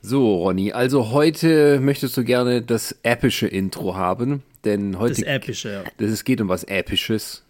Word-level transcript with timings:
So, 0.00 0.42
Ronny, 0.44 0.72
also 0.72 1.10
heute 1.10 1.80
möchtest 1.80 2.16
du 2.16 2.24
gerne 2.24 2.62
das 2.62 2.96
epische 3.02 3.48
Intro 3.48 3.96
haben, 3.96 4.42
denn 4.64 4.98
heute 4.98 5.14
Das 5.14 5.22
Epische, 5.22 5.72
ja. 5.72 5.84
das, 5.98 6.10
es 6.10 6.24
geht 6.24 6.40
um 6.40 6.48
was 6.48 6.64
Episches. 6.64 7.44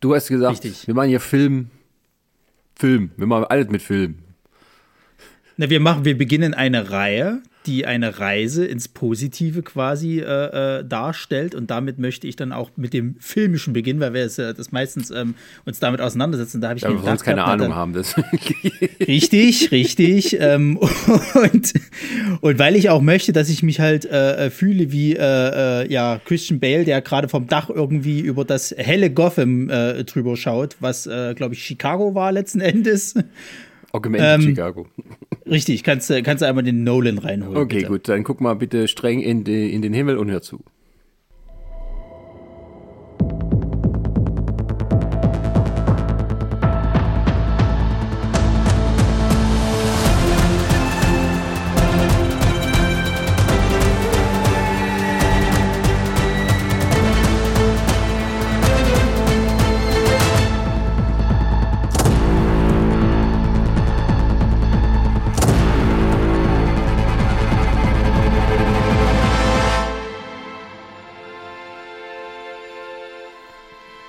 Du 0.00 0.14
hast 0.14 0.28
gesagt, 0.28 0.64
Richtig. 0.64 0.86
wir 0.86 0.94
machen 0.94 1.08
hier 1.08 1.20
Film, 1.20 1.70
Film, 2.76 3.10
wir 3.16 3.26
machen 3.26 3.44
alles 3.44 3.68
mit 3.68 3.82
Film. 3.82 4.18
Na, 5.56 5.68
wir 5.68 5.80
machen, 5.80 6.04
wir 6.04 6.16
beginnen 6.16 6.54
eine 6.54 6.90
Reihe, 6.90 7.42
die 7.66 7.86
eine 7.86 8.18
Reise 8.20 8.64
ins 8.64 8.88
Positive 8.88 9.62
quasi 9.62 10.20
äh, 10.20 10.78
äh, 10.78 10.84
darstellt. 10.84 11.54
Und 11.54 11.70
damit 11.70 11.98
möchte 11.98 12.26
ich 12.26 12.36
dann 12.36 12.52
auch 12.52 12.70
mit 12.76 12.92
dem 12.92 13.16
Filmischen 13.18 13.72
beginnen, 13.72 14.00
weil 14.00 14.14
wir 14.14 14.24
es, 14.24 14.38
äh, 14.38 14.54
das 14.54 14.72
meistens 14.72 15.10
ähm, 15.10 15.34
uns 15.64 15.78
damit 15.80 16.00
auseinandersetzen. 16.00 16.60
Da 16.60 16.68
habe 16.68 16.78
ich 16.78 16.84
mir 16.84 16.94
wir 16.94 17.00
sonst 17.00 17.24
keine 17.24 17.36
gehabt, 17.36 17.52
Ahnung 17.52 17.68
dann- 17.68 17.76
haben. 17.76 17.92
Das 17.92 18.14
Richtig, 19.06 19.70
richtig. 19.72 20.36
ähm, 20.40 20.76
und, 20.76 21.74
und 22.40 22.58
weil 22.58 22.76
ich 22.76 22.90
auch 22.90 23.02
möchte, 23.02 23.32
dass 23.32 23.48
ich 23.48 23.62
mich 23.62 23.80
halt 23.80 24.04
äh, 24.04 24.46
äh, 24.46 24.50
fühle 24.50 24.92
wie 24.92 25.14
äh, 25.14 25.90
ja, 25.92 26.20
Christian 26.24 26.60
Bale, 26.60 26.84
der 26.84 27.00
gerade 27.02 27.28
vom 27.28 27.46
Dach 27.46 27.68
irgendwie 27.70 28.20
über 28.20 28.44
das 28.44 28.74
helle 28.76 29.10
Gotham 29.10 29.68
drüber 29.68 30.36
schaut, 30.36 30.76
was, 30.80 31.04
glaube 31.34 31.54
ich, 31.54 31.62
Chicago 31.64 32.14
war 32.14 32.32
letzten 32.32 32.60
Endes. 32.60 33.14
Augmented 33.92 34.34
Ähm, 34.34 34.40
Chicago. 34.42 34.86
Richtig, 35.48 35.84
kannst, 35.84 36.10
du- 36.10 36.22
kannst 36.22 36.42
du 36.42 36.46
einmal 36.46 36.64
den 36.64 36.82
Nolan 36.84 37.18
reinholen. 37.18 37.56
Okay, 37.56 37.76
bitte. 37.76 37.88
gut, 37.88 38.08
dann 38.08 38.24
guck 38.24 38.40
mal 38.40 38.54
bitte 38.54 38.88
streng 38.88 39.20
in, 39.20 39.44
die, 39.44 39.72
in 39.72 39.82
den 39.82 39.92
Himmel 39.92 40.18
und 40.18 40.30
hör 40.30 40.42
zu. 40.42 40.64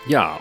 Ja, 0.09 0.39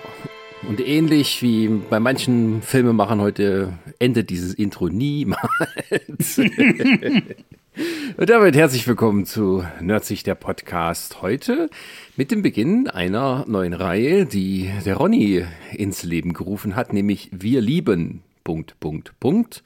und 0.68 0.80
ähnlich 0.80 1.42
wie 1.42 1.66
bei 1.66 1.98
manchen 1.98 2.62
Filmemachern 2.62 3.20
heute 3.20 3.72
endet 3.98 4.30
dieses 4.30 4.54
Intro 4.54 4.88
niemals. 4.88 6.38
und 8.16 8.30
damit 8.30 8.54
herzlich 8.54 8.86
willkommen 8.86 9.26
zu 9.26 9.64
Nerdsicht 9.80 10.28
der 10.28 10.36
Podcast 10.36 11.20
heute 11.20 11.68
mit 12.16 12.30
dem 12.30 12.42
Beginn 12.42 12.86
einer 12.86 13.44
neuen 13.48 13.72
Reihe, 13.72 14.24
die 14.24 14.70
der 14.84 14.98
Ronny 14.98 15.44
ins 15.72 16.04
Leben 16.04 16.32
gerufen 16.32 16.76
hat, 16.76 16.92
nämlich 16.92 17.30
Wir 17.32 17.60
lieben. 17.60 18.22
Punkt, 18.44 18.78
Punkt, 18.78 19.18
Punkt. 19.18 19.64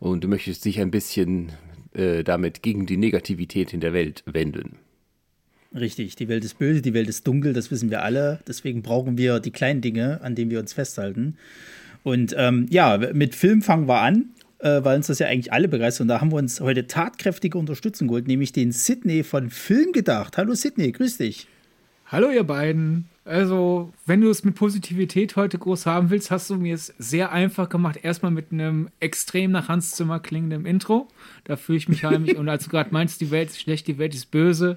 Und 0.00 0.24
du 0.24 0.28
möchtest 0.28 0.64
dich 0.64 0.80
ein 0.80 0.90
bisschen 0.90 1.52
äh, 1.92 2.24
damit 2.24 2.62
gegen 2.62 2.86
die 2.86 2.96
Negativität 2.96 3.74
in 3.74 3.80
der 3.80 3.92
Welt 3.92 4.22
wenden. 4.24 4.78
Richtig, 5.74 6.16
die 6.16 6.28
Welt 6.28 6.44
ist 6.44 6.58
böse, 6.58 6.82
die 6.82 6.92
Welt 6.92 7.08
ist 7.08 7.26
dunkel, 7.26 7.52
das 7.54 7.70
wissen 7.70 7.90
wir 7.90 8.02
alle. 8.02 8.40
Deswegen 8.46 8.82
brauchen 8.82 9.16
wir 9.16 9.40
die 9.40 9.50
kleinen 9.50 9.80
Dinge, 9.80 10.20
an 10.22 10.34
denen 10.34 10.50
wir 10.50 10.60
uns 10.60 10.72
festhalten. 10.72 11.36
Und 12.02 12.34
ähm, 12.36 12.66
ja, 12.70 12.98
mit 13.12 13.34
Film 13.34 13.62
fangen 13.62 13.88
wir 13.88 14.00
an, 14.00 14.26
äh, 14.58 14.84
weil 14.84 14.96
uns 14.96 15.06
das 15.06 15.18
ja 15.18 15.28
eigentlich 15.28 15.52
alle 15.52 15.68
begeistert. 15.68 16.02
Und 16.02 16.08
da 16.08 16.20
haben 16.20 16.30
wir 16.30 16.36
uns 16.36 16.60
heute 16.60 16.86
tatkräftige 16.86 17.56
Unterstützung 17.56 18.08
geholt, 18.08 18.26
nämlich 18.26 18.52
den 18.52 18.72
Sydney 18.72 19.22
von 19.22 19.50
Film 19.50 19.92
gedacht. 19.92 20.36
Hallo 20.36 20.54
Sydney, 20.54 20.92
grüß 20.92 21.18
dich. 21.18 21.46
Hallo 22.06 22.30
ihr 22.30 22.44
beiden. 22.44 23.06
Also, 23.24 23.92
wenn 24.04 24.20
du 24.20 24.28
es 24.28 24.44
mit 24.44 24.56
Positivität 24.56 25.36
heute 25.36 25.56
groß 25.56 25.86
haben 25.86 26.10
willst, 26.10 26.30
hast 26.30 26.50
du 26.50 26.56
mir 26.56 26.74
es 26.74 26.92
sehr 26.98 27.32
einfach 27.32 27.68
gemacht. 27.68 28.00
Erstmal 28.02 28.32
mit 28.32 28.52
einem 28.52 28.88
extrem 29.00 29.52
nach 29.52 29.68
Hans 29.68 29.92
Zimmer 29.92 30.20
klingenden 30.20 30.66
Intro. 30.66 31.08
Da 31.44 31.56
fühle 31.56 31.78
ich 31.78 31.88
mich 31.88 32.04
heimisch. 32.04 32.34
Und 32.36 32.48
als 32.48 32.64
du 32.64 32.70
gerade 32.70 32.90
meinst, 32.92 33.20
die 33.20 33.30
Welt 33.30 33.48
ist 33.50 33.60
schlecht, 33.60 33.86
die 33.86 33.96
Welt 33.96 34.14
ist 34.14 34.30
böse, 34.30 34.76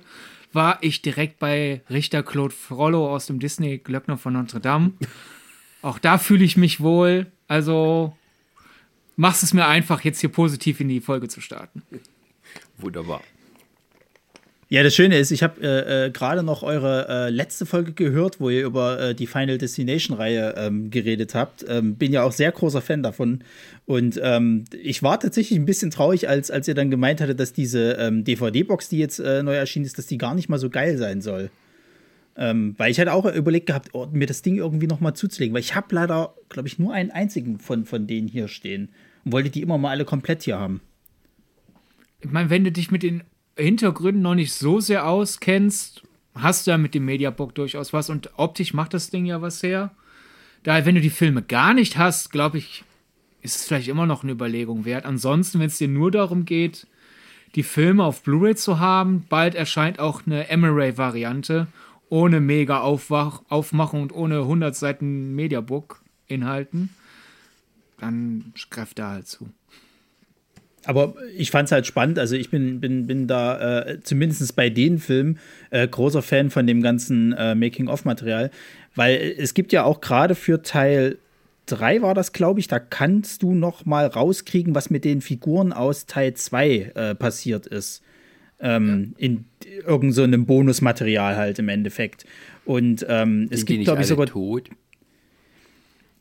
war 0.56 0.80
ich 0.82 1.02
direkt 1.02 1.40
bei 1.40 1.82
Richter 1.90 2.24
Claude 2.24 2.54
Frollo 2.54 3.14
aus 3.14 3.28
dem 3.28 3.40
Disney 3.40 3.78
Glöckner 3.78 4.18
von 4.18 4.34
Notre 4.34 4.60
Dame. 4.60 4.94
Auch 5.82 6.00
da 6.00 6.18
fühle 6.18 6.44
ich 6.44 6.58
mich 6.58 6.80
wohl. 6.80 7.32
Also, 7.48 8.18
machst 9.16 9.44
es 9.44 9.54
mir 9.54 9.68
einfach, 9.68 10.02
jetzt 10.02 10.22
hier 10.22 10.32
positiv 10.32 10.80
in 10.80 10.88
die 10.88 11.02
Folge 11.02 11.28
zu 11.28 11.42
starten. 11.42 11.84
Wunderbar. 12.78 13.22
Ja, 14.68 14.82
das 14.82 14.96
Schöne 14.96 15.20
ist, 15.20 15.30
ich 15.30 15.44
habe 15.44 15.62
äh, 15.62 16.06
äh, 16.08 16.10
gerade 16.10 16.42
noch 16.42 16.64
eure 16.64 17.08
äh, 17.08 17.30
letzte 17.30 17.68
Folge 17.68 17.94
gehört, 17.94 18.40
wo 18.40 18.50
ihr 18.50 18.66
über 18.66 19.00
äh, 19.00 19.16
die 19.16 19.28
Final 19.28 19.60
Destination-Reihe 19.60 20.56
ähm, 20.58 20.90
geredet 20.90 21.36
habt. 21.36 21.64
Ähm, 21.70 21.96
bin 21.96 22.12
ja 22.12 22.24
auch 22.24 22.32
sehr 22.32 22.52
großer 22.52 22.82
Fan 22.82 23.04
davon. 23.04 23.44
Und 23.86 24.20
ähm, 24.24 24.66
ich 24.82 25.04
war 25.04 25.20
tatsächlich 25.20 25.60
ein 25.60 25.66
bisschen 25.66 25.92
traurig, 25.92 26.28
als, 26.28 26.50
als 26.50 26.68
ihr 26.68 26.74
dann 26.74 26.90
gemeint 26.90 27.22
hattet, 27.22 27.40
dass 27.40 27.54
diese 27.54 27.92
ähm, 28.00 28.24
DVD-Box, 28.24 28.90
die 28.90 28.98
jetzt 28.98 29.20
äh, 29.20 29.44
neu 29.44 29.54
erschienen 29.54 29.86
ist, 29.86 30.00
dass 30.00 30.08
die 30.08 30.18
gar 30.18 30.34
nicht 30.34 30.50
mal 30.50 30.58
so 30.58 30.72
geil 30.72 30.98
sein 30.98 31.22
soll. 31.22 31.52
Ähm, 32.36 32.74
weil 32.78 32.90
ich 32.90 33.00
hatte 33.00 33.14
auch 33.14 33.26
überlegt 33.26 33.68
gehabt, 33.68 33.90
oh, 33.94 34.08
mir 34.12 34.26
das 34.26 34.42
Ding 34.42 34.56
irgendwie 34.56 34.88
noch 34.88 35.00
mal 35.00 35.14
zuzulegen. 35.14 35.54
Weil 35.54 35.62
ich 35.62 35.76
habe 35.76 35.94
leider, 35.94 36.34
glaube 36.50 36.68
ich, 36.68 36.80
nur 36.80 36.92
einen 36.92 37.12
einzigen 37.12 37.60
von, 37.60 37.86
von 37.86 38.08
denen 38.08 38.28
hier 38.28 38.48
stehen. 38.48 38.90
Und 39.26 39.32
wollte 39.32 39.52
die 39.52 39.62
immer 39.62 39.78
mal 39.78 39.92
alle 39.92 40.06
komplett 40.06 40.42
hier 40.42 40.58
haben. 40.58 40.82
ich 42.20 42.32
meine, 42.32 42.50
wenn 42.50 42.64
du 42.64 42.72
dich 42.72 42.90
mit 42.90 43.04
den 43.04 43.22
Hintergründen 43.58 44.22
noch 44.22 44.36
nicht 44.36 44.54
so 44.54 44.80
sehr 44.80 45.08
auskennst, 45.08 46.04
hast 46.36 46.68
du 46.68 46.72
ja 46.72 46.78
mit 46.78 46.94
dem 46.94 47.06
Mediabook 47.06 47.56
durchaus 47.56 47.94
was 47.94 48.10
und 48.10 48.30
optisch 48.38 48.74
macht 48.74 48.94
das 48.94 49.10
Ding 49.10 49.26
ja 49.26 49.42
was 49.42 49.64
her. 49.64 49.92
Da, 50.64 50.86
wenn 50.86 50.96
du 50.96 51.02
die 51.02 51.10
Filme 51.10 51.42
gar 51.42 51.74
nicht 51.74 51.98
hast, 51.98 52.32
glaube 52.32 52.58
ich, 52.58 52.84
ist 53.42 53.56
es 53.58 53.66
vielleicht 53.66 53.88
immer 53.88 54.06
noch 54.06 54.24
eine 54.24 54.32
Überlegung 54.32 54.84
wert. 54.84 55.06
Ansonsten, 55.06 55.60
wenn 55.60 55.68
es 55.68 55.78
dir 55.78 55.88
nur 55.88 56.12
darum 56.12 56.46
geht, 56.46 56.88
die 57.54 57.64
Filme 57.64 58.04
auf 58.04 58.24
Blu-ray 58.24 58.56
zu 58.56 58.80
haben, 58.80 59.26
bald 59.30 59.56
erscheint 59.56 60.00
auch 60.00 60.26
eine 60.26 60.50
Emery-Variante 60.50 61.68
ohne 62.10 62.40
mega 62.40 62.82
Aufwach 62.82 63.42
Aufmachung 63.50 64.04
und 64.04 64.14
ohne 64.14 64.40
100 64.40 64.76
Seiten 64.76 65.36
Mediabook-Inhalten. 65.36 66.90
Dann 68.00 68.54
greif 68.70 68.94
da 68.94 69.12
halt 69.12 69.28
zu. 69.28 69.50
Aber 70.86 71.16
ich 71.36 71.52
fand 71.52 71.68
es 71.68 71.72
halt 71.72 71.86
spannend. 71.86 72.20
Also 72.20 72.36
ich 72.36 72.50
bin, 72.50 72.80
bin, 72.80 73.08
bin 73.08 73.28
da 73.28 73.82
äh, 73.82 74.00
zumindest 74.02 74.56
bei 74.56 74.70
den 74.70 75.00
Filmen 75.00 75.40
äh, 75.72 75.88
großer 75.88 76.22
Fan 76.22 76.50
von 76.50 76.68
dem 76.68 76.82
ganzen 76.82 77.34
äh, 77.34 77.56
Making-of-Material. 77.56 78.52
Weil 78.94 79.36
es 79.38 79.54
gibt 79.54 79.74
ja 79.74 79.84
auch 79.84 80.02
gerade 80.02 80.36
für 80.36 80.62
Teil 80.62 81.18
3 81.68 82.04
war 82.04 82.14
das, 82.14 82.32
glaube 82.32 82.60
ich, 82.60 82.68
da 82.68 82.80
kannst 82.80 83.42
du 83.42 83.56
noch 83.56 83.86
mal 83.86 84.06
rauskriegen, 84.06 84.76
was 84.76 84.90
mit 84.90 85.04
den 85.04 85.22
Figuren 85.22 85.74
aus 85.74 86.06
Teil 86.06 86.36
2 86.36 86.92
äh, 86.94 87.16
passiert 87.16 87.66
ist. 87.66 88.04
Ähm, 88.60 89.16
In 89.18 89.46
irgendeinem 89.66 90.12
so 90.12 90.24
einem 90.24 90.46
Bonusmaterial 90.46 91.36
halt 91.36 91.60
im 91.60 91.70
Endeffekt. 91.70 92.26
Und 92.66 93.06
ähm, 93.10 93.48
es 93.50 93.66
gibt, 93.66 93.84
glaube 93.84 94.02
ich, 94.02 94.08
sogar 94.08 94.28
tot? 94.28 94.70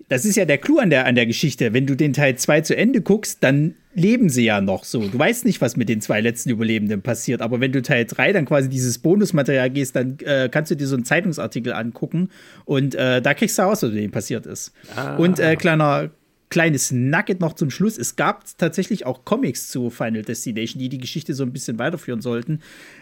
das 0.08 0.24
ist 0.24 0.36
ja 0.36 0.44
der 0.44 0.58
Clou 0.58 0.78
an 0.78 0.90
der, 0.90 1.06
an 1.06 1.14
der 1.14 1.26
Geschichte. 1.26 1.72
Wenn 1.72 1.86
du 1.86 1.94
den 1.94 2.12
Teil 2.12 2.36
2 2.36 2.60
zu 2.62 2.76
Ende 2.76 3.00
guckst, 3.00 3.42
dann 3.42 3.74
leben 3.94 4.28
sie 4.28 4.44
ja 4.44 4.60
noch 4.60 4.84
so. 4.84 5.08
Du 5.08 5.18
weißt 5.18 5.44
nicht, 5.44 5.60
was 5.60 5.76
mit 5.76 5.88
den 5.88 6.00
zwei 6.00 6.20
letzten 6.20 6.50
Überlebenden 6.50 7.02
passiert. 7.02 7.40
Aber 7.40 7.60
wenn 7.60 7.72
du 7.72 7.82
Teil 7.82 8.04
3 8.04 8.32
dann 8.32 8.44
quasi 8.44 8.68
dieses 8.68 8.98
Bonusmaterial 8.98 9.70
gehst, 9.70 9.96
dann 9.96 10.18
äh, 10.24 10.48
kannst 10.50 10.70
du 10.70 10.76
dir 10.76 10.86
so 10.86 10.96
einen 10.96 11.04
Zeitungsartikel 11.04 11.72
angucken 11.72 12.30
und 12.64 12.94
äh, 12.94 13.22
da 13.22 13.34
kriegst 13.34 13.58
du 13.58 13.62
raus, 13.62 13.82
was 13.82 13.90
mit 13.90 13.98
denen 14.00 14.12
passiert 14.12 14.46
ist. 14.46 14.72
Und 15.18 15.38
äh, 15.38 15.56
kleiner 15.56 16.10
kleines 16.50 16.92
Nugget 16.92 17.40
noch 17.40 17.54
zum 17.54 17.70
Schluss. 17.70 17.98
Es 17.98 18.16
gab 18.16 18.44
tatsächlich 18.58 19.06
auch 19.06 19.24
Comics 19.24 19.68
zu 19.68 19.90
Final 19.90 20.22
Destination, 20.22 20.78
die 20.80 20.88
die 20.88 20.98
Geschichte 20.98 21.34
so 21.34 21.42
ein 21.42 21.52
bisschen 21.52 21.78
weiterführen 21.78 22.20
sollten. 22.20 22.60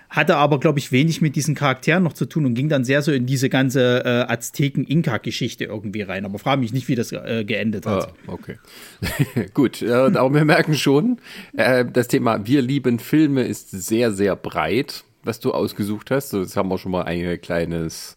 Hatte 0.08 0.36
aber, 0.36 0.60
glaube 0.60 0.78
ich, 0.78 0.92
wenig 0.92 1.20
mit 1.20 1.36
diesen 1.36 1.54
Charakteren 1.54 2.02
noch 2.02 2.12
zu 2.12 2.26
tun 2.26 2.44
und 2.46 2.54
ging 2.54 2.68
dann 2.68 2.84
sehr 2.84 3.02
so 3.02 3.12
in 3.12 3.26
diese 3.26 3.48
ganze 3.48 4.04
äh, 4.04 4.32
Azteken-Inka-Geschichte 4.32 5.64
irgendwie 5.64 6.02
rein. 6.02 6.24
Aber 6.24 6.38
frage 6.38 6.60
mich 6.60 6.72
nicht, 6.72 6.88
wie 6.88 6.94
das 6.94 7.12
äh, 7.12 7.44
geendet 7.46 7.86
hat. 7.86 8.08
Ah, 8.08 8.32
okay. 8.32 8.58
Gut, 9.54 9.82
äh, 9.82 9.92
aber 9.92 10.34
wir 10.34 10.44
merken 10.44 10.74
schon, 10.74 11.18
äh, 11.56 11.84
das 11.84 12.08
Thema 12.08 12.46
Wir 12.46 12.62
lieben 12.62 12.98
Filme 12.98 13.42
ist 13.42 13.70
sehr, 13.70 14.12
sehr 14.12 14.36
breit, 14.36 15.04
was 15.24 15.40
du 15.40 15.52
ausgesucht 15.52 16.10
hast. 16.10 16.30
So, 16.30 16.40
jetzt 16.40 16.56
haben 16.56 16.68
wir 16.68 16.78
schon 16.78 16.92
mal 16.92 17.04
ein 17.04 17.40
kleines, 17.40 18.16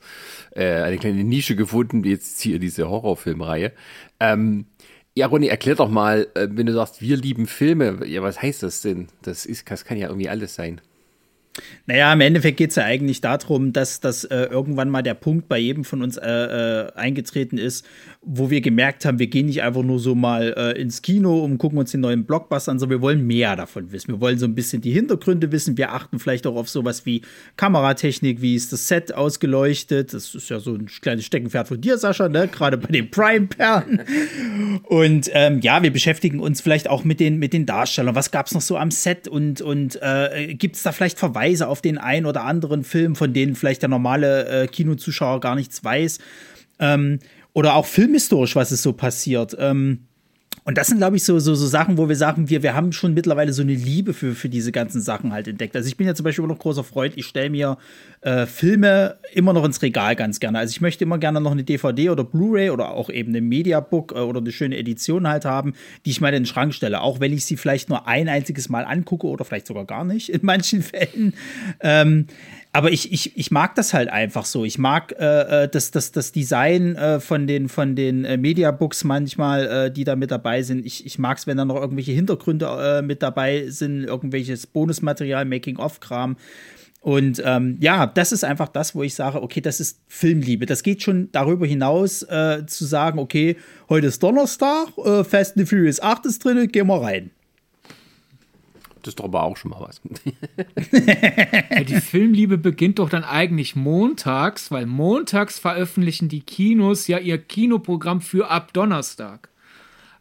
äh, 0.51 0.81
eine 0.81 0.97
kleine 0.97 1.23
Nische 1.23 1.55
gefunden, 1.55 2.03
wie 2.03 2.11
jetzt 2.11 2.41
hier 2.41 2.59
diese 2.59 2.89
Horrorfilmreihe. 2.89 3.71
Ähm, 4.19 4.65
ja, 5.17 5.27
Ronny, 5.27 5.47
erklär 5.47 5.75
doch 5.75 5.89
mal, 5.89 6.27
äh, 6.35 6.47
wenn 6.51 6.65
du 6.65 6.73
sagst, 6.73 7.01
wir 7.01 7.15
lieben 7.17 7.47
Filme, 7.47 8.05
ja, 8.05 8.21
was 8.21 8.41
heißt 8.41 8.63
das 8.63 8.81
denn? 8.81 9.07
Das 9.21 9.45
ist, 9.45 9.69
das 9.71 9.85
kann 9.85 9.97
ja 9.97 10.07
irgendwie 10.09 10.29
alles 10.29 10.55
sein. 10.55 10.81
Naja, 11.87 12.11
im 12.11 12.21
Endeffekt 12.21 12.57
geht 12.57 12.71
es 12.71 12.75
ja 12.75 12.83
eigentlich 12.83 13.21
darum, 13.21 13.71
dass, 13.71 13.99
dass 13.99 14.23
äh, 14.25 14.45
irgendwann 14.45 14.89
mal 14.89 15.03
der 15.03 15.13
Punkt 15.13 15.47
bei 15.47 15.59
jedem 15.59 15.83
von 15.83 16.01
uns 16.01 16.17
äh, 16.17 16.27
äh, 16.27 16.91
eingetreten 16.95 17.57
ist, 17.57 17.85
wo 18.21 18.49
wir 18.49 18.61
gemerkt 18.61 19.05
haben, 19.05 19.19
wir 19.19 19.27
gehen 19.27 19.45
nicht 19.45 19.61
einfach 19.61 19.83
nur 19.83 19.99
so 19.99 20.15
mal 20.15 20.53
äh, 20.57 20.81
ins 20.81 21.01
Kino 21.01 21.43
und 21.43 21.59
gucken 21.59 21.77
uns 21.77 21.91
den 21.91 22.01
neuen 22.01 22.25
Blockbuster 22.25 22.71
an, 22.71 22.79
sondern 22.79 22.97
wir 22.97 23.01
wollen 23.01 23.25
mehr 23.25 23.55
davon 23.55 23.91
wissen. 23.91 24.13
Wir 24.13 24.19
wollen 24.19 24.39
so 24.39 24.47
ein 24.47 24.55
bisschen 24.55 24.81
die 24.81 24.91
Hintergründe 24.91 25.51
wissen. 25.51 25.77
Wir 25.77 25.93
achten 25.93 26.19
vielleicht 26.19 26.47
auch 26.47 26.55
auf 26.55 26.69
sowas 26.69 27.05
wie 27.05 27.21
Kameratechnik, 27.55 28.41
wie 28.41 28.55
ist 28.55 28.73
das 28.73 28.87
Set 28.87 29.13
ausgeleuchtet. 29.13 30.13
Das 30.13 30.33
ist 30.33 30.49
ja 30.49 30.59
so 30.59 30.73
ein 30.73 30.87
kleines 30.87 31.25
Steckenpferd 31.25 31.67
von 31.67 31.79
dir, 31.79 31.97
Sascha, 31.97 32.27
ne? 32.27 32.47
gerade 32.47 32.77
bei 32.77 32.87
den 32.87 33.11
Prime-Perlen. 33.11 34.01
Und 34.83 35.29
ähm, 35.33 35.61
ja, 35.61 35.83
wir 35.83 35.91
beschäftigen 35.91 36.39
uns 36.39 36.61
vielleicht 36.61 36.89
auch 36.89 37.03
mit 37.03 37.19
den, 37.19 37.37
mit 37.37 37.53
den 37.53 37.65
Darstellern. 37.65 38.15
Was 38.15 38.31
gab 38.31 38.47
es 38.47 38.53
noch 38.53 38.61
so 38.61 38.75
am 38.75 38.89
Set 38.91 39.27
und, 39.27 39.61
und 39.61 39.99
äh, 40.01 40.55
gibt 40.55 40.75
es 40.75 40.83
da 40.83 40.91
vielleicht 40.91 41.19
Verweise 41.19 41.44
auf 41.67 41.81
den 41.81 41.97
einen 41.97 42.25
oder 42.25 42.43
anderen 42.43 42.83
Film, 42.83 43.15
von 43.15 43.33
denen 43.33 43.55
vielleicht 43.55 43.81
der 43.81 43.89
normale 43.89 44.63
äh, 44.63 44.67
Kinozuschauer 44.67 45.39
gar 45.39 45.55
nichts 45.55 45.83
weiß? 45.83 46.19
Ähm, 46.79 47.19
oder 47.53 47.75
auch 47.75 47.85
filmhistorisch, 47.85 48.55
was 48.55 48.71
ist 48.71 48.83
so 48.83 48.93
passiert. 48.93 49.55
Ähm, 49.59 50.07
und 50.67 50.79
das 50.79 50.87
sind, 50.87 50.97
glaube 50.97 51.15
ich, 51.15 51.23
so, 51.23 51.37
so, 51.37 51.53
so 51.53 51.67
Sachen, 51.67 51.99
wo 51.99 52.09
wir 52.09 52.15
sagen, 52.15 52.49
wir, 52.49 52.63
wir 52.63 52.73
haben 52.73 52.91
schon 52.91 53.13
mittlerweile 53.13 53.53
so 53.53 53.61
eine 53.61 53.75
Liebe 53.75 54.15
für, 54.15 54.33
für 54.33 54.49
diese 54.49 54.71
ganzen 54.71 54.99
Sachen 54.99 55.31
halt 55.31 55.47
entdeckt. 55.47 55.75
Also 55.75 55.87
ich 55.87 55.95
bin 55.95 56.07
ja 56.07 56.15
zum 56.15 56.23
Beispiel 56.23 56.43
immer 56.43 56.51
noch 56.51 56.59
großer 56.59 56.83
Freund, 56.83 57.13
ich 57.17 57.27
stelle 57.27 57.51
mir 57.51 57.77
äh, 58.21 58.47
Filme 58.47 59.17
immer 59.35 59.53
noch 59.53 59.63
ins 59.63 59.83
Regal 59.83 60.15
ganz 60.15 60.39
gerne. 60.39 60.57
Also 60.57 60.71
ich 60.71 60.81
möchte 60.81 61.03
immer 61.03 61.19
gerne 61.19 61.39
noch 61.39 61.51
eine 61.51 61.63
DVD 61.63 62.09
oder 62.09 62.23
Blu-ray 62.23 62.71
oder 62.71 62.89
auch 62.89 63.11
eben 63.11 63.35
ein 63.35 63.47
Mediabook 63.47 64.13
äh, 64.13 64.15
oder 64.15 64.39
eine 64.39 64.51
schöne 64.51 64.75
Edition 64.75 65.27
halt 65.27 65.45
haben, 65.45 65.73
die 66.03 66.09
ich 66.09 66.19
mal 66.19 66.29
in 66.29 66.41
den 66.41 66.45
Schrank 66.47 66.73
stelle. 66.73 67.01
Auch 67.01 67.19
wenn 67.19 67.31
ich 67.31 67.45
sie 67.45 67.57
vielleicht 67.57 67.89
nur 67.89 68.07
ein 68.07 68.27
einziges 68.27 68.67
Mal 68.67 68.85
angucke 68.85 69.27
oder 69.27 69.45
vielleicht 69.45 69.67
sogar 69.67 69.85
gar 69.85 70.03
nicht 70.03 70.29
in 70.29 70.39
manchen 70.41 70.81
Fällen. 70.81 71.35
Ähm, 71.79 72.25
aber 72.75 72.91
ich, 72.91 73.13
ich, 73.13 73.37
ich 73.37 73.51
mag 73.51 73.73
das 73.75 73.93
halt 73.93 74.09
einfach 74.09 74.43
so. 74.43 74.65
Ich 74.65 74.77
mag 74.77 75.15
äh, 75.17 75.63
äh, 75.63 75.69
das, 75.69 75.91
das, 75.91 76.11
das 76.11 76.33
Design 76.33 76.97
äh, 76.97 77.21
von 77.21 77.47
den, 77.47 77.69
von 77.69 77.95
den 77.95 78.25
äh, 78.25 78.35
Mediabooks 78.35 79.05
manchmal, 79.05 79.67
äh, 79.67 79.91
die 79.91 80.03
da 80.03 80.17
mit 80.17 80.29
dabei 80.29 80.61
sind. 80.61 80.85
Ich, 80.85 81.05
ich 81.05 81.17
mag 81.17 81.37
es, 81.37 81.47
wenn 81.47 81.55
da 81.55 81.63
noch 81.63 81.77
irgendwelche 81.77 82.11
Hintergründe 82.11 82.65
äh, 82.65 83.01
mit 83.01 83.23
dabei 83.23 83.69
sind, 83.69 84.03
irgendwelches 84.03 84.67
Bonusmaterial, 84.67 85.45
Making-of-Kram. 85.45 86.35
Und 86.99 87.41
ähm, 87.45 87.77
ja, 87.79 88.07
das 88.07 88.33
ist 88.33 88.43
einfach 88.43 88.67
das, 88.67 88.93
wo 88.93 89.03
ich 89.03 89.15
sage, 89.15 89.41
okay, 89.41 89.61
das 89.61 89.79
ist 89.79 90.01
Filmliebe. 90.09 90.65
Das 90.65 90.83
geht 90.83 91.01
schon 91.01 91.31
darüber 91.31 91.65
hinaus, 91.65 92.23
äh, 92.23 92.65
zu 92.67 92.83
sagen, 92.83 93.19
okay, 93.19 93.55
heute 93.87 94.07
ist 94.07 94.21
Donnerstag, 94.21 94.89
äh, 94.97 95.23
Fast 95.23 95.55
and 95.57 95.69
Furious 95.69 96.01
8 96.01 96.25
ist 96.25 96.43
drin, 96.43 96.67
gehen 96.69 96.87
wir 96.87 97.01
rein. 97.01 97.31
Das 99.05 99.11
ist 99.11 99.19
doch 99.19 99.25
aber 99.25 99.43
auch 99.43 99.55
schon 99.55 99.69
mal 99.69 99.81
was. 99.81 100.01
ja, 101.69 101.83
die 101.83 102.01
Filmliebe 102.01 102.57
beginnt 102.57 102.97
doch 102.97 103.07
dann 103.07 103.23
eigentlich 103.23 103.75
montags, 103.75 104.71
weil 104.71 104.87
montags 104.87 105.59
veröffentlichen 105.59 106.27
die 106.27 106.41
Kinos 106.41 107.05
ja 107.05 107.19
ihr 107.19 107.37
Kinoprogramm 107.37 108.19
für 108.19 108.49
ab 108.49 108.73
Donnerstag. 108.73 109.49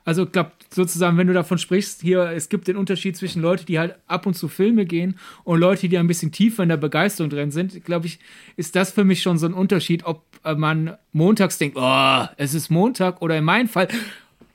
Also, 0.04 0.25
ich 0.25 0.32
glaube, 0.32 0.52
sozusagen, 0.69 1.16
wenn 1.16 1.28
du 1.28 1.32
davon 1.32 1.56
sprichst, 1.56 2.02
hier, 2.02 2.25
es 2.32 2.50
gibt 2.50 2.69
den 2.69 2.76
Unterschied 2.76 3.16
zwischen 3.16 3.40
Leuten, 3.40 3.64
die 3.64 3.78
halt 3.78 3.94
ab 4.06 4.26
und 4.26 4.34
zu 4.34 4.48
Filme 4.48 4.84
gehen 4.84 5.19
und 5.44 5.60
Leute, 5.60 5.88
die 5.88 5.96
ein 5.96 6.06
bisschen 6.06 6.30
tiefer 6.30 6.62
in 6.62 6.69
der 6.69 6.76
Begeisterung 6.76 7.30
drin 7.30 7.52
sind, 7.52 7.87
glaube 7.87 8.06
ich, 8.06 8.19
ist 8.56 8.76
das 8.76 8.92
für 8.92 9.04
mich 9.04 9.22
schon 9.22 9.38
so 9.38 9.46
ein 9.46 9.54
Unterschied, 9.54 10.04
ob 10.04 10.25
man 10.44 10.98
montags 11.12 11.56
denkt, 11.56 11.78
oh, 11.80 12.25
es 12.37 12.52
ist 12.52 12.69
Montag 12.69 13.22
oder 13.22 13.38
in 13.38 13.44
meinem 13.44 13.69
Fall, 13.69 13.88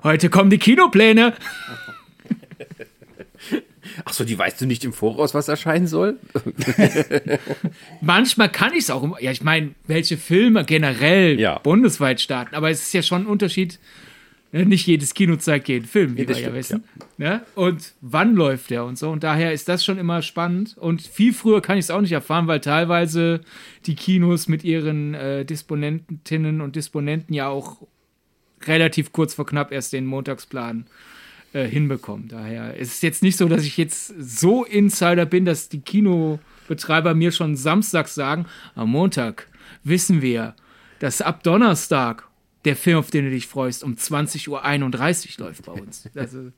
heute 0.03 0.29
kommen 0.29 0.51
die 0.51 0.59
Kinopläne. 0.59 1.33
Achso, 4.05 4.23
die 4.23 4.37
weißt 4.37 4.61
du 4.61 4.65
nicht 4.65 4.85
im 4.85 4.93
Voraus, 4.93 5.33
was 5.33 5.47
erscheinen 5.47 5.87
soll? 5.87 6.17
Manchmal 8.01 8.49
kann 8.49 8.73
ich 8.73 8.79
es 8.79 8.89
auch. 8.89 9.19
Ja, 9.19 9.31
ich 9.31 9.41
meine, 9.41 9.71
welche 9.87 10.17
Filme 10.17 10.63
generell 10.63 11.39
ja. 11.39 11.59
bundesweit 11.59 12.21
starten. 12.21 12.55
Aber 12.55 12.69
es 12.69 12.81
ist 12.81 12.93
ja 12.93 13.01
schon 13.01 13.23
ein 13.23 13.27
Unterschied. 13.27 13.79
Ne? 14.51 14.65
Nicht 14.65 14.87
jedes 14.87 15.13
Kino 15.13 15.35
zeigt 15.35 15.67
jeden 15.67 15.85
Film, 15.85 16.17
wie 16.17 16.27
wir 16.27 16.39
ja 16.39 16.53
wissen. 16.53 16.83
Ja. 17.17 17.29
Ne? 17.29 17.41
Und 17.55 17.93
wann 18.01 18.35
läuft 18.35 18.69
der 18.69 18.85
und 18.85 18.97
so. 18.97 19.09
Und 19.09 19.23
daher 19.23 19.53
ist 19.53 19.69
das 19.69 19.83
schon 19.83 19.97
immer 19.97 20.21
spannend. 20.21 20.77
Und 20.77 21.01
viel 21.01 21.33
früher 21.33 21.61
kann 21.61 21.77
ich 21.77 21.85
es 21.85 21.91
auch 21.91 22.01
nicht 22.01 22.11
erfahren, 22.11 22.47
weil 22.47 22.59
teilweise 22.59 23.41
die 23.85 23.95
Kinos 23.95 24.47
mit 24.47 24.63
ihren 24.63 25.13
äh, 25.13 25.45
Disponentinnen 25.45 26.61
und 26.61 26.75
Disponenten 26.75 27.33
ja 27.33 27.47
auch 27.47 27.77
relativ 28.65 29.13
kurz 29.13 29.33
vor 29.33 29.45
knapp 29.45 29.71
erst 29.71 29.93
den 29.93 30.05
Montagsplan 30.05 30.81
äh, 30.81 31.18
hinbekommen. 31.53 32.27
Daher 32.27 32.75
ist 32.75 32.93
es 32.93 33.01
jetzt 33.01 33.23
nicht 33.23 33.37
so, 33.37 33.47
dass 33.47 33.63
ich 33.63 33.77
jetzt 33.77 34.13
so 34.19 34.63
Insider 34.63 35.25
bin, 35.25 35.45
dass 35.45 35.69
die 35.69 35.81
Kinobetreiber 35.81 37.13
mir 37.13 37.31
schon 37.31 37.55
samstags 37.55 38.15
sagen, 38.15 38.45
am 38.75 38.91
Montag 38.91 39.47
wissen 39.83 40.21
wir, 40.21 40.55
dass 40.99 41.21
ab 41.21 41.43
Donnerstag 41.43 42.27
der 42.65 42.75
Film, 42.75 42.97
auf 42.97 43.09
den 43.09 43.25
du 43.25 43.31
dich 43.31 43.47
freust, 43.47 43.83
um 43.83 43.95
20.31 43.95 44.49
Uhr 45.39 45.45
läuft 45.45 45.65
bei 45.65 45.71
uns. 45.73 46.09
Also, 46.15 46.51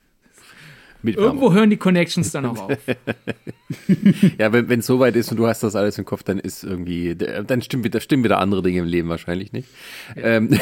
Irgendwo 1.03 1.53
hören 1.53 1.69
die 1.69 1.77
Connections 1.77 2.31
dann 2.31 2.45
auch 2.45 2.69
auf. 2.69 2.77
ja, 4.37 4.53
wenn 4.53 4.79
es 4.79 4.85
soweit 4.85 5.15
ist 5.15 5.31
und 5.31 5.37
du 5.37 5.47
hast 5.47 5.63
das 5.63 5.75
alles 5.75 5.97
im 5.97 6.05
Kopf, 6.05 6.23
dann 6.23 6.39
ist 6.39 6.63
irgendwie, 6.63 7.15
dann 7.15 7.61
stimmt 7.61 7.83
wieder, 7.83 7.99
stimmen 7.99 8.23
wieder 8.23 8.39
andere 8.39 8.61
Dinge 8.61 8.79
im 8.79 8.85
Leben 8.85 9.09
wahrscheinlich 9.09 9.51
nicht. 9.51 9.67
Ja. 10.15 10.23
Ähm, 10.23 10.59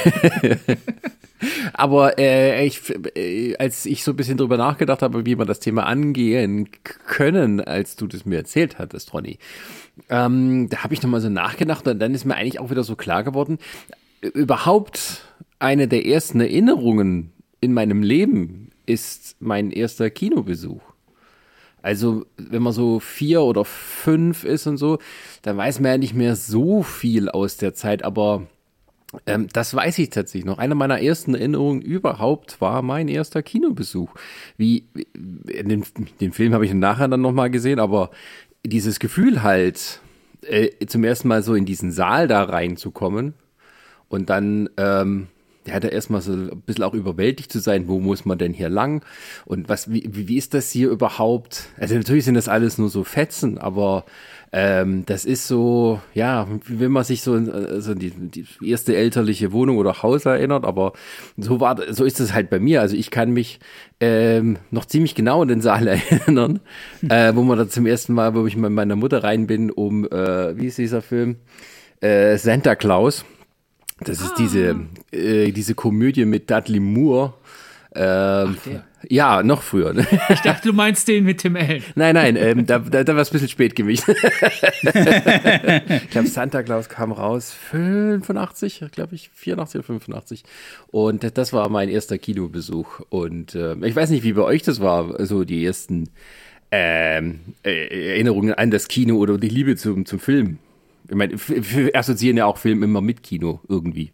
aber 1.74 2.18
äh, 2.18 2.66
ich, 2.66 2.82
äh, 3.16 3.56
als 3.58 3.86
ich 3.86 4.04
so 4.04 4.12
ein 4.12 4.18
bisschen 4.18 4.38
drüber 4.38 4.58
nachgedacht 4.58 5.02
habe, 5.02 5.26
wie 5.26 5.36
man 5.36 5.48
das 5.48 5.60
Thema 5.60 5.86
angehen 5.86 6.70
können, 7.06 7.62
als 7.62 7.96
du 7.96 8.08
das 8.08 8.26
mir 8.26 8.38
erzählt 8.38 8.80
hattest, 8.80 9.14
Ronny, 9.14 9.40
ähm, 10.10 10.70
da 10.70 10.84
habe 10.84 10.94
ich 10.94 11.02
nochmal 11.02 11.22
so 11.22 11.30
nachgedacht 11.30 11.88
und 11.88 12.00
dann 12.00 12.14
ist 12.14 12.26
mir 12.26 12.36
eigentlich 12.36 12.60
auch 12.60 12.70
wieder 12.72 12.84
so 12.84 12.96
klar 12.96 13.24
geworden, 13.24 13.58
überhaupt 14.22 15.26
eine 15.60 15.88
der 15.88 16.06
ersten 16.06 16.40
Erinnerungen 16.40 17.32
in 17.62 17.74
meinem 17.74 18.02
Leben 18.02 18.70
ist 18.90 19.38
mein 19.40 19.72
erster 19.72 20.10
Kinobesuch. 20.10 20.82
Also, 21.82 22.26
wenn 22.36 22.62
man 22.62 22.74
so 22.74 23.00
vier 23.00 23.42
oder 23.42 23.64
fünf 23.64 24.44
ist 24.44 24.68
und 24.68 24.78
so, 24.78 25.00
dann 25.44 25.56
weiß 25.56 25.80
man 25.80 25.92
ja 25.92 25.98
nicht 25.98 26.14
mehr 26.14 26.36
so 26.36 26.84
viel 26.84 27.30
aus 27.30 27.56
der 27.56 27.74
Zeit, 27.74 28.04
aber 28.04 28.48
ähm, 29.26 29.48
das 29.54 29.74
weiß 29.74 29.98
ich 30.00 30.10
tatsächlich 30.10 30.46
noch. 30.46 30.58
Eine 30.58 30.76
meiner 30.76 31.02
ersten 31.02 31.36
Erinnerungen 31.36 31.82
überhaupt 31.82 32.60
war 32.62 32.82
mein 32.82 33.08
erster 33.08 33.42
Kinobesuch. 33.42 34.14
Wie, 34.58 34.86
den, 35.16 35.84
den 36.20 36.32
Film 36.34 36.54
habe 36.54 36.66
ich 36.66 36.74
nachher 36.74 37.08
dann 37.08 37.22
nochmal 37.22 37.50
gesehen, 37.50 37.80
aber 37.80 38.12
dieses 38.66 39.00
Gefühl 39.00 39.42
halt, 39.42 40.02
äh, 40.42 40.86
zum 40.86 41.04
ersten 41.04 41.28
Mal 41.28 41.44
so 41.44 41.56
in 41.56 41.66
diesen 41.66 41.92
Saal 41.92 42.28
da 42.28 42.44
reinzukommen 42.44 43.34
und 44.10 44.30
dann, 44.30 44.70
ähm, 44.78 45.28
ja, 45.70 45.80
erstmal 45.80 46.22
so 46.22 46.34
ein 46.34 46.62
bisschen 46.66 46.84
auch 46.84 46.94
überwältigt 46.94 47.52
zu 47.52 47.60
sein, 47.60 47.88
wo 47.88 48.00
muss 48.00 48.26
man 48.26 48.38
denn 48.38 48.54
hier 48.54 48.70
lang 48.70 49.04
und 49.46 49.70
was, 49.70 49.92
wie, 49.92 50.10
wie 50.12 50.38
ist 50.38 50.54
das 50.54 50.72
hier 50.72 50.90
überhaupt? 50.90 51.66
Also 51.78 51.96
natürlich 51.96 52.26
sind 52.26 52.36
das 52.36 52.48
alles 52.48 52.78
nur 52.78 52.90
so 52.90 53.04
Fetzen, 53.04 53.58
aber 53.58 54.06
ähm, 54.52 55.06
das 55.06 55.26
ist 55.26 55.48
so, 55.48 56.02
ja, 56.14 56.48
wenn 56.66 56.92
man 56.92 57.04
sich 57.04 57.22
so 57.22 57.34
also 57.34 57.94
die, 57.94 58.10
die 58.10 58.46
erste 58.66 58.96
elterliche 58.96 59.52
Wohnung 59.52 59.78
oder 59.78 60.02
Haus 60.02 60.26
erinnert, 60.26 60.66
aber 60.66 60.94
so 61.38 61.60
war, 61.60 61.78
so 61.94 62.04
ist 62.04 62.20
es 62.20 62.34
halt 62.34 62.50
bei 62.50 62.60
mir. 62.60 62.82
Also 62.82 62.96
ich 62.96 63.12
kann 63.12 63.32
mich 63.32 63.60
ähm, 64.00 64.58
noch 64.72 64.86
ziemlich 64.86 65.14
genau 65.14 65.44
in 65.44 65.50
den 65.50 65.62
Saal 65.62 65.88
erinnern, 65.88 66.62
äh, 67.08 67.36
wo 67.36 67.44
man 67.44 67.58
da 67.58 67.70
zum 67.70 67.86
ersten 67.86 68.14
Mal, 68.14 68.34
wo 68.34 68.48
ich 68.48 68.58
mit 68.58 68.72
meiner 68.72 68.96
Mutter 68.96 69.24
rein 69.24 69.46
bin, 69.46 69.70
um, 69.70 70.06
äh, 70.06 70.58
wie 70.58 70.68
ist 70.68 70.80
dieser 70.80 71.02
Film? 71.02 71.38
Äh, 72.02 72.38
Santa 72.38 72.76
Claus. 72.76 73.26
Das 74.02 74.22
ist 74.22 74.36
diese, 74.38 74.76
ah. 74.76 75.16
äh, 75.16 75.52
diese 75.52 75.76
Komödie 75.76 76.26
mit 76.26 76.50
Dudley 76.50 76.80
Moore. 76.80 77.34
Ähm, 77.96 78.58
ja, 79.08 79.44
noch 79.44 79.62
früher. 79.62 79.94
Ne? 79.94 80.06
Ich 80.30 80.42
dachte, 80.42 80.68
du 80.68 80.74
meinst 80.74 81.08
den 81.08 81.24
mit 81.24 81.40
Tim 81.40 81.56
Allen. 81.56 81.84
Nein, 81.96 82.14
nein, 82.14 82.36
ähm, 82.36 82.66
da, 82.66 82.80
da, 82.80 83.04
da 83.04 83.16
war 83.16 83.22
es 83.22 83.30
ein 83.30 83.34
bisschen 83.34 83.48
spät 83.48 83.76
gemischt. 83.76 84.04
ich 84.82 86.10
glaube, 86.10 86.28
Santa 86.28 86.64
Claus 86.64 86.90
kam 86.90 87.12
raus 87.12 87.54
85, 87.72 88.86
glaube 88.92 89.16
ich, 89.16 89.30
84 89.34 89.80
oder 89.80 89.86
85. 89.86 90.44
Und 90.92 91.38
das 91.38 91.54
war 91.54 91.70
mein 91.70 91.90
erster 91.90 92.18
Kinobesuch. 92.18 93.02
Und 93.10 93.56
äh, 93.56 93.76
ich 93.86 93.96
weiß 93.96 94.10
nicht, 94.10 94.24
wie 94.24 94.34
bei 94.34 94.44
euch 94.44 94.64
das 94.64 94.82
war, 94.82 95.26
so 95.26 95.44
die 95.44 95.66
ersten 95.66 96.10
ähm, 96.72 97.40
äh, 97.64 98.12
Erinnerungen 98.12 98.54
an 98.54 98.70
das 98.70 98.88
Kino 98.88 99.18
oder 99.18 99.38
die 99.38 99.50
Liebe 99.50 99.76
zum, 99.78 100.06
zum 100.06 100.20
Film. 100.20 100.60
Ich 101.10 101.16
meine, 101.16 101.34
wir 101.38 101.96
assoziieren 101.96 102.38
ja 102.38 102.46
auch 102.46 102.58
Film 102.58 102.84
immer 102.84 103.02
mit 103.02 103.24
Kino 103.24 103.62
irgendwie. 103.68 104.12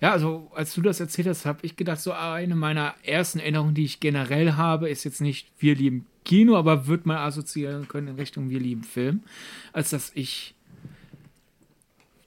Ja, 0.00 0.12
also 0.12 0.50
als 0.54 0.74
du 0.74 0.82
das 0.82 1.00
erzählt 1.00 1.28
hast, 1.28 1.46
habe 1.46 1.60
ich 1.62 1.76
gedacht, 1.76 2.00
so 2.00 2.12
eine 2.12 2.54
meiner 2.54 2.94
ersten 3.04 3.38
Erinnerungen, 3.38 3.74
die 3.74 3.84
ich 3.84 4.00
generell 4.00 4.52
habe, 4.52 4.90
ist 4.90 5.04
jetzt 5.04 5.20
nicht 5.20 5.48
wir 5.58 5.74
lieben 5.74 6.06
Kino, 6.24 6.56
aber 6.56 6.86
wird 6.86 7.06
man 7.06 7.18
assoziieren 7.18 7.88
können 7.88 8.08
in 8.08 8.16
Richtung 8.16 8.50
wir 8.50 8.60
lieben 8.60 8.82
Film, 8.82 9.22
als 9.72 9.90
dass 9.90 10.12
ich 10.14 10.54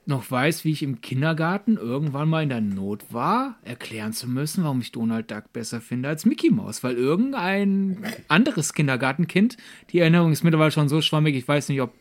noch 0.08 0.32
weiß, 0.32 0.64
wie 0.64 0.72
ich 0.72 0.84
im 0.84 1.02
Kindergarten 1.02 1.76
irgendwann 1.76 2.30
mal 2.30 2.42
in 2.42 2.50
der 2.50 2.62
Not 2.62 3.04
war, 3.12 3.58
erklären 3.64 4.14
zu 4.14 4.28
müssen, 4.28 4.64
warum 4.64 4.80
ich 4.80 4.94
Donald 4.94 5.30
Duck 5.30 5.52
besser 5.52 5.82
finde 5.82 6.08
als 6.08 6.26
Mickey 6.26 6.50
Mouse, 6.50 6.82
weil 6.82 6.96
irgendein 6.96 7.98
anderes 8.30 8.74
Kindergartenkind, 8.74 9.58
die 9.92 10.00
Erinnerung 10.00 10.32
ist 10.32 10.44
mittlerweile 10.44 10.72
schon 10.72 10.88
so 10.88 11.02
schwammig, 11.02 11.36
ich 11.36 11.48
weiß 11.48 11.68
nicht, 11.70 11.82
ob 11.82 11.94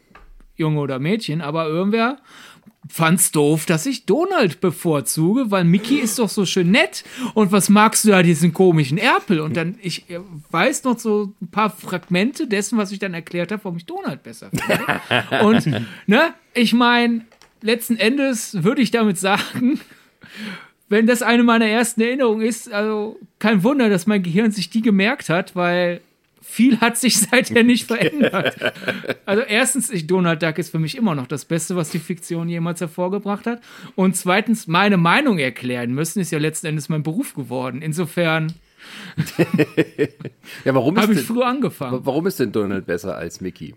Junge 0.56 0.80
oder 0.80 0.98
Mädchen, 0.98 1.40
aber 1.40 1.66
irgendwer 1.66 2.18
fand's 2.88 3.32
doof, 3.32 3.66
dass 3.66 3.86
ich 3.86 4.06
Donald 4.06 4.60
bevorzuge, 4.60 5.50
weil 5.50 5.64
Mickey 5.64 5.96
ist 5.96 6.18
doch 6.18 6.28
so 6.28 6.46
schön 6.46 6.70
nett 6.70 7.04
und 7.34 7.52
was 7.52 7.68
magst 7.68 8.04
du 8.04 8.10
da 8.10 8.22
diesen 8.22 8.52
komischen 8.52 8.98
Erpel? 8.98 9.40
Und 9.40 9.56
dann, 9.56 9.76
ich 9.82 10.08
äh, 10.10 10.20
weiß 10.50 10.84
noch 10.84 10.98
so 10.98 11.32
ein 11.40 11.50
paar 11.50 11.70
Fragmente 11.70 12.46
dessen, 12.46 12.78
was 12.78 12.92
ich 12.92 12.98
dann 12.98 13.14
erklärt 13.14 13.52
habe, 13.52 13.64
warum 13.64 13.76
ich 13.76 13.86
Donald 13.86 14.22
besser 14.22 14.50
finde. 14.50 15.00
und, 15.44 15.66
ne, 16.06 16.34
ich 16.54 16.72
meine, 16.72 17.22
letzten 17.62 17.96
Endes 17.96 18.62
würde 18.62 18.82
ich 18.82 18.90
damit 18.90 19.18
sagen, 19.18 19.80
wenn 20.88 21.06
das 21.06 21.22
eine 21.22 21.42
meiner 21.42 21.66
ersten 21.66 22.00
Erinnerungen 22.00 22.46
ist, 22.46 22.72
also 22.72 23.18
kein 23.38 23.64
Wunder, 23.64 23.88
dass 23.88 24.06
mein 24.06 24.22
Gehirn 24.22 24.52
sich 24.52 24.70
die 24.70 24.82
gemerkt 24.82 25.28
hat, 25.28 25.56
weil 25.56 26.00
viel 26.48 26.80
hat 26.80 26.96
sich 26.96 27.18
seither 27.18 27.64
nicht 27.64 27.86
verändert. 27.86 28.56
Also 29.26 29.42
erstens, 29.42 29.90
ich, 29.90 30.06
Donald 30.06 30.42
Duck 30.42 30.58
ist 30.58 30.70
für 30.70 30.78
mich 30.78 30.96
immer 30.96 31.14
noch 31.14 31.26
das 31.26 31.44
Beste, 31.44 31.76
was 31.76 31.90
die 31.90 31.98
Fiktion 31.98 32.48
jemals 32.48 32.80
hervorgebracht 32.80 33.46
hat. 33.46 33.60
Und 33.94 34.16
zweitens, 34.16 34.66
meine 34.66 34.96
Meinung 34.96 35.38
erklären 35.38 35.92
müssen, 35.92 36.20
ist 36.20 36.30
ja 36.30 36.38
letzten 36.38 36.68
Endes 36.68 36.88
mein 36.88 37.02
Beruf 37.02 37.34
geworden. 37.34 37.82
Insofern 37.82 38.54
ja, 40.64 40.74
warum 40.74 40.96
habe 40.96 41.12
ich 41.12 41.18
denn, 41.18 41.26
früh 41.26 41.42
angefangen. 41.42 42.00
Warum 42.04 42.26
ist 42.26 42.38
denn 42.38 42.52
Donald 42.52 42.86
besser 42.86 43.16
als 43.16 43.40
Mickey? 43.40 43.74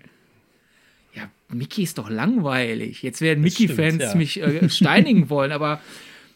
Ja, 1.13 1.29
Mickey 1.49 1.83
ist 1.83 1.97
doch 1.97 2.09
langweilig. 2.09 3.01
Jetzt 3.01 3.19
werden 3.19 3.41
Mickey-Fans 3.41 4.03
ja. 4.03 4.15
mich 4.15 4.39
äh, 4.41 4.69
steinigen 4.69 5.29
wollen, 5.29 5.51
aber 5.51 5.81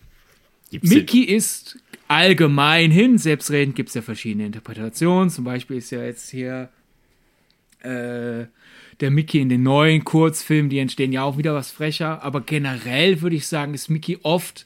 Gibt's 0.72 0.90
Mickey 0.90 1.28
den? 1.28 1.38
ist 1.38 1.78
allgemein 2.14 2.92
hin, 2.92 3.18
selbstredend 3.18 3.76
gibt 3.76 3.90
es 3.90 3.96
ja 3.96 4.02
verschiedene 4.02 4.46
Interpretationen. 4.46 5.30
Zum 5.30 5.44
Beispiel 5.44 5.78
ist 5.78 5.92
ja 5.92 6.04
jetzt 6.04 6.30
hier 6.30 6.70
äh, 7.82 8.46
der 9.00 9.12
Mickey 9.12 9.40
in 9.40 9.50
den 9.50 9.64
neuen 9.64 10.04
Kurzfilmen, 10.04 10.70
die 10.70 10.80
entstehen 10.80 11.12
ja 11.12 11.24
auch 11.24 11.38
wieder 11.38 11.54
was 11.54 11.72
frecher. 11.72 12.24
Aber 12.24 12.42
generell 12.42 13.22
würde 13.22 13.36
ich 13.36 13.48
sagen, 13.48 13.74
ist 13.74 13.90
Mickey 13.90 14.20
oft 14.24 14.66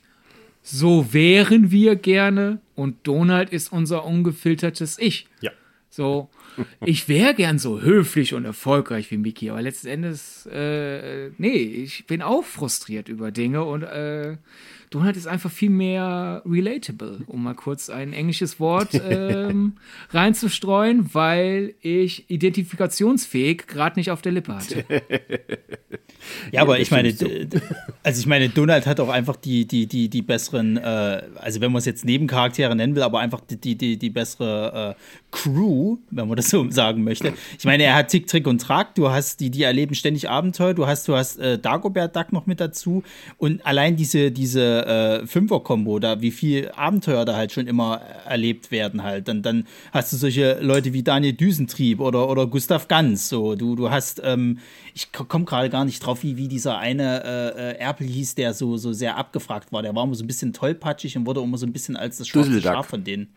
so 0.70 1.14
wären 1.14 1.72
wir 1.72 1.96
gerne 1.96 2.60
und 2.76 3.08
Donald 3.08 3.52
ist 3.52 3.72
unser 3.72 4.04
ungefiltertes 4.06 5.00
Ich. 5.00 5.28
Ja. 5.40 5.52
So, 5.90 6.30
ich 6.86 7.08
wäre 7.08 7.34
gern 7.34 7.58
so 7.58 7.82
höflich 7.82 8.34
und 8.34 8.44
erfolgreich 8.44 9.10
wie 9.10 9.18
Mickey, 9.18 9.50
aber 9.50 9.62
letzten 9.62 9.88
Endes, 9.88 10.46
äh, 10.52 11.30
nee, 11.38 11.56
ich 11.56 12.06
bin 12.06 12.22
auch 12.22 12.44
frustriert 12.44 13.08
über 13.08 13.32
Dinge 13.32 13.64
und 13.64 13.84
äh, 13.84 14.36
Donald 14.90 15.18
ist 15.18 15.28
einfach 15.28 15.52
viel 15.52 15.70
mehr 15.70 16.42
relatable, 16.46 17.20
um 17.28 17.44
mal 17.44 17.56
kurz 17.56 17.90
ein 17.90 18.14
englisches 18.14 18.60
Wort 18.60 18.90
ähm, 19.10 19.74
reinzustreuen, 20.12 21.14
weil 21.14 21.74
ich 21.82 22.30
identifikationsfähig 22.30 23.68
gerade 23.68 24.00
nicht 24.00 24.12
auf 24.12 24.22
der 24.22 24.32
Lippe 24.32 24.56
hatte. 24.56 24.86
ja, 26.52 26.62
aber 26.62 26.80
ich 26.80 26.90
meine, 26.90 27.14
also 28.04 28.20
ich 28.20 28.26
meine, 28.28 28.50
Donald 28.50 28.86
hat 28.86 29.00
auch 29.00 29.10
einfach 29.10 29.36
die, 29.36 29.66
die, 29.66 29.88
die, 29.88 30.08
die 30.08 30.22
besseren, 30.22 30.78
äh, 30.78 31.24
also 31.36 31.60
wenn 31.60 31.72
man 31.72 31.80
es 31.80 31.86
jetzt 31.86 32.06
Nebencharaktere 32.06 32.76
nennen 32.76 32.96
will, 32.96 33.04
aber 33.04 33.20
einfach 33.20 33.42
die, 33.42 33.76
die, 33.76 33.98
die 33.98 34.10
bessere 34.10 34.96
äh, 34.96 35.02
Crew, 35.32 35.98
wenn 36.12 36.28
man 36.28 36.38
das 36.38 36.50
so 36.50 36.70
sagen 36.72 37.04
möchte. 37.04 37.34
Ich 37.60 37.66
meine, 37.66 37.84
er 37.84 37.96
hat 37.96 38.08
Tick, 38.08 38.28
Trick 38.28 38.48
und 38.48 38.60
Track, 38.60 38.96
du 38.96 39.10
hast 39.10 39.42
die, 39.42 39.50
die 39.50 39.64
erleben 39.64 39.96
ständig 39.96 40.30
Abenteuer, 40.30 40.74
du 40.74 40.88
hast, 40.88 41.08
du 41.08 41.16
hast 41.16 41.38
äh, 41.40 41.60
Dagobert 41.60 42.16
Duck 42.16 42.32
noch 42.32 42.46
mit 42.46 42.62
dazu. 42.62 43.04
Und 43.38 43.66
allein 43.66 43.98
diese, 43.98 44.32
diese 44.32 44.77
äh, 44.86 45.28
Fünfer-Kombo, 45.28 46.00
da 46.00 46.22
wie 46.22 46.32
viel 46.32 46.72
Abenteuer 46.76 47.26
da 47.26 47.36
halt 47.36 47.52
schon 47.52 47.68
immer 47.68 48.02
erlebt 48.26 48.72
werden 48.72 49.04
halt. 49.04 49.28
Dann, 49.28 49.42
dann 49.42 49.66
hast 49.92 50.14
du 50.14 50.18
solche 50.18 50.60
Leute 50.62 50.94
wie 50.94 51.04
Daniel 51.04 51.34
Düsentrieb 51.34 52.00
oder, 52.00 52.30
oder 52.30 52.48
Gustav 52.48 52.88
Ganz. 52.88 53.30
So, 53.30 53.56
du, 53.56 53.76
du 53.76 53.90
hast, 53.90 54.22
ähm, 54.24 54.60
ich 54.94 55.12
komme 55.12 55.46
gerade 55.46 55.70
gar 55.70 55.86
nicht 55.86 56.00
drauf, 56.00 56.24
wie, 56.24 56.38
wie 56.38 56.48
dieser 56.48 56.78
eine 56.78 57.24
äh, 57.24 57.72
äh, 57.72 57.78
Erpel 57.78 58.08
hieß, 58.08 58.36
der 58.36 58.54
so, 58.54 58.78
so 58.78 58.94
sehr 58.94 59.18
abgefragt 59.18 59.72
war. 59.72 59.82
Der 59.82 59.96
war 59.96 60.04
immer 60.04 60.16
so 60.16 60.24
ein 60.24 60.28
bisschen 60.28 60.54
tollpatschig 60.54 61.18
und 61.18 61.26
wurde 61.26 61.42
immer 61.42 61.58
so 61.58 61.66
ein 61.66 61.74
bisschen 61.74 61.96
als 61.96 62.18
das 62.18 62.28
schwarze 62.28 62.62
Schaf 62.62 62.88
von 62.88 63.04
denen. 63.04 63.30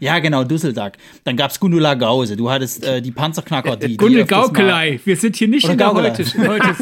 Ja, 0.00 0.18
genau, 0.18 0.44
Düsseldorf. 0.44 0.92
Dann 1.24 1.36
gab 1.36 1.50
es 1.50 1.58
Gundula 1.58 1.94
Gause. 1.94 2.36
Du 2.36 2.50
hattest 2.50 2.84
äh, 2.84 3.02
die 3.02 3.10
Panzerknacker, 3.10 3.76
die. 3.76 3.96
Gundel 3.96 4.24
Gaukelei. 4.24 5.00
Wir 5.04 5.16
sind 5.16 5.36
hier 5.36 5.48
nicht 5.48 5.64
Oder 5.64 5.72
in 5.72 5.78
der 5.78 5.94
Heute-Sendung. 5.94 6.48
Heute 6.48 6.68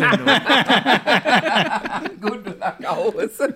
Gundula 2.21 2.77
Gause. 2.83 3.55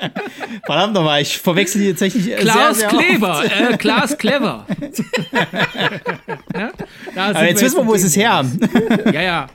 Verdammt 0.64 0.94
nochmal, 0.94 1.22
ich 1.22 1.38
verwechsel 1.38 1.82
hier 1.82 1.92
tatsächlich. 1.92 2.30
Äh, 2.30 2.36
Klaus 2.36 2.78
sehr, 2.78 2.90
sehr 2.90 2.98
Kleber. 2.98 3.44
Äh, 3.44 3.76
Klaas 3.76 4.18
Clever. 4.18 4.66
ja? 6.54 6.70
Aber 7.16 7.48
jetzt 7.48 7.62
wissen 7.62 7.78
wir, 7.78 7.86
wo 7.86 7.94
ist 7.94 8.04
es 8.04 8.16
her? 8.16 8.44
ja, 9.12 9.22
ja. 9.22 9.46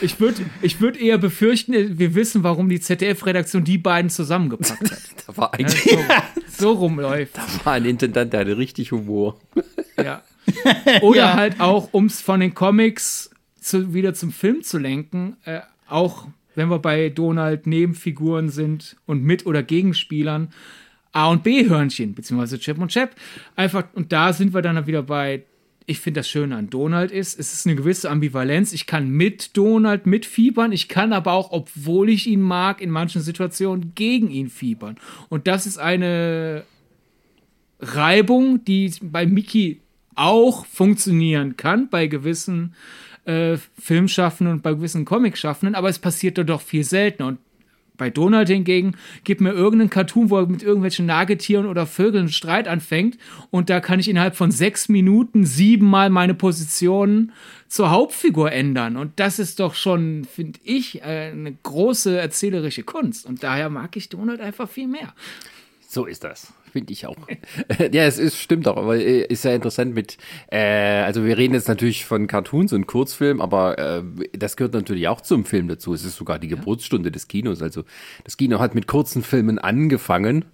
Ich 0.00 0.18
würde 0.20 0.42
ich 0.62 0.80
würd 0.80 0.96
eher 0.96 1.18
befürchten, 1.18 1.98
wir 1.98 2.14
wissen, 2.14 2.42
warum 2.42 2.68
die 2.68 2.80
ZDF-Redaktion 2.80 3.64
die 3.64 3.78
beiden 3.78 4.10
zusammengepackt 4.10 4.90
hat. 4.90 4.98
da 5.26 5.36
war 5.36 5.54
eigentlich. 5.54 5.84
Ja, 5.84 5.98
so, 6.48 6.60
so 6.60 6.72
rumläuft. 6.72 7.36
Da 7.36 7.42
war 7.64 7.74
ein 7.74 7.84
Intendant 7.84 8.19
dann 8.20 8.30
der 8.30 8.40
hatte 8.40 8.58
richtig 8.58 8.92
Humor. 8.92 9.38
Ja. 9.96 10.22
Oder 11.02 11.18
ja. 11.18 11.34
halt 11.34 11.60
auch, 11.60 11.88
um 11.92 12.06
es 12.06 12.20
von 12.20 12.40
den 12.40 12.54
Comics 12.54 13.30
zu, 13.60 13.94
wieder 13.94 14.14
zum 14.14 14.32
Film 14.32 14.62
zu 14.62 14.78
lenken, 14.78 15.36
äh, 15.44 15.60
auch 15.88 16.26
wenn 16.54 16.68
wir 16.68 16.78
bei 16.78 17.08
Donald 17.08 17.66
Nebenfiguren 17.66 18.48
sind 18.48 18.96
und 19.06 19.22
mit 19.22 19.46
oder 19.46 19.62
Gegenspielern, 19.62 20.52
A 21.12 21.28
und 21.28 21.42
B-Hörnchen, 21.42 22.14
beziehungsweise 22.14 22.58
Chip 22.58 22.78
und 22.78 22.90
Chap. 22.90 23.14
Einfach, 23.56 23.84
und 23.94 24.12
da 24.12 24.32
sind 24.32 24.54
wir 24.54 24.62
dann 24.62 24.86
wieder 24.86 25.02
bei, 25.02 25.44
ich 25.86 26.00
finde 26.00 26.20
das 26.20 26.28
Schöne 26.28 26.56
an 26.56 26.70
Donald 26.70 27.10
ist, 27.10 27.38
es 27.38 27.52
ist 27.52 27.66
eine 27.66 27.76
gewisse 27.76 28.10
Ambivalenz. 28.10 28.72
Ich 28.72 28.86
kann 28.86 29.10
mit 29.10 29.56
Donald 29.56 30.06
mitfiebern, 30.06 30.72
ich 30.72 30.88
kann 30.88 31.12
aber 31.12 31.32
auch, 31.32 31.50
obwohl 31.50 32.10
ich 32.10 32.26
ihn 32.26 32.40
mag, 32.40 32.80
in 32.80 32.90
manchen 32.90 33.22
Situationen 33.22 33.92
gegen 33.94 34.30
ihn 34.30 34.50
fiebern. 34.50 34.96
Und 35.28 35.46
das 35.46 35.66
ist 35.66 35.78
eine 35.78 36.64
Reibung, 37.80 38.64
die 38.64 38.92
bei 39.02 39.26
Mickey 39.26 39.80
auch 40.14 40.66
funktionieren 40.66 41.56
kann, 41.56 41.88
bei 41.88 42.06
gewissen 42.06 42.74
äh, 43.24 43.56
Filmschaffenden 43.78 44.54
und 44.56 44.62
bei 44.62 44.72
gewissen 44.74 45.04
Comicschaffenden, 45.04 45.74
aber 45.74 45.88
es 45.88 45.98
passiert 45.98 46.38
doch 46.38 46.60
viel 46.60 46.84
seltener. 46.84 47.28
Und 47.28 47.38
bei 47.96 48.08
Donald 48.08 48.48
hingegen 48.48 48.96
gibt 49.24 49.42
mir 49.42 49.52
irgendeinen 49.52 49.90
Cartoon, 49.90 50.30
wo 50.30 50.38
er 50.38 50.46
mit 50.46 50.62
irgendwelchen 50.62 51.04
Nagetieren 51.04 51.66
oder 51.66 51.86
Vögeln 51.86 52.30
Streit 52.30 52.66
anfängt 52.66 53.18
und 53.50 53.68
da 53.68 53.80
kann 53.80 54.00
ich 54.00 54.08
innerhalb 54.08 54.36
von 54.36 54.50
sechs 54.50 54.88
Minuten 54.88 55.44
siebenmal 55.44 56.08
meine 56.08 56.32
Position 56.32 57.32
zur 57.68 57.90
Hauptfigur 57.90 58.52
ändern. 58.52 58.96
Und 58.96 59.20
das 59.20 59.38
ist 59.38 59.60
doch 59.60 59.74
schon, 59.74 60.24
finde 60.24 60.58
ich, 60.64 61.02
eine 61.04 61.54
große 61.62 62.18
erzählerische 62.18 62.84
Kunst. 62.84 63.26
Und 63.26 63.42
daher 63.42 63.68
mag 63.68 63.94
ich 63.96 64.08
Donald 64.08 64.40
einfach 64.40 64.68
viel 64.68 64.88
mehr. 64.88 65.12
So 65.86 66.06
ist 66.06 66.24
das. 66.24 66.54
Finde 66.72 66.92
ich 66.92 67.06
auch. 67.06 67.16
ja, 67.92 68.04
es 68.04 68.18
ist, 68.18 68.36
stimmt 68.36 68.68
auch, 68.68 68.76
aber 68.76 68.96
äh, 68.96 69.24
ist 69.24 69.44
ja 69.44 69.52
interessant 69.52 69.94
mit, 69.94 70.18
äh, 70.50 71.02
also 71.02 71.24
wir 71.24 71.36
reden 71.36 71.54
jetzt 71.54 71.68
natürlich 71.68 72.04
von 72.04 72.26
Cartoons 72.26 72.72
und 72.72 72.86
Kurzfilmen, 72.86 73.40
aber 73.42 73.78
äh, 73.78 74.02
das 74.32 74.56
gehört 74.56 74.74
natürlich 74.74 75.08
auch 75.08 75.20
zum 75.20 75.44
Film 75.44 75.68
dazu. 75.68 75.92
Es 75.92 76.04
ist 76.04 76.16
sogar 76.16 76.38
die 76.38 76.48
Geburtsstunde 76.48 77.10
des 77.10 77.26
Kinos. 77.28 77.60
Also 77.60 77.82
das 78.24 78.36
Kino 78.36 78.60
hat 78.60 78.74
mit 78.74 78.86
kurzen 78.86 79.22
Filmen 79.22 79.58
angefangen 79.58 80.44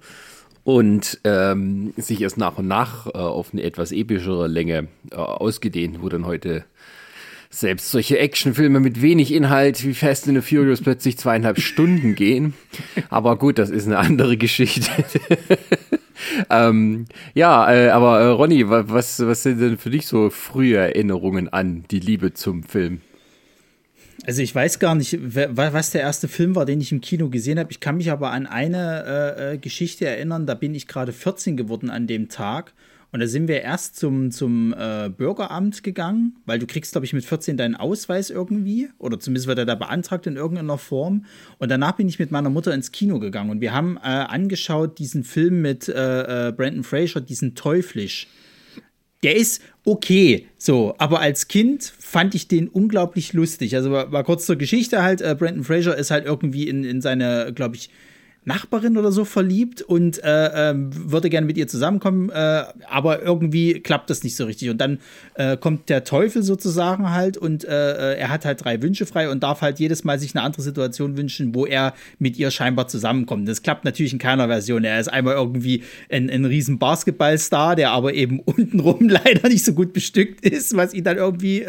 und 0.65 1.21
ähm, 1.25 1.93
sich 1.97 2.21
erst 2.23 2.39
nach 2.39 2.59
und 2.59 2.67
nach 2.67 3.07
äh, 3.07 3.11
auf 3.19 3.53
eine 3.53 3.63
etwas 3.63 3.93
epischere 3.93 4.49
Länge 4.49 4.89
äh, 5.13 5.17
ausgedehnt, 5.17 6.03
wo 6.03 6.09
dann 6.09 6.27
heute 6.27 6.65
selbst 7.51 7.91
solche 7.91 8.19
Actionfilme 8.19 8.81
mit 8.81 9.01
wenig 9.01 9.33
Inhalt 9.33 9.85
wie 9.85 9.95
Fast 9.95 10.29
and 10.29 10.43
the 10.43 10.57
Furious 10.57 10.81
plötzlich 10.81 11.19
zweieinhalb 11.19 11.61
Stunden 11.61 12.15
gehen. 12.15 12.55
Aber 13.09 13.37
gut, 13.37 13.59
das 13.59 13.71
ist 13.71 13.87
eine 13.87 13.99
andere 13.99 14.37
Geschichte. 14.37 14.91
ähm, 16.51 17.07
ja, 17.35 17.73
äh, 17.73 17.89
aber 17.89 18.21
äh, 18.21 18.27
Ronny, 18.27 18.69
was, 18.69 19.25
was 19.25 19.43
sind 19.43 19.61
denn 19.61 19.79
für 19.79 19.91
dich 19.91 20.07
so 20.07 20.31
frühe 20.31 20.77
Erinnerungen 20.77 21.49
an 21.49 21.85
die 21.91 22.01
Liebe 22.01 22.33
zum 22.35 22.63
Film? 22.63 23.01
Also 24.27 24.43
ich 24.43 24.53
weiß 24.55 24.81
gar 24.81 24.95
nicht, 24.97 25.19
was 25.21 25.93
der 25.93 26.01
erste 26.01 26.27
Film 26.27 26.57
war, 26.57 26.65
den 26.65 26.81
ich 26.81 26.91
im 26.91 27.01
Kino 27.01 27.29
gesehen 27.29 27.61
habe. 27.61 27.71
Ich 27.71 27.79
kann 27.79 27.97
mich 27.97 28.11
aber 28.11 28.33
an 28.33 28.47
eine 28.47 29.05
äh, 29.39 29.55
äh 29.55 29.59
Geschichte 29.59 30.07
erinnern. 30.07 30.47
Da 30.47 30.55
bin 30.55 30.75
ich 30.75 30.89
gerade 30.89 31.13
14 31.13 31.57
geworden 31.57 31.91
an 31.91 32.09
dem 32.09 32.29
Tag. 32.29 32.73
Und 33.13 33.21
da 33.21 33.27
sind 33.27 33.49
wir 33.49 33.63
erst 33.63 33.97
zum, 33.97 34.31
zum 34.31 34.75
äh, 34.77 35.09
Bürgeramt 35.09 35.83
gegangen, 35.83 36.37
weil 36.45 36.59
du 36.59 36.67
kriegst, 36.67 36.93
glaube 36.93 37.05
ich, 37.05 37.13
mit 37.13 37.25
14 37.25 37.57
deinen 37.57 37.75
Ausweis 37.75 38.31
irgendwie. 38.31 38.89
Oder 38.99 39.19
zumindest 39.21 39.47
wird 39.47 39.59
er 39.59 39.65
da 39.65 39.75
beantragt 39.75 40.27
in 40.27 40.37
irgendeiner 40.37 40.79
Form. 40.79 41.25
Und 41.59 41.71
danach 41.71 41.93
bin 41.93 42.09
ich 42.09 42.19
mit 42.19 42.31
meiner 42.31 42.51
Mutter 42.51 42.75
ins 42.75 42.93
Kino 42.93 43.19
gegangen. 43.19 43.51
Und 43.51 43.61
wir 43.61 43.73
haben 43.73 43.97
äh, 43.99 44.09
angeschaut 44.09 44.99
diesen 44.99 45.25
Film 45.25 45.63
mit 45.63 45.89
äh, 45.89 46.49
äh 46.49 46.53
Brandon 46.53 46.85
Fraser, 46.85 47.21
diesen 47.21 47.55
Teuflisch. 47.55 48.27
Der 49.23 49.35
ist 49.35 49.63
okay, 49.85 50.47
so, 50.59 50.95
aber 50.99 51.21
als 51.21 51.49
Kind 51.49 51.85
fand 51.99 52.35
ich 52.35 52.49
den 52.49 52.69
unglaublich 52.69 53.33
lustig. 53.33 53.75
Also 53.75 53.91
war, 53.91 54.13
war 54.13 54.25
kurz 54.25 54.47
zur 54.47 54.57
Geschichte 54.57 55.03
halt, 55.03 55.21
äh, 55.21 55.35
Brandon 55.39 55.65
Fraser 55.65 55.97
ist 55.97 56.11
halt 56.11 56.27
irgendwie 56.27 56.69
in, 56.69 56.85
in 56.85 57.01
seine, 57.01 57.53
glaube 57.55 57.77
ich, 57.77 57.89
Nachbarin 58.47 58.97
oder 58.97 59.11
so 59.11 59.25
verliebt 59.25 59.83
und 59.83 60.23
äh, 60.23 60.71
äh, 60.71 60.75
würde 60.77 61.31
gerne 61.31 61.49
mit 61.49 61.59
ihr 61.59 61.67
zusammenkommen, 61.67 62.31
äh, 62.31 62.63
aber 62.89 63.21
irgendwie 63.21 63.81
klappt 63.81 64.09
das 64.09 64.23
nicht 64.23 64.37
so 64.37 64.45
richtig. 64.45 64.71
Und 64.71 64.79
dann 64.79 65.01
äh, 65.35 65.57
kommt 65.57 65.89
der 65.89 66.05
Teufel 66.05 66.45
sozusagen 66.45 67.11
halt 67.11 67.37
und 67.37 67.65
äh, 67.65 68.15
äh, 68.15 68.19
er 68.19 68.29
hat 68.29 68.45
halt 68.45 68.65
drei 68.65 68.81
Wünsche 68.81 69.05
frei 69.05 69.29
und 69.31 69.43
darf 69.43 69.63
halt 69.63 69.81
jedes 69.81 70.05
Mal 70.05 70.21
sich 70.21 70.37
eine 70.37 70.45
andere 70.45 70.63
Situation 70.63 71.17
wünschen, 71.17 71.57
wo 71.57 71.67
er 71.67 71.93
mit 72.21 72.39
ihr 72.39 72.53
scheinbar 72.53 72.87
zusammenkommt. 72.87 73.49
Das 73.49 73.63
klappt 73.63 73.85
natürlich 73.85 74.13
in 74.13 74.21
keiner 74.21 74.47
Version. 74.47 74.85
Er 74.85 75.01
ist 75.01 75.09
einmal 75.09 75.35
irgendwie 75.35 75.83
ein, 76.09 76.31
ein 76.31 76.45
riesen 76.45 76.79
Basketballstar, 76.79 77.75
der 77.75 77.91
aber 77.91 78.15
eben 78.15 78.39
untenrum 78.45 79.09
leider 79.09 79.49
nicht 79.49 79.65
so 79.65 79.73
gut 79.73 79.93
bestückt 79.93 80.47
ist, 80.47 80.77
was 80.77 80.95
ihn 80.95 81.03
dann 81.03 81.17
irgendwie 81.17 81.67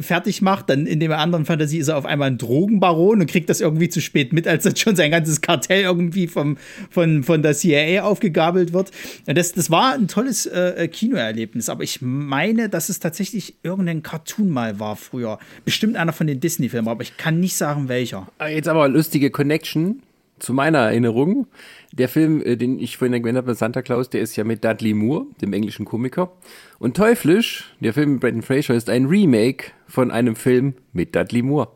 fertig 0.00 0.40
macht. 0.40 0.70
Dann 0.70 0.86
in 0.86 1.00
der 1.00 1.18
anderen 1.18 1.44
Fantasie 1.44 1.78
ist 1.78 1.88
er 1.88 1.98
auf 1.98 2.06
einmal 2.06 2.30
ein 2.30 2.38
Drogenbaron 2.38 3.20
und 3.20 3.26
kriegt 3.26 3.50
das 3.50 3.60
irgendwie 3.60 3.88
zu 3.88 4.00
spät 4.00 4.32
mit, 4.32 4.48
als 4.48 4.64
das 4.64 4.78
schon 4.78 4.96
sein 4.96 5.10
ganzes 5.10 5.40
Kartell 5.40 5.73
irgendwie 5.82 6.26
vom, 6.26 6.56
von, 6.90 7.22
von 7.22 7.42
der 7.42 7.54
CIA 7.54 8.02
aufgegabelt 8.02 8.72
wird. 8.72 8.90
Das, 9.26 9.52
das 9.52 9.70
war 9.70 9.94
ein 9.94 10.08
tolles 10.08 10.46
äh, 10.46 10.88
Kinoerlebnis, 10.88 11.68
aber 11.68 11.82
ich 11.82 12.00
meine, 12.00 12.68
dass 12.68 12.88
es 12.88 13.00
tatsächlich 13.00 13.56
irgendein 13.62 14.02
Cartoon 14.02 14.50
mal 14.50 14.80
war 14.80 14.96
früher. 14.96 15.38
Bestimmt 15.64 15.96
einer 15.96 16.12
von 16.12 16.26
den 16.26 16.40
Disney-Filmen, 16.40 16.88
aber 16.88 17.02
ich 17.02 17.16
kann 17.16 17.40
nicht 17.40 17.56
sagen, 17.56 17.88
welcher. 17.88 18.28
Ah, 18.38 18.48
jetzt 18.48 18.68
aber 18.68 18.84
eine 18.84 18.94
lustige 18.94 19.30
Connection 19.30 20.02
zu 20.38 20.52
meiner 20.52 20.78
Erinnerung. 20.78 21.46
Der 21.92 22.08
Film, 22.08 22.42
äh, 22.42 22.56
den 22.56 22.78
ich 22.78 22.96
vorhin 22.96 23.14
erwähnt 23.14 23.36
habe, 23.36 23.54
Santa 23.54 23.82
Claus, 23.82 24.10
der 24.10 24.20
ist 24.20 24.36
ja 24.36 24.44
mit 24.44 24.64
Dudley 24.64 24.94
Moore, 24.94 25.26
dem 25.40 25.52
englischen 25.52 25.84
Komiker. 25.84 26.32
Und 26.78 26.96
Teuflisch, 26.96 27.72
der 27.80 27.94
Film 27.94 28.12
mit 28.12 28.20
Brendan 28.20 28.42
Fraser, 28.42 28.74
ist 28.74 28.90
ein 28.90 29.06
Remake 29.06 29.72
von 29.86 30.10
einem 30.10 30.36
Film 30.36 30.74
mit 30.92 31.14
Dudley 31.14 31.42
Moore. 31.42 31.68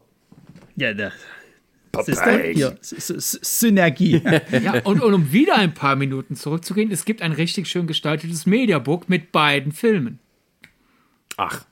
Ja, 0.76 0.94
das 0.94 1.12
hier, 2.06 2.78
Synergie. 2.80 4.22
ja, 4.62 4.80
und, 4.84 5.02
und 5.02 5.14
um 5.14 5.32
wieder 5.32 5.56
ein 5.56 5.74
paar 5.74 5.96
Minuten 5.96 6.36
zurückzugehen, 6.36 6.90
es 6.90 7.04
gibt 7.04 7.22
ein 7.22 7.32
richtig 7.32 7.68
schön 7.68 7.86
gestaltetes 7.86 8.46
Mediabook 8.46 9.08
mit 9.08 9.32
beiden 9.32 9.72
Filmen. 9.72 10.18
Ach. 11.36 11.64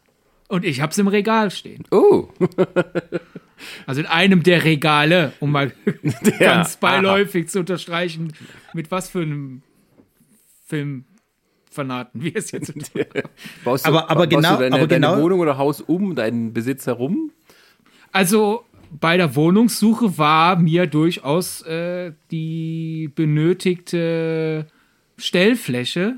Und 0.49 0.65
ich 0.65 0.81
hab's 0.81 0.97
im 0.99 1.09
Regal 1.09 1.51
stehen. 1.51 1.85
Oh. 1.91 2.29
also 3.87 4.01
in 4.01 4.07
einem 4.07 4.43
der 4.43 4.65
Regale, 4.65 5.33
um 5.41 5.51
mal 5.51 5.73
ganz 6.39 6.77
beiläufig 6.77 7.45
aha. 7.45 7.51
zu 7.51 7.59
unterstreichen, 7.61 8.33
mit 8.73 8.91
was 8.91 9.09
für 9.09 9.23
einem 9.23 9.63
Filmfanaten 10.67 12.23
wir 12.23 12.37
es 12.37 12.53
jetzt 12.53 12.67
sind. 12.67 12.93
baust 13.65 13.87
du, 13.87 13.89
aber, 13.89 14.11
aber 14.11 14.27
baust 14.27 14.31
genau, 14.31 14.57
du 14.57 14.63
deine, 14.63 14.77
aber 14.77 14.87
genau, 14.87 15.11
deine 15.11 15.23
Wohnung 15.23 15.41
oder 15.41 15.59
Haus 15.59 15.81
um 15.81 16.15
deinen 16.15 16.53
Besitz 16.53 16.87
herum? 16.87 17.33
Also 18.13 18.65
bei 18.91 19.17
der 19.17 19.35
Wohnungssuche 19.35 20.19
war 20.19 20.57
mir 20.57 20.87
durchaus 20.87 21.63
äh, 21.63 22.13
die 22.31 23.11
benötigte 23.15 24.67
Stellfläche 25.17 26.17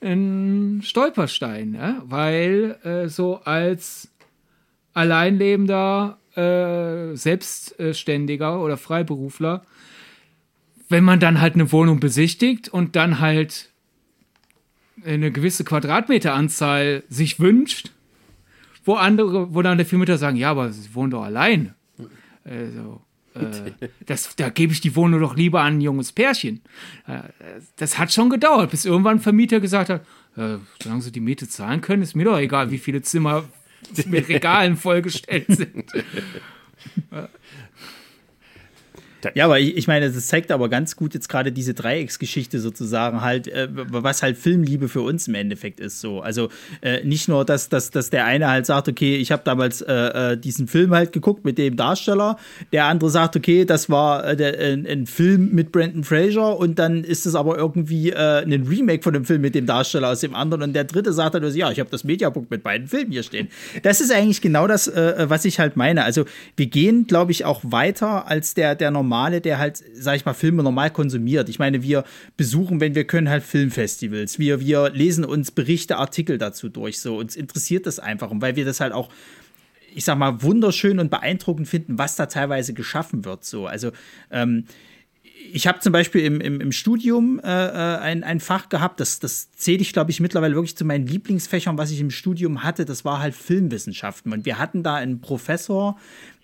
ein 0.00 0.80
Stolperstein, 0.82 1.74
ja? 1.74 2.02
weil 2.04 2.78
äh, 2.84 3.08
so 3.08 3.40
als 3.44 4.10
alleinlebender 4.94 6.18
äh, 6.34 7.16
Selbstständiger 7.16 8.60
oder 8.60 8.76
Freiberufler, 8.76 9.64
wenn 10.88 11.04
man 11.04 11.20
dann 11.20 11.40
halt 11.40 11.54
eine 11.54 11.70
Wohnung 11.70 12.00
besichtigt 12.00 12.68
und 12.68 12.96
dann 12.96 13.20
halt 13.20 13.70
eine 15.04 15.30
gewisse 15.30 15.64
Quadratmeteranzahl 15.64 17.04
sich 17.08 17.40
wünscht, 17.40 17.92
wo 18.84 18.94
andere, 18.94 19.54
wo 19.54 19.62
dann 19.62 19.78
der 19.78 19.86
Filmmeter 19.86 20.18
sagen, 20.18 20.36
ja, 20.36 20.50
aber 20.50 20.72
sie 20.72 20.94
wohnen 20.94 21.10
doch 21.10 21.22
allein. 21.22 21.74
Also, 22.44 23.00
äh, 23.34 23.88
das, 24.06 24.34
da 24.36 24.48
gebe 24.48 24.72
ich 24.72 24.80
die 24.80 24.96
Wohnung 24.96 25.20
doch 25.20 25.36
lieber 25.36 25.60
an 25.62 25.78
ein 25.78 25.80
junges 25.80 26.12
Pärchen. 26.12 26.62
Äh, 27.06 27.20
das 27.76 27.98
hat 27.98 28.12
schon 28.12 28.30
gedauert, 28.30 28.70
bis 28.70 28.84
irgendwann 28.84 29.18
ein 29.18 29.20
Vermieter 29.20 29.60
gesagt 29.60 29.90
hat, 29.90 30.02
äh, 30.36 30.56
solange 30.82 31.02
sie 31.02 31.12
die 31.12 31.20
Miete 31.20 31.48
zahlen 31.48 31.80
können, 31.80 32.02
ist 32.02 32.16
mir 32.16 32.24
doch 32.24 32.38
egal, 32.38 32.70
wie 32.70 32.78
viele 32.78 33.02
Zimmer 33.02 33.44
mit 34.06 34.28
Regalen 34.28 34.76
vollgestellt 34.76 35.46
sind. 35.48 35.92
Ja, 39.34 39.44
aber 39.44 39.60
ich, 39.60 39.76
ich 39.76 39.86
meine, 39.86 40.10
das 40.10 40.26
zeigt 40.26 40.50
aber 40.50 40.68
ganz 40.68 40.96
gut 40.96 41.14
jetzt 41.14 41.28
gerade 41.28 41.52
diese 41.52 41.74
Dreiecksgeschichte 41.74 42.60
sozusagen 42.60 43.20
halt, 43.20 43.48
äh, 43.48 43.68
was 43.70 44.22
halt 44.22 44.36
Filmliebe 44.36 44.88
für 44.88 45.02
uns 45.02 45.28
im 45.28 45.34
Endeffekt 45.34 45.80
ist 45.80 46.00
so. 46.00 46.20
Also 46.20 46.48
äh, 46.80 47.04
nicht 47.04 47.28
nur, 47.28 47.44
dass, 47.44 47.68
dass, 47.68 47.90
dass 47.90 48.10
der 48.10 48.24
eine 48.24 48.48
halt 48.48 48.66
sagt, 48.66 48.88
okay, 48.88 49.16
ich 49.16 49.32
habe 49.32 49.42
damals 49.44 49.82
äh, 49.82 49.92
äh, 50.32 50.36
diesen 50.36 50.68
Film 50.68 50.94
halt 50.94 51.12
geguckt 51.12 51.44
mit 51.44 51.58
dem 51.58 51.76
Darsteller, 51.76 52.38
der 52.72 52.86
andere 52.86 53.10
sagt, 53.10 53.36
okay, 53.36 53.64
das 53.64 53.90
war 53.90 54.24
äh, 54.24 54.36
der, 54.36 54.58
ein, 54.58 54.86
ein, 54.86 55.06
Film 55.06 55.50
mit 55.52 55.72
Brandon 55.72 56.04
Fraser 56.04 56.58
und 56.58 56.78
dann 56.78 57.04
ist 57.04 57.26
es 57.26 57.34
aber 57.34 57.56
irgendwie 57.56 58.10
äh, 58.10 58.42
ein 58.42 58.66
Remake 58.66 59.02
von 59.02 59.12
dem 59.12 59.24
Film 59.24 59.40
mit 59.40 59.54
dem 59.54 59.66
Darsteller 59.66 60.10
aus 60.10 60.20
dem 60.20 60.34
anderen 60.34 60.62
und 60.62 60.72
der 60.72 60.84
dritte 60.84 61.12
sagt 61.12 61.34
dann, 61.34 61.54
ja, 61.54 61.70
ich 61.70 61.80
habe 61.80 61.90
das 61.90 62.04
Mediabook 62.04 62.50
mit 62.50 62.62
beiden 62.62 62.86
Filmen 62.86 63.12
hier 63.12 63.22
stehen. 63.22 63.48
Das 63.82 64.00
ist 64.00 64.12
eigentlich 64.12 64.40
genau 64.40 64.66
das, 64.66 64.88
äh, 64.88 65.26
was 65.28 65.44
ich 65.44 65.58
halt 65.58 65.76
meine. 65.76 66.04
Also 66.04 66.24
wir 66.56 66.66
gehen, 66.66 67.06
glaube 67.06 67.32
ich, 67.32 67.44
auch 67.44 67.60
weiter 67.64 68.28
als 68.28 68.54
der, 68.54 68.74
der 68.74 68.90
normale 68.90 69.09
Normale, 69.10 69.40
der 69.40 69.58
halt, 69.58 69.82
sag 69.92 70.14
ich 70.14 70.24
mal, 70.24 70.34
Filme 70.34 70.62
normal 70.62 70.90
konsumiert. 70.90 71.48
Ich 71.48 71.58
meine, 71.58 71.82
wir 71.82 72.04
besuchen, 72.36 72.80
wenn 72.80 72.94
wir 72.94 73.04
können, 73.04 73.28
halt 73.28 73.42
Filmfestivals. 73.42 74.38
Wir, 74.38 74.60
wir 74.60 74.90
lesen 74.90 75.24
uns 75.24 75.50
Berichte, 75.50 75.96
Artikel 75.96 76.38
dazu 76.38 76.68
durch. 76.68 77.00
So, 77.00 77.18
uns 77.18 77.34
interessiert 77.34 77.86
das 77.86 77.98
einfach. 77.98 78.30
Und 78.30 78.40
weil 78.40 78.54
wir 78.54 78.64
das 78.64 78.78
halt 78.78 78.92
auch 78.92 79.10
ich 79.92 80.04
sag 80.04 80.16
mal, 80.16 80.40
wunderschön 80.40 81.00
und 81.00 81.10
beeindruckend 81.10 81.66
finden, 81.66 81.98
was 81.98 82.14
da 82.14 82.26
teilweise 82.26 82.74
geschaffen 82.74 83.24
wird. 83.24 83.44
So, 83.44 83.66
also 83.66 83.90
ähm, 84.30 84.66
ich 85.52 85.66
habe 85.66 85.80
zum 85.80 85.92
Beispiel 85.92 86.24
im, 86.24 86.40
im, 86.40 86.60
im 86.60 86.70
Studium 86.70 87.40
äh, 87.40 87.48
äh, 87.48 87.98
ein, 87.98 88.22
ein 88.22 88.38
Fach 88.38 88.68
gehabt, 88.68 89.00
das, 89.00 89.18
das 89.18 89.50
zähle 89.50 89.80
ich, 89.80 89.92
glaube 89.92 90.12
ich, 90.12 90.20
mittlerweile 90.20 90.54
wirklich 90.54 90.76
zu 90.76 90.84
meinen 90.84 91.08
Lieblingsfächern, 91.08 91.76
was 91.76 91.90
ich 91.90 91.98
im 91.98 92.10
Studium 92.10 92.62
hatte. 92.62 92.84
Das 92.84 93.04
war 93.04 93.18
halt 93.18 93.34
Filmwissenschaften. 93.34 94.32
Und 94.32 94.44
wir 94.44 94.58
hatten 94.58 94.84
da 94.84 94.94
einen 94.94 95.20
Professor, 95.20 95.98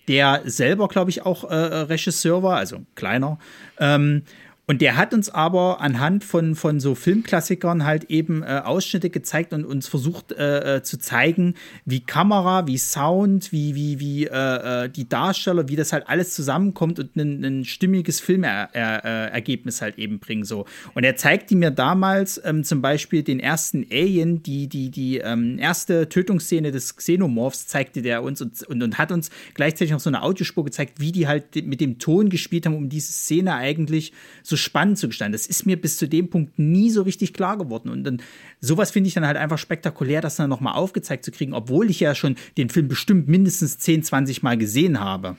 der 0.07 0.41
selber, 0.45 0.87
glaube 0.87 1.09
ich, 1.09 1.25
auch 1.25 1.43
äh, 1.43 1.55
Regisseur 1.55 2.43
war, 2.43 2.57
also 2.57 2.85
kleiner. 2.95 3.37
Ähm, 3.79 4.23
und 4.69 4.81
der 4.81 4.97
hat 4.97 5.13
uns 5.13 5.29
aber 5.29 5.79
anhand 5.79 6.25
von, 6.25 6.53
von 6.53 6.81
so 6.81 6.93
Filmklassikern 6.93 7.85
halt 7.85 8.09
eben 8.09 8.43
äh, 8.43 8.61
Ausschnitte 8.65 9.09
gezeigt 9.09 9.53
und 9.53 9.63
uns 9.63 9.87
versucht 9.87 10.33
äh, 10.33 10.75
äh, 10.75 10.83
zu 10.83 10.99
zeigen, 10.99 11.55
wie 11.85 12.01
Kamera, 12.01 12.67
wie 12.67 12.77
Sound, 12.77 13.53
wie, 13.53 13.75
wie, 13.75 14.01
wie 14.01 14.25
äh, 14.25 14.83
äh 14.83 14.89
die 14.89 15.07
Darsteller, 15.07 15.69
wie 15.69 15.77
das 15.77 15.93
halt 15.93 16.09
alles 16.09 16.33
zusammenkommt 16.33 16.99
und 16.99 17.15
ein, 17.15 17.45
ein 17.45 17.63
stimmiges 17.63 18.19
Filmergebnis 18.19 19.81
halt 19.81 19.97
eben 19.97 20.19
bringen. 20.19 20.43
So. 20.43 20.65
Und 20.93 21.05
er 21.05 21.15
zeigte 21.15 21.55
mir 21.55 21.71
damals 21.71 22.41
ähm, 22.43 22.65
zum 22.65 22.81
Beispiel 22.81 23.23
den 23.23 23.39
ersten 23.39 23.85
Alien, 23.89 24.43
die, 24.43 24.67
die, 24.67 24.91
die 24.91 25.19
ähm, 25.19 25.59
erste 25.59 26.09
Tötungsszene 26.09 26.73
des 26.73 26.97
Xenomorphs 26.97 27.67
zeigte 27.67 28.01
der 28.01 28.21
uns 28.21 28.41
und, 28.41 28.63
und, 28.63 28.83
und 28.83 28.97
hat 28.97 29.13
uns 29.13 29.29
gleichzeitig 29.53 29.93
noch 29.93 30.01
so 30.01 30.09
eine 30.09 30.23
Audiospur 30.23 30.65
gezeigt, 30.65 30.99
wie 30.99 31.13
die 31.13 31.25
halt 31.25 31.55
mit 31.65 31.79
dem 31.79 31.99
Ton 31.99 32.27
gespielt 32.27 32.65
haben, 32.65 32.75
um 32.75 32.89
diese 32.89 33.13
Szene 33.13 33.55
eigentlich 33.55 34.11
so 34.43 34.56
spannend 34.57 34.97
zu 34.97 35.07
gestalten. 35.07 35.31
Das 35.31 35.47
ist 35.47 35.65
mir 35.65 35.79
bis 35.79 35.97
zu 35.97 36.07
dem 36.07 36.29
Punkt 36.29 36.57
nie 36.59 36.89
so 36.89 37.01
richtig 37.01 37.33
klar 37.33 37.57
geworden. 37.57 37.89
Und 37.89 38.03
dann 38.03 38.21
sowas 38.59 38.91
finde 38.91 39.07
ich 39.07 39.13
dann 39.13 39.25
halt 39.25 39.37
einfach 39.37 39.57
spektakulär, 39.57 40.21
das 40.21 40.35
dann 40.35 40.49
nochmal 40.49 40.75
aufgezeigt 40.75 41.23
zu 41.23 41.31
kriegen, 41.31 41.53
obwohl 41.53 41.89
ich 41.89 41.99
ja 41.99 42.15
schon 42.15 42.35
den 42.57 42.69
Film 42.69 42.87
bestimmt 42.87 43.27
mindestens 43.27 43.77
10, 43.79 44.03
20 44.03 44.43
Mal 44.43 44.57
gesehen 44.57 44.99
habe. 44.99 45.37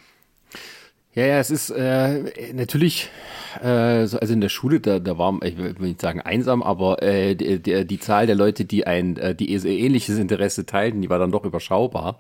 Ja, 1.19 1.27
ja, 1.27 1.39
es 1.41 1.51
ist 1.51 1.71
äh, 1.71 2.53
natürlich, 2.53 3.11
äh, 3.61 3.67
also 3.67 4.33
in 4.33 4.41
der 4.41 4.51
Schule, 4.51 4.79
da, 4.79 5.01
da 5.01 5.19
war, 5.19 5.37
ich 5.43 5.59
will 5.59 5.75
nicht 5.81 6.01
sagen 6.01 6.21
einsam, 6.21 6.63
aber 6.63 7.03
äh, 7.03 7.35
die, 7.35 7.61
die, 7.61 7.85
die 7.85 7.99
Zahl 7.99 8.27
der 8.27 8.37
Leute, 8.37 8.65
die 8.65 8.87
ein, 8.87 9.17
äh, 9.17 9.35
die 9.35 9.53
ähnliches 9.53 10.17
Interesse 10.17 10.65
teilten, 10.65 11.03
die 11.03 11.11
war 11.11 11.19
dann 11.19 11.33
doch 11.33 11.45
überschaubar. 11.45 12.19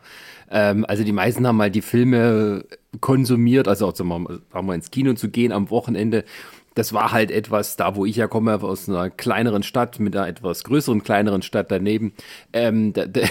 Ähm, 0.50 0.84
also 0.88 1.04
die 1.04 1.12
meisten 1.12 1.46
haben 1.46 1.58
mal 1.58 1.70
die 1.70 1.82
Filme 1.82 2.64
konsumiert, 3.00 3.68
also 3.68 3.86
auch 3.86 3.92
zum, 3.92 4.10
sagen 4.52 4.66
wir, 4.66 4.74
ins 4.74 4.90
Kino 4.90 5.12
zu 5.14 5.28
gehen 5.28 5.52
am 5.52 5.70
Wochenende 5.70 6.24
das 6.78 6.92
war 6.92 7.10
halt 7.10 7.32
etwas, 7.32 7.74
da 7.74 7.96
wo 7.96 8.06
ich 8.06 8.14
ja 8.14 8.28
komme, 8.28 8.62
aus 8.62 8.88
einer 8.88 9.10
kleineren 9.10 9.64
Stadt 9.64 9.98
mit 9.98 10.14
einer 10.14 10.28
etwas 10.28 10.62
größeren, 10.62 11.02
kleineren 11.02 11.42
Stadt 11.42 11.72
daneben, 11.72 12.12
ähm, 12.52 12.92
da, 12.92 13.06
da, 13.06 13.22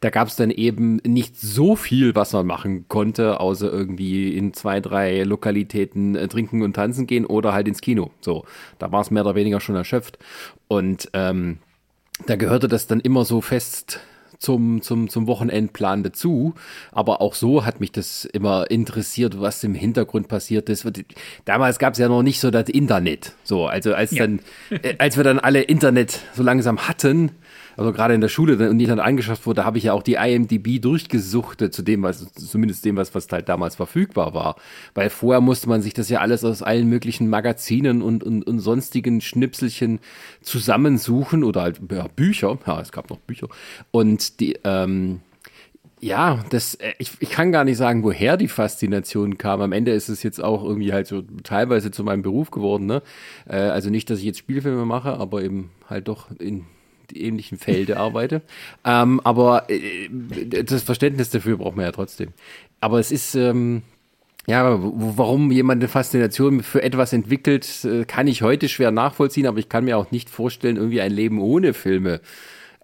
da 0.00 0.10
gab 0.10 0.28
es 0.28 0.36
dann 0.36 0.50
eben 0.50 0.96
nicht 0.96 1.40
so 1.40 1.76
viel, 1.76 2.14
was 2.14 2.34
man 2.34 2.46
machen 2.46 2.88
konnte, 2.88 3.40
außer 3.40 3.72
irgendwie 3.72 4.36
in 4.36 4.52
zwei, 4.52 4.80
drei 4.80 5.22
Lokalitäten 5.22 6.14
äh, 6.14 6.28
trinken 6.28 6.60
und 6.60 6.74
tanzen 6.74 7.06
gehen 7.06 7.24
oder 7.24 7.54
halt 7.54 7.68
ins 7.68 7.80
Kino. 7.80 8.10
So, 8.20 8.44
da 8.78 8.92
war 8.92 9.00
es 9.00 9.10
mehr 9.10 9.24
oder 9.24 9.34
weniger 9.34 9.60
schon 9.60 9.76
erschöpft. 9.76 10.18
Und 10.68 11.08
ähm, 11.14 11.56
da 12.26 12.36
gehörte 12.36 12.68
das 12.68 12.86
dann 12.86 13.00
immer 13.00 13.24
so 13.24 13.40
fest 13.40 14.00
zum, 14.40 14.82
zum, 14.82 15.08
zum 15.08 15.26
Wochenendplan 15.26 16.02
dazu. 16.02 16.54
Aber 16.90 17.20
auch 17.20 17.34
so 17.34 17.64
hat 17.64 17.78
mich 17.78 17.92
das 17.92 18.24
immer 18.24 18.70
interessiert, 18.70 19.40
was 19.40 19.62
im 19.62 19.74
Hintergrund 19.74 20.26
passiert 20.26 20.68
ist. 20.68 20.90
Damals 21.44 21.78
gab 21.78 21.92
es 21.92 21.98
ja 22.00 22.08
noch 22.08 22.22
nicht 22.22 22.40
so 22.40 22.50
das 22.50 22.68
Internet. 22.68 23.34
So, 23.44 23.66
also 23.66 23.94
als 23.94 24.10
ja. 24.10 24.24
dann, 24.26 24.40
äh, 24.82 24.94
als 24.98 25.16
wir 25.16 25.24
dann 25.24 25.38
alle 25.38 25.62
Internet 25.62 26.20
so 26.34 26.42
langsam 26.42 26.88
hatten, 26.88 27.30
also 27.80 27.94
gerade 27.94 28.12
in 28.12 28.20
der 28.20 28.28
Schule 28.28 28.68
und 28.68 28.76
die 28.76 28.84
dann 28.84 29.00
angeschafft 29.00 29.46
wurde, 29.46 29.64
habe 29.64 29.78
ich 29.78 29.84
ja 29.84 29.94
auch 29.94 30.02
die 30.02 30.16
IMDb 30.16 30.82
durchgesuchtet 30.82 31.72
zu 31.72 31.80
dem, 31.80 32.02
was 32.02 32.30
zumindest 32.34 32.84
dem, 32.84 32.96
was, 32.96 33.14
was 33.14 33.26
halt 33.32 33.48
damals 33.48 33.74
verfügbar 33.74 34.34
war. 34.34 34.56
Weil 34.92 35.08
vorher 35.08 35.40
musste 35.40 35.66
man 35.66 35.80
sich 35.80 35.94
das 35.94 36.10
ja 36.10 36.20
alles 36.20 36.44
aus 36.44 36.62
allen 36.62 36.90
möglichen 36.90 37.30
Magazinen 37.30 38.02
und, 38.02 38.22
und, 38.22 38.46
und 38.46 38.58
sonstigen 38.58 39.22
Schnipselchen 39.22 39.98
zusammensuchen 40.42 41.42
oder 41.42 41.62
halt 41.62 41.80
ja, 41.90 42.06
Bücher. 42.14 42.58
Ja, 42.66 42.82
es 42.82 42.92
gab 42.92 43.08
noch 43.08 43.16
Bücher. 43.16 43.48
Und 43.92 44.40
die, 44.40 44.58
ähm, 44.62 45.20
ja, 46.00 46.44
das, 46.50 46.74
äh, 46.74 46.92
ich, 46.98 47.12
ich 47.20 47.30
kann 47.30 47.50
gar 47.50 47.64
nicht 47.64 47.78
sagen, 47.78 48.02
woher 48.02 48.36
die 48.36 48.48
Faszination 48.48 49.38
kam. 49.38 49.62
Am 49.62 49.72
Ende 49.72 49.92
ist 49.92 50.10
es 50.10 50.22
jetzt 50.22 50.44
auch 50.44 50.64
irgendwie 50.64 50.92
halt 50.92 51.06
so 51.06 51.22
teilweise 51.44 51.90
zu 51.90 52.04
meinem 52.04 52.20
Beruf 52.20 52.50
geworden. 52.50 52.84
Ne? 52.84 53.00
Äh, 53.48 53.56
also 53.56 53.88
nicht, 53.88 54.10
dass 54.10 54.18
ich 54.18 54.26
jetzt 54.26 54.38
Spielfilme 54.38 54.84
mache, 54.84 55.14
aber 55.14 55.42
eben 55.42 55.70
halt 55.88 56.08
doch 56.08 56.26
in 56.38 56.66
ähnlichen 57.16 57.58
Felde 57.58 57.96
arbeite. 57.96 58.42
Ähm, 58.84 59.20
aber 59.24 59.68
äh, 59.70 60.08
das 60.64 60.82
Verständnis 60.82 61.30
dafür 61.30 61.58
braucht 61.58 61.76
man 61.76 61.84
ja 61.84 61.92
trotzdem. 61.92 62.30
Aber 62.80 62.98
es 62.98 63.12
ist, 63.12 63.34
ähm, 63.34 63.82
ja, 64.46 64.78
warum 64.80 65.50
jemand 65.52 65.82
eine 65.82 65.88
Faszination 65.88 66.62
für 66.62 66.82
etwas 66.82 67.12
entwickelt, 67.12 67.84
äh, 67.84 68.04
kann 68.04 68.26
ich 68.26 68.42
heute 68.42 68.68
schwer 68.68 68.90
nachvollziehen, 68.90 69.46
aber 69.46 69.58
ich 69.58 69.68
kann 69.68 69.84
mir 69.84 69.98
auch 69.98 70.10
nicht 70.10 70.30
vorstellen, 70.30 70.76
irgendwie 70.76 71.00
ein 71.00 71.12
Leben 71.12 71.40
ohne 71.40 71.74
Filme 71.74 72.20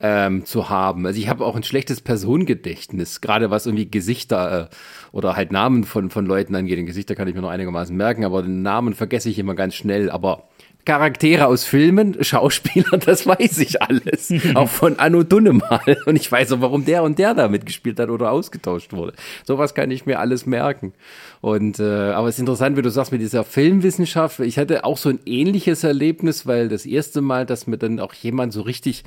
ähm, 0.01 0.45
zu 0.45 0.69
haben. 0.69 1.07
Also 1.07 1.19
ich 1.19 1.29
habe 1.29 1.45
auch 1.45 1.57
ein 1.57 1.63
schlechtes 1.63 2.01
Personengedächtnis, 2.01 3.21
gerade 3.21 3.51
was 3.51 3.67
irgendwie 3.67 3.91
Gesichter 3.91 4.71
äh, 4.71 4.75
oder 5.13 5.37
halt 5.37 5.53
Namen 5.53 5.85
von, 5.85 6.11
von 6.11 6.27
Leuten 6.27 6.55
angeht. 6.55 6.79
Den 6.79 6.87
Gesichter 6.87 7.15
kann 7.15 7.29
ich 7.29 7.35
mir 7.35 7.41
noch 7.41 7.49
einigermaßen 7.49 7.97
merken, 7.97 8.25
aber 8.25 8.43
den 8.43 8.63
Namen 8.63 8.95
vergesse 8.95 9.31
ich 9.31 9.39
immer 9.39 9.55
ganz 9.55 9.75
schnell. 9.75 10.11
Aber 10.11 10.49
Charaktere 10.87 11.47
aus 11.47 11.65
Filmen, 11.65 12.17
Schauspieler, 12.25 12.97
das 13.05 13.27
weiß 13.27 13.59
ich 13.59 13.83
alles. 13.83 14.33
auch 14.55 14.69
von 14.69 14.99
Anno 14.99 15.25
Dunnemal. 15.25 15.99
Und 16.07 16.17
ich 16.17 16.31
weiß 16.31 16.53
auch, 16.53 16.61
warum 16.61 16.85
der 16.85 17.03
und 17.03 17.19
der 17.19 17.35
da 17.35 17.49
mitgespielt 17.49 17.99
hat 17.99 18.09
oder 18.09 18.31
ausgetauscht 18.31 18.93
wurde. 18.93 19.13
Sowas 19.45 19.75
kann 19.75 19.91
ich 19.91 20.07
mir 20.07 20.21
alles 20.21 20.47
merken. 20.47 20.95
Und 21.41 21.81
äh, 21.81 22.13
aber 22.13 22.29
es 22.29 22.37
ist 22.37 22.41
interessant, 22.41 22.77
wie 22.77 22.83
du 22.83 22.91
sagst, 22.91 23.13
mit 23.13 23.21
dieser 23.21 23.45
Filmwissenschaft. 23.45 24.41
Ich 24.41 24.59
hatte 24.59 24.85
auch 24.85 24.97
so 24.97 25.09
ein 25.09 25.19
ähnliches 25.27 25.85
Erlebnis, 25.85 26.47
weil 26.47 26.69
das 26.69 26.87
erste 26.87 27.21
Mal, 27.21 27.45
dass 27.45 27.67
mir 27.67 27.79
dann 27.79 28.01
auch 28.01 28.15
jemand 28.15 28.53
so 28.53 28.63
richtig 28.63 29.05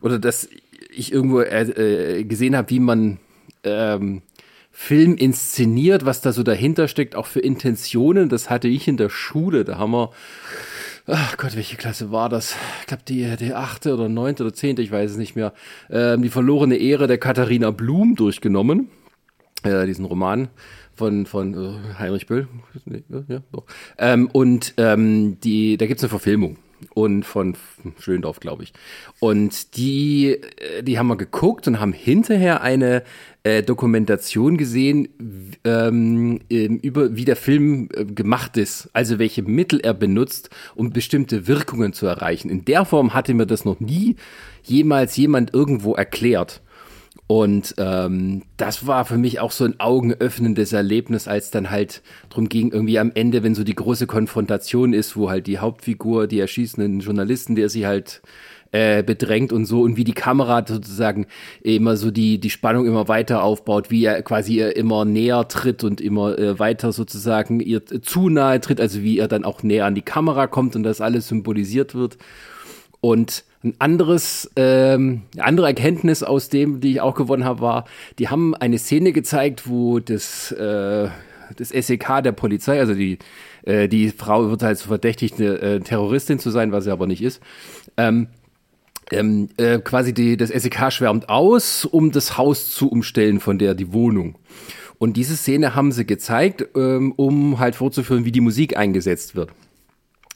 oder 0.00 0.18
dass 0.18 0.48
ich 0.94 1.12
irgendwo 1.12 1.40
äh, 1.40 2.20
äh, 2.20 2.24
gesehen 2.24 2.56
habe, 2.56 2.70
wie 2.70 2.80
man 2.80 3.18
ähm, 3.64 4.22
Film 4.70 5.16
inszeniert, 5.16 6.04
was 6.04 6.20
da 6.20 6.32
so 6.32 6.42
dahinter 6.42 6.86
steckt, 6.86 7.16
auch 7.16 7.26
für 7.26 7.40
Intentionen. 7.40 8.28
Das 8.28 8.50
hatte 8.50 8.68
ich 8.68 8.86
in 8.86 8.96
der 8.96 9.08
Schule. 9.08 9.64
Da 9.64 9.78
haben 9.78 9.92
wir, 9.92 10.10
ach 11.06 11.36
Gott, 11.36 11.56
welche 11.56 11.76
Klasse 11.76 12.10
war 12.10 12.28
das? 12.28 12.54
Ich 12.80 12.86
glaube, 12.86 13.02
die, 13.06 13.36
die 13.36 13.54
achte 13.54 13.94
oder 13.94 14.08
neunte 14.08 14.42
oder 14.44 14.52
zehnte, 14.52 14.82
ich 14.82 14.90
weiß 14.90 15.12
es 15.12 15.16
nicht 15.16 15.36
mehr. 15.36 15.52
Ähm, 15.90 16.22
die 16.22 16.28
verlorene 16.28 16.76
Ehre 16.76 17.06
der 17.06 17.18
Katharina 17.18 17.70
Blum 17.70 18.14
durchgenommen. 18.14 18.88
Äh, 19.62 19.86
diesen 19.86 20.04
Roman 20.04 20.48
von, 20.94 21.26
von 21.26 21.54
äh, 21.54 21.94
Heinrich 21.98 22.26
Böll. 22.26 22.48
Ja, 23.28 23.40
doch. 23.52 23.64
Ähm, 23.98 24.28
und 24.32 24.74
ähm, 24.76 25.38
die, 25.40 25.76
da 25.76 25.86
gibt's 25.86 26.02
eine 26.02 26.10
Verfilmung 26.10 26.58
und 26.94 27.24
von 27.24 27.56
Schöndorf, 27.98 28.40
glaube 28.40 28.64
ich. 28.64 28.72
Und 29.20 29.76
die, 29.76 30.32
äh, 30.32 30.82
die 30.82 30.98
haben 30.98 31.08
wir 31.08 31.16
geguckt 31.16 31.66
und 31.66 31.80
haben 31.80 31.92
hinterher 31.92 32.62
eine 32.62 33.02
äh, 33.42 33.62
Dokumentation 33.62 34.56
gesehen 34.56 35.08
ähm, 35.64 36.40
über 36.48 37.16
wie 37.16 37.24
der 37.24 37.36
Film 37.36 37.88
äh, 37.94 38.04
gemacht 38.04 38.56
ist, 38.56 38.90
also 38.92 39.18
welche 39.18 39.42
Mittel 39.42 39.80
er 39.80 39.94
benutzt, 39.94 40.50
um 40.74 40.90
bestimmte 40.90 41.46
Wirkungen 41.46 41.92
zu 41.92 42.06
erreichen. 42.06 42.50
In 42.50 42.64
der 42.64 42.84
Form 42.84 43.14
hatte 43.14 43.34
mir 43.34 43.46
das 43.46 43.64
noch 43.64 43.80
nie 43.80 44.16
jemals 44.64 45.16
jemand 45.16 45.54
irgendwo 45.54 45.94
erklärt. 45.94 46.60
Und 47.28 47.74
ähm, 47.78 48.42
das 48.56 48.86
war 48.86 49.04
für 49.04 49.18
mich 49.18 49.40
auch 49.40 49.50
so 49.50 49.64
ein 49.64 49.80
augenöffnendes 49.80 50.72
Erlebnis, 50.72 51.26
als 51.26 51.50
dann 51.50 51.70
halt 51.70 52.02
drum 52.30 52.48
ging, 52.48 52.70
irgendwie 52.70 53.00
am 53.00 53.10
Ende, 53.14 53.42
wenn 53.42 53.56
so 53.56 53.64
die 53.64 53.74
große 53.74 54.06
Konfrontation 54.06 54.92
ist, 54.92 55.16
wo 55.16 55.28
halt 55.28 55.48
die 55.48 55.58
Hauptfigur, 55.58 56.28
die 56.28 56.38
erschießenden 56.38 57.00
Journalisten, 57.00 57.56
der 57.56 57.68
sie 57.68 57.84
halt 57.84 58.22
äh, 58.70 59.02
bedrängt 59.02 59.52
und 59.52 59.64
so 59.64 59.82
und 59.82 59.96
wie 59.96 60.04
die 60.04 60.12
Kamera 60.12 60.64
sozusagen 60.66 61.26
immer 61.62 61.96
so 61.96 62.12
die, 62.12 62.38
die 62.38 62.50
Spannung 62.50 62.86
immer 62.86 63.08
weiter 63.08 63.42
aufbaut, 63.42 63.90
wie 63.90 64.04
er 64.04 64.22
quasi 64.22 64.60
immer 64.60 65.04
näher 65.04 65.48
tritt 65.48 65.82
und 65.82 66.00
immer 66.00 66.38
äh, 66.38 66.58
weiter 66.60 66.92
sozusagen 66.92 67.58
ihr 67.58 67.84
zu 67.86 68.28
nahe 68.28 68.60
tritt, 68.60 68.80
also 68.80 69.02
wie 69.02 69.18
er 69.18 69.28
dann 69.28 69.44
auch 69.44 69.64
näher 69.64 69.86
an 69.86 69.96
die 69.96 70.02
Kamera 70.02 70.46
kommt 70.46 70.76
und 70.76 70.84
das 70.84 71.00
alles 71.00 71.26
symbolisiert 71.26 71.94
wird. 71.94 72.18
Und 73.00 73.44
ein 73.64 73.74
anderes, 73.78 74.50
ähm, 74.56 75.22
andere 75.38 75.68
Erkenntnis 75.68 76.22
aus 76.22 76.48
dem, 76.48 76.80
die 76.80 76.92
ich 76.92 77.00
auch 77.00 77.14
gewonnen 77.14 77.44
habe, 77.44 77.60
war, 77.60 77.84
die 78.18 78.28
haben 78.28 78.54
eine 78.54 78.78
Szene 78.78 79.12
gezeigt, 79.12 79.68
wo 79.68 79.98
das, 79.98 80.52
äh, 80.52 81.08
das 81.56 81.68
SEK 81.70 82.22
der 82.22 82.32
Polizei, 82.32 82.78
also 82.78 82.94
die, 82.94 83.18
äh, 83.64 83.88
die 83.88 84.10
Frau 84.10 84.50
wird 84.50 84.62
halt 84.62 84.78
so 84.78 84.88
verdächtigt, 84.88 85.40
eine 85.40 85.58
äh, 85.58 85.80
Terroristin 85.80 86.38
zu 86.38 86.50
sein, 86.50 86.72
was 86.72 86.84
sie 86.84 86.92
aber 86.92 87.06
nicht 87.06 87.22
ist, 87.22 87.40
ähm, 87.96 88.28
ähm, 89.10 89.48
äh, 89.56 89.78
quasi 89.78 90.12
die, 90.12 90.36
das 90.36 90.50
SEK 90.50 90.92
schwärmt 90.92 91.28
aus, 91.28 91.84
um 91.84 92.12
das 92.12 92.36
Haus 92.36 92.70
zu 92.70 92.88
umstellen 92.88 93.40
von 93.40 93.58
der 93.58 93.74
die 93.74 93.92
Wohnung. 93.92 94.36
Und 94.98 95.16
diese 95.16 95.36
Szene 95.36 95.74
haben 95.74 95.92
sie 95.92 96.06
gezeigt, 96.06 96.66
ähm, 96.74 97.12
um 97.16 97.58
halt 97.58 97.76
vorzuführen, 97.76 98.24
wie 98.24 98.32
die 98.32 98.40
Musik 98.40 98.76
eingesetzt 98.76 99.36
wird. 99.36 99.50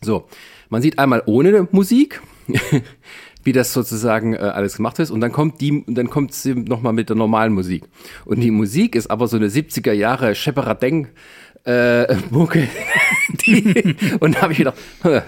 So, 0.02 0.26
man 0.68 0.82
sieht 0.82 0.98
einmal 0.98 1.22
ohne 1.26 1.68
Musik, 1.72 2.22
wie 3.44 3.52
das 3.52 3.72
sozusagen 3.72 4.34
äh, 4.34 4.38
alles 4.38 4.76
gemacht 4.76 4.98
ist. 4.98 5.10
Und 5.10 5.20
dann 5.20 5.32
kommt 5.32 5.60
die, 5.60 5.84
dann 5.86 6.10
kommt 6.10 6.34
sie 6.34 6.54
nochmal 6.54 6.92
mit 6.92 7.08
der 7.08 7.16
normalen 7.16 7.52
Musik. 7.52 7.84
Und 8.24 8.40
die 8.40 8.50
Musik 8.50 8.94
ist 8.94 9.10
aber 9.10 9.28
so 9.28 9.36
eine 9.36 9.48
70er 9.48 9.92
Jahre 9.92 10.34
Shepardeng 10.34 11.08
äh, 11.64 12.16
Mucke. 12.30 12.68
und 14.20 14.36
da 14.36 14.42
habe 14.42 14.52
ich 14.52 14.58
gedacht, 14.58 14.78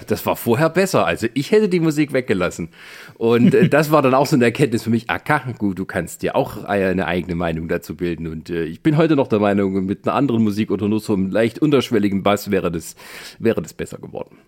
das 0.07 0.25
war 0.25 0.37
vorher 0.37 0.71
besser. 0.71 1.07
Also 1.07 1.27
ich 1.35 1.51
hätte 1.51 1.69
die 1.69 1.81
Musik 1.81 2.13
weggelassen. 2.13 2.71
Und 3.15 3.55
äh, 3.55 3.69
das 3.69 3.91
war 3.91 4.03
dann 4.03 4.15
auch 4.15 4.27
so 4.27 4.37
eine 4.37 4.47
Erkenntnis 4.47 4.83
für 4.83 4.91
mich. 4.91 5.11
Aka, 5.11 5.53
gut, 5.59 5.79
du 5.79 5.85
kannst 5.85 6.23
dir 6.23 6.37
auch 6.37 6.65
eine 6.65 7.07
eigene 7.07 7.35
Meinung 7.35 7.69
dazu 7.69 7.97
bilden. 7.97 8.27
Und 8.27 8.51
äh, 8.51 8.65
ich 8.65 8.83
bin 8.83 8.97
heute 8.97 9.17
noch 9.17 9.29
der 9.29 9.41
Meinung, 9.41 9.85
mit 9.85 10.07
einer 10.07 10.15
anderen 10.15 10.43
Musik 10.43 10.71
oder 10.71 10.89
nur 10.89 11.01
so 11.01 11.15
einem 11.15 11.31
leicht 11.31 11.59
unterschwelligen 11.59 12.23
Bass 12.23 12.51
wäre 12.51 12.71
das, 12.71 12.97
wäre 13.39 13.63
das 13.63 13.75
besser 13.75 13.99
geworden. 13.99 14.39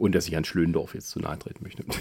Und 0.00 0.14
dass 0.14 0.26
ich 0.26 0.34
an 0.34 0.44
Schlöndorf 0.44 0.94
jetzt 0.94 1.10
zu 1.10 1.20
nahe 1.20 1.38
treten 1.38 1.62
möchte. 1.62 1.84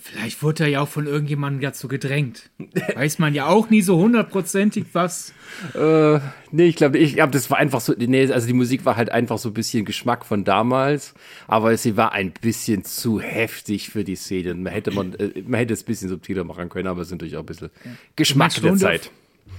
Vielleicht 0.00 0.42
wurde 0.42 0.64
er 0.64 0.70
ja 0.70 0.80
auch 0.80 0.88
von 0.88 1.06
irgendjemandem 1.06 1.60
dazu 1.60 1.88
gedrängt. 1.88 2.48
Weiß 2.94 3.18
man 3.18 3.34
ja 3.34 3.48
auch 3.48 3.68
nie 3.68 3.82
so 3.82 3.98
hundertprozentig 3.98 4.86
was. 4.94 5.34
Äh, 5.74 6.20
nee, 6.50 6.68
ich 6.68 6.76
glaube, 6.76 6.96
ich 6.96 7.16
glaube, 7.16 7.32
das 7.32 7.50
war 7.50 7.58
einfach 7.58 7.82
so. 7.82 7.92
Nee, 7.98 8.32
also 8.32 8.46
die 8.46 8.54
Musik 8.54 8.86
war 8.86 8.96
halt 8.96 9.10
einfach 9.10 9.36
so 9.36 9.50
ein 9.50 9.54
bisschen 9.54 9.84
Geschmack 9.84 10.24
von 10.24 10.44
damals, 10.44 11.12
aber 11.48 11.76
sie 11.76 11.98
war 11.98 12.12
ein 12.12 12.32
bisschen 12.32 12.84
zu 12.84 13.20
heftig 13.20 13.90
für 13.90 14.04
die 14.04 14.16
Szene. 14.16 14.54
Man 14.54 14.72
hätte 14.72 14.90
man, 14.90 15.12
äh, 15.16 15.42
man 15.46 15.60
hätte 15.60 15.74
es 15.74 15.82
ein 15.82 15.86
bisschen 15.86 16.08
subtiler 16.08 16.44
machen 16.44 16.70
können, 16.70 16.86
aber 16.86 17.02
es 17.02 17.08
ist 17.08 17.12
natürlich 17.12 17.36
auch 17.36 17.42
ein 17.42 17.46
bisschen 17.46 17.68
Geschmack 18.16 18.54
der 18.54 18.76
Zeit. 18.76 19.10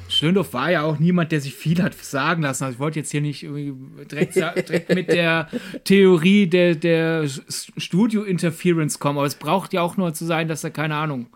Schlöndorff 0.10 0.54
war 0.54 0.72
ja 0.72 0.82
auch 0.84 0.98
niemand, 0.98 1.32
der 1.32 1.40
sich 1.40 1.54
viel 1.54 1.82
hat 1.84 1.94
sagen 1.94 2.42
lassen. 2.42 2.64
Also 2.64 2.76
ich 2.76 2.80
wollte 2.80 3.00
jetzt 3.00 3.12
hier 3.12 3.22
nicht 3.22 3.44
direkt, 3.44 4.36
direkt 4.36 4.94
mit 4.94 5.10
der 5.10 5.50
Theorie 5.84 6.48
der, 6.48 6.76
der 6.76 7.28
Studio-Interference 7.28 9.00
kommen, 9.00 9.20
aber 9.20 9.28
es 9.28 9.36
braucht 9.36 9.74
ja 9.74 9.82
auch 9.82 9.98
nur 9.98 10.14
zu 10.14 10.26
sein, 10.26 10.48
dass 10.48 10.64
er, 10.64 10.72
keine 10.72 10.96
Ahnung, 10.96 11.28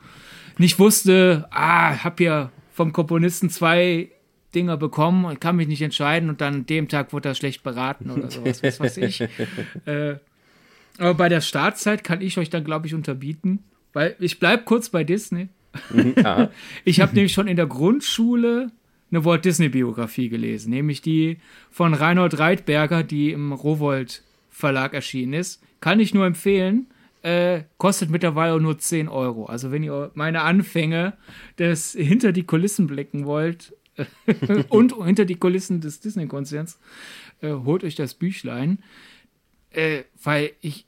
nicht 0.57 0.79
wusste, 0.79 1.47
ah, 1.51 2.03
hab 2.03 2.17
hier 2.17 2.51
vom 2.71 2.93
Komponisten 2.93 3.49
zwei 3.49 4.09
Dinger 4.53 4.77
bekommen 4.77 5.25
und 5.25 5.41
kann 5.41 5.55
mich 5.55 5.67
nicht 5.67 5.81
entscheiden 5.81 6.29
und 6.29 6.41
dann 6.41 6.65
dem 6.65 6.87
Tag 6.87 7.13
wurde 7.13 7.29
er 7.29 7.35
schlecht 7.35 7.63
beraten 7.63 8.11
oder 8.11 8.29
sowas, 8.29 8.61
was 8.63 8.79
weiß 8.79 8.97
ich. 8.97 9.21
äh, 9.85 10.15
aber 10.97 11.13
bei 11.15 11.29
der 11.29 11.41
Startzeit 11.41 12.03
kann 12.03 12.21
ich 12.21 12.37
euch 12.37 12.49
dann, 12.49 12.63
glaube 12.63 12.87
ich, 12.87 12.93
unterbieten, 12.93 13.63
weil 13.93 14.15
ich 14.19 14.39
bleibe 14.39 14.63
kurz 14.63 14.89
bei 14.89 15.03
Disney. 15.03 15.49
Mhm, 15.91 16.15
ich 16.83 17.01
habe 17.01 17.13
nämlich 17.13 17.33
schon 17.33 17.47
in 17.47 17.55
der 17.55 17.67
Grundschule 17.67 18.71
eine 19.11 19.25
Walt 19.25 19.45
Disney 19.45 19.69
Biografie 19.69 20.29
gelesen, 20.29 20.71
nämlich 20.71 21.01
die 21.01 21.37
von 21.69 21.93
Reinhold 21.93 22.39
Reitberger, 22.39 23.03
die 23.03 23.31
im 23.31 23.51
Rowold 23.51 24.23
Verlag 24.49 24.93
erschienen 24.93 25.33
ist. 25.33 25.61
Kann 25.81 25.99
ich 25.99 26.13
nur 26.13 26.25
empfehlen. 26.25 26.87
Äh, 27.21 27.63
kostet 27.77 28.09
mittlerweile 28.09 28.59
nur 28.59 28.77
10 28.77 29.07
Euro. 29.07 29.45
Also 29.45 29.71
wenn 29.71 29.81
ihr 29.81 30.11
meine 30.13 30.41
Anfänge 30.41 31.13
des 31.57 31.93
hinter 31.93 32.33
die 32.33 32.43
Kulissen 32.43 32.85
blicken 32.85 33.25
wollt 33.25 33.73
und 34.69 34.93
hinter 35.05 35.25
die 35.25 35.35
Kulissen 35.35 35.79
des 35.79 36.01
Disney-Konzerns, 36.01 36.79
äh, 37.41 37.51
holt 37.51 37.83
euch 37.83 37.95
das 37.95 38.13
Büchlein. 38.13 38.79
Äh, 39.71 40.03
weil 40.21 40.51
ich 40.61 40.85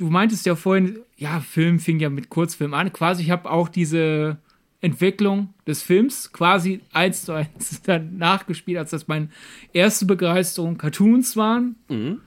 du 0.00 0.08
meintest 0.08 0.46
ja 0.46 0.56
vorhin, 0.56 1.00
ja, 1.16 1.40
Film 1.40 1.78
fing 1.78 2.00
ja 2.00 2.08
mit 2.08 2.30
Kurzfilm 2.30 2.72
an. 2.72 2.92
Quasi, 2.92 3.22
ich 3.22 3.30
habe 3.30 3.50
auch 3.50 3.68
diese 3.68 4.38
Entwicklung 4.80 5.52
des 5.66 5.82
Films 5.82 6.32
quasi 6.32 6.80
eins 6.92 7.26
zu 7.26 7.34
eins 7.34 7.82
dann 7.84 8.16
nachgespielt, 8.16 8.78
als 8.78 8.90
das 8.90 9.08
meine 9.08 9.28
erste 9.74 10.06
Begeisterung 10.06 10.78
Cartoons 10.78 11.36
waren. 11.36 11.76
Mhm. 11.88 12.20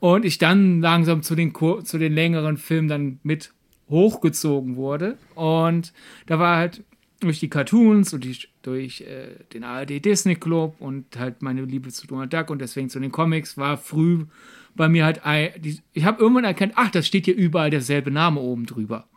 Und 0.00 0.24
ich 0.24 0.38
dann 0.38 0.80
langsam 0.80 1.22
zu 1.22 1.36
den, 1.36 1.54
zu 1.54 1.98
den 1.98 2.12
längeren 2.12 2.56
Filmen 2.56 2.88
dann 2.88 3.20
mit 3.22 3.52
hochgezogen 3.88 4.74
wurde. 4.74 5.16
Und 5.36 5.92
da 6.26 6.40
war 6.40 6.56
halt 6.56 6.82
durch 7.20 7.38
die 7.38 7.48
Cartoons 7.48 8.12
und 8.12 8.24
die, 8.24 8.36
durch 8.62 9.02
äh, 9.02 9.36
den 9.52 9.62
ARD 9.62 10.04
Disney 10.04 10.34
Club 10.34 10.74
und 10.80 11.16
halt 11.16 11.42
meine 11.42 11.62
Liebe 11.62 11.90
zu 11.90 12.08
Donald 12.08 12.32
Duck 12.32 12.50
und 12.50 12.60
deswegen 12.60 12.90
zu 12.90 12.98
den 12.98 13.12
Comics 13.12 13.56
war 13.56 13.78
früh 13.78 14.26
bei 14.74 14.88
mir 14.88 15.04
halt 15.04 15.20
ich 15.92 16.04
habe 16.04 16.20
irgendwann 16.20 16.44
erkannt, 16.44 16.72
ach, 16.76 16.90
das 16.90 17.06
steht 17.06 17.26
hier 17.26 17.36
überall 17.36 17.70
derselbe 17.70 18.10
Name 18.10 18.40
oben 18.40 18.66
drüber. 18.66 19.08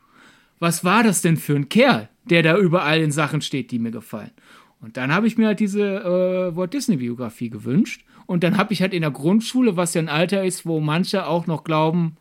Was 0.60 0.84
war 0.84 1.04
das 1.04 1.22
denn 1.22 1.38
für 1.38 1.56
ein 1.56 1.70
Kerl, 1.70 2.10
der 2.26 2.44
da 2.44 2.58
überall 2.58 3.00
in 3.00 3.12
Sachen 3.12 3.42
steht, 3.42 3.72
die 3.72 3.80
mir 3.80 3.92
gefallen? 3.92 4.32
Und 4.80 4.98
dann 4.98 5.14
habe 5.14 5.28
ich 5.28 5.38
mir 5.38 5.48
halt 5.48 5.60
diese 5.60 5.82
äh, 5.82 6.56
Walt 6.56 6.74
Disney 6.74 6.98
Biografie 6.98 7.50
gewünscht 7.50 8.06
und 8.28 8.44
dann 8.44 8.58
habe 8.58 8.74
ich 8.74 8.82
halt 8.82 8.94
in 8.94 9.02
der 9.02 9.12
Grundschule, 9.12 9.78
was 9.78 9.94
ja 9.94 10.02
ein 10.02 10.10
Alter 10.10 10.44
ist, 10.44 10.66
wo 10.66 10.80
manche 10.80 11.26
auch 11.26 11.48
noch 11.48 11.64
glauben, 11.64 12.18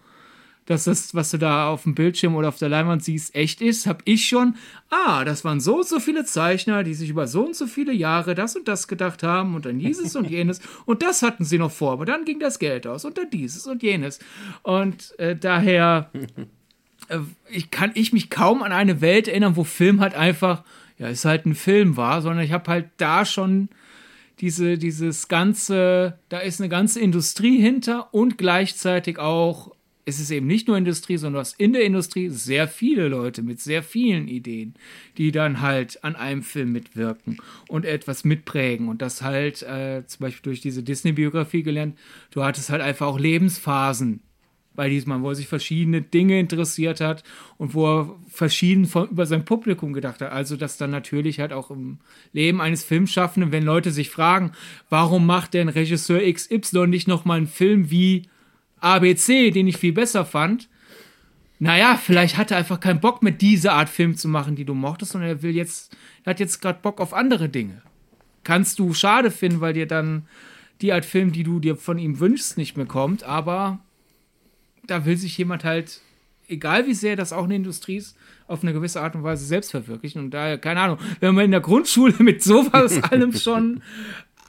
dass 0.67 0.85
das, 0.85 1.15
was 1.15 1.31
du 1.31 1.39
da 1.39 1.69
auf 1.69 1.85
dem 1.85 1.95
Bildschirm 1.95 2.35
oder 2.35 2.49
auf 2.49 2.59
der 2.59 2.69
Leinwand 2.69 3.03
siehst, 3.03 3.35
echt 3.35 3.61
ist, 3.61 3.87
habe 3.87 4.01
ich 4.05 4.29
schon, 4.29 4.57
ah, 4.91 5.25
das 5.25 5.45
waren 5.45 5.61
so 5.61 5.77
und 5.77 5.87
so 5.87 6.01
viele 6.01 6.25
Zeichner, 6.25 6.85
die 6.85 6.95
sich 6.95 7.09
über 7.09 7.27
so 7.27 7.45
und 7.47 7.57
so 7.57 7.67
viele 7.67 7.93
Jahre 7.93 8.35
das 8.35 8.57
und 8.57 8.69
das 8.69 8.89
gedacht 8.89 9.23
haben 9.23 9.55
und 9.55 9.65
dann 9.65 9.79
dieses 9.79 10.17
und 10.17 10.29
jenes 10.29 10.61
und 10.85 11.03
das 11.03 11.23
hatten 11.23 11.45
sie 11.45 11.59
noch 11.59 11.71
vor, 11.71 11.93
aber 11.93 12.05
dann 12.05 12.25
ging 12.25 12.41
das 12.41 12.59
Geld 12.59 12.87
aus 12.87 13.05
und 13.05 13.17
dann 13.17 13.31
dieses 13.31 13.67
und 13.67 13.83
jenes. 13.83 14.19
Und 14.63 15.19
äh, 15.19 15.37
daher 15.37 16.11
äh, 17.09 17.19
ich 17.51 17.71
kann 17.71 17.93
ich 17.95 18.13
mich 18.13 18.31
kaum 18.31 18.63
an 18.63 18.73
eine 18.73 19.01
Welt 19.01 19.29
erinnern, 19.29 19.57
wo 19.57 19.65
Film 19.65 20.01
halt 20.01 20.15
einfach, 20.15 20.65
ja, 20.99 21.09
ist 21.09 21.25
halt 21.25 21.47
ein 21.47 21.55
Film 21.55 21.97
war, 21.97 22.23
sondern 22.23 22.45
ich 22.45 22.53
habe 22.53 22.71
halt 22.71 22.89
da 22.97 23.25
schon 23.25 23.69
diese, 24.41 24.77
dieses 24.77 25.29
ganze, 25.29 26.19
da 26.29 26.39
ist 26.39 26.61
eine 26.61 26.69
ganze 26.69 27.01
Industrie 27.01 27.59
hinter 27.59 28.13
und 28.13 28.37
gleichzeitig 28.37 29.19
auch 29.19 29.76
es 30.09 30.21
ist 30.21 30.31
eben 30.31 30.47
nicht 30.47 30.69
nur 30.69 30.79
Industrie, 30.79 31.17
sondern 31.17 31.35
du 31.35 31.41
hast 31.41 31.59
in 31.59 31.73
der 31.73 31.83
Industrie 31.83 32.29
sehr 32.29 32.69
viele 32.69 33.09
Leute 33.09 33.43
mit 33.43 33.61
sehr 33.61 33.83
vielen 33.83 34.29
Ideen, 34.29 34.75
die 35.19 35.33
dann 35.33 35.61
halt 35.61 36.03
an 36.05 36.15
einem 36.15 36.43
Film 36.43 36.71
mitwirken 36.71 37.39
und 37.69 37.85
etwas 37.85 38.25
mitprägen. 38.25 38.89
Und 38.89 39.03
das 39.03 39.21
halt 39.23 39.63
äh, 39.63 40.05
zum 40.07 40.21
Beispiel 40.21 40.43
durch 40.45 40.61
diese 40.61 40.85
Disney-Biografie 40.85 41.65
gelernt, 41.65 41.99
du 42.31 42.45
hattest 42.45 42.71
halt 42.71 42.83
einfach 42.83 43.09
auch 43.09 43.19
Lebensphasen 43.19 44.21
bei 44.77 44.89
diesem 44.89 45.09
Mann, 45.09 45.23
wo 45.23 45.31
er 45.31 45.35
sich 45.35 45.49
verschiedene 45.49 46.03
Dinge 46.03 46.39
interessiert 46.39 47.01
hat 47.01 47.25
und 47.59 47.75
wo 47.75 47.87
er 47.87 48.15
verschieden 48.29 48.85
von, 48.85 49.09
über 49.09 49.27
sein 49.27 49.45
Publikum 49.45 49.93
gedacht 49.93 50.21
hat. 50.21 50.31
Also, 50.31 50.57
dass 50.57 50.77
dann 50.77 50.91
natürlich 50.91 51.41
halt 51.41 51.53
auch 51.53 51.71
im 51.73 51.99
Leben 52.33 52.61
eines 52.61 52.85
Filmschaffenden, 52.85 53.51
wenn 53.51 53.65
Leute 53.65 53.91
sich 53.91 54.11
fragen, 54.11 54.53
warum 54.89 55.27
macht 55.27 55.55
denn 55.55 55.69
Regisseur 55.69 56.21
XY 56.33 56.87
nicht 56.87 57.09
nochmal 57.09 57.39
einen 57.39 57.49
Film 57.49 57.91
wie 57.91 58.29
ABC, 58.81 59.51
den 59.51 59.67
ich 59.67 59.77
viel 59.77 59.93
besser 59.93 60.25
fand. 60.25 60.69
Naja, 61.59 61.97
vielleicht 61.97 62.37
hat 62.37 62.51
er 62.51 62.59
einfach 62.59 62.81
keinen 62.81 63.01
Bock 63.01 63.23
mit 63.23 63.41
dieser 63.41 63.73
Art 63.73 63.89
Film 63.89 64.17
zu 64.17 64.29
machen, 64.29 64.57
die 64.57 64.65
du 64.65 64.75
mochtest, 64.75 65.13
sondern 65.13 65.31
er 65.31 65.43
will 65.43 65.55
jetzt, 65.55 65.97
er 66.25 66.31
hat 66.31 66.41
jetzt 66.41 66.61
gerade 66.61 66.81
Bock 66.83 67.01
auf 67.01 67.15
andere 67.15 67.49
Dinge. 67.49 67.81
Kannst 68.45 68.79
du 68.79 68.93
schade 68.93 69.31
finden, 69.31 69.61
weil 69.61 69.73
dir 69.73 69.87
dann 69.87 70.27
die 70.83 70.93
Art 70.93 71.07
Film, 71.07 71.33
die 71.33 71.43
du 71.43 71.59
dir 71.59 71.77
von 71.77 71.99
ihm 71.99 72.21
wünschst, 72.21 72.59
nicht 72.59 72.77
mehr 72.77 72.87
kommt, 72.87 73.25
aber 73.25 73.81
da 74.87 75.05
will 75.07 75.17
sich 75.17 75.37
jemand 75.39 75.65
halt, 75.65 76.01
egal 76.47 76.87
wie 76.87 76.95
sehr 76.95 77.17
das 77.17 77.33
auch 77.33 77.45
eine 77.45 77.57
Industrie 77.57 77.97
ist, 77.97 78.17
auf 78.47 78.63
eine 78.63 78.73
gewisse 78.73 79.01
Art 79.01 79.15
und 79.15 79.23
Weise 79.23 79.45
selbst 79.45 79.71
verwirklichen. 79.71 80.25
Und 80.25 80.31
daher, 80.33 80.59
keine 80.59 80.81
Ahnung, 80.81 80.99
wenn 81.21 81.35
man 81.35 81.47
in 81.47 81.51
der 81.51 81.61
Grundschule 81.61 82.15
mit 82.19 82.43
sowas 82.43 83.03
allem 83.11 83.33
schon 83.33 83.83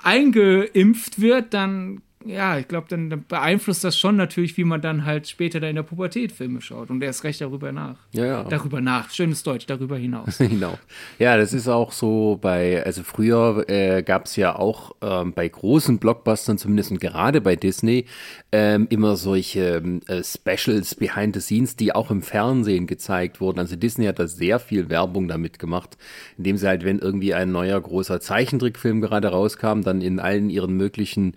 eingeimpft 0.03 1.19
wird, 1.19 1.53
dann 1.53 2.01
ja, 2.27 2.57
ich 2.57 2.67
glaube, 2.67 2.87
dann, 2.89 3.09
dann, 3.09 3.25
beeinflusst 3.27 3.83
das 3.83 3.97
schon 3.97 4.15
natürlich, 4.15 4.57
wie 4.57 4.63
man 4.63 4.81
dann 4.81 5.05
halt 5.05 5.27
später 5.27 5.59
da 5.59 5.67
in 5.67 5.75
der 5.75 5.83
Pubertät 5.83 6.31
Filme 6.31 6.61
schaut 6.61 6.89
und 6.89 7.01
erst 7.01 7.23
recht 7.23 7.41
darüber 7.41 7.71
nach. 7.71 7.95
Ja, 8.11 8.25
ja. 8.25 8.43
Darüber 8.43 8.81
nach. 8.81 9.09
Schönes 9.09 9.43
Deutsch, 9.43 9.65
darüber 9.65 9.97
hinaus. 9.97 10.37
genau. 10.39 10.77
Ja, 11.19 11.37
das 11.37 11.53
ist 11.53 11.67
auch 11.67 11.91
so 11.91 12.37
bei, 12.41 12.83
also 12.85 13.03
früher 13.03 13.65
äh, 13.69 14.03
gab 14.03 14.25
es 14.25 14.35
ja 14.35 14.55
auch 14.55 14.95
ähm, 15.01 15.33
bei 15.33 15.47
großen 15.47 15.97
Blockbustern 15.99 16.57
zumindest 16.57 16.91
und 16.91 16.99
gerade 16.99 17.41
bei 17.41 17.55
Disney 17.55 18.05
ähm, 18.51 18.87
immer 18.89 19.15
solche 19.15 19.81
äh, 20.07 20.23
Specials 20.23 20.95
behind 20.95 21.35
the 21.35 21.41
scenes, 21.41 21.75
die 21.75 21.93
auch 21.93 22.11
im 22.11 22.21
Fernsehen 22.21 22.87
gezeigt 22.87 23.39
wurden. 23.41 23.59
Also 23.59 23.75
Disney 23.75 24.05
hat 24.05 24.19
da 24.19 24.27
sehr 24.27 24.59
viel 24.59 24.89
Werbung 24.89 25.27
damit 25.27 25.59
gemacht, 25.59 25.97
indem 26.37 26.57
sie 26.57 26.67
halt, 26.67 26.83
wenn 26.83 26.99
irgendwie 26.99 27.33
ein 27.33 27.51
neuer 27.51 27.79
großer 27.79 28.19
Zeichentrickfilm 28.19 29.01
gerade 29.01 29.29
rauskam, 29.29 29.81
dann 29.81 30.01
in 30.01 30.19
allen 30.19 30.49
ihren 30.49 30.75
möglichen 30.75 31.33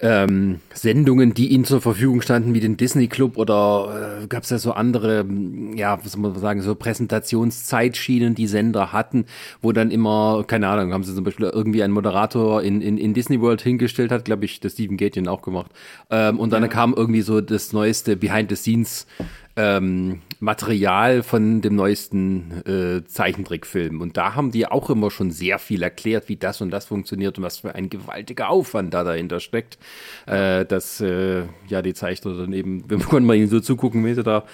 ähm, 0.00 0.60
Sendungen, 0.72 1.34
die 1.34 1.48
ihnen 1.48 1.64
zur 1.64 1.80
Verfügung 1.80 2.20
standen, 2.20 2.54
wie 2.54 2.60
den 2.60 2.76
Disney 2.76 3.08
Club 3.08 3.36
oder 3.36 4.20
äh, 4.22 4.26
gab 4.26 4.44
es 4.44 4.50
ja 4.50 4.58
so 4.58 4.72
andere, 4.72 5.26
ja, 5.74 5.98
was 6.02 6.12
soll 6.12 6.22
man 6.22 6.34
sagen, 6.38 6.62
so 6.62 6.74
Präsentationszeitschienen, 6.74 8.34
die 8.34 8.46
Sender 8.46 8.92
hatten, 8.92 9.26
wo 9.62 9.72
dann 9.72 9.90
immer, 9.90 10.44
keine 10.46 10.68
Ahnung, 10.68 10.92
haben 10.92 11.04
sie 11.04 11.14
zum 11.14 11.24
Beispiel 11.24 11.46
irgendwie 11.46 11.82
einen 11.82 11.92
Moderator 11.92 12.62
in, 12.62 12.80
in, 12.80 12.98
in 12.98 13.14
Disney 13.14 13.40
World 13.40 13.62
hingestellt 13.62 14.10
hat, 14.10 14.24
glaube 14.24 14.44
ich, 14.44 14.60
der 14.60 14.70
Steven 14.70 14.96
Gatien 14.96 15.28
auch 15.28 15.42
gemacht. 15.42 15.70
Ähm, 16.10 16.38
und 16.38 16.52
dann 16.52 16.62
ja. 16.62 16.68
kam 16.68 16.94
irgendwie 16.94 17.22
so 17.22 17.40
das 17.40 17.72
neueste 17.72 18.16
Behind 18.16 18.50
the 18.50 18.56
Scenes 18.56 19.06
ähm, 19.56 20.20
Material 20.40 21.22
von 21.22 21.60
dem 21.60 21.76
neuesten 21.76 22.62
äh, 22.66 23.04
Zeichentrickfilm. 23.04 24.00
Und 24.00 24.16
da 24.16 24.34
haben 24.34 24.50
die 24.50 24.66
auch 24.66 24.90
immer 24.90 25.10
schon 25.10 25.30
sehr 25.30 25.58
viel 25.58 25.82
erklärt, 25.82 26.28
wie 26.28 26.36
das 26.36 26.60
und 26.60 26.70
das 26.70 26.86
funktioniert 26.86 27.38
und 27.38 27.44
was 27.44 27.58
für 27.58 27.74
ein 27.74 27.88
gewaltiger 27.88 28.50
Aufwand 28.50 28.92
da 28.94 29.04
dahinter 29.04 29.40
steckt. 29.40 29.78
Äh, 30.26 30.64
dass 30.64 31.00
äh, 31.00 31.44
ja 31.68 31.82
die 31.82 31.94
Zeichner 31.94 32.34
dann 32.36 32.52
eben, 32.52 32.84
wir 32.90 32.98
konnten 32.98 33.26
mal 33.26 33.36
ihnen 33.36 33.48
so 33.48 33.60
zugucken, 33.60 34.04
wie 34.04 34.14
sie 34.14 34.22
da 34.22 34.44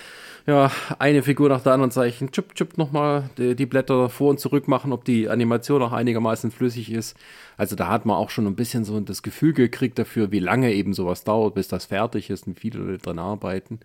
ja, 0.46 0.70
eine 0.98 1.22
Figur 1.22 1.48
nach 1.48 1.62
der 1.62 1.74
anderen 1.74 1.90
zeichnen, 1.90 2.32
chip, 2.32 2.54
chip 2.54 2.78
nochmal 2.78 3.30
die, 3.36 3.54
die 3.54 3.66
Blätter 3.66 4.08
vor 4.08 4.30
und 4.30 4.40
zurück 4.40 4.68
machen, 4.68 4.92
ob 4.92 5.04
die 5.04 5.28
Animation 5.28 5.82
auch 5.82 5.92
einigermaßen 5.92 6.50
flüssig 6.50 6.90
ist. 6.90 7.16
Also 7.56 7.76
da 7.76 7.88
hat 7.88 8.06
man 8.06 8.16
auch 8.16 8.30
schon 8.30 8.46
ein 8.46 8.56
bisschen 8.56 8.84
so 8.84 8.98
das 9.00 9.22
Gefühl 9.22 9.52
gekriegt 9.52 9.98
dafür, 9.98 10.32
wie 10.32 10.38
lange 10.40 10.72
eben 10.72 10.94
sowas 10.94 11.24
dauert, 11.24 11.54
bis 11.54 11.68
das 11.68 11.84
fertig 11.84 12.30
ist 12.30 12.46
und 12.46 12.58
viele 12.58 12.98
dran 12.98 13.18
arbeiten. 13.18 13.80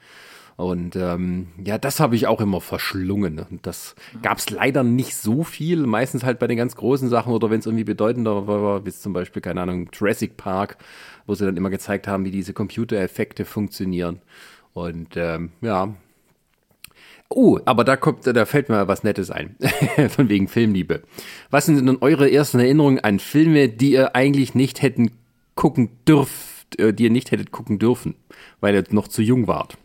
Und 0.58 0.96
ähm, 0.96 1.48
ja, 1.64 1.78
das 1.78 2.00
habe 2.00 2.16
ich 2.16 2.28
auch 2.28 2.40
immer 2.40 2.62
verschlungen. 2.62 3.36
Ne? 3.36 3.48
Und 3.50 3.68
das 3.68 3.96
gab 4.22 4.38
es 4.38 4.50
leider 4.50 4.84
nicht 4.84 5.16
so 5.16 5.44
viel. 5.44 5.86
Meistens 5.86 6.24
halt 6.24 6.40
bei 6.40 6.48
den 6.48 6.58
ganz 6.58 6.78
großen 6.78 7.10
Sachen 7.10 7.34
oder 7.34 7.50
wenn 7.50 7.60
es 7.60 7.66
irgendwie 7.66 7.84
bedeutender 7.84 8.48
war, 8.48 8.86
wie 8.86 8.92
zum 8.92 9.12
Beispiel, 9.12 9.42
keine 9.42 9.62
Ahnung, 9.62 9.90
Jurassic 9.92 10.38
Park, 10.38 10.78
wo 11.26 11.36
sie 11.36 11.46
dann 11.46 11.58
immer 11.58 11.70
gezeigt 11.70 12.08
haben, 12.08 12.24
wie 12.24 12.32
diese 12.32 12.54
Computereffekte 12.54 13.44
funktionieren. 13.44 14.22
Und 14.74 15.18
ähm, 15.18 15.52
ja. 15.60 15.94
Oh, 17.28 17.60
aber 17.66 17.84
da 17.84 17.98
kommt, 17.98 18.26
da 18.26 18.46
fällt 18.46 18.70
mir 18.70 18.88
was 18.88 19.04
Nettes 19.04 19.32
ein. 19.32 19.58
Von 20.10 20.30
wegen 20.30 20.48
Filmliebe. 20.48 21.04
Was 21.50 21.66
sind 21.66 21.86
denn 21.86 21.98
eure 22.00 22.32
ersten 22.32 22.60
Erinnerungen 22.60 23.00
an 23.00 23.20
Filme, 23.20 23.68
die 23.68 23.92
ihr 23.92 24.16
eigentlich 24.16 24.56
nicht 24.56 24.82
hätten 24.82 25.12
gucken 25.56 25.90
dürft, 26.08 26.80
äh, 26.80 26.94
die 26.94 27.06
ihr 27.06 27.10
nicht 27.10 27.32
hättet 27.32 27.52
gucken 27.52 27.78
dürfen, 27.78 28.16
weil 28.62 28.74
ihr 28.74 28.86
noch 28.92 29.10
zu 29.10 29.22
jung 29.22 29.48
wart? 29.48 29.78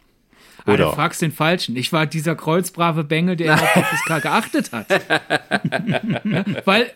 Oder? 0.67 0.87
Ah, 0.87 0.91
du 0.91 0.97
fragst 0.97 1.23
den 1.23 1.33
Falschen. 1.33 1.77
Ich 1.77 1.93
war 1.93 2.07
dieser 2.07 2.35
kreuzbrave 2.35 3.05
Bengel, 3.05 3.37
der 3.37 3.55
auf 3.55 3.73
die 3.75 3.83
FSK 3.83 4.23
geachtet 4.23 4.73
hat. 4.73 4.87
weil, 6.67 6.91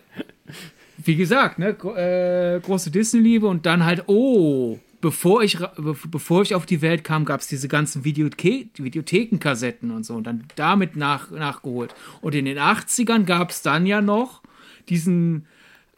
wie 0.99 1.17
gesagt, 1.17 1.59
ne, 1.59 1.71
äh, 1.71 2.61
große 2.61 2.91
Disney-Liebe 2.91 3.47
und 3.47 3.67
dann 3.67 3.85
halt, 3.85 4.05
oh, 4.07 4.79
bevor 5.05 5.43
ich, 5.43 5.59
bevor 5.77 6.43
ich 6.43 6.55
auf 6.55 6.65
die 6.65 6.81
Welt 6.81 7.05
kam, 7.05 7.27
gab 7.27 7.41
es 7.41 7.47
diese 7.47 7.69
ganzen 7.69 8.05
Videothe 8.05 8.67
Videothekenkassetten 8.77 9.91
und 9.91 10.07
so 10.07 10.15
und 10.15 10.27
dann 10.27 10.45
damit 10.57 10.97
nach, 10.97 11.31
nachgeholt. 11.31 11.95
Und 12.23 12.35
in 12.35 12.47
den 12.47 12.59
80ern 12.59 13.25
gab 13.25 13.51
es 13.51 13.61
dann 13.61 13.85
ja 13.85 14.01
noch 14.01 14.41
diesen 14.89 15.47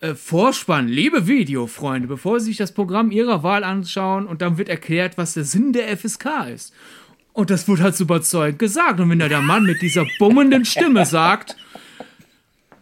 äh, 0.01 0.15
Vorspann, 0.15 0.89
liebe 0.89 1.27
Videofreunde, 1.27 2.09
bevor 2.09 2.41
Sie 2.41 2.47
sich 2.47 2.57
das 2.57 2.73
Programm 2.73 3.13
Ihrer 3.13 3.43
Wahl 3.43 3.65
anschauen 3.65 4.27
und 4.27 4.43
dann 4.43 4.59
wird 4.59 4.69
erklärt, 4.69 5.17
was 5.17 5.35
der 5.35 5.45
Sinn 5.45 5.73
der 5.73 5.97
FSK 5.97 6.49
ist. 6.53 6.75
Und 7.37 7.51
das 7.51 7.69
wurde 7.69 7.83
halt 7.83 7.95
so 7.95 8.05
überzeugend 8.05 8.59
gesagt. 8.59 8.99
Und 8.99 9.11
wenn 9.11 9.19
da 9.19 9.29
der 9.29 9.43
Mann 9.43 9.65
mit 9.65 9.83
dieser 9.83 10.07
bummenden 10.19 10.65
Stimme 10.65 11.05
sagt, 11.05 11.55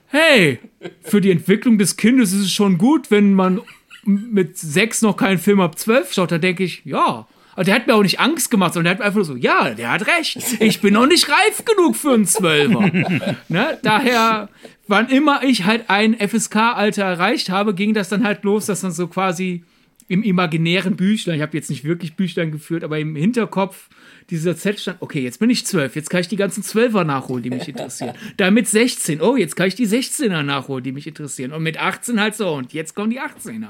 hey, 0.07 0.61
für 1.03 1.21
die 1.21 1.33
Entwicklung 1.33 1.77
des 1.77 1.97
Kindes 1.97 2.33
ist 2.33 2.43
es 2.43 2.53
schon 2.53 2.79
gut, 2.79 3.11
wenn 3.11 3.35
man 3.35 3.63
mit 4.05 4.57
sechs 4.57 5.03
noch 5.03 5.17
keinen 5.17 5.39
Film 5.39 5.61
ab 5.61 5.77
zwölf 5.77 6.13
schaut, 6.13 6.31
dann 6.31 6.41
denke 6.41 6.63
ich, 6.63 6.83
ja. 6.85 7.27
Aber 7.55 7.65
der 7.65 7.75
hat 7.75 7.89
mir 7.89 7.97
auch 7.97 8.05
nicht 8.05 8.21
Angst 8.21 8.49
gemacht, 8.49 8.75
sondern 8.75 8.85
der 8.85 8.91
hat 8.93 8.99
mir 9.01 9.07
einfach 9.07 9.25
so, 9.25 9.35
ja, 9.35 9.71
der 9.71 9.91
hat 9.91 10.07
recht. 10.07 10.39
Ich 10.61 10.81
bin 10.81 10.95
noch 10.95 11.09
nicht 11.09 11.29
reif 11.29 11.65
genug 11.65 11.97
für 11.97 12.15
einen 12.15 12.27
Zwölfer. 12.27 12.93
ne? 13.49 13.79
Daher, 13.83 14.51
wann 14.87 15.09
immer 15.09 15.43
ich 15.43 15.65
halt 15.65 15.91
ein 15.91 16.15
FSK-Alter 16.15 17.03
erreicht 17.03 17.51
habe, 17.51 17.75
ging 17.75 17.93
das 17.93 18.09
dann 18.09 18.23
halt 18.23 18.45
los, 18.45 18.67
dass 18.67 18.83
dann 18.83 18.93
so 18.93 19.09
quasi 19.09 19.65
im 20.07 20.23
imaginären 20.23 20.95
Büchlein, 20.95 21.37
ich 21.37 21.43
habe 21.43 21.57
jetzt 21.57 21.71
nicht 21.71 21.83
wirklich 21.83 22.15
Büchlein 22.15 22.53
geführt, 22.53 22.85
aber 22.85 23.01
im 23.01 23.17
Hinterkopf 23.17 23.89
dieser 24.31 24.57
Z 24.57 24.81
stand, 24.81 25.03
okay, 25.03 25.21
jetzt 25.21 25.39
bin 25.39 25.51
ich 25.51 25.67
zwölf, 25.67 25.97
jetzt 25.97 26.11
kann 26.11 26.21
ich 26.21 26.29
die 26.29 26.37
ganzen 26.37 26.63
Zwölfer 26.63 27.05
nachholen, 27.05 27.43
die 27.43 27.51
mich 27.51 27.69
interessieren. 27.69 28.15
Damit 28.37 28.69
16, 28.69 29.21
oh, 29.21 29.37
jetzt 29.37 29.57
kann 29.57 29.69
ich 29.69 29.75
die 29.75 29.87
16er 29.87 30.43
nachholen, 30.43 30.85
die 30.85 30.93
mich 30.93 31.07
interessieren. 31.07 31.53
Und 31.53 31.63
mit 31.63 31.79
18 31.79 32.21
halt 32.21 32.35
so, 32.35 32.53
und 32.53 32.73
jetzt 32.73 32.95
kommen 32.95 33.11
die 33.11 33.21
18er. 33.21 33.69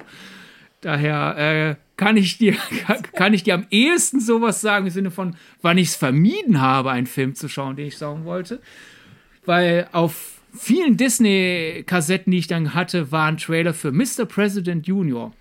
Daher 0.80 1.38
äh, 1.38 1.74
kann 1.96 2.16
ich 2.16 2.38
dir 2.38 2.56
kann 3.14 3.32
ich 3.32 3.42
dir 3.42 3.54
am 3.54 3.66
ehesten 3.70 4.20
sowas 4.20 4.60
sagen 4.60 4.86
im 4.86 4.92
Sinne 4.92 5.10
von, 5.10 5.36
wann 5.62 5.78
ich 5.78 5.88
es 5.88 5.96
vermieden 5.96 6.60
habe, 6.60 6.90
einen 6.90 7.06
Film 7.06 7.34
zu 7.34 7.48
schauen, 7.48 7.76
den 7.76 7.86
ich 7.86 7.96
schauen 7.96 8.24
wollte, 8.24 8.60
weil 9.46 9.88
auf 9.92 10.34
vielen 10.56 10.96
Disney-Kassetten, 10.96 12.30
die 12.30 12.38
ich 12.38 12.46
dann 12.46 12.74
hatte, 12.74 13.10
waren 13.10 13.38
Trailer 13.38 13.74
für 13.74 13.92
Mr. 13.92 14.26
President 14.26 14.86
Junior. 14.86 15.32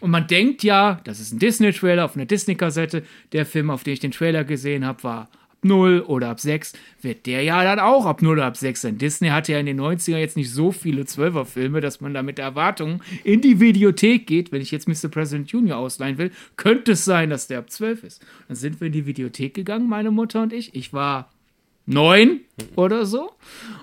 Und 0.00 0.10
man 0.10 0.26
denkt 0.26 0.62
ja, 0.62 1.00
das 1.04 1.20
ist 1.20 1.32
ein 1.32 1.38
Disney-Trailer 1.38 2.04
auf 2.04 2.16
einer 2.16 2.26
Disney-Kassette. 2.26 3.04
Der 3.32 3.46
Film, 3.46 3.70
auf 3.70 3.84
den 3.84 3.92
ich 3.92 4.00
den 4.00 4.12
Trailer 4.12 4.44
gesehen 4.44 4.84
habe, 4.84 5.02
war 5.04 5.20
ab 5.22 5.28
0 5.62 6.04
oder 6.06 6.30
ab 6.30 6.40
6. 6.40 6.72
Wird 7.02 7.26
der 7.26 7.42
ja 7.42 7.62
dann 7.62 7.78
auch 7.78 8.06
ab 8.06 8.22
0 8.22 8.32
oder 8.32 8.46
ab 8.46 8.56
6 8.56 8.80
sein. 8.80 8.98
Disney 8.98 9.28
hatte 9.28 9.52
ja 9.52 9.58
in 9.58 9.66
den 9.66 9.80
90er 9.80 10.16
jetzt 10.16 10.36
nicht 10.36 10.50
so 10.50 10.72
viele 10.72 11.02
12er-Filme, 11.02 11.80
dass 11.80 12.00
man 12.00 12.14
da 12.14 12.22
mit 12.22 12.38
der 12.38 12.46
Erwartung 12.46 13.02
in 13.24 13.40
die 13.40 13.60
Videothek 13.60 14.26
geht. 14.26 14.52
Wenn 14.52 14.62
ich 14.62 14.70
jetzt 14.70 14.88
Mr. 14.88 15.08
President 15.10 15.50
Junior 15.50 15.78
ausleihen 15.78 16.18
will, 16.18 16.30
könnte 16.56 16.92
es 16.92 17.04
sein, 17.04 17.30
dass 17.30 17.46
der 17.46 17.58
ab 17.58 17.70
12 17.70 18.04
ist. 18.04 18.24
Dann 18.48 18.56
sind 18.56 18.80
wir 18.80 18.86
in 18.86 18.92
die 18.92 19.06
Videothek 19.06 19.54
gegangen, 19.54 19.88
meine 19.88 20.10
Mutter 20.10 20.42
und 20.42 20.52
ich. 20.52 20.74
Ich 20.74 20.92
war 20.92 21.30
neun 21.86 22.40
oder 22.76 23.04
so. 23.04 23.32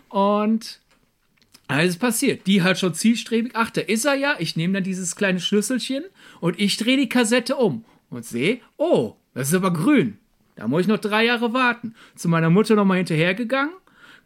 Und 0.09 0.79
alles 1.67 1.97
passiert. 1.97 2.47
Die 2.47 2.61
hat 2.61 2.79
schon 2.79 2.93
zielstrebig. 2.93 3.51
Ach, 3.55 3.69
da 3.69 3.81
ist 3.81 4.05
er 4.05 4.15
ja. 4.15 4.35
Ich 4.39 4.55
nehme 4.55 4.75
dann 4.75 4.83
dieses 4.83 5.15
kleine 5.15 5.39
Schlüsselchen 5.39 6.03
und 6.39 6.59
ich 6.59 6.77
drehe 6.77 6.97
die 6.97 7.09
Kassette 7.09 7.55
um 7.55 7.83
und 8.09 8.25
sehe, 8.25 8.59
oh, 8.77 9.15
das 9.33 9.49
ist 9.49 9.53
aber 9.53 9.73
grün. 9.73 10.17
Da 10.55 10.67
muss 10.67 10.81
ich 10.81 10.87
noch 10.87 10.97
drei 10.97 11.25
Jahre 11.25 11.53
warten. 11.53 11.93
Zu 12.15 12.29
meiner 12.29 12.49
Mutter 12.49 12.75
nochmal 12.75 12.97
hinterhergegangen, 12.97 13.73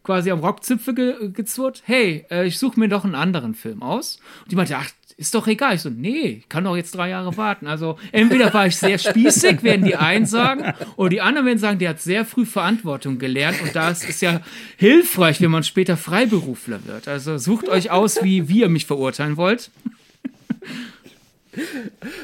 quasi 0.02 0.30
am 0.30 0.40
Rockzipfel 0.40 0.94
ge 0.94 1.30
gezurrt. 1.30 1.82
Hey, 1.84 2.24
äh, 2.30 2.46
ich 2.46 2.58
suche 2.58 2.80
mir 2.80 2.88
doch 2.88 3.04
einen 3.04 3.14
anderen 3.14 3.54
Film 3.54 3.82
aus. 3.82 4.18
Und 4.42 4.52
die 4.52 4.56
meinte, 4.56 4.76
ach, 4.78 4.90
ist 5.22 5.34
doch 5.34 5.46
egal. 5.46 5.76
Ich 5.76 5.82
so, 5.82 5.88
nee, 5.88 6.40
ich 6.40 6.48
kann 6.48 6.64
doch 6.64 6.76
jetzt 6.76 6.94
drei 6.94 7.10
Jahre 7.10 7.36
warten. 7.36 7.66
Also 7.66 7.98
entweder 8.10 8.52
war 8.52 8.66
ich 8.66 8.76
sehr 8.76 8.98
spießig, 8.98 9.62
werden 9.62 9.84
die 9.84 9.96
einen 9.96 10.26
sagen, 10.26 10.74
oder 10.96 11.10
die 11.10 11.20
anderen 11.20 11.46
werden 11.46 11.58
sagen, 11.58 11.78
der 11.78 11.90
hat 11.90 12.00
sehr 12.00 12.24
früh 12.24 12.44
Verantwortung 12.44 13.18
gelernt 13.18 13.62
und 13.62 13.74
das 13.74 14.04
ist 14.04 14.20
ja 14.20 14.40
hilfreich, 14.76 15.40
wenn 15.40 15.50
man 15.50 15.62
später 15.62 15.96
Freiberufler 15.96 16.84
wird. 16.86 17.08
Also 17.08 17.38
sucht 17.38 17.68
euch 17.68 17.90
aus, 17.90 18.22
wie, 18.22 18.48
wie 18.48 18.60
ihr 18.60 18.68
mich 18.68 18.86
verurteilen 18.86 19.36
wollt. 19.36 19.70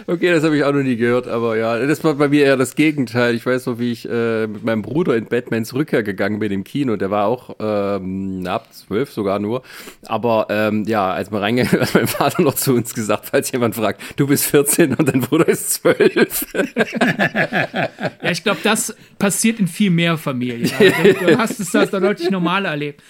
Okay, 0.07 0.31
das 0.31 0.43
habe 0.43 0.57
ich 0.57 0.65
auch 0.65 0.73
noch 0.73 0.83
nie 0.83 0.97
gehört, 0.97 1.29
aber 1.29 1.57
ja, 1.57 1.79
das 1.87 2.03
war 2.03 2.15
bei 2.15 2.29
mir 2.29 2.45
eher 2.45 2.57
das 2.57 2.75
Gegenteil. 2.75 3.35
Ich 3.35 3.45
weiß 3.45 3.67
noch, 3.67 3.79
wie 3.79 3.93
ich 3.93 4.09
äh, 4.09 4.47
mit 4.47 4.65
meinem 4.65 4.81
Bruder 4.81 5.17
in 5.17 5.27
Batmans 5.27 5.75
Rückkehr 5.75 6.03
gegangen 6.03 6.39
bin 6.39 6.51
im 6.51 6.65
Kino. 6.65 6.97
Der 6.97 7.11
war 7.11 7.27
auch 7.27 7.57
ähm, 7.61 8.47
ab 8.47 8.73
zwölf 8.73 9.11
sogar 9.11 9.39
nur. 9.39 9.63
Aber 10.07 10.47
ähm, 10.49 10.85
ja, 10.87 11.13
als 11.13 11.31
wir 11.31 11.43
reingegangen 11.43 11.81
hat 11.87 11.95
mein 11.95 12.07
Vater 12.07 12.43
noch 12.43 12.55
zu 12.55 12.73
uns 12.75 12.95
gesagt, 12.95 13.27
falls 13.31 13.53
jemand 13.53 13.75
fragt, 13.75 14.01
du 14.17 14.27
bist 14.27 14.47
14 14.47 14.95
und 14.95 15.09
dein 15.09 15.21
Bruder 15.21 15.49
ist 15.49 15.75
12. 15.75 16.47
ja, 16.55 18.31
ich 18.31 18.43
glaube, 18.43 18.61
das 18.63 18.97
passiert 19.19 19.61
in 19.61 19.69
viel 19.69 19.91
mehr 19.91 20.17
Familien. 20.17 20.71
Also, 20.79 21.27
du 21.27 21.39
hast 21.39 21.61
es 21.61 21.71
da 21.71 22.01
deutlich 22.01 22.31
normaler 22.31 22.71
erlebt. 22.71 23.03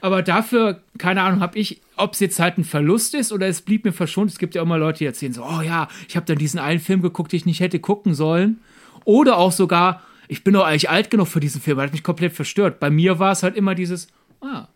Aber 0.00 0.22
dafür, 0.22 0.82
keine 0.98 1.22
Ahnung, 1.22 1.40
habe 1.40 1.58
ich, 1.58 1.80
ob 1.96 2.14
es 2.14 2.20
jetzt 2.20 2.38
halt 2.38 2.58
ein 2.58 2.64
Verlust 2.64 3.14
ist 3.14 3.32
oder 3.32 3.46
es 3.46 3.62
blieb 3.62 3.84
mir 3.84 3.92
verschont. 3.92 4.30
Es 4.30 4.38
gibt 4.38 4.54
ja 4.54 4.62
immer 4.62 4.78
Leute, 4.78 4.98
die 4.98 5.06
erzählen 5.06 5.32
so, 5.32 5.44
oh 5.44 5.60
ja, 5.60 5.88
ich 6.08 6.16
habe 6.16 6.26
dann 6.26 6.38
diesen 6.38 6.60
einen 6.60 6.80
Film 6.80 7.02
geguckt, 7.02 7.32
den 7.32 7.38
ich 7.38 7.46
nicht 7.46 7.60
hätte 7.60 7.78
gucken 7.78 8.14
sollen. 8.14 8.58
Oder 9.04 9.38
auch 9.38 9.52
sogar, 9.52 10.02
ich 10.28 10.44
bin 10.44 10.54
doch 10.54 10.64
eigentlich 10.64 10.90
alt 10.90 11.10
genug 11.10 11.28
für 11.28 11.40
diesen 11.40 11.60
Film, 11.60 11.78
hat 11.78 11.92
mich 11.92 12.02
komplett 12.02 12.32
verstört. 12.32 12.80
Bei 12.80 12.90
mir 12.90 13.18
war 13.18 13.32
es 13.32 13.42
halt 13.42 13.56
immer 13.56 13.74
dieses, 13.74 14.08
ah, 14.40 14.68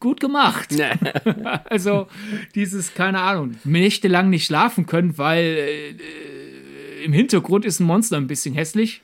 gut 0.00 0.20
gemacht. 0.20 0.74
also 1.64 2.08
dieses, 2.54 2.94
keine 2.94 3.20
Ahnung, 3.20 3.56
nächtelang 3.64 4.30
nicht 4.30 4.46
schlafen 4.46 4.86
können, 4.86 5.18
weil 5.18 5.44
äh, 5.44 7.04
im 7.04 7.12
Hintergrund 7.12 7.64
ist 7.64 7.80
ein 7.80 7.84
Monster 7.84 8.16
ein 8.16 8.26
bisschen 8.26 8.54
hässlich. 8.54 9.02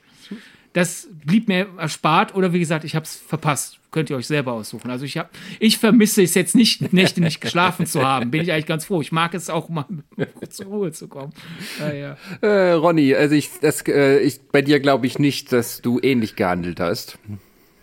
Das 0.73 1.07
blieb 1.25 1.47
mir 1.47 1.67
erspart 1.77 2.35
oder 2.35 2.53
wie 2.53 2.59
gesagt, 2.59 2.85
ich 2.85 2.95
habe 2.95 3.05
es 3.05 3.15
verpasst. 3.15 3.79
Könnt 3.91 4.09
ihr 4.09 4.17
euch 4.17 4.27
selber 4.27 4.53
aussuchen. 4.53 4.91
Also 4.91 5.05
ich 5.05 5.17
habe, 5.17 5.29
ich 5.59 5.77
vermisse 5.77 6.21
es 6.21 6.33
jetzt 6.35 6.53
nicht, 6.53 6.93
Nächte 6.93 7.21
nicht 7.21 7.39
geschlafen 7.39 7.85
zu 7.85 8.05
haben. 8.05 8.29
Bin 8.29 8.41
ich 8.41 8.51
eigentlich 8.51 8.65
ganz 8.65 8.85
froh. 8.85 9.01
Ich 9.01 9.11
mag 9.11 9.33
es 9.33 9.49
auch 9.49 9.69
mal 9.69 9.85
zur 10.49 10.65
Ruhe 10.65 10.91
zu 10.91 11.07
kommen. 11.07 11.33
Ja. 11.79 12.17
äh, 12.41 12.71
Ronny, 12.71 13.15
also 13.15 13.35
ich, 13.35 13.49
das, 13.61 13.87
äh, 13.87 14.19
ich, 14.19 14.41
bei 14.51 14.61
dir 14.61 14.79
glaube 14.79 15.07
ich 15.07 15.17
nicht, 15.17 15.51
dass 15.51 15.81
du 15.81 15.99
ähnlich 16.01 16.35
gehandelt 16.35 16.79
hast. 16.79 17.17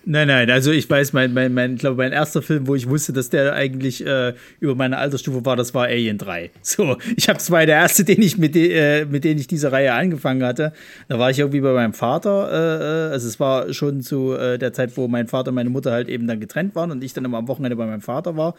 Nein, 0.05 0.27
nein, 0.27 0.51
also 0.51 0.73
ich 0.73 0.91
weiß, 0.91 1.12
mein, 1.12 1.33
mein, 1.33 1.55
mein, 1.55 1.77
glaube, 1.77 1.97
mein 1.97 2.12
erster 2.12 2.43
Film, 2.43 2.67
wo 2.67 2.75
ich 2.75 2.88
wusste, 2.88 3.12
dass 3.12 3.31
der 3.31 3.53
eigentlich 3.53 4.05
äh, 4.05 4.35
über 4.59 4.75
meine 4.75 4.99
Altersstufe 4.99 5.45
war, 5.45 5.55
das 5.55 5.75
war 5.75 5.85
Alien 5.85 6.19
3. 6.19 6.51
So, 6.62 6.97
ich 7.17 7.29
habe 7.29 7.38
zwar 7.38 7.67
der 7.67 7.77
erste, 7.77 8.03
den 8.05 8.21
ich 8.23 8.38
mit, 8.38 8.55
de, 8.55 8.73
äh, 8.73 9.05
mit 9.05 9.25
dem 9.25 9.38
ich 9.38 9.47
diese 9.47 9.71
Reihe 9.71 9.93
angefangen 9.93 10.43
hatte. 10.43 10.73
Da 11.09 11.19
war 11.19 11.31
ich 11.31 11.38
irgendwie 11.38 11.61
bei 11.61 11.73
meinem 11.73 11.93
Vater, 11.93 12.51
äh, 12.51 13.11
äh, 13.11 13.12
also 13.12 13.29
es 13.29 13.38
war 13.38 13.73
schon 13.73 14.01
zu 14.01 14.33
äh, 14.33 14.59
der 14.59 14.73
Zeit, 14.73 14.97
wo 14.97 15.07
mein 15.07 15.29
Vater 15.29 15.51
und 15.51 15.55
meine 15.55 15.71
Mutter 15.71 15.93
halt 15.93 16.09
eben 16.09 16.27
dann 16.27 16.41
getrennt 16.41 16.75
waren 16.75 16.91
und 16.91 17.05
ich 17.05 17.12
dann 17.12 17.25
immer 17.25 17.38
am 17.38 17.47
Wochenende 17.47 17.77
bei 17.77 17.87
meinem 17.87 18.01
Vater 18.01 18.37
war. 18.37 18.55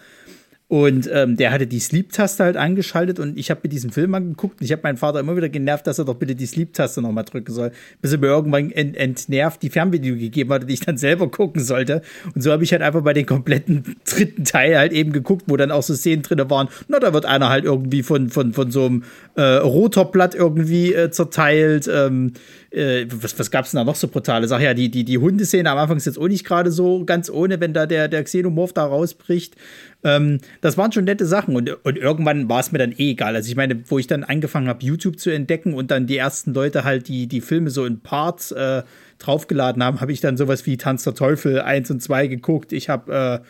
Und 0.74 1.08
ähm, 1.14 1.38
der 1.38 1.52
hatte 1.52 1.68
die 1.68 1.80
Sleep-Taste 1.80 2.44
halt 2.44 2.58
angeschaltet 2.58 3.20
und 3.20 3.38
ich 3.38 3.52
habe 3.52 3.60
mit 3.62 3.72
diesem 3.72 3.92
Film 3.92 4.16
angeguckt 4.16 4.60
und 4.60 4.66
ich 4.66 4.72
habe 4.72 4.82
meinen 4.82 4.98
Vater 4.98 5.20
immer 5.20 5.38
wieder 5.38 5.48
genervt, 5.48 5.86
dass 5.86 6.00
er 6.00 6.06
doch 6.06 6.16
bitte 6.16 6.34
die 6.34 6.48
Sleep-Taste 6.48 7.00
nochmal 7.00 7.26
drücken 7.26 7.54
soll, 7.54 7.72
bis 8.02 8.12
er 8.12 8.18
mir 8.18 8.26
irgendwann 8.26 8.72
ent 8.72 8.98
entnervt 8.98 9.62
die 9.62 9.70
Fernvideo 9.70 10.16
gegeben 10.16 10.52
hat, 10.52 10.68
die 10.68 10.74
ich 10.74 10.80
dann 10.80 10.98
selber 10.98 11.30
gucken 11.30 11.62
sollte. 11.62 12.02
Und 12.34 12.42
so 12.42 12.52
habe 12.52 12.64
ich 12.64 12.72
halt 12.72 12.82
einfach 12.82 13.02
bei 13.04 13.14
den 13.14 13.28
kompletten 13.28 13.98
dritten 14.04 14.46
Teil 14.46 14.76
halt 14.76 14.94
eben 14.94 15.12
geguckt, 15.12 15.44
wo 15.46 15.58
dann 15.58 15.70
auch 15.70 15.84
so 15.84 15.94
Szenen 15.94 16.24
drin 16.24 16.42
waren. 16.50 16.70
Na, 16.88 16.98
da 16.98 17.14
wird 17.14 17.26
einer 17.26 17.50
halt 17.50 17.66
irgendwie 17.66 18.02
von, 18.02 18.32
von, 18.32 18.54
von 18.54 18.72
so 18.72 18.88
einem 18.88 19.04
äh, 19.36 19.44
Rotorblatt 19.44 20.34
irgendwie 20.34 20.92
äh, 20.92 21.12
zerteilt. 21.12 21.88
Ähm, 21.88 22.34
äh, 22.74 23.06
was, 23.10 23.38
was 23.38 23.52
gab 23.52 23.66
es 23.66 23.72
denn 23.72 23.78
da 23.78 23.84
noch 23.84 23.96
so 23.96 24.08
brutale 24.08 24.48
Sachen? 24.48 24.64
Ja, 24.64 24.74
die, 24.74 24.90
die, 24.90 25.04
die 25.04 25.18
Hundeszene 25.18 25.70
am 25.70 25.78
Anfang 25.78 25.98
ist 25.98 26.06
jetzt 26.06 26.18
auch 26.18 26.28
nicht 26.28 26.44
gerade 26.44 26.72
so 26.72 27.06
ganz 27.06 27.30
ohne, 27.30 27.60
wenn 27.60 27.74
da 27.74 27.86
der, 27.86 28.08
der 28.08 28.24
Xenomorph 28.24 28.74
da 28.74 28.86
rausbricht. 28.86 29.56
Ähm, 30.04 30.40
das 30.62 30.78
waren 30.78 30.92
schon 30.92 31.06
nette 31.06 31.26
Sachen 31.26 31.56
und, 31.56 31.70
und 31.86 31.98
irgendwann 31.98 32.50
war 32.50 32.60
es 32.60 32.72
mir 32.72 32.80
dann 32.80 32.92
eh 32.92 33.12
egal. 33.12 33.36
Also 33.36 33.50
ich 33.50 33.56
meine, 33.56 33.84
wo 33.90 34.00
ich 34.00 34.08
dann 34.08 34.24
angefangen 34.24 34.68
habe, 34.68 34.84
YouTube 34.84 35.20
zu 35.20 35.30
entdecken 35.30 35.74
und 35.74 35.92
dann 35.92 36.08
die 36.08 36.18
ersten 36.18 36.54
Leute 36.54 36.84
halt 36.84 37.08
die, 37.08 37.28
die 37.28 37.42
Filme 37.42 37.70
so 37.70 37.86
in 37.86 38.00
Parts 38.00 38.52
äh, 38.52 38.84
draufgeladen 39.20 39.84
haben, 39.84 40.02
habe 40.02 40.12
ich 40.12 40.20
dann 40.20 40.36
sowas 40.36 40.66
wie 40.66 40.78
Tanz 40.78 41.04
der 41.04 41.14
Teufel 41.14 41.62
1 41.62 41.92
und 41.92 42.02
2 42.02 42.28
geguckt. 42.28 42.74
Ich 42.74 42.90
habe 42.90 43.42
äh, 43.44 43.48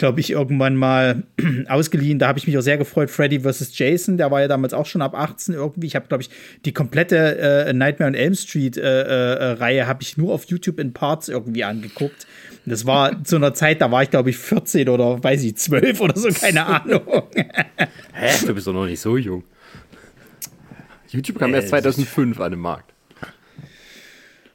glaube 0.00 0.18
ich, 0.18 0.30
irgendwann 0.30 0.74
mal 0.74 1.22
ausgeliehen. 1.68 2.18
Da 2.18 2.26
habe 2.26 2.38
ich 2.38 2.46
mich 2.46 2.58
auch 2.58 2.62
sehr 2.62 2.78
gefreut. 2.78 3.10
Freddy 3.10 3.40
vs. 3.40 3.78
Jason, 3.78 4.16
der 4.16 4.30
war 4.30 4.40
ja 4.40 4.48
damals 4.48 4.72
auch 4.72 4.86
schon 4.86 5.02
ab 5.02 5.14
18 5.14 5.54
irgendwie. 5.54 5.86
Ich 5.86 5.94
habe, 5.94 6.08
glaube 6.08 6.22
ich, 6.22 6.30
die 6.64 6.72
komplette 6.72 7.38
äh, 7.38 7.72
Nightmare 7.72 8.08
on 8.08 8.14
Elm 8.14 8.34
Street 8.34 8.76
äh, 8.76 9.02
äh, 9.02 9.52
Reihe 9.52 9.86
habe 9.86 10.02
ich 10.02 10.16
nur 10.16 10.32
auf 10.32 10.46
YouTube 10.46 10.80
in 10.80 10.92
Parts 10.92 11.28
irgendwie 11.28 11.62
angeguckt. 11.62 12.26
Das 12.66 12.86
war 12.86 13.22
zu 13.24 13.36
einer 13.36 13.54
Zeit, 13.54 13.80
da 13.80 13.92
war 13.92 14.02
ich, 14.02 14.10
glaube 14.10 14.30
ich, 14.30 14.38
14 14.38 14.88
oder 14.88 15.22
weiß 15.22 15.44
ich, 15.44 15.56
12 15.56 16.00
oder 16.00 16.18
so, 16.18 16.28
keine 16.30 16.66
Ahnung. 16.82 17.02
Hä? 18.12 18.46
Du 18.46 18.54
bist 18.54 18.66
doch 18.66 18.72
noch 18.72 18.86
nicht 18.86 19.00
so 19.00 19.16
jung. 19.16 19.44
YouTube 21.08 21.38
kam 21.38 21.52
erst 21.54 21.68
2005 21.68 22.40
an 22.40 22.52
den 22.52 22.60
Markt. 22.60 22.92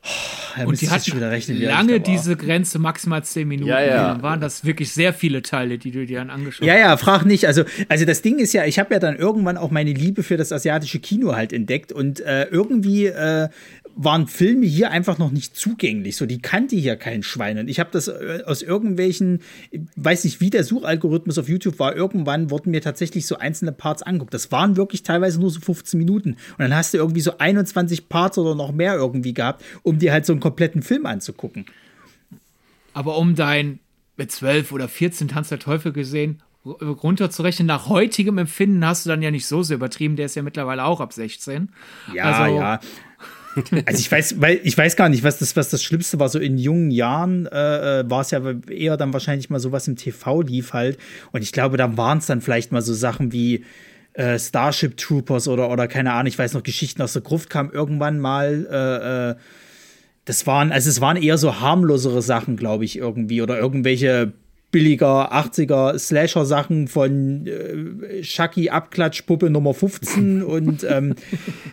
Ja, 0.58 0.66
und 0.66 0.80
die 0.80 0.90
hat 0.90 1.06
rechnen, 1.08 1.62
lange 1.62 2.00
diese 2.00 2.36
Grenze, 2.36 2.80
maximal 2.80 3.24
10 3.24 3.48
Minuten. 3.48 3.70
Ja, 3.70 3.82
ja. 3.82 4.14
Dann 4.14 4.24
waren 4.24 4.42
das 4.42 4.66
wirklich 4.66 4.92
sehr 4.92 5.14
viele 5.14 5.42
Teile, 5.42 5.78
die 5.78 5.92
du 5.92 6.06
dir 6.06 6.20
dann 6.20 6.30
angeschaut 6.30 6.62
hast. 6.62 6.68
Ja, 6.68 6.78
ja, 6.78 6.98
frag 6.98 7.26
nicht. 7.26 7.48
Also, 7.48 7.64
also 7.90 8.06
das 8.06 8.22
Ding 8.22 8.40
ist 8.40 8.54
ja, 8.54 8.66
ich 8.66 8.80
habe 8.80 8.94
ja 8.94 9.00
dann 9.00 9.16
irgendwann 9.16 9.58
auch 9.58 9.72
meine 9.72 9.94
Liebe 9.94 10.24
für 10.24 10.38
das 10.38 10.52
asiatische 10.52 11.00
Kino 11.00 11.36
halt 11.36 11.54
entdeckt 11.54 11.92
und 11.92 12.20
äh, 12.22 12.46
irgendwie 12.46 13.08
äh, 13.08 13.50
waren 13.96 14.28
Filme 14.28 14.66
hier 14.66 14.92
einfach 14.92 15.18
noch 15.18 15.32
nicht 15.32 15.56
zugänglich. 15.56 16.18
So, 16.18 16.26
die 16.26 16.42
kannte 16.42 16.76
hier 16.76 16.98
kein 16.98 17.24
Schwein. 17.24 17.58
Und 17.58 17.70
ich 17.70 17.80
habe 17.80 17.90
das 17.94 18.10
äh, 18.10 18.44
aus 18.46 18.62
irgendwelchen, 18.62 19.40
weiß 19.96 20.26
nicht, 20.26 20.42
wie 20.42 20.50
der 20.50 20.66
Suchalgorithmus 20.66 21.38
auf 21.38 21.48
YouTube 21.48 21.80
war, 21.80 21.96
irgendwann 21.96 22.52
wurden 22.52 22.72
mir 22.72 22.82
tatsächlich 22.82 23.26
so 23.26 23.38
einzelne 23.38 23.72
Parts 23.72 24.04
angeguckt. 24.04 24.34
Das 24.34 24.52
waren 24.52 24.76
wirklich 24.76 25.04
teilweise 25.04 25.40
nur 25.40 25.50
so 25.50 25.62
15 25.62 25.98
Minuten. 25.98 26.32
Und 26.32 26.60
dann 26.60 26.76
hast 26.76 26.94
du 26.94 26.98
irgendwie 26.98 27.22
so 27.22 27.38
21 27.38 28.10
Parts 28.10 28.38
oder 28.38 28.54
noch 28.54 28.74
mehr 28.74 28.96
irgendwie 28.96 29.34
gehabt, 29.34 29.64
um 29.84 29.98
dir 29.98 30.12
halt 30.12 30.26
so 30.26 30.34
einen 30.34 30.42
kompletten 30.46 30.84
Film 30.84 31.08
anzugucken. 31.08 31.66
Aber 32.94 33.18
um 33.18 33.34
dein 33.34 33.80
mit 34.16 34.32
12 34.32 34.72
oder 34.72 34.88
14 34.88 35.28
Tanz 35.28 35.50
der 35.50 35.58
Teufel 35.58 35.92
gesehen, 35.92 36.44
runterzurechnen. 36.64 37.66
Nach 37.66 37.90
heutigem 37.90 38.38
Empfinden 38.38 38.86
hast 38.86 39.06
du 39.06 39.10
dann 39.10 39.24
ja 39.24 39.32
nicht 39.32 39.48
so 39.48 39.64
sehr 39.64 39.78
übertrieben. 39.78 40.18
Der 40.18 40.28
ist 40.28 40.36
ja 40.36 40.44
mittlerweile 40.44 40.84
auch 40.86 41.02
ab 41.02 41.14
16. 41.14 41.70
Ja, 42.14 42.24
also, 42.26 42.60
ja. 42.60 42.80
Also 43.86 44.00
ich 44.00 44.12
weiß, 44.12 44.42
weil 44.42 44.60
ich 44.64 44.78
weiß 44.78 44.96
gar 44.96 45.10
nicht, 45.10 45.24
was 45.24 45.40
das, 45.40 45.56
was 45.56 45.70
das 45.70 45.82
Schlimmste 45.82 46.20
war. 46.20 46.30
So 46.30 46.38
in 46.38 46.60
jungen 46.60 46.92
Jahren 46.92 47.48
äh, 47.48 48.02
äh 48.02 48.10
war 48.10 48.22
es 48.22 48.30
ja 48.30 48.42
eher 48.70 48.98
dann 48.98 49.14
wahrscheinlich 49.14 49.50
mal 49.50 49.60
so 49.60 49.72
was 49.72 49.88
im 49.88 49.96
TV 49.96 50.42
lief 50.42 50.74
halt. 50.74 51.00
Und 51.32 51.42
ich 51.42 51.54
glaube, 51.54 51.78
da 51.78 51.98
waren 51.98 52.20
es 52.20 52.28
dann 52.28 52.42
vielleicht 52.42 52.72
mal 52.72 52.82
so 52.82 52.94
Sachen 52.94 53.32
wie 53.32 53.64
äh, 54.14 54.38
Starship 54.40 54.98
Troopers 54.98 55.48
oder, 55.48 55.70
oder 55.70 55.88
keine 55.88 56.14
Ahnung, 56.14 56.28
ich 56.28 56.38
weiß 56.38 56.54
noch, 56.54 56.64
Geschichten 56.64 57.02
aus 57.02 57.14
der 57.14 57.22
Gruft 57.22 57.50
kam 57.50 57.72
irgendwann 57.72 58.20
mal. 58.20 58.68
Äh, 58.70 59.32
äh, 59.32 59.36
das 60.26 60.48
waren, 60.48 60.72
also 60.72 60.90
es 60.90 61.02
waren 61.02 61.18
eher 61.18 61.38
so 61.38 61.60
harmlosere 61.60 62.22
Sachen, 62.22 62.58
glaube 62.58 62.86
ich, 62.86 62.98
irgendwie. 62.98 63.42
Oder 63.42 63.60
irgendwelche 63.60 64.34
billiger 64.72 65.32
80er 65.34 65.98
Slasher-Sachen 65.98 66.88
von 66.90 67.48
äh, 67.48 68.22
Chucky 68.22 68.70
Abklatschpuppe 68.70 69.50
Nummer 69.50 69.74
15 69.74 70.44
und 70.44 70.84
ähm, 70.90 71.16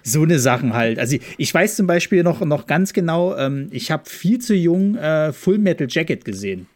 so 0.05 0.23
eine 0.23 0.39
Sachen 0.39 0.73
halt. 0.75 0.99
Also 1.01 1.17
ich 1.37 1.53
weiß 1.53 1.75
zum 1.77 1.87
Beispiel 1.89 2.23
noch, 2.23 2.41
noch 2.43 2.67
ganz 2.67 2.93
genau, 2.93 3.37
ähm, 3.37 3.69
ich 3.73 3.91
habe 3.91 4.09
viel 4.09 4.39
zu 4.39 4.55
jung 4.55 4.95
äh, 4.97 5.33
Full 5.33 5.59
Metal 5.59 5.89
Jacket 5.91 6.25
gesehen. 6.25 6.67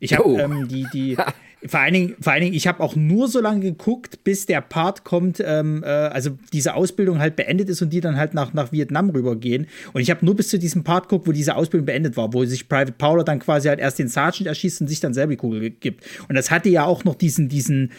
Ich 0.00 0.12
habe 0.12 0.28
Oh. 0.28 0.38
ähm, 0.38 0.68
die, 0.68 0.86
die, 0.92 1.16
vor 1.66 1.80
allen 1.80 1.92
Dingen, 1.92 2.14
vor 2.20 2.32
allen 2.32 2.42
Dingen, 2.42 2.54
ich 2.54 2.66
habe 2.66 2.80
auch 2.80 2.96
nur 2.96 3.28
so 3.28 3.40
lange 3.40 3.60
geguckt, 3.60 4.24
bis 4.24 4.46
der 4.46 4.60
Part 4.60 5.04
kommt, 5.04 5.42
ähm, 5.44 5.82
äh, 5.84 5.86
also 5.86 6.38
diese 6.52 6.74
Ausbildung 6.74 7.18
halt 7.18 7.36
beendet 7.36 7.68
ist 7.68 7.82
und 7.82 7.90
die 7.90 8.00
dann 8.00 8.16
halt 8.16 8.32
nach, 8.32 8.54
nach 8.54 8.72
Vietnam 8.72 9.10
rübergehen. 9.10 9.66
Und 9.92 10.00
ich 10.00 10.10
habe 10.10 10.24
nur 10.24 10.36
bis 10.36 10.48
zu 10.48 10.58
diesem 10.58 10.84
Part 10.84 11.08
geguckt, 11.08 11.26
wo 11.26 11.32
diese 11.32 11.56
Ausbildung 11.56 11.86
beendet 11.86 12.16
war, 12.16 12.32
wo 12.32 12.44
sich 12.44 12.68
Private 12.68 12.92
Paula 12.92 13.24
dann 13.24 13.40
quasi 13.40 13.68
halt 13.68 13.78
erst 13.78 13.98
den 13.98 14.08
Sergeant 14.08 14.46
erschießt 14.46 14.80
und 14.80 14.88
sich 14.88 15.00
dann 15.00 15.12
selber 15.12 15.32
die 15.32 15.36
Kugel 15.36 15.60
ge- 15.60 15.74
gibt. 15.78 16.04
Und 16.28 16.34
das 16.34 16.50
hatte 16.50 16.70
ja 16.70 16.84
auch 16.84 17.04
noch 17.04 17.14
diesen, 17.14 17.48
diesen 17.48 17.92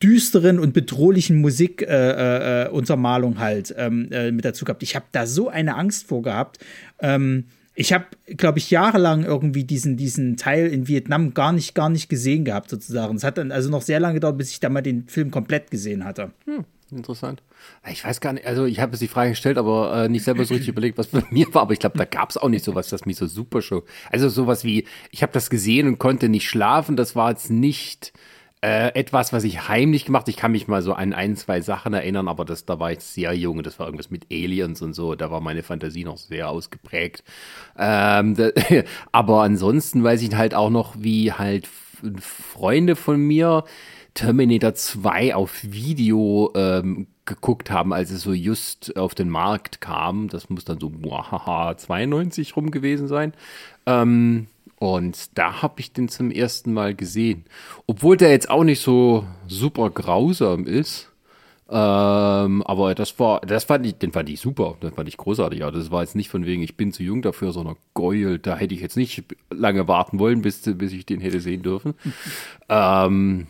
düsteren 0.00 0.60
und 0.60 0.74
bedrohlichen 0.74 1.40
Musik 1.40 1.82
äh, 1.82 2.66
äh, 2.66 2.68
Untermalung 2.68 3.40
halt 3.40 3.74
ähm, 3.76 4.08
äh, 4.12 4.30
mit 4.30 4.44
dazu 4.44 4.64
gehabt. 4.64 4.84
Ich 4.84 4.94
habe 4.94 5.06
da 5.10 5.26
so 5.26 5.48
eine 5.48 5.74
Angst 5.74 6.06
vor 6.06 6.22
gehabt. 6.22 6.58
Ähm, 7.00 7.46
ich 7.80 7.92
habe, 7.92 8.06
glaube 8.26 8.58
ich, 8.58 8.72
jahrelang 8.72 9.24
irgendwie 9.24 9.62
diesen, 9.62 9.96
diesen 9.96 10.36
Teil 10.36 10.66
in 10.66 10.88
Vietnam 10.88 11.32
gar 11.32 11.52
nicht, 11.52 11.76
gar 11.76 11.88
nicht 11.88 12.08
gesehen 12.08 12.44
gehabt, 12.44 12.70
sozusagen. 12.70 13.14
Es 13.14 13.22
hat 13.22 13.38
dann 13.38 13.52
also 13.52 13.70
noch 13.70 13.82
sehr 13.82 14.00
lange 14.00 14.14
gedauert, 14.14 14.36
bis 14.36 14.50
ich 14.50 14.58
da 14.58 14.68
mal 14.68 14.82
den 14.82 15.06
Film 15.06 15.30
komplett 15.30 15.70
gesehen 15.70 16.04
hatte. 16.04 16.32
Interessant. 16.90 17.40
Ich 17.88 18.04
weiß 18.04 18.20
gar 18.20 18.32
nicht, 18.32 18.46
also 18.46 18.64
ich 18.64 18.80
habe 18.80 18.92
jetzt 18.92 19.00
die 19.00 19.06
Frage 19.06 19.30
gestellt, 19.30 19.58
aber 19.58 19.94
äh, 19.94 20.08
nicht 20.08 20.24
selber 20.24 20.44
so 20.44 20.54
richtig 20.54 20.70
überlegt, 20.70 20.98
was 20.98 21.06
bei 21.12 21.22
mir 21.30 21.46
war. 21.54 21.62
Aber 21.62 21.72
ich 21.72 21.78
glaube, 21.78 21.96
da 21.96 22.04
gab 22.04 22.30
es 22.30 22.36
auch 22.36 22.48
nicht 22.48 22.64
sowas, 22.64 22.88
das 22.88 23.06
mich 23.06 23.16
so 23.16 23.28
super 23.28 23.62
show. 23.62 23.84
Also 24.10 24.28
sowas 24.28 24.64
wie, 24.64 24.84
ich 25.12 25.22
habe 25.22 25.32
das 25.32 25.48
gesehen 25.48 25.86
und 25.86 26.00
konnte 26.00 26.28
nicht 26.28 26.48
schlafen. 26.48 26.96
Das 26.96 27.14
war 27.14 27.30
jetzt 27.30 27.48
nicht 27.48 28.12
äh, 28.60 28.88
etwas, 28.94 29.32
was 29.32 29.44
ich 29.44 29.68
heimlich 29.68 30.04
gemacht. 30.04 30.28
Ich 30.28 30.36
kann 30.36 30.52
mich 30.52 30.66
mal 30.66 30.82
so 30.82 30.92
an 30.92 31.12
ein, 31.12 31.36
zwei 31.36 31.60
Sachen 31.60 31.94
erinnern, 31.94 32.28
aber 32.28 32.44
das, 32.44 32.64
da 32.64 32.80
war 32.80 32.90
ich 32.90 33.00
sehr 33.00 33.32
jung. 33.32 33.62
Das 33.62 33.78
war 33.78 33.86
irgendwas 33.86 34.10
mit 34.10 34.26
Aliens 34.32 34.82
und 34.82 34.94
so. 34.94 35.14
Da 35.14 35.30
war 35.30 35.40
meine 35.40 35.62
Fantasie 35.62 36.04
noch 36.04 36.16
sehr 36.18 36.48
ausgeprägt. 36.48 37.22
Ähm, 37.78 38.34
da, 38.34 38.50
aber 39.12 39.42
ansonsten 39.42 40.02
weiß 40.02 40.22
ich 40.22 40.34
halt 40.34 40.54
auch 40.54 40.70
noch, 40.70 40.94
wie 40.98 41.32
halt 41.32 41.68
Freunde 42.20 42.96
von 42.96 43.20
mir 43.20 43.64
Terminator 44.18 44.74
2 44.74 45.36
auf 45.36 45.62
Video 45.62 46.50
ähm, 46.56 47.06
geguckt 47.24 47.70
haben, 47.70 47.92
als 47.92 48.10
es 48.10 48.22
so 48.22 48.32
just 48.32 48.96
auf 48.96 49.14
den 49.14 49.28
Markt 49.28 49.80
kam. 49.80 50.26
Das 50.26 50.50
muss 50.50 50.64
dann 50.64 50.80
so 50.80 50.90
muahaha, 50.90 51.76
92 51.76 52.56
rum 52.56 52.72
gewesen 52.72 53.06
sein. 53.06 53.32
Ähm, 53.86 54.48
und 54.80 55.38
da 55.38 55.62
habe 55.62 55.78
ich 55.78 55.92
den 55.92 56.08
zum 56.08 56.32
ersten 56.32 56.72
Mal 56.72 56.96
gesehen. 56.96 57.44
Obwohl 57.86 58.16
der 58.16 58.32
jetzt 58.32 58.50
auch 58.50 58.64
nicht 58.64 58.80
so 58.80 59.24
super 59.46 59.88
grausam 59.88 60.66
ist. 60.66 61.12
Ähm, 61.70 62.64
aber 62.64 62.96
das 62.96 63.20
war, 63.20 63.40
das 63.42 63.62
fand 63.62 63.86
ich, 63.86 63.98
den 63.98 64.10
fand 64.10 64.28
ich 64.30 64.40
super, 64.40 64.74
den 64.82 64.94
fand 64.94 65.08
ich 65.08 65.16
großartig. 65.16 65.60
Ja, 65.60 65.70
das 65.70 65.92
war 65.92 66.02
jetzt 66.02 66.16
nicht 66.16 66.28
von 66.28 66.44
wegen, 66.44 66.62
ich 66.62 66.76
bin 66.76 66.90
zu 66.90 67.04
jung 67.04 67.22
dafür, 67.22 67.52
sondern 67.52 67.76
geil, 67.94 68.40
da 68.40 68.56
hätte 68.56 68.74
ich 68.74 68.80
jetzt 68.80 68.96
nicht 68.96 69.22
lange 69.50 69.86
warten 69.86 70.18
wollen, 70.18 70.42
bis, 70.42 70.62
bis 70.62 70.92
ich 70.92 71.06
den 71.06 71.20
hätte 71.20 71.38
sehen 71.38 71.62
dürfen. 71.62 71.94
ähm, 72.68 73.46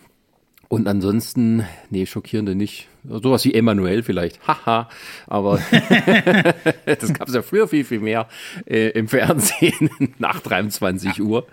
und 0.71 0.87
ansonsten, 0.87 1.65
nee, 1.89 2.05
schockierende 2.05 2.55
nicht. 2.55 2.89
Sowas 3.05 3.43
wie 3.47 3.55
Emanuel 3.55 4.03
vielleicht, 4.03 4.39
haha. 4.47 4.91
Aber 5.27 5.59
das 6.85 7.15
gab 7.15 7.29
es 7.29 7.35
ja 7.35 7.41
früher 7.41 7.67
viel, 7.67 7.85
viel 7.85 8.01
mehr 8.01 8.29
äh, 8.67 8.91
im 8.91 9.09
Fernsehen 9.09 9.89
nach 10.19 10.41
23 10.41 11.23
Uhr. 11.23 11.47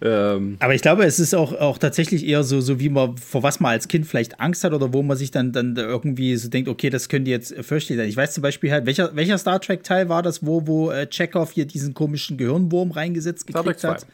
Ähm, 0.00 0.56
Aber 0.60 0.72
ich 0.74 0.82
glaube, 0.82 1.04
es 1.04 1.18
ist 1.18 1.34
auch, 1.34 1.52
auch 1.52 1.78
tatsächlich 1.78 2.24
eher 2.24 2.44
so, 2.44 2.60
so, 2.60 2.78
wie 2.78 2.90
man, 2.90 3.16
vor 3.16 3.42
was 3.42 3.58
man 3.58 3.72
als 3.72 3.88
Kind 3.88 4.06
vielleicht 4.06 4.38
Angst 4.38 4.62
hat 4.62 4.72
oder 4.72 4.92
wo 4.92 5.02
man 5.02 5.16
sich 5.16 5.32
dann, 5.32 5.50
dann 5.50 5.74
irgendwie 5.76 6.36
so 6.36 6.48
denkt, 6.48 6.68
okay, 6.68 6.90
das 6.90 7.08
könnte 7.08 7.30
jetzt 7.30 7.52
fürchterlich 7.64 7.98
sein. 8.00 8.08
Ich 8.08 8.16
weiß 8.16 8.34
zum 8.34 8.42
Beispiel 8.42 8.70
halt, 8.70 8.86
welcher, 8.86 9.16
welcher 9.16 9.38
Star 9.38 9.60
Trek-Teil 9.60 10.08
war 10.08 10.22
das, 10.22 10.46
wo, 10.46 10.68
wo 10.68 10.92
äh, 10.92 11.08
Chekhov 11.08 11.50
hier 11.50 11.64
diesen 11.64 11.92
komischen 11.92 12.36
Gehirnwurm 12.36 12.92
reingesetzt 12.92 13.48
gekriegt 13.48 13.82
hat? 13.82 14.00
2. 14.00 14.06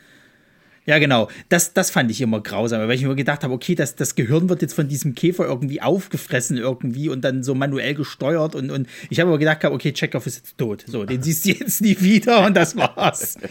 Ja, 0.87 1.01
genau. 1.01 1.29
Das, 1.49 1.75
das 1.75 1.91
fand 1.91 2.11
ich 2.13 2.21
immer 2.21 2.41
grausam, 2.41 2.81
weil 2.81 2.93
ich 2.93 3.05
mir 3.05 3.17
gedacht 3.17 3.43
habe, 3.43 3.53
okay, 3.53 3.75
das, 3.75 3.97
das 3.97 4.15
Gehirn 4.15 4.49
wird 4.49 4.63
jetzt 4.63 4.75
von 4.75 4.87
diesem 4.87 5.17
Käfer 5.17 5.45
irgendwie 5.45 5.83
aufgefressen 5.83 6.57
irgendwie 6.57 7.09
und 7.09 7.23
dann 7.23 7.43
so 7.43 7.57
manuell 7.57 7.95
gesteuert 7.95 8.55
und, 8.55 8.71
und 8.71 8.89
ich 9.11 9.19
habe 9.19 9.31
aber 9.31 9.39
gedacht, 9.39 9.65
okay, 9.65 9.93
Chekhov 9.93 10.27
ist 10.27 10.37
jetzt 10.37 10.59
tot. 10.59 10.85
So, 10.87 11.05
den 11.05 11.23
siehst 11.23 11.45
du 11.45 11.51
jetzt 11.51 11.81
nie 11.81 11.97
wieder 12.01 12.47
und 12.47 12.57
das 12.57 12.77
war's. 12.77 13.37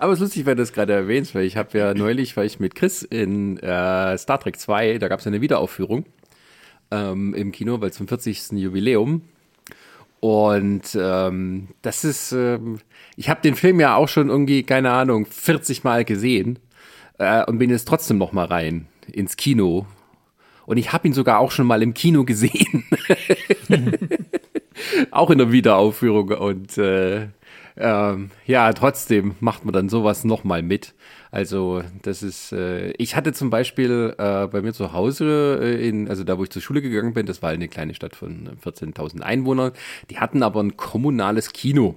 Aber 0.00 0.12
es 0.12 0.18
ist 0.18 0.22
lustig, 0.22 0.46
weil 0.46 0.54
du 0.54 0.62
das 0.62 0.72
gerade 0.72 0.92
erwähnst, 0.92 1.34
weil 1.34 1.44
ich 1.44 1.56
habe 1.56 1.76
ja 1.76 1.92
neulich, 1.92 2.36
weil 2.36 2.46
ich 2.46 2.60
mit 2.60 2.76
Chris 2.76 3.02
in 3.02 3.56
äh, 3.58 4.16
Star 4.16 4.38
Trek 4.38 4.56
2, 4.56 4.98
da 4.98 5.08
gab 5.08 5.18
es 5.18 5.26
eine 5.26 5.40
Wiederaufführung 5.40 6.04
ähm, 6.92 7.34
im 7.34 7.50
Kino, 7.50 7.80
weil 7.80 7.92
zum 7.92 8.06
40. 8.06 8.52
Jubiläum. 8.52 9.22
Und 10.20 10.98
ähm, 11.00 11.68
das 11.82 12.04
ist, 12.04 12.32
ähm, 12.32 12.80
ich 13.16 13.28
habe 13.28 13.40
den 13.40 13.54
Film 13.54 13.78
ja 13.78 13.94
auch 13.94 14.08
schon 14.08 14.28
irgendwie, 14.28 14.64
keine 14.64 14.90
Ahnung, 14.90 15.26
40 15.26 15.84
Mal 15.84 16.04
gesehen 16.04 16.58
äh, 17.18 17.44
und 17.44 17.58
bin 17.58 17.70
jetzt 17.70 17.86
trotzdem 17.86 18.18
noch 18.18 18.32
mal 18.32 18.46
rein 18.46 18.86
ins 19.06 19.36
Kino. 19.36 19.86
Und 20.66 20.76
ich 20.76 20.92
habe 20.92 21.08
ihn 21.08 21.14
sogar 21.14 21.38
auch 21.38 21.50
schon 21.50 21.66
mal 21.66 21.82
im 21.82 21.94
Kino 21.94 22.24
gesehen. 22.24 22.84
auch 25.10 25.30
in 25.30 25.38
der 25.38 25.52
Wiederaufführung. 25.52 26.28
Und 26.30 26.76
äh, 26.76 27.28
ähm, 27.76 28.30
ja, 28.44 28.72
trotzdem 28.72 29.36
macht 29.40 29.64
man 29.64 29.72
dann 29.72 29.88
sowas 29.88 30.24
nochmal 30.24 30.62
mit. 30.62 30.94
Also 31.30 31.82
das 32.02 32.22
ist, 32.22 32.52
äh, 32.52 32.90
ich 32.92 33.14
hatte 33.14 33.32
zum 33.32 33.50
Beispiel 33.50 34.14
äh, 34.16 34.46
bei 34.46 34.62
mir 34.62 34.72
zu 34.72 34.92
Hause, 34.92 35.58
äh, 35.62 35.88
in, 35.88 36.08
also 36.08 36.24
da 36.24 36.38
wo 36.38 36.44
ich 36.44 36.50
zur 36.50 36.62
Schule 36.62 36.80
gegangen 36.80 37.12
bin, 37.12 37.26
das 37.26 37.42
war 37.42 37.50
eine 37.50 37.68
kleine 37.68 37.94
Stadt 37.94 38.16
von 38.16 38.48
14.000 38.64 39.20
Einwohnern, 39.20 39.72
die 40.10 40.18
hatten 40.18 40.42
aber 40.42 40.62
ein 40.62 40.76
kommunales 40.76 41.52
Kino. 41.52 41.96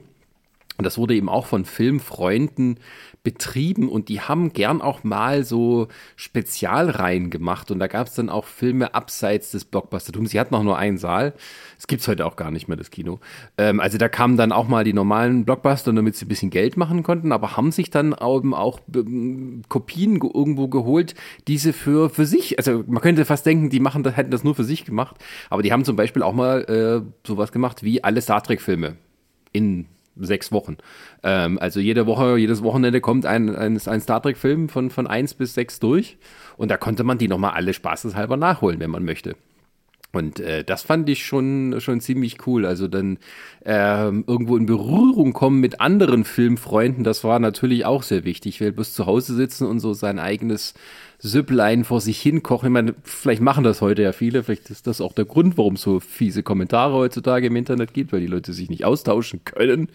Und 0.77 0.85
das 0.85 0.97
wurde 0.97 1.15
eben 1.15 1.29
auch 1.29 1.45
von 1.45 1.63
Filmfreunden 1.63 2.79
betrieben 3.23 3.87
und 3.87 4.09
die 4.09 4.21
haben 4.21 4.51
gern 4.51 4.81
auch 4.81 5.03
mal 5.03 5.43
so 5.43 5.87
Spezialreihen 6.15 7.29
gemacht. 7.29 7.69
Und 7.69 7.79
da 7.79 7.87
gab 7.87 8.07
es 8.07 8.15
dann 8.15 8.29
auch 8.29 8.45
Filme 8.45 8.95
abseits 8.95 9.51
des 9.51 9.65
Blockbustertums. 9.65 10.31
Sie 10.31 10.39
hatten 10.39 10.55
auch 10.55 10.63
nur 10.63 10.77
einen 10.77 10.97
Saal. 10.97 11.33
Es 11.77 11.85
gibt's 11.85 12.07
heute 12.07 12.25
auch 12.25 12.35
gar 12.35 12.49
nicht 12.49 12.67
mehr, 12.67 12.77
das 12.77 12.89
Kino. 12.89 13.19
Ähm, 13.57 13.79
also 13.79 13.97
da 13.99 14.09
kamen 14.09 14.37
dann 14.37 14.51
auch 14.51 14.67
mal 14.67 14.83
die 14.83 14.93
normalen 14.93 15.45
Blockbuster, 15.45 15.93
damit 15.93 16.15
sie 16.15 16.25
ein 16.25 16.29
bisschen 16.29 16.49
Geld 16.49 16.77
machen 16.77 17.03
konnten, 17.03 17.31
aber 17.31 17.57
haben 17.57 17.71
sich 17.71 17.91
dann 17.91 18.13
eben 18.13 18.53
auch 18.55 18.79
ähm, 18.95 19.61
Kopien 19.69 20.19
ge 20.19 20.29
irgendwo 20.33 20.67
geholt, 20.67 21.15
diese 21.47 21.73
für, 21.73 22.09
für 22.09 22.25
sich, 22.25 22.57
also 22.57 22.83
man 22.87 23.01
könnte 23.01 23.25
fast 23.25 23.45
denken, 23.45 23.69
die 23.69 23.79
machen 23.79 24.03
das, 24.03 24.17
hätten 24.17 24.31
das 24.31 24.43
nur 24.43 24.55
für 24.55 24.63
sich 24.63 24.85
gemacht, 24.85 25.15
aber 25.49 25.61
die 25.61 25.71
haben 25.71 25.85
zum 25.85 25.95
Beispiel 25.95 26.23
auch 26.23 26.33
mal 26.33 26.63
äh, 26.63 27.27
sowas 27.27 27.51
gemacht 27.51 27.83
wie 27.83 28.03
alle 28.03 28.21
Star 28.21 28.41
Trek-Filme 28.41 28.95
in 29.51 29.87
sechs 30.25 30.51
Wochen. 30.51 30.77
Ähm, 31.23 31.59
also 31.59 31.79
jede 31.79 32.05
Woche, 32.05 32.37
jedes 32.37 32.63
Wochenende 32.63 33.01
kommt 33.01 33.25
ein, 33.25 33.55
ein, 33.55 33.79
ein 33.85 34.01
Star 34.01 34.21
Trek-Film 34.21 34.69
von, 34.69 34.89
von 34.89 35.07
eins 35.07 35.33
bis 35.33 35.53
sechs 35.53 35.79
durch. 35.79 36.17
Und 36.57 36.69
da 36.69 36.77
konnte 36.77 37.03
man 37.03 37.17
die 37.17 37.27
nochmal 37.27 37.51
alle 37.51 37.73
spaßeshalber 37.73 38.37
nachholen, 38.37 38.79
wenn 38.79 38.91
man 38.91 39.05
möchte. 39.05 39.35
Und 40.13 40.41
äh, 40.41 40.63
das 40.63 40.81
fand 40.81 41.07
ich 41.07 41.25
schon, 41.25 41.75
schon 41.79 42.01
ziemlich 42.01 42.45
cool. 42.45 42.65
Also 42.65 42.87
dann 42.87 43.17
ähm, 43.63 44.25
irgendwo 44.27 44.57
in 44.57 44.65
Berührung 44.65 45.31
kommen 45.33 45.59
mit 45.61 45.79
anderen 45.79 46.25
Filmfreunden, 46.25 47.03
das 47.03 47.23
war 47.23 47.39
natürlich 47.39 47.85
auch 47.85 48.03
sehr 48.03 48.25
wichtig. 48.25 48.55
Ich 48.55 48.59
will 48.59 48.73
bloß 48.73 48.93
zu 48.93 49.05
Hause 49.05 49.35
sitzen 49.35 49.65
und 49.67 49.79
so 49.79 49.93
sein 49.93 50.19
eigenes 50.19 50.73
Süpplein 51.23 51.83
vor 51.83 52.01
sich 52.01 52.19
hin 52.19 52.41
kochen. 52.41 52.67
Ich 52.67 52.71
meine, 52.73 52.95
vielleicht 53.03 53.41
machen 53.41 53.63
das 53.63 53.81
heute 53.81 54.01
ja 54.01 54.11
viele. 54.11 54.43
Vielleicht 54.43 54.69
ist 54.71 54.87
das 54.87 55.01
auch 55.01 55.13
der 55.13 55.25
Grund, 55.25 55.57
warum 55.57 55.75
es 55.75 55.81
so 55.81 55.99
fiese 55.99 56.41
Kommentare 56.41 56.93
heutzutage 56.93 57.47
im 57.47 57.55
Internet 57.55 57.93
gibt, 57.93 58.11
weil 58.11 58.21
die 58.21 58.27
Leute 58.27 58.53
sich 58.53 58.69
nicht 58.69 58.85
austauschen 58.85 59.41
können. 59.45 59.89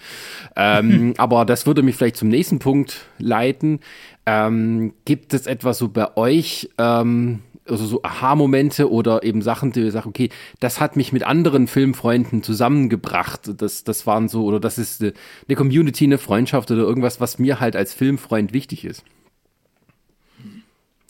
Ähm, 0.54 1.14
aber 1.18 1.44
das 1.44 1.66
würde 1.66 1.82
mich 1.82 1.96
vielleicht 1.96 2.16
zum 2.16 2.28
nächsten 2.28 2.60
Punkt 2.60 3.06
leiten. 3.18 3.80
Ähm, 4.24 4.94
gibt 5.04 5.34
es 5.34 5.46
etwas 5.46 5.78
so 5.78 5.88
bei 5.88 6.16
euch, 6.16 6.70
ähm, 6.78 7.40
also 7.68 7.84
so 7.86 8.02
Aha-Momente 8.04 8.88
oder 8.88 9.24
eben 9.24 9.42
Sachen, 9.42 9.72
die 9.72 9.80
ihr 9.80 9.90
sagt, 9.90 10.06
okay, 10.06 10.30
das 10.60 10.80
hat 10.80 10.94
mich 10.94 11.12
mit 11.12 11.24
anderen 11.24 11.66
Filmfreunden 11.66 12.44
zusammengebracht. 12.44 13.50
Das, 13.60 13.82
das 13.82 14.06
waren 14.06 14.28
so, 14.28 14.44
oder 14.44 14.60
das 14.60 14.78
ist 14.78 15.02
eine, 15.02 15.12
eine 15.48 15.56
Community, 15.56 16.04
eine 16.04 16.18
Freundschaft 16.18 16.70
oder 16.70 16.82
irgendwas, 16.82 17.20
was 17.20 17.40
mir 17.40 17.58
halt 17.58 17.74
als 17.74 17.94
Filmfreund 17.94 18.52
wichtig 18.52 18.84
ist. 18.84 19.02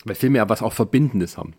Weil 0.07 0.14
Filme 0.14 0.38
ja 0.38 0.48
was 0.48 0.62
auch 0.62 0.72
Verbindendes 0.72 1.36
haben. 1.36 1.54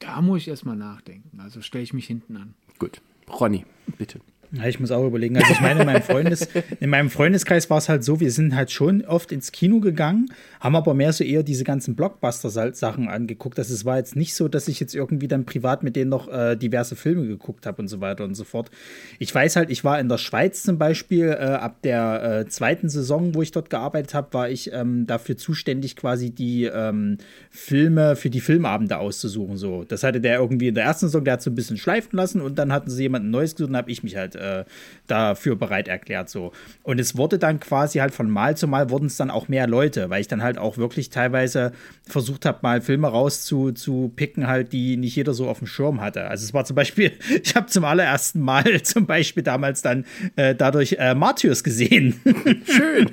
Da 0.00 0.20
muss 0.20 0.42
ich 0.42 0.48
erstmal 0.48 0.74
nachdenken. 0.74 1.38
Also 1.40 1.62
stelle 1.62 1.84
ich 1.84 1.94
mich 1.94 2.06
hinten 2.06 2.36
an. 2.36 2.54
Gut. 2.80 3.00
Ronny, 3.30 3.64
bitte. 3.96 4.20
Ja, 4.54 4.66
ich 4.66 4.78
muss 4.78 4.90
auch 4.90 5.06
überlegen. 5.06 5.34
Also 5.38 5.50
ich 5.50 5.62
meine, 5.62 5.80
in 5.80 5.86
meinem, 5.86 6.02
Freundes, 6.02 6.46
in 6.78 6.90
meinem 6.90 7.08
Freundeskreis 7.08 7.70
war 7.70 7.78
es 7.78 7.88
halt 7.88 8.04
so, 8.04 8.20
wir 8.20 8.30
sind 8.30 8.54
halt 8.54 8.70
schon 8.70 9.02
oft 9.02 9.32
ins 9.32 9.50
Kino 9.50 9.80
gegangen, 9.80 10.26
haben 10.60 10.76
aber 10.76 10.92
mehr 10.92 11.14
so 11.14 11.24
eher 11.24 11.42
diese 11.42 11.64
ganzen 11.64 11.96
Blockbuster-Sachen 11.96 13.08
angeguckt. 13.08 13.56
Das 13.56 13.70
es 13.70 13.86
war 13.86 13.96
jetzt 13.96 14.14
nicht 14.14 14.34
so, 14.34 14.48
dass 14.48 14.68
ich 14.68 14.78
jetzt 14.78 14.94
irgendwie 14.94 15.26
dann 15.26 15.46
privat 15.46 15.82
mit 15.82 15.96
denen 15.96 16.10
noch 16.10 16.28
äh, 16.28 16.54
diverse 16.56 16.96
Filme 16.96 17.26
geguckt 17.26 17.64
habe 17.64 17.80
und 17.80 17.88
so 17.88 18.02
weiter 18.02 18.24
und 18.24 18.34
so 18.34 18.44
fort. 18.44 18.70
Ich 19.18 19.34
weiß 19.34 19.56
halt, 19.56 19.70
ich 19.70 19.84
war 19.84 19.98
in 19.98 20.10
der 20.10 20.18
Schweiz 20.18 20.62
zum 20.62 20.76
Beispiel, 20.76 21.28
äh, 21.28 21.44
ab 21.44 21.80
der 21.82 22.40
äh, 22.40 22.48
zweiten 22.48 22.90
Saison, 22.90 23.34
wo 23.34 23.40
ich 23.40 23.52
dort 23.52 23.70
gearbeitet 23.70 24.12
habe, 24.12 24.34
war 24.34 24.50
ich 24.50 24.70
ähm, 24.70 25.06
dafür 25.06 25.38
zuständig, 25.38 25.96
quasi 25.96 26.28
die 26.28 26.64
ähm, 26.64 27.16
Filme 27.50 28.16
für 28.16 28.28
die 28.28 28.40
Filmabende 28.40 28.98
auszusuchen. 28.98 29.56
So. 29.56 29.84
Das 29.84 30.02
hatte 30.02 30.20
der 30.20 30.40
irgendwie 30.40 30.68
in 30.68 30.74
der 30.74 30.84
ersten 30.84 31.06
Saison, 31.06 31.24
der 31.24 31.34
hat 31.34 31.42
so 31.42 31.50
ein 31.50 31.54
bisschen 31.54 31.78
schleifen 31.78 32.18
lassen 32.18 32.42
und 32.42 32.58
dann 32.58 32.70
hatten 32.70 32.90
sie 32.90 33.04
jemanden 33.04 33.30
Neues 33.30 33.54
gesucht 33.54 33.70
und 33.70 33.76
habe 33.76 33.90
ich 33.90 34.02
mich 34.02 34.16
halt 34.16 34.36
äh, 34.42 34.64
dafür 35.06 35.56
bereit 35.56 35.88
erklärt. 35.88 36.30
So. 36.30 36.52
Und 36.82 36.98
es 36.98 37.16
wurde 37.16 37.38
dann 37.38 37.60
quasi 37.60 37.98
halt 37.98 38.14
von 38.14 38.30
Mal 38.30 38.56
zu 38.56 38.66
Mal 38.66 38.90
wurden 38.90 39.06
es 39.06 39.16
dann 39.16 39.30
auch 39.30 39.48
mehr 39.48 39.66
Leute, 39.66 40.08
weil 40.08 40.20
ich 40.20 40.28
dann 40.28 40.42
halt 40.42 40.56
auch 40.56 40.78
wirklich 40.78 41.10
teilweise 41.10 41.72
versucht 42.06 42.46
habe, 42.46 42.60
mal 42.62 42.80
Filme 42.80 43.08
rauszupicken, 43.08 44.46
halt, 44.46 44.72
die 44.72 44.96
nicht 44.96 45.14
jeder 45.16 45.34
so 45.34 45.48
auf 45.48 45.58
dem 45.58 45.66
Schirm 45.66 46.00
hatte. 46.00 46.28
Also 46.28 46.44
es 46.44 46.54
war 46.54 46.64
zum 46.64 46.76
Beispiel, 46.76 47.12
ich 47.42 47.54
habe 47.54 47.66
zum 47.66 47.84
allerersten 47.84 48.40
Mal 48.40 48.82
zum 48.82 49.06
Beispiel 49.06 49.42
damals 49.42 49.82
dann 49.82 50.06
äh, 50.36 50.54
dadurch 50.54 50.96
äh, 50.98 51.14
Martyrs 51.14 51.62
gesehen. 51.62 52.20
Schön. 52.66 53.10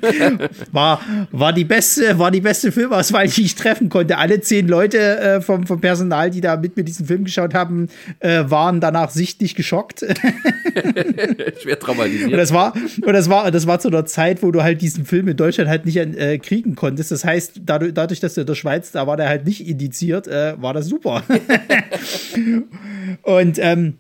war, 0.72 1.02
war 1.32 1.54
die 1.54 1.66
beste, 1.66 2.18
war 2.18 2.32
die 2.32 2.42
beste 2.42 2.72
Filmauswahl, 2.72 3.28
die 3.28 3.42
ich 3.42 3.56
treffen 3.56 3.90
konnte. 3.90 4.18
Alle 4.18 4.40
zehn 4.42 4.68
Leute 4.68 5.20
äh, 5.20 5.42
vom, 5.42 5.68
vom 5.68 5.82
Personal, 5.82 6.30
die 6.30 6.42
da 6.42 6.56
mit 6.56 6.78
mir 6.78 6.84
diesen 6.84 7.06
Film 7.08 7.26
geschaut 7.26 7.54
haben, 7.54 7.90
äh, 8.20 8.44
waren 8.48 8.80
danach 8.80 9.10
sichtlich 9.10 9.56
geschockt. 9.56 10.06
Schwer 11.62 11.80
traumatisiert. 11.80 12.32
Und 12.32 12.38
das 12.38 12.54
war, 12.54 12.74
und 12.76 13.14
das 13.14 13.30
war, 13.30 13.52
das 13.52 13.68
war 13.68 13.80
zu 13.80 13.88
einer 13.90 14.06
Zeit, 14.06 14.44
wo 14.44 14.52
du 14.52 14.64
halt 14.64 14.82
diesen 14.82 15.06
Film 15.06 15.28
in 15.28 15.38
Deutschland 15.38 15.70
halt 15.70 15.86
nicht 15.86 15.98
äh, 15.98 16.38
kriegen 16.38 16.76
konntest. 16.76 17.12
Das 17.12 17.26
heißt, 17.26 17.62
dadurch, 17.66 17.94
dadurch, 17.94 18.20
dass 18.20 18.34
du 18.34 18.42
in 18.42 18.48
der 18.48 18.56
Schweiz, 18.56 18.92
da 18.92 19.08
war 19.08 19.18
der 19.18 19.30
halt 19.30 19.46
nicht 19.46 19.68
indiziert, 19.68 20.28
äh, 20.28 20.62
war 20.62 20.74
das 20.74 20.88
super. 20.88 21.24
und 23.24 23.60
ähm, 23.60 23.96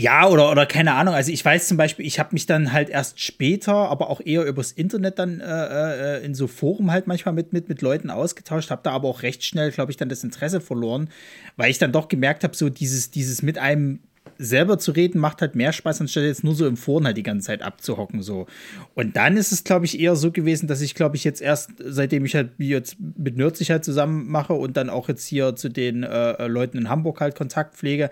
ja, 0.00 0.28
oder, 0.28 0.50
oder 0.52 0.64
keine 0.64 0.94
Ahnung. 0.94 1.12
Also 1.14 1.32
ich 1.32 1.44
weiß 1.44 1.66
zum 1.66 1.76
Beispiel, 1.76 2.06
ich 2.06 2.20
habe 2.20 2.30
mich 2.32 2.46
dann 2.46 2.72
halt 2.72 2.88
erst 2.88 3.20
später, 3.20 3.72
aber 3.72 4.10
auch 4.10 4.20
eher 4.24 4.44
übers 4.44 4.70
Internet 4.70 5.18
dann 5.18 5.40
äh, 5.40 6.18
äh 6.18 6.24
in 6.24 6.36
so 6.36 6.46
Forum 6.46 6.92
halt 6.92 7.08
manchmal 7.08 7.34
mit, 7.34 7.52
mit, 7.52 7.68
mit 7.68 7.82
Leuten 7.82 8.08
ausgetauscht, 8.08 8.70
habe 8.70 8.82
da 8.84 8.92
aber 8.92 9.08
auch 9.08 9.22
recht 9.22 9.44
schnell, 9.44 9.72
glaube 9.72 9.90
ich, 9.90 9.96
dann 9.96 10.08
das 10.08 10.22
Interesse 10.22 10.60
verloren, 10.60 11.08
weil 11.56 11.72
ich 11.72 11.78
dann 11.78 11.90
doch 11.90 12.06
gemerkt 12.06 12.44
habe, 12.44 12.54
so 12.54 12.68
dieses, 12.68 13.10
dieses 13.10 13.42
mit 13.42 13.58
einem 13.58 13.98
selber 14.38 14.78
zu 14.78 14.92
reden 14.92 15.18
macht 15.18 15.40
halt 15.40 15.54
mehr 15.56 15.72
Spaß, 15.72 16.00
anstatt 16.00 16.24
jetzt 16.24 16.44
nur 16.44 16.54
so 16.54 16.66
im 16.66 16.76
Foren 16.76 17.04
halt 17.04 17.16
die 17.16 17.22
ganze 17.22 17.48
Zeit 17.48 17.62
abzuhocken 17.62 18.22
so. 18.22 18.46
Und 18.94 19.16
dann 19.16 19.36
ist 19.36 19.52
es, 19.52 19.64
glaube 19.64 19.84
ich, 19.84 19.98
eher 19.98 20.16
so 20.16 20.30
gewesen, 20.30 20.68
dass 20.68 20.80
ich, 20.80 20.94
glaube 20.94 21.16
ich, 21.16 21.24
jetzt 21.24 21.42
erst, 21.42 21.72
seitdem 21.78 22.24
ich 22.24 22.34
halt 22.34 22.52
jetzt 22.58 22.96
mit 22.98 23.36
Nerdsich 23.36 23.70
halt 23.70 23.84
zusammen 23.84 24.28
mache 24.28 24.54
und 24.54 24.76
dann 24.76 24.90
auch 24.90 25.08
jetzt 25.08 25.26
hier 25.26 25.56
zu 25.56 25.68
den 25.68 26.04
äh, 26.04 26.46
Leuten 26.46 26.78
in 26.78 26.88
Hamburg 26.88 27.20
halt 27.20 27.34
Kontakt 27.34 27.76
pflege, 27.76 28.10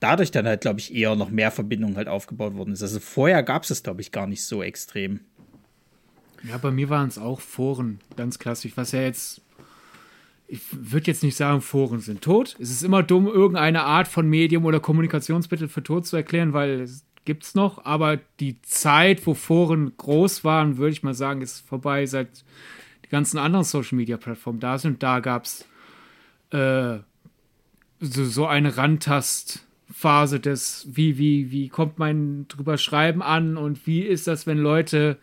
dadurch 0.00 0.30
dann 0.30 0.46
halt, 0.46 0.60
glaube 0.60 0.80
ich, 0.80 0.94
eher 0.94 1.14
noch 1.14 1.30
mehr 1.30 1.50
Verbindung 1.50 1.96
halt 1.96 2.08
aufgebaut 2.08 2.54
worden 2.54 2.72
ist. 2.72 2.82
Also 2.82 3.00
vorher 3.00 3.42
gab 3.42 3.62
es 3.62 3.68
das, 3.68 3.82
glaube 3.82 4.00
ich, 4.00 4.12
gar 4.12 4.26
nicht 4.26 4.44
so 4.44 4.62
extrem. 4.62 5.20
Ja, 6.48 6.56
bei 6.58 6.70
mir 6.70 6.88
waren 6.88 7.08
es 7.08 7.18
auch 7.18 7.40
Foren, 7.40 8.00
ganz 8.16 8.38
klassisch, 8.38 8.72
was 8.76 8.92
ja 8.92 9.00
jetzt 9.00 9.40
ich 10.48 10.60
würde 10.72 11.06
jetzt 11.08 11.22
nicht 11.22 11.36
sagen, 11.36 11.60
Foren 11.60 12.00
sind 12.00 12.22
tot. 12.22 12.56
Es 12.58 12.70
ist 12.70 12.82
immer 12.82 13.02
dumm, 13.02 13.26
irgendeine 13.26 13.84
Art 13.84 14.08
von 14.08 14.26
Medium 14.26 14.64
oder 14.64 14.80
Kommunikationsmittel 14.80 15.68
für 15.68 15.82
tot 15.82 16.06
zu 16.06 16.16
erklären, 16.16 16.54
weil 16.54 16.80
es 16.80 17.04
gibt 17.26 17.44
es 17.44 17.54
noch. 17.54 17.84
Aber 17.84 18.18
die 18.40 18.60
Zeit, 18.62 19.26
wo 19.26 19.34
Foren 19.34 19.92
groß 19.98 20.44
waren, 20.44 20.78
würde 20.78 20.92
ich 20.92 21.02
mal 21.02 21.12
sagen, 21.12 21.42
ist 21.42 21.60
vorbei, 21.60 22.06
seit 22.06 22.44
die 23.04 23.10
ganzen 23.10 23.36
anderen 23.36 23.64
Social-Media-Plattformen 23.64 24.58
da 24.58 24.78
sind. 24.78 25.02
Da 25.02 25.20
gab 25.20 25.44
es 25.44 25.66
äh, 26.50 27.00
so, 28.00 28.24
so 28.24 28.46
eine 28.46 28.78
Randtastphase 28.78 30.40
des, 30.40 30.88
wie, 30.90 31.18
wie, 31.18 31.50
wie 31.50 31.68
kommt 31.68 31.98
mein 31.98 32.48
drüber 32.48 32.78
Schreiben 32.78 33.22
an 33.22 33.58
und 33.58 33.86
wie 33.86 34.00
ist 34.00 34.26
das, 34.26 34.46
wenn 34.46 34.58
Leute 34.58 35.18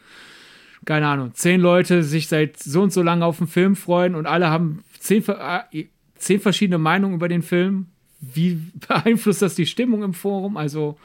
keine 0.85 1.07
Ahnung, 1.07 1.33
zehn 1.33 1.59
Leute 1.59 2.03
sich 2.03 2.27
seit 2.27 2.61
so 2.61 2.83
und 2.83 2.93
so 2.93 3.01
lange 3.01 3.25
auf 3.25 3.39
den 3.39 3.47
Film 3.47 3.75
freuen 3.75 4.13
und 4.13 4.27
alle 4.27 4.51
haben 4.51 4.83
zehn, 5.05 5.23
äh, 5.27 5.85
zehn 6.15 6.39
verschiedene 6.39 6.77
Meinungen 6.77 7.15
über 7.15 7.27
den 7.27 7.41
Film. 7.41 7.87
Wie 8.19 8.55
beeinflusst 8.87 9.41
das 9.41 9.55
die 9.55 9.65
Stimmung 9.65 10.03
im 10.03 10.13
Forum? 10.13 10.57
Also 10.57 10.97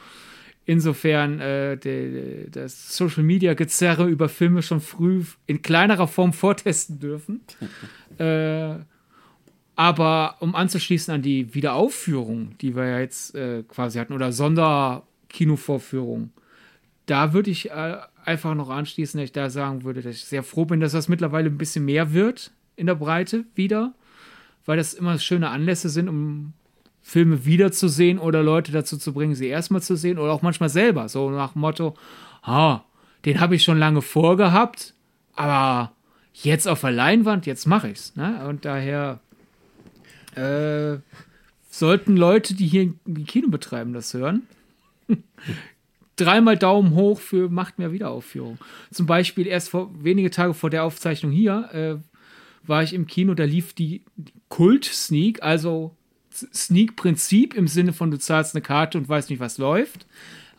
insofern 0.65 1.41
äh, 1.41 1.77
de, 1.77 2.49
das 2.51 2.97
Social 2.97 3.23
Media 3.23 3.55
Gezerre 3.55 4.09
über 4.09 4.29
Filme 4.29 4.63
schon 4.63 4.81
früh 4.81 5.25
in 5.47 5.63
kleinerer 5.63 6.09
Form 6.09 6.33
vortesten 6.33 6.99
dürfen. 6.99 7.41
äh, 8.19 8.77
aber 9.77 10.37
um 10.41 10.55
anzuschließen 10.55 11.15
an 11.15 11.23
die 11.23 11.55
Wiederaufführung, 11.55 12.57
die 12.61 12.77
wir 12.77 12.87
ja 12.87 13.01
jetzt 13.01 13.35
äh, 13.35 13.63
quasi 13.63 13.99
hatten, 13.99 14.13
oder 14.13 14.31
Sonderkinovorführung, 14.31 16.33
da 17.07 17.33
würde 17.33 17.51
ich 17.51 17.71
äh, 17.71 17.97
einfach 18.25 18.55
noch 18.55 18.69
anschließen, 18.69 19.19
dass 19.19 19.25
ich 19.25 19.33
da 19.33 19.49
sagen 19.49 19.85
würde, 19.85 20.03
dass 20.03 20.17
ich 20.17 20.25
sehr 20.27 20.43
froh 20.43 20.67
bin, 20.67 20.81
dass 20.81 20.93
das 20.93 21.09
mittlerweile 21.09 21.49
ein 21.49 21.59
bisschen 21.59 21.87
mehr 21.87 22.13
wird 22.13 22.53
in 22.81 22.87
der 22.87 22.95
Breite 22.95 23.45
wieder, 23.55 23.93
weil 24.65 24.79
das 24.79 24.95
immer 24.95 25.19
schöne 25.19 25.51
Anlässe 25.51 25.91
sind, 25.91 26.09
um 26.09 26.55
Filme 27.03 27.45
wiederzusehen 27.45 28.19
oder 28.19 28.43
Leute 28.43 28.73
dazu 28.73 28.97
zu 28.97 29.13
bringen, 29.13 29.35
sie 29.35 29.49
erstmal 29.49 29.83
zu 29.83 29.97
sehen 29.97 30.19
oder 30.19 30.33
auch 30.33 30.43
manchmal 30.43 30.69
selber. 30.69 31.09
So 31.09 31.31
nach 31.31 31.53
dem 31.53 31.61
Motto, 31.61 31.95
ah, 32.43 32.81
den 33.25 33.41
habe 33.41 33.55
ich 33.55 33.63
schon 33.63 33.79
lange 33.79 34.03
vorgehabt, 34.03 34.95
aber 35.35 35.93
jetzt 36.33 36.67
auf 36.69 36.81
der 36.81 36.93
Leinwand, 36.93 37.47
jetzt 37.47 37.67
mache 37.67 37.91
ich's. 37.91 38.17
Ne? 38.17 38.47
Und 38.49 38.65
daher 38.65 39.21
äh, 40.37 40.99
sollten 41.71 42.17
Leute, 42.17 42.55
die 42.55 42.67
hier 42.67 42.93
ein 43.07 43.27
Kino 43.27 43.49
betreiben, 43.49 43.93
das 43.93 44.15
hören. 44.15 44.43
Dreimal 46.17 46.59
Daumen 46.59 46.95
hoch 46.95 47.19
für 47.19 47.49
macht 47.49 47.79
mehr 47.79 47.93
Wiederaufführung. 47.93 48.59
Zum 48.91 49.07
Beispiel 49.07 49.47
erst 49.47 49.71
vor 49.71 49.91
wenige 50.03 50.31
Tage 50.31 50.55
vor 50.55 50.71
der 50.71 50.85
Aufzeichnung 50.85 51.33
hier 51.33 51.69
äh, 51.73 52.10
war 52.65 52.83
ich 52.83 52.93
im 52.93 53.07
Kino, 53.07 53.35
da 53.35 53.45
lief 53.45 53.73
die 53.73 54.03
Kult-Sneak, 54.49 55.43
also 55.43 55.97
Sneak-Prinzip 56.33 57.55
im 57.55 57.69
Sinne 57.69 57.93
von 57.93 58.11
du 58.11 58.19
zahlst 58.19 58.55
eine 58.55 58.63
Karte 58.63 58.99
und 58.99 59.09
weißt 59.09 59.31
nicht, 59.31 59.41
was 59.41 59.59
läuft. 59.59 60.07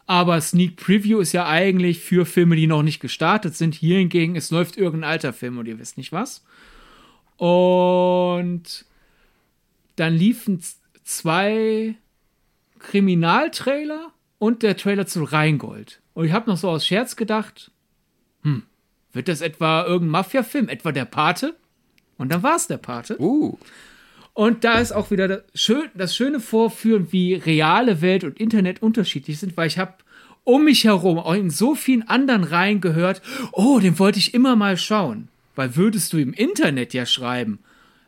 Aber 0.05 0.41
Sneak 0.41 0.75
Preview 0.75 1.19
ist 1.19 1.31
ja 1.31 1.47
eigentlich 1.47 1.99
für 1.99 2.25
Filme, 2.25 2.55
die 2.55 2.67
noch 2.67 2.83
nicht 2.83 2.99
gestartet 2.99 3.55
sind. 3.55 3.75
Hier 3.75 3.97
hingegen, 3.97 4.35
es 4.35 4.51
läuft 4.51 4.77
irgendein 4.77 5.11
alter 5.11 5.31
Film 5.31 5.57
und 5.57 5.67
ihr 5.67 5.79
wisst 5.79 5.97
nicht 5.97 6.11
was. 6.11 6.43
Und 7.37 8.85
dann 9.95 10.13
liefen 10.13 10.61
zwei 11.03 11.95
Kriminaltrailer 12.79 14.11
und 14.37 14.63
der 14.63 14.75
Trailer 14.75 15.05
zu 15.05 15.23
Rheingold. 15.23 16.01
Und 16.13 16.25
ich 16.25 16.33
habe 16.33 16.49
noch 16.49 16.57
so 16.57 16.69
aus 16.69 16.85
Scherz 16.85 17.15
gedacht, 17.15 17.71
hm, 18.43 18.63
wird 19.13 19.27
das 19.27 19.41
etwa 19.41 19.83
irgendein 19.83 20.11
Mafia-Film, 20.11 20.67
etwa 20.67 20.91
der 20.91 21.05
Pate? 21.05 21.55
Und 22.21 22.29
dann 22.29 22.43
war 22.43 22.55
es 22.55 22.67
der 22.67 22.77
Pate. 22.77 23.19
Uh. 23.19 23.57
Und 24.33 24.63
da 24.63 24.79
ist 24.79 24.91
auch 24.91 25.11
wieder 25.11 25.27
das, 25.27 25.41
Schön, 25.53 25.89
das 25.93 26.15
Schöne 26.15 26.39
Vorführen, 26.39 27.11
wie 27.11 27.33
reale 27.33 28.01
Welt 28.01 28.23
und 28.23 28.39
Internet 28.39 28.81
unterschiedlich 28.81 29.39
sind, 29.39 29.57
weil 29.57 29.67
ich 29.67 29.77
habe 29.77 29.95
um 30.43 30.65
mich 30.65 30.83
herum 30.85 31.19
auch 31.19 31.33
in 31.33 31.49
so 31.49 31.75
vielen 31.75 32.07
anderen 32.07 32.43
Reihen 32.43 32.81
gehört, 32.81 33.21
oh, 33.51 33.79
den 33.79 33.99
wollte 33.99 34.19
ich 34.19 34.33
immer 34.33 34.55
mal 34.55 34.77
schauen. 34.77 35.27
Weil 35.55 35.75
würdest 35.75 36.13
du 36.13 36.17
im 36.17 36.33
Internet 36.33 36.93
ja 36.93 37.05
schreiben, 37.05 37.59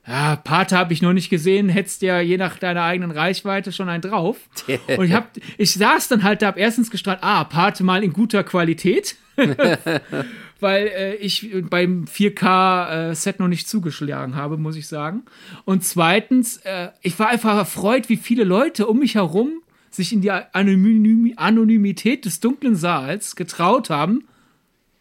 ja, 0.07 0.35
Pate 0.35 0.77
habe 0.77 0.91
ich 0.93 1.01
noch 1.01 1.13
nicht 1.13 1.29
gesehen, 1.29 1.69
hättest 1.69 2.01
ja 2.01 2.19
je 2.19 2.37
nach 2.37 2.57
deiner 2.57 2.83
eigenen 2.83 3.11
Reichweite 3.11 3.71
schon 3.71 3.87
einen 3.87 4.01
drauf. 4.01 4.37
Und 4.97 5.05
ich, 5.05 5.13
hab, 5.13 5.31
ich 5.57 5.73
saß 5.73 6.09
dann 6.09 6.23
halt 6.23 6.41
da, 6.41 6.47
hab 6.47 6.57
erstens 6.57 6.91
gestrahlt, 6.91 7.19
ah, 7.21 7.43
Pate 7.45 7.83
mal 7.83 8.03
in 8.03 8.11
guter 8.11 8.43
Qualität. 8.43 9.15
weil 10.63 10.87
äh, 10.87 11.15
ich 11.17 11.51
beim 11.69 12.05
4K-Set 12.05 13.35
äh, 13.35 13.41
noch 13.41 13.47
nicht 13.47 13.67
zugeschlagen 13.67 14.35
habe, 14.35 14.57
muss 14.57 14.75
ich 14.75 14.87
sagen. 14.87 15.21
Und 15.65 15.83
zweitens, 15.83 16.57
äh, 16.57 16.89
ich 17.03 17.19
war 17.19 17.27
einfach 17.27 17.55
erfreut, 17.55 18.09
wie 18.09 18.17
viele 18.17 18.43
Leute 18.43 18.87
um 18.87 18.97
mich 18.97 19.13
herum 19.13 19.61
sich 19.91 20.11
in 20.11 20.21
die 20.21 20.31
Anonym 20.31 21.33
Anonymität 21.35 22.25
des 22.25 22.39
dunklen 22.39 22.75
Saals 22.75 23.35
getraut 23.35 23.91
haben, 23.91 24.23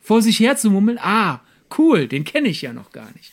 vor 0.02 0.20
sich 0.20 0.38
her 0.38 0.56
zu 0.56 0.70
mummeln, 0.70 0.98
ah, 1.00 1.40
cool, 1.78 2.06
den 2.06 2.24
kenne 2.24 2.48
ich 2.48 2.60
ja 2.60 2.74
noch 2.74 2.92
gar 2.92 3.08
nicht. 3.16 3.32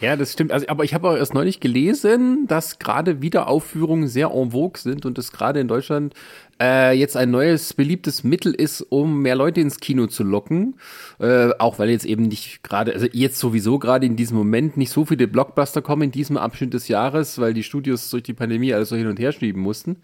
Ja, 0.00 0.16
das 0.16 0.32
stimmt. 0.32 0.52
Also, 0.52 0.66
aber 0.68 0.84
ich 0.84 0.94
habe 0.94 1.08
auch 1.08 1.16
erst 1.16 1.34
neulich 1.34 1.60
gelesen, 1.60 2.46
dass 2.46 2.78
gerade 2.78 3.22
Wiederaufführungen 3.22 4.08
sehr 4.08 4.30
en 4.32 4.50
vogue 4.52 4.80
sind 4.80 5.06
und 5.06 5.18
das 5.18 5.32
gerade 5.32 5.60
in 5.60 5.68
Deutschland 5.68 6.14
äh, 6.62 6.92
jetzt 6.92 7.16
ein 7.16 7.30
neues 7.30 7.74
beliebtes 7.74 8.22
Mittel 8.24 8.54
ist, 8.54 8.82
um 8.82 9.20
mehr 9.22 9.34
Leute 9.34 9.60
ins 9.60 9.80
Kino 9.80 10.06
zu 10.06 10.22
locken. 10.22 10.76
Äh, 11.18 11.50
auch 11.58 11.78
weil 11.78 11.90
jetzt 11.90 12.04
eben 12.04 12.24
nicht 12.24 12.62
gerade, 12.62 12.92
also 12.92 13.06
jetzt 13.12 13.38
sowieso 13.38 13.78
gerade 13.78 14.06
in 14.06 14.16
diesem 14.16 14.36
Moment 14.36 14.76
nicht 14.76 14.90
so 14.90 15.04
viele 15.04 15.26
Blockbuster 15.26 15.82
kommen 15.82 16.02
in 16.02 16.10
diesem 16.12 16.36
Abschnitt 16.36 16.72
des 16.74 16.88
Jahres, 16.88 17.40
weil 17.40 17.54
die 17.54 17.64
Studios 17.64 18.08
durch 18.10 18.22
die 18.22 18.34
Pandemie 18.34 18.72
alles 18.72 18.90
so 18.90 18.96
hin 18.96 19.08
und 19.08 19.18
her 19.18 19.32
schieben 19.32 19.62
mussten. 19.62 19.96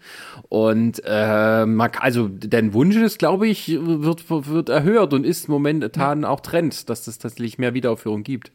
Und 0.49 1.03
äh, 1.05 1.09
also 1.09 2.27
dein 2.27 2.73
Wunsch 2.73 2.97
ist, 2.97 3.19
glaube 3.19 3.47
ich, 3.47 3.79
wird, 3.81 4.29
wird 4.29 4.69
erhöht 4.69 5.13
und 5.13 5.25
ist 5.25 5.47
momentan 5.47 6.25
auch 6.25 6.41
Trend, 6.41 6.89
dass 6.89 7.07
es 7.07 7.19
tatsächlich 7.19 7.57
mehr 7.57 7.73
Wiederaufführungen 7.73 8.23
gibt. 8.23 8.51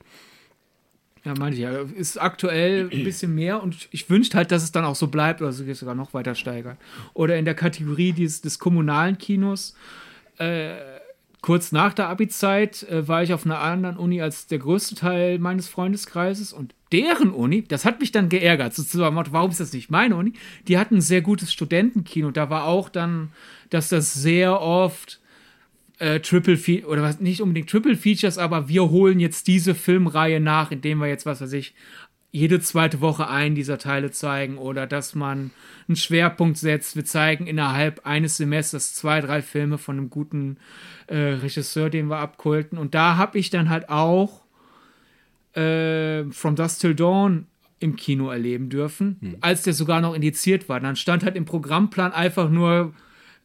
Ja, 1.25 1.33
meine 1.39 1.55
ich 1.55 1.62
ja. 1.62 1.70
Ist 1.81 2.20
aktuell 2.20 2.91
ein 2.93 3.05
bisschen 3.05 3.35
mehr 3.35 3.62
und 3.62 3.89
ich 3.91 4.11
wünschte 4.11 4.37
halt, 4.37 4.51
dass 4.51 4.62
es 4.62 4.72
dann 4.72 4.85
auch 4.85 4.95
so 4.95 5.07
bleibt 5.07 5.41
oder 5.41 5.53
sogar 5.53 5.95
noch 5.95 6.12
weiter 6.12 6.35
steigert. 6.35 6.77
Oder 7.14 7.37
in 7.37 7.47
der 7.47 7.55
Kategorie 7.55 8.12
des, 8.12 8.43
des 8.43 8.59
kommunalen 8.59 9.16
Kinos. 9.16 9.75
Äh, 10.37 10.75
kurz 11.41 11.72
nach 11.72 11.95
der 11.95 12.09
Abi-Zeit 12.09 12.83
äh, 12.85 13.09
war 13.09 13.22
ich 13.22 13.33
auf 13.33 13.47
einer 13.47 13.61
anderen 13.61 13.97
Uni 13.97 14.20
als 14.20 14.47
der 14.47 14.59
größte 14.59 14.97
Teil 14.97 15.39
meines 15.39 15.68
Freundeskreises 15.68 16.53
und 16.53 16.75
deren 16.93 17.33
Uni, 17.33 17.64
das 17.64 17.85
hat 17.85 18.01
mich 18.01 18.12
dann 18.12 18.29
geärgert, 18.29 18.75
sozusagen, 18.75 19.16
warum 19.16 19.51
ist 19.51 19.61
das 19.61 19.72
nicht 19.72 19.91
meine 19.91 20.16
Uni? 20.16 20.35
Die 20.68 20.79
hatten 20.79 20.97
ein 20.97 21.01
sehr 21.01 21.22
gutes 21.22 21.53
Studentenkino. 21.53 22.31
Da 22.31 22.51
war 22.51 22.64
auch 22.64 22.89
dann, 22.89 23.33
dass 23.70 23.89
das 23.89 24.14
sehr 24.14 24.61
oft 24.61 25.20
äh, 25.99 26.20
Triple 26.20 26.57
Fe 26.57 26.84
oder 26.86 27.03
was 27.03 27.20
nicht 27.20 27.40
unbedingt 27.40 27.70
Triple 27.70 27.97
Features, 27.97 28.38
aber 28.38 28.68
wir 28.68 28.90
holen 28.90 29.20
jetzt 29.20 29.47
diese 29.47 29.74
Filmreihe 29.74 30.40
nach, 30.40 30.70
indem 30.70 30.99
wir 30.99 31.09
jetzt, 31.09 31.26
was 31.26 31.40
weiß 31.40 31.53
ich, 31.53 31.74
jede 32.34 32.59
zweite 32.59 33.01
Woche 33.01 33.28
einen 33.28 33.55
dieser 33.55 33.78
Teile 33.78 34.11
zeigen 34.11 34.59
oder 34.59 34.88
dass 34.88 35.14
man 35.14 35.53
einen 35.86 35.95
Schwerpunkt 35.95 36.59
setzt. 36.59 36.97
Wir 36.97 37.05
zeigen 37.05 37.47
innerhalb 37.47 38.05
eines 38.05 38.38
Semesters 38.38 38.92
zwei, 38.92 39.20
drei 39.20 39.40
Filme 39.40 39.78
von 39.78 39.99
einem 39.99 40.11
guten 40.11 40.57
äh, 41.07 41.16
Regisseur, 41.16 41.90
den 41.90 42.09
wir 42.09 42.18
abkulten. 42.18 42.76
Und 42.76 42.97
da 42.97 43.16
habe 43.16 43.38
ich 43.38 43.51
dann 43.51 43.70
halt 43.70 43.88
auch 43.88 44.42
äh, 45.53 46.24
From 46.32 46.57
Dust 46.57 46.80
Till 46.80 46.97
Dawn 46.97 47.47
im 47.78 47.95
Kino 47.95 48.30
erleben 48.30 48.68
dürfen, 48.68 49.18
hm. 49.20 49.36
als 49.40 49.62
der 49.62 49.72
sogar 49.72 50.01
noch 50.01 50.14
indiziert 50.14 50.68
war. 50.68 50.80
Dann 50.80 50.97
stand 50.97 51.22
halt 51.22 51.36
im 51.36 51.45
Programmplan 51.45 52.11
einfach 52.11 52.51
nur 52.51 52.95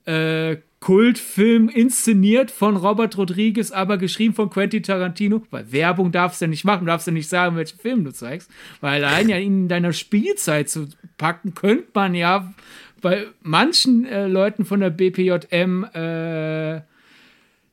äh, 0.05 0.57
Kultfilm 0.79 1.67
inszeniert 1.67 2.51
von 2.51 2.77
Robert 2.77 3.17
Rodriguez, 3.17 3.71
aber 3.71 3.97
geschrieben 3.97 4.33
von 4.33 4.49
Quentin 4.49 4.81
Tarantino, 4.81 5.43
weil 5.51 5.71
Werbung 5.71 6.11
darfst 6.11 6.39
du 6.39 6.45
ja 6.45 6.49
nicht 6.49 6.63
machen, 6.63 6.85
darfst 6.87 7.07
du 7.07 7.11
nicht 7.11 7.27
sagen, 7.27 7.57
welchen 7.57 7.79
Film 7.79 8.05
du 8.05 8.13
zeigst, 8.13 8.49
weil 8.79 9.03
allein 9.03 9.27
ja 9.27 9.37
in 9.37 9.67
deiner 9.67 9.91
Spielzeit 9.91 10.69
zu 10.69 10.87
packen, 11.17 11.53
könnte 11.53 11.87
man 11.93 12.15
ja 12.15 12.53
bei 13.01 13.25
manchen 13.41 14.05
äh, 14.05 14.27
Leuten 14.27 14.63
von 14.65 14.79
der 14.79 14.89
BPJM 14.89 15.83
äh, 15.93 16.81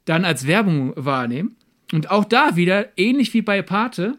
dann 0.05 0.25
als 0.25 0.47
Werbung 0.47 0.93
wahrnehmen. 0.97 1.57
Und 1.93 2.11
auch 2.11 2.25
da 2.25 2.57
wieder, 2.57 2.89
ähnlich 2.97 3.33
wie 3.35 3.43
bei 3.43 3.63
Pate, 3.63 4.19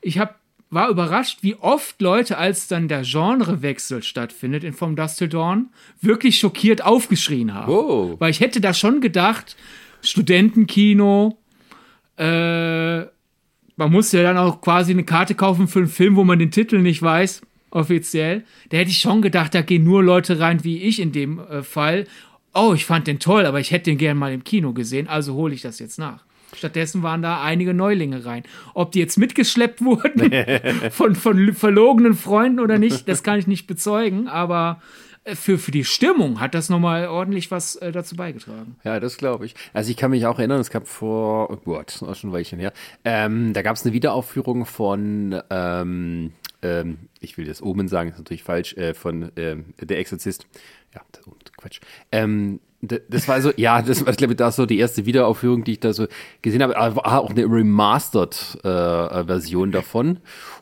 ich 0.00 0.18
habe 0.18 0.34
war 0.76 0.90
überrascht, 0.90 1.38
wie 1.40 1.54
oft 1.54 2.02
Leute, 2.02 2.36
als 2.36 2.68
dann 2.68 2.86
der 2.86 3.00
Genrewechsel 3.00 4.02
stattfindet 4.02 4.62
in 4.62 4.74
From 4.74 4.94
Dust 4.94 5.18
Till 5.18 5.28
Dawn, 5.28 5.70
wirklich 6.02 6.38
schockiert 6.38 6.84
aufgeschrien 6.84 7.54
haben. 7.54 7.72
Oh. 7.72 8.16
Weil 8.18 8.30
ich 8.30 8.40
hätte 8.40 8.60
da 8.60 8.74
schon 8.74 9.00
gedacht, 9.00 9.56
Studentenkino, 10.02 11.38
äh, 12.18 12.98
man 12.98 13.90
muss 13.90 14.12
ja 14.12 14.22
dann 14.22 14.36
auch 14.36 14.60
quasi 14.60 14.92
eine 14.92 15.04
Karte 15.04 15.34
kaufen 15.34 15.66
für 15.66 15.78
einen 15.78 15.88
Film, 15.88 16.14
wo 16.14 16.24
man 16.24 16.38
den 16.38 16.50
Titel 16.50 16.78
nicht 16.78 17.00
weiß, 17.00 17.40
offiziell. 17.70 18.44
Da 18.68 18.76
hätte 18.76 18.90
ich 18.90 19.00
schon 19.00 19.22
gedacht, 19.22 19.54
da 19.54 19.62
gehen 19.62 19.82
nur 19.82 20.04
Leute 20.04 20.40
rein 20.40 20.62
wie 20.62 20.82
ich 20.82 21.00
in 21.00 21.10
dem 21.10 21.38
äh, 21.38 21.62
Fall. 21.62 22.04
Oh, 22.52 22.74
ich 22.74 22.84
fand 22.84 23.06
den 23.06 23.18
toll, 23.18 23.46
aber 23.46 23.60
ich 23.60 23.70
hätte 23.70 23.90
den 23.90 23.98
gern 23.98 24.18
mal 24.18 24.34
im 24.34 24.44
Kino 24.44 24.74
gesehen, 24.74 25.08
also 25.08 25.32
hole 25.32 25.54
ich 25.54 25.62
das 25.62 25.78
jetzt 25.78 25.98
nach. 25.98 26.26
Stattdessen 26.56 27.02
waren 27.02 27.22
da 27.22 27.42
einige 27.42 27.74
Neulinge 27.74 28.24
rein. 28.24 28.42
Ob 28.74 28.92
die 28.92 28.98
jetzt 28.98 29.18
mitgeschleppt 29.18 29.82
wurden 29.82 30.32
von, 30.90 31.14
von 31.14 31.54
verlogenen 31.54 32.14
Freunden 32.14 32.60
oder 32.60 32.78
nicht, 32.78 33.08
das 33.08 33.22
kann 33.22 33.38
ich 33.38 33.46
nicht 33.46 33.66
bezeugen, 33.66 34.28
aber 34.28 34.80
äh, 35.24 35.34
für, 35.34 35.58
für 35.58 35.70
die 35.70 35.84
Stimmung 35.84 36.40
hat 36.40 36.54
das 36.54 36.68
nochmal 36.68 37.08
ordentlich 37.08 37.50
was 37.50 37.76
äh, 37.76 37.92
dazu 37.92 38.16
beigetragen. 38.16 38.76
Ja, 38.84 39.00
das 39.00 39.18
glaube 39.18 39.46
ich. 39.46 39.54
Also 39.72 39.90
ich 39.90 39.96
kann 39.96 40.10
mich 40.10 40.26
auch 40.26 40.38
erinnern, 40.38 40.60
es 40.60 40.70
gab 40.70 40.86
vor, 40.86 41.50
oh 41.50 41.56
Gott, 41.56 42.00
das 42.00 42.02
ist 42.02 42.18
schon 42.18 42.30
ein 42.30 42.32
Weilchen 42.32 42.58
her, 42.58 42.72
ähm, 43.04 43.52
da 43.52 43.62
gab 43.62 43.76
es 43.76 43.84
eine 43.84 43.92
Wiederaufführung 43.92 44.64
von, 44.64 45.40
ähm, 45.50 46.32
ähm, 46.62 46.98
ich 47.20 47.36
will 47.36 47.46
das 47.46 47.62
Omen 47.62 47.88
sagen, 47.88 48.10
ist 48.10 48.18
natürlich 48.18 48.44
falsch, 48.44 48.74
äh, 48.76 48.94
von 48.94 49.32
ähm, 49.36 49.74
Der 49.80 49.98
Exorzist. 49.98 50.46
Ja, 50.94 51.02
Quatsch. 51.58 51.80
Ähm, 52.12 52.60
das 52.86 53.28
war 53.28 53.40
so, 53.40 53.52
ja, 53.56 53.80
das 53.82 54.04
war, 54.06 54.12
glaube 54.12 54.32
ich, 54.32 54.36
da 54.36 54.50
so 54.50 54.66
die 54.66 54.78
erste 54.78 55.06
Wiederaufführung, 55.06 55.62
die 55.64 55.72
ich 55.72 55.80
da 55.80 55.92
so 55.92 56.06
gesehen 56.42 56.62
habe. 56.62 56.76
Aber 56.76 56.96
war 56.96 57.20
auch 57.20 57.30
eine 57.30 57.44
Remastered-Version 57.44 59.68
äh, 59.68 59.72
davon. 59.72 60.18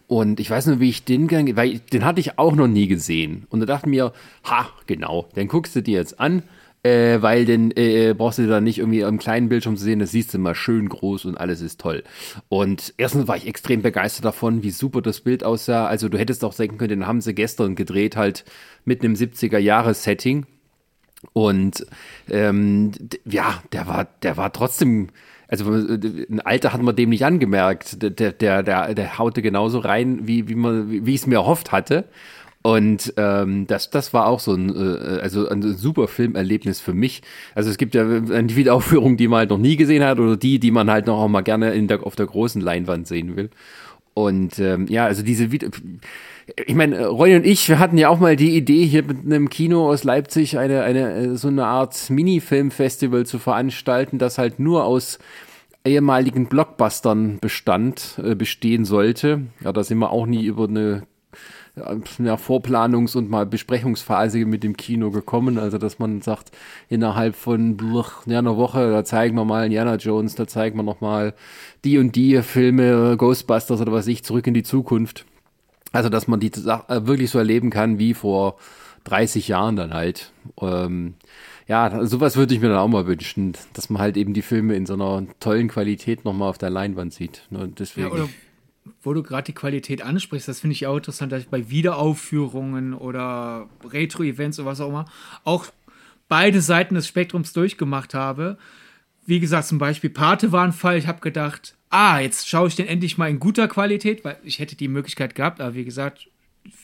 Und 0.06 0.38
ich 0.40 0.50
weiß 0.50 0.66
nur, 0.66 0.80
wie 0.80 0.90
ich 0.90 1.04
den 1.04 1.28
gegangen, 1.28 1.56
weil 1.56 1.78
den 1.78 2.04
hatte 2.04 2.20
ich 2.20 2.38
auch 2.38 2.54
noch 2.54 2.68
nie 2.68 2.88
gesehen. 2.88 3.46
Und 3.48 3.60
da 3.60 3.66
dachte 3.66 3.86
ich 3.86 3.90
mir, 3.90 4.12
ha, 4.44 4.68
genau, 4.86 5.28
den 5.34 5.48
guckst 5.48 5.74
du 5.74 5.82
dir 5.82 5.98
jetzt 5.98 6.20
an, 6.20 6.42
äh, 6.84 7.22
weil 7.22 7.46
den 7.46 7.72
äh, 7.76 8.14
brauchst 8.16 8.38
du 8.38 8.46
dann 8.46 8.64
nicht 8.64 8.78
irgendwie 8.78 9.04
am 9.04 9.18
kleinen 9.18 9.48
Bildschirm 9.48 9.76
zu 9.76 9.84
sehen, 9.84 9.98
das 9.98 10.10
siehst 10.10 10.34
du 10.34 10.38
mal 10.38 10.54
schön 10.54 10.88
groß 10.88 11.24
und 11.24 11.36
alles 11.36 11.62
ist 11.62 11.80
toll. 11.80 12.04
Und 12.48 12.94
erstens 12.98 13.26
war 13.26 13.36
ich 13.36 13.46
extrem 13.46 13.82
begeistert 13.82 14.26
davon, 14.26 14.62
wie 14.62 14.70
super 14.70 15.00
das 15.00 15.22
Bild 15.22 15.42
aussah. 15.42 15.86
Also 15.86 16.08
du 16.08 16.18
hättest 16.18 16.44
auch 16.44 16.54
denken 16.54 16.76
können, 16.76 17.00
den 17.00 17.06
haben 17.06 17.22
sie 17.22 17.34
gestern 17.34 17.74
gedreht, 17.74 18.16
halt 18.16 18.44
mit 18.84 19.02
einem 19.02 19.14
70er-Jahres-Setting 19.14 20.46
und 21.32 21.86
ähm, 22.30 22.92
ja, 23.24 23.62
der 23.72 23.86
war, 23.86 24.06
der 24.22 24.36
war 24.36 24.52
trotzdem, 24.52 25.08
also 25.48 25.70
ein 25.70 26.40
Alter 26.40 26.72
hat 26.72 26.82
man 26.82 26.96
dem 26.96 27.10
nicht 27.10 27.24
angemerkt. 27.24 28.02
Der, 28.02 28.10
der, 28.10 28.62
der, 28.62 28.94
der 28.94 29.18
haute 29.18 29.42
genauso 29.42 29.78
rein, 29.78 30.26
wie, 30.26 30.48
wie 30.48 30.54
man, 30.54 30.90
wie 30.90 31.14
ich 31.14 31.22
es 31.22 31.26
mir 31.26 31.36
erhofft 31.36 31.72
hatte. 31.72 32.04
Und 32.62 33.12
ähm, 33.18 33.66
das, 33.66 33.90
das 33.90 34.14
war 34.14 34.26
auch 34.26 34.40
so 34.40 34.54
ein, 34.54 34.74
äh, 34.74 35.20
also 35.20 35.46
ein 35.48 35.76
super 35.76 36.08
Filmerlebnis 36.08 36.80
für 36.80 36.94
mich. 36.94 37.22
Also 37.54 37.68
es 37.68 37.76
gibt 37.76 37.94
ja 37.94 38.04
eine 38.04 38.56
Wiederaufführung, 38.56 39.18
die 39.18 39.28
man 39.28 39.40
halt 39.40 39.50
noch 39.50 39.58
nie 39.58 39.76
gesehen 39.76 40.02
hat 40.02 40.18
oder 40.18 40.38
die, 40.38 40.58
die 40.58 40.70
man 40.70 40.90
halt 40.90 41.06
noch 41.06 41.18
auch 41.18 41.28
mal 41.28 41.42
gerne 41.42 41.74
in 41.74 41.88
der, 41.88 42.06
auf 42.06 42.16
der 42.16 42.26
großen 42.26 42.62
Leinwand 42.62 43.06
sehen 43.06 43.36
will. 43.36 43.50
Und 44.14 44.58
ähm, 44.60 44.86
ja, 44.88 45.04
also 45.04 45.22
diese 45.22 45.52
Video 45.52 45.68
ich 46.66 46.74
meine, 46.74 47.06
Roy 47.06 47.36
und 47.36 47.46
ich, 47.46 47.68
wir 47.68 47.78
hatten 47.78 47.96
ja 47.96 48.08
auch 48.08 48.20
mal 48.20 48.36
die 48.36 48.56
Idee, 48.56 48.84
hier 48.86 49.02
mit 49.02 49.24
einem 49.24 49.48
Kino 49.48 49.88
aus 49.88 50.04
Leipzig 50.04 50.58
eine, 50.58 50.82
eine 50.82 51.14
äh, 51.14 51.36
so 51.36 51.48
eine 51.48 51.66
Art 51.66 52.10
Mini-Film-Festival 52.10 53.24
zu 53.26 53.38
veranstalten, 53.38 54.18
das 54.18 54.38
halt 54.38 54.58
nur 54.58 54.84
aus 54.84 55.18
ehemaligen 55.84 56.46
Blockbustern 56.46 57.38
bestand, 57.40 58.20
äh, 58.22 58.34
bestehen 58.34 58.84
sollte. 58.84 59.42
Ja, 59.62 59.72
da 59.72 59.84
sind 59.84 59.98
wir 59.98 60.10
auch 60.10 60.26
nie 60.26 60.44
über 60.44 60.64
eine 60.64 61.06
ja, 61.76 62.36
Vorplanungs- 62.36 63.16
und 63.16 63.28
mal 63.28 63.46
Besprechungsphase 63.46 64.44
mit 64.44 64.62
dem 64.62 64.76
Kino 64.76 65.10
gekommen. 65.10 65.58
Also, 65.58 65.78
dass 65.78 65.98
man 65.98 66.20
sagt, 66.20 66.52
innerhalb 66.88 67.34
von 67.34 67.78
ja, 68.26 68.38
einer 68.38 68.56
Woche, 68.56 68.90
da 68.90 69.04
zeigen 69.04 69.36
wir 69.36 69.44
mal 69.44 69.64
Indiana 69.64 69.96
Jones, 69.96 70.34
da 70.34 70.46
zeigen 70.46 70.78
wir 70.78 70.84
noch 70.84 71.00
mal 71.00 71.34
die 71.84 71.98
und 71.98 72.14
die 72.16 72.40
Filme, 72.42 73.16
Ghostbusters 73.16 73.80
oder 73.80 73.92
was 73.92 74.06
ich, 74.06 74.22
zurück 74.24 74.46
in 74.46 74.54
die 74.54 74.62
Zukunft. 74.62 75.26
Also, 75.94 76.08
dass 76.08 76.26
man 76.26 76.40
die 76.40 76.50
Sache 76.52 76.92
äh, 76.92 77.06
wirklich 77.06 77.30
so 77.30 77.38
erleben 77.38 77.70
kann 77.70 77.98
wie 77.98 78.14
vor 78.14 78.58
30 79.04 79.48
Jahren 79.48 79.76
dann 79.76 79.94
halt. 79.94 80.32
Ähm, 80.60 81.14
ja, 81.68 82.04
sowas 82.04 82.36
würde 82.36 82.52
ich 82.52 82.60
mir 82.60 82.68
dann 82.68 82.78
auch 82.78 82.88
mal 82.88 83.06
wünschen, 83.06 83.54
dass 83.72 83.88
man 83.90 84.02
halt 84.02 84.16
eben 84.16 84.34
die 84.34 84.42
Filme 84.42 84.74
in 84.74 84.86
so 84.86 84.94
einer 84.94 85.26
tollen 85.40 85.68
Qualität 85.68 86.24
nochmal 86.24 86.50
auf 86.50 86.58
der 86.58 86.70
Leinwand 86.70 87.14
sieht. 87.14 87.46
Ne, 87.50 87.72
deswegen. 87.78 88.08
Ja, 88.08 88.12
oder 88.12 88.28
wo 89.02 89.14
du 89.14 89.22
gerade 89.22 89.44
die 89.44 89.54
Qualität 89.54 90.02
ansprichst, 90.02 90.48
das 90.48 90.60
finde 90.60 90.72
ich 90.72 90.86
auch 90.86 90.96
interessant, 90.96 91.32
dass 91.32 91.42
ich 91.42 91.48
bei 91.48 91.70
Wiederaufführungen 91.70 92.92
oder 92.92 93.68
Retro-Events 93.88 94.58
oder 94.58 94.68
was 94.68 94.80
auch 94.80 94.88
immer 94.88 95.06
auch 95.44 95.66
beide 96.28 96.60
Seiten 96.60 96.94
des 96.94 97.06
Spektrums 97.06 97.52
durchgemacht 97.52 98.14
habe. 98.14 98.58
Wie 99.26 99.40
gesagt, 99.40 99.68
zum 99.68 99.78
Beispiel 99.78 100.10
Pate 100.10 100.52
war 100.52 100.64
ein 100.64 100.72
Fall, 100.72 100.98
ich 100.98 101.06
habe 101.06 101.20
gedacht, 101.20 101.76
ah, 101.90 102.18
jetzt 102.18 102.48
schaue 102.48 102.68
ich 102.68 102.76
den 102.76 102.86
endlich 102.86 103.16
mal 103.16 103.30
in 103.30 103.38
guter 103.38 103.68
Qualität, 103.68 104.24
weil 104.24 104.36
ich 104.44 104.58
hätte 104.58 104.76
die 104.76 104.88
Möglichkeit 104.88 105.34
gehabt, 105.34 105.60
aber 105.60 105.74
wie 105.74 105.84
gesagt, 105.84 106.28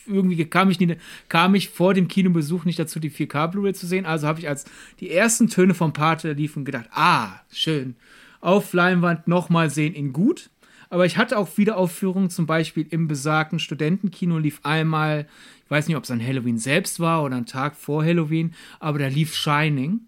irgendwie 0.05 0.43
kam 0.45 0.69
ich, 0.69 0.79
nie, 0.79 0.95
kam 1.29 1.55
ich 1.55 1.69
vor 1.69 1.93
dem 1.93 2.07
Kinobesuch 2.07 2.65
nicht 2.65 2.79
dazu, 2.79 2.99
die 2.99 3.11
4K 3.11 3.47
Blu-ray 3.47 3.73
zu 3.73 3.87
sehen. 3.87 4.05
Also 4.05 4.27
habe 4.27 4.39
ich 4.39 4.47
als 4.47 4.65
die 4.99 5.11
ersten 5.11 5.47
Töne 5.47 5.73
vom 5.73 5.93
Pate 5.93 6.33
liefen 6.33 6.65
gedacht, 6.65 6.87
ah, 6.91 7.41
schön. 7.51 7.95
Auf 8.41 8.73
Leinwand 8.73 9.27
nochmal 9.27 9.69
sehen 9.69 9.93
in 9.93 10.13
gut. 10.13 10.49
Aber 10.89 11.05
ich 11.05 11.17
hatte 11.17 11.37
auch 11.37 11.57
Wiederaufführungen, 11.57 12.29
zum 12.29 12.45
Beispiel 12.45 12.85
im 12.89 13.07
besagten 13.07 13.59
Studentenkino 13.59 14.37
lief 14.37 14.59
einmal, 14.63 15.27
ich 15.63 15.71
weiß 15.71 15.87
nicht, 15.87 15.95
ob 15.95 16.03
es 16.03 16.11
an 16.11 16.25
Halloween 16.25 16.57
selbst 16.57 16.99
war 16.99 17.23
oder 17.23 17.37
ein 17.37 17.45
Tag 17.45 17.75
vor 17.75 18.03
Halloween, 18.03 18.53
aber 18.79 18.99
da 18.99 19.07
lief 19.07 19.33
Shining. 19.33 20.01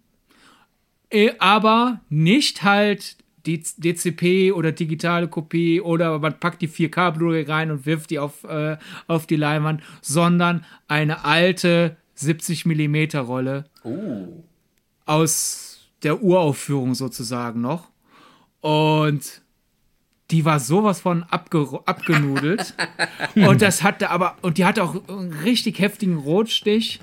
Äh, 1.13 1.33
aber 1.37 2.01
nicht 2.09 2.63
halt 2.63 3.17
DCP 3.45 4.51
oder 4.53 4.71
digitale 4.71 5.27
Kopie 5.27 5.79
oder 5.79 6.17
man 6.19 6.39
packt 6.39 6.61
die 6.61 6.69
4K 6.69 7.11
Blu-ray 7.11 7.43
rein 7.43 7.71
und 7.71 7.85
wirft 7.85 8.09
die 8.09 8.19
auf, 8.19 8.43
äh, 8.45 8.77
auf 9.07 9.27
die 9.27 9.35
Leinwand, 9.35 9.81
sondern 10.01 10.65
eine 10.87 11.23
alte 11.23 11.97
70 12.15 12.65
mm 12.65 13.17
Rolle 13.17 13.65
oh. 13.83 14.43
aus 15.05 15.89
der 16.03 16.23
Uraufführung 16.23 16.95
sozusagen 16.95 17.61
noch. 17.61 17.89
Und 18.61 19.41
die 20.31 20.45
war 20.45 20.59
sowas 20.59 21.01
von 21.01 21.23
abge 21.23 21.81
abgenudelt. 21.85 22.73
und 23.35 23.61
das 23.61 23.83
hatte 23.83 24.09
aber, 24.09 24.37
und 24.41 24.57
die 24.57 24.65
hatte 24.65 24.83
auch 24.83 25.07
einen 25.07 25.33
richtig 25.43 25.79
heftigen 25.79 26.17
Rotstich. 26.17 27.01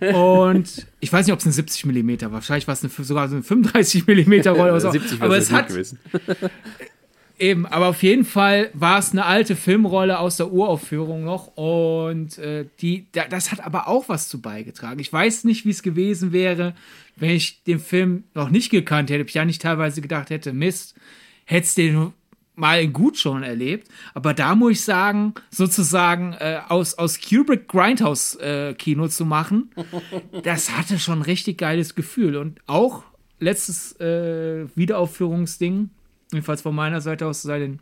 Und 0.00 0.86
ich 1.00 1.12
weiß 1.12 1.26
nicht, 1.26 1.32
ob 1.32 1.38
es 1.38 1.46
eine 1.46 1.52
70 1.52 1.86
mm 1.86 2.22
war. 2.22 2.32
Wahrscheinlich 2.32 2.66
war 2.66 2.74
es 2.74 2.82
eine, 2.82 2.92
sogar 3.04 3.28
so 3.28 3.36
eine 3.36 3.42
35 3.42 4.06
mm 4.06 4.48
Rolle 4.48 4.72
oder 4.72 4.80
so. 4.80 4.90
70 4.92 5.22
aber 5.22 5.36
es 5.36 5.50
hat 5.50 5.68
gewesen. 5.68 5.98
Eben, 7.38 7.66
aber 7.66 7.88
auf 7.88 8.02
jeden 8.02 8.24
Fall 8.24 8.70
war 8.72 8.98
es 8.98 9.12
eine 9.12 9.26
alte 9.26 9.56
Filmrolle 9.56 10.18
aus 10.18 10.38
der 10.38 10.50
Uraufführung 10.50 11.22
noch 11.22 11.48
und 11.56 12.38
äh, 12.38 12.64
die, 12.80 13.08
da, 13.12 13.26
das 13.28 13.52
hat 13.52 13.60
aber 13.60 13.88
auch 13.88 14.08
was 14.08 14.30
zu 14.30 14.40
beigetragen. 14.40 15.00
Ich 15.00 15.12
weiß 15.12 15.44
nicht, 15.44 15.66
wie 15.66 15.70
es 15.70 15.82
gewesen 15.82 16.32
wäre, 16.32 16.74
wenn 17.16 17.30
ich 17.30 17.62
den 17.64 17.78
Film 17.78 18.24
noch 18.32 18.48
nicht 18.48 18.70
gekannt 18.70 19.10
hätte, 19.10 19.20
ob 19.20 19.28
ich 19.28 19.34
ja 19.34 19.44
nicht 19.44 19.60
teilweise 19.60 20.00
gedacht 20.00 20.30
hätte, 20.30 20.54
Mist, 20.54 20.94
hättest 21.44 21.76
den 21.76 22.14
mal 22.56 22.80
in 22.80 22.92
gut 22.92 23.16
schon 23.18 23.42
erlebt. 23.42 23.88
Aber 24.14 24.34
da 24.34 24.54
muss 24.54 24.72
ich 24.72 24.80
sagen, 24.82 25.34
sozusagen 25.50 26.32
äh, 26.34 26.60
aus, 26.68 26.94
aus 26.94 27.20
Kubrick 27.20 27.68
Grindhouse 27.68 28.34
äh, 28.36 28.74
Kino 28.74 29.08
zu 29.08 29.24
machen, 29.24 29.70
das 30.42 30.76
hatte 30.76 30.98
schon 30.98 31.20
ein 31.20 31.22
richtig 31.22 31.58
geiles 31.58 31.94
Gefühl. 31.94 32.36
Und 32.36 32.60
auch 32.66 33.04
letztes 33.38 33.98
äh, 34.00 34.66
Wiederaufführungsding, 34.74 35.90
jedenfalls 36.32 36.62
von 36.62 36.74
meiner 36.74 37.00
Seite 37.00 37.26
aus, 37.26 37.42
sei 37.42 37.60
denn, 37.60 37.78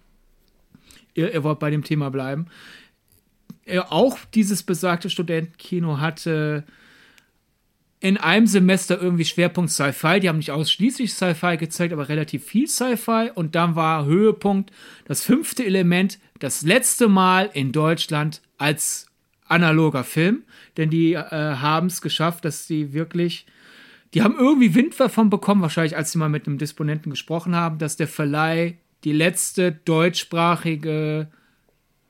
ihr, 1.15 1.33
ihr 1.33 1.45
wollt 1.45 1.61
bei 1.61 1.71
dem 1.71 1.85
Thema 1.85 2.11
bleiben. 2.11 2.47
Äh, 3.65 3.79
auch 3.79 4.19
dieses 4.35 4.63
besagte 4.63 5.09
Studentenkino 5.09 5.99
hatte 6.01 6.65
in 8.01 8.17
einem 8.17 8.47
Semester 8.47 9.01
irgendwie 9.01 9.25
Schwerpunkt 9.25 9.71
Sci-Fi. 9.71 10.21
Die 10.21 10.29
haben 10.29 10.39
nicht 10.39 10.51
ausschließlich 10.51 11.15
Sci-Fi 11.15 11.57
gezeigt, 11.57 11.93
aber 11.93 12.09
relativ 12.09 12.45
viel 12.45 12.69
Sci-Fi. 12.69 13.31
Und 13.35 13.55
dann 13.55 13.77
war 13.77 14.05
Höhepunkt 14.05 14.71
das 15.07 15.23
fünfte 15.23 15.65
Element, 15.65 16.19
das 16.39 16.63
letzte 16.63 17.09
Mal 17.09 17.51
in 17.55 17.73
Deutschland 17.73 18.43
als 18.59 19.07
analoger 19.47 20.05
Film. 20.05 20.43
Denn 20.77 20.91
die 20.91 21.15
äh, 21.15 21.21
haben 21.23 21.87
es 21.87 22.03
geschafft, 22.03 22.45
dass 22.45 22.67
sie 22.67 22.93
wirklich. 22.93 23.47
Die 24.13 24.23
haben 24.23 24.37
irgendwie 24.39 24.77
Wind 24.77 24.99
davon 25.01 25.29
bekommen, 25.29 25.63
wahrscheinlich 25.63 25.97
als 25.97 26.13
sie 26.13 26.19
mal 26.19 26.29
mit 26.29 26.47
einem 26.47 26.59
Disponenten 26.59 27.11
gesprochen 27.11 27.57
haben, 27.57 27.79
dass 27.79 27.97
der 27.97 28.07
Verleih 28.07 28.79
die 29.03 29.13
letzte 29.13 29.73
deutschsprachige 29.73 31.29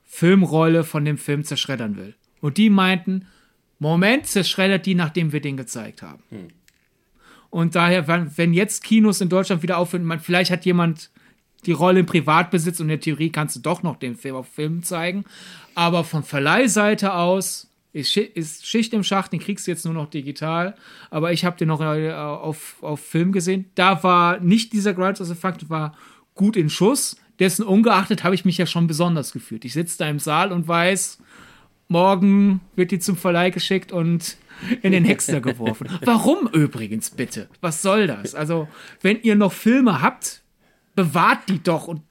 Filmrolle 0.02 0.84
von 0.84 1.04
dem 1.04 1.18
Film 1.18 1.44
zerschreddern 1.44 1.96
will. 1.96 2.14
Und 2.40 2.58
die 2.58 2.68
meinten, 2.68 3.26
Moment 3.84 4.26
zerschreddert 4.26 4.86
die, 4.86 4.94
nachdem 4.94 5.32
wir 5.32 5.40
den 5.40 5.56
gezeigt 5.56 6.02
haben. 6.02 6.22
Hm. 6.30 6.48
Und 7.50 7.76
daher, 7.76 8.08
wenn, 8.08 8.52
jetzt 8.52 8.82
Kinos 8.82 9.20
in 9.20 9.28
Deutschland 9.28 9.62
wieder 9.62 9.78
aufhören, 9.78 10.04
man, 10.04 10.18
vielleicht 10.18 10.50
hat 10.50 10.64
jemand 10.64 11.10
die 11.66 11.72
Rolle 11.72 12.00
im 12.00 12.06
Privatbesitz 12.06 12.80
und 12.80 12.86
in 12.86 12.88
der 12.88 13.00
Theorie 13.00 13.30
kannst 13.30 13.54
du 13.56 13.60
doch 13.60 13.82
noch 13.82 13.96
den 13.96 14.16
Film 14.16 14.34
auf 14.34 14.48
Film 14.48 14.82
zeigen. 14.82 15.24
Aber 15.74 16.02
von 16.02 16.24
Verleihseite 16.24 17.14
aus 17.14 17.68
ist, 17.92 18.16
ist 18.16 18.66
Schicht 18.66 18.92
im 18.92 19.04
Schacht, 19.04 19.32
den 19.32 19.38
kriegst 19.38 19.66
du 19.66 19.70
jetzt 19.70 19.84
nur 19.84 19.94
noch 19.94 20.10
digital. 20.10 20.74
Aber 21.10 21.32
ich 21.32 21.44
habe 21.44 21.56
den 21.56 21.68
noch 21.68 21.80
äh, 21.80 22.12
auf, 22.12 22.76
auf 22.80 23.00
Film 23.00 23.30
gesehen. 23.30 23.66
Da 23.76 24.02
war 24.02 24.40
nicht 24.40 24.72
dieser 24.72 24.92
Grindhouse-Effekt, 24.92 25.70
war 25.70 25.96
gut 26.34 26.56
in 26.56 26.70
Schuss. 26.70 27.16
Dessen 27.38 27.64
ungeachtet 27.64 28.24
habe 28.24 28.34
ich 28.34 28.44
mich 28.44 28.58
ja 28.58 28.66
schon 28.66 28.88
besonders 28.88 29.32
gefühlt. 29.32 29.64
Ich 29.64 29.72
sitze 29.72 29.98
da 29.98 30.08
im 30.08 30.18
Saal 30.18 30.52
und 30.52 30.66
weiß, 30.66 31.18
morgen 31.88 32.60
wird 32.76 32.90
die 32.90 32.98
zum 32.98 33.16
Verleih 33.16 33.50
geschickt 33.50 33.92
und 33.92 34.36
in 34.82 34.92
den 34.92 35.04
Hexer 35.04 35.40
geworfen. 35.40 35.88
Warum 36.04 36.48
übrigens 36.52 37.10
bitte? 37.10 37.48
Was 37.60 37.82
soll 37.82 38.06
das? 38.06 38.34
Also, 38.34 38.68
wenn 39.02 39.20
ihr 39.22 39.34
noch 39.34 39.52
Filme 39.52 40.00
habt, 40.00 40.42
bewahrt 40.94 41.48
die 41.48 41.62
doch 41.62 41.88
und 41.88 42.02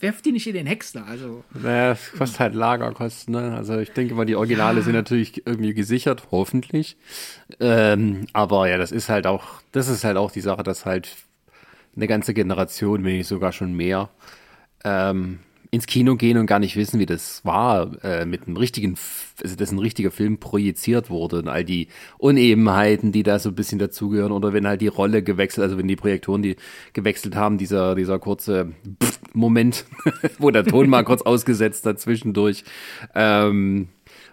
werft 0.00 0.24
die 0.24 0.32
nicht 0.32 0.46
in 0.46 0.54
den 0.54 0.66
Hexer. 0.66 1.06
Also. 1.06 1.44
Naja, 1.54 1.92
es 1.92 2.12
kostet 2.12 2.40
halt 2.40 2.54
Lagerkosten. 2.54 3.34
Ne? 3.34 3.54
Also 3.56 3.78
ich 3.78 3.92
denke 3.92 4.14
mal, 4.14 4.26
die 4.26 4.34
Originale 4.34 4.78
ja. 4.78 4.84
sind 4.84 4.94
natürlich 4.94 5.46
irgendwie 5.46 5.74
gesichert, 5.74 6.24
hoffentlich. 6.32 6.96
Ähm, 7.60 8.26
aber 8.32 8.68
ja, 8.68 8.78
das 8.78 8.90
ist 8.90 9.08
halt 9.08 9.26
auch, 9.26 9.62
das 9.70 9.88
ist 9.88 10.04
halt 10.04 10.16
auch 10.16 10.32
die 10.32 10.40
Sache, 10.40 10.64
dass 10.64 10.84
halt 10.84 11.16
eine 11.94 12.08
ganze 12.08 12.34
Generation, 12.34 13.04
wenn 13.04 13.16
nicht 13.16 13.28
sogar 13.28 13.52
schon 13.52 13.74
mehr, 13.74 14.10
ähm, 14.84 15.38
ins 15.72 15.86
Kino 15.86 16.16
gehen 16.16 16.36
und 16.36 16.44
gar 16.44 16.58
nicht 16.58 16.76
wissen, 16.76 17.00
wie 17.00 17.06
das 17.06 17.42
war, 17.46 18.04
äh, 18.04 18.26
mit 18.26 18.46
einem 18.46 18.58
richtigen, 18.58 18.98
also 19.42 19.56
dass 19.56 19.72
ein 19.72 19.78
richtiger 19.78 20.10
Film 20.10 20.36
projiziert 20.36 21.08
wurde 21.08 21.38
und 21.38 21.48
all 21.48 21.64
die 21.64 21.88
Unebenheiten, 22.18 23.10
die 23.10 23.22
da 23.22 23.38
so 23.38 23.48
ein 23.48 23.54
bisschen 23.54 23.78
dazugehören 23.78 24.32
oder 24.32 24.52
wenn 24.52 24.66
halt 24.66 24.82
die 24.82 24.88
Rolle 24.88 25.22
gewechselt, 25.22 25.64
also 25.64 25.78
wenn 25.78 25.88
die 25.88 25.96
Projektoren 25.96 26.42
die 26.42 26.56
gewechselt 26.92 27.36
haben, 27.36 27.56
dieser, 27.56 27.94
dieser 27.94 28.18
kurze 28.18 28.72
Moment, 29.32 29.86
wo 30.38 30.50
der 30.50 30.64
Ton 30.64 30.90
mal 30.90 31.04
kurz 31.04 31.22
ausgesetzt 31.22 31.86
hat 31.86 31.98
zwischendurch. 31.98 32.64
Ähm, 33.14 33.88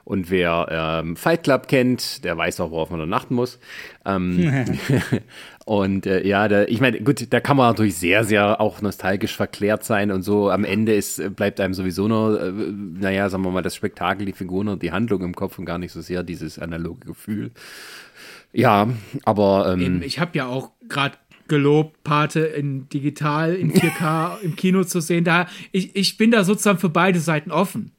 und 0.09 0.31
wer 0.31 0.67
ähm, 0.71 1.15
Fight 1.15 1.43
Club 1.43 1.67
kennt, 1.67 2.23
der 2.23 2.35
weiß 2.35 2.61
auch, 2.61 2.71
worauf 2.71 2.89
man 2.89 2.99
dann 2.99 3.13
achten 3.13 3.35
muss. 3.35 3.59
Ähm, 4.05 4.65
und 5.65 6.07
äh, 6.07 6.25
ja, 6.27 6.47
da, 6.47 6.63
ich 6.63 6.81
meine, 6.81 6.99
gut, 7.01 7.31
da 7.31 7.39
kann 7.39 7.55
man 7.55 7.69
natürlich 7.69 7.95
sehr, 7.95 8.23
sehr 8.23 8.59
auch 8.59 8.81
nostalgisch 8.81 9.35
verklärt 9.35 9.83
sein 9.83 10.09
und 10.09 10.23
so. 10.23 10.49
Am 10.49 10.63
Ende 10.63 10.95
ist, 10.95 11.35
bleibt 11.35 11.59
einem 11.59 11.75
sowieso 11.75 12.07
nur, 12.07 12.41
äh, 12.41 12.51
naja, 12.51 13.29
sagen 13.29 13.43
wir 13.43 13.51
mal, 13.51 13.61
das 13.61 13.75
Spektakel, 13.75 14.25
die 14.25 14.33
Figuren 14.33 14.69
und 14.69 14.81
die 14.81 14.91
Handlung 14.91 15.21
im 15.21 15.35
Kopf 15.35 15.59
und 15.59 15.65
gar 15.65 15.77
nicht 15.77 15.91
so 15.91 16.01
sehr 16.01 16.23
dieses 16.23 16.57
analoge 16.57 17.05
Gefühl. 17.05 17.51
Ja, 18.51 18.89
aber. 19.25 19.77
Ähm, 19.77 20.01
ich 20.01 20.17
habe 20.17 20.35
ja 20.35 20.47
auch 20.47 20.71
gerade 20.87 21.17
gelobt, 21.47 22.03
Pate 22.03 22.39
in 22.39 22.89
digital, 22.89 23.53
in 23.53 23.71
4K 23.71 24.39
im 24.41 24.55
Kino 24.55 24.83
zu 24.85 25.01
sehen. 25.01 25.23
Da, 25.23 25.45
ich, 25.71 25.95
ich 25.95 26.17
bin 26.17 26.31
da 26.31 26.43
sozusagen 26.43 26.79
für 26.79 26.89
beide 26.89 27.19
Seiten 27.19 27.51
offen. 27.51 27.91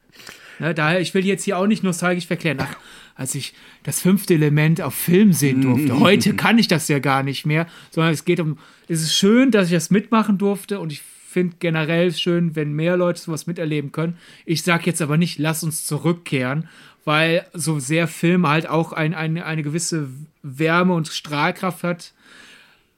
Ne, 0.61 0.75
daher, 0.75 1.01
ich 1.01 1.15
will 1.15 1.25
jetzt 1.25 1.45
hier 1.45 1.57
auch 1.57 1.67
nicht 1.67 1.83
nostalgisch 1.83 2.27
verklären. 2.27 2.59
Ach, 2.61 2.77
als 3.15 3.35
ich 3.35 3.55
das 3.83 4.01
fünfte 4.01 4.35
Element 4.35 4.83
auf 4.83 4.95
Film 4.95 5.33
sehen 5.33 5.63
durfte. 5.63 5.99
Heute 6.01 6.35
kann 6.35 6.59
ich 6.59 6.69
das 6.69 6.87
ja 6.89 6.99
gar 6.99 7.23
nicht 7.23 7.47
mehr, 7.47 7.67
sondern 7.91 8.13
es 8.13 8.27
geht 8.27 8.41
um, 8.41 8.59
es 8.87 9.03
ist 9.03 9.15
schön, 9.15 9.51
dass 9.51 9.69
ich 9.69 9.73
das 9.73 9.91
mitmachen 9.91 10.37
durfte 10.37 10.79
und 10.79 10.93
ich 10.93 11.01
finde 11.01 11.57
generell 11.61 12.13
schön, 12.13 12.57
wenn 12.57 12.75
mehr 12.75 12.99
Leute 12.99 13.21
sowas 13.21 13.47
miterleben 13.47 13.91
können. 13.91 14.19
Ich 14.45 14.63
sage 14.63 14.85
jetzt 14.87 15.01
aber 15.01 15.17
nicht, 15.17 15.39
lass 15.39 15.65
uns 15.65 15.87
zurückkehren, 15.87 16.69
weil 17.07 17.47
so 17.55 17.79
sehr 17.79 18.07
Film 18.07 18.47
halt 18.47 18.69
auch 18.69 18.93
ein, 18.93 19.15
ein, 19.15 19.39
eine 19.39 19.63
gewisse 19.63 20.09
Wärme 20.43 20.93
und 20.93 21.09
Strahlkraft 21.09 21.85
hat. 21.85 22.13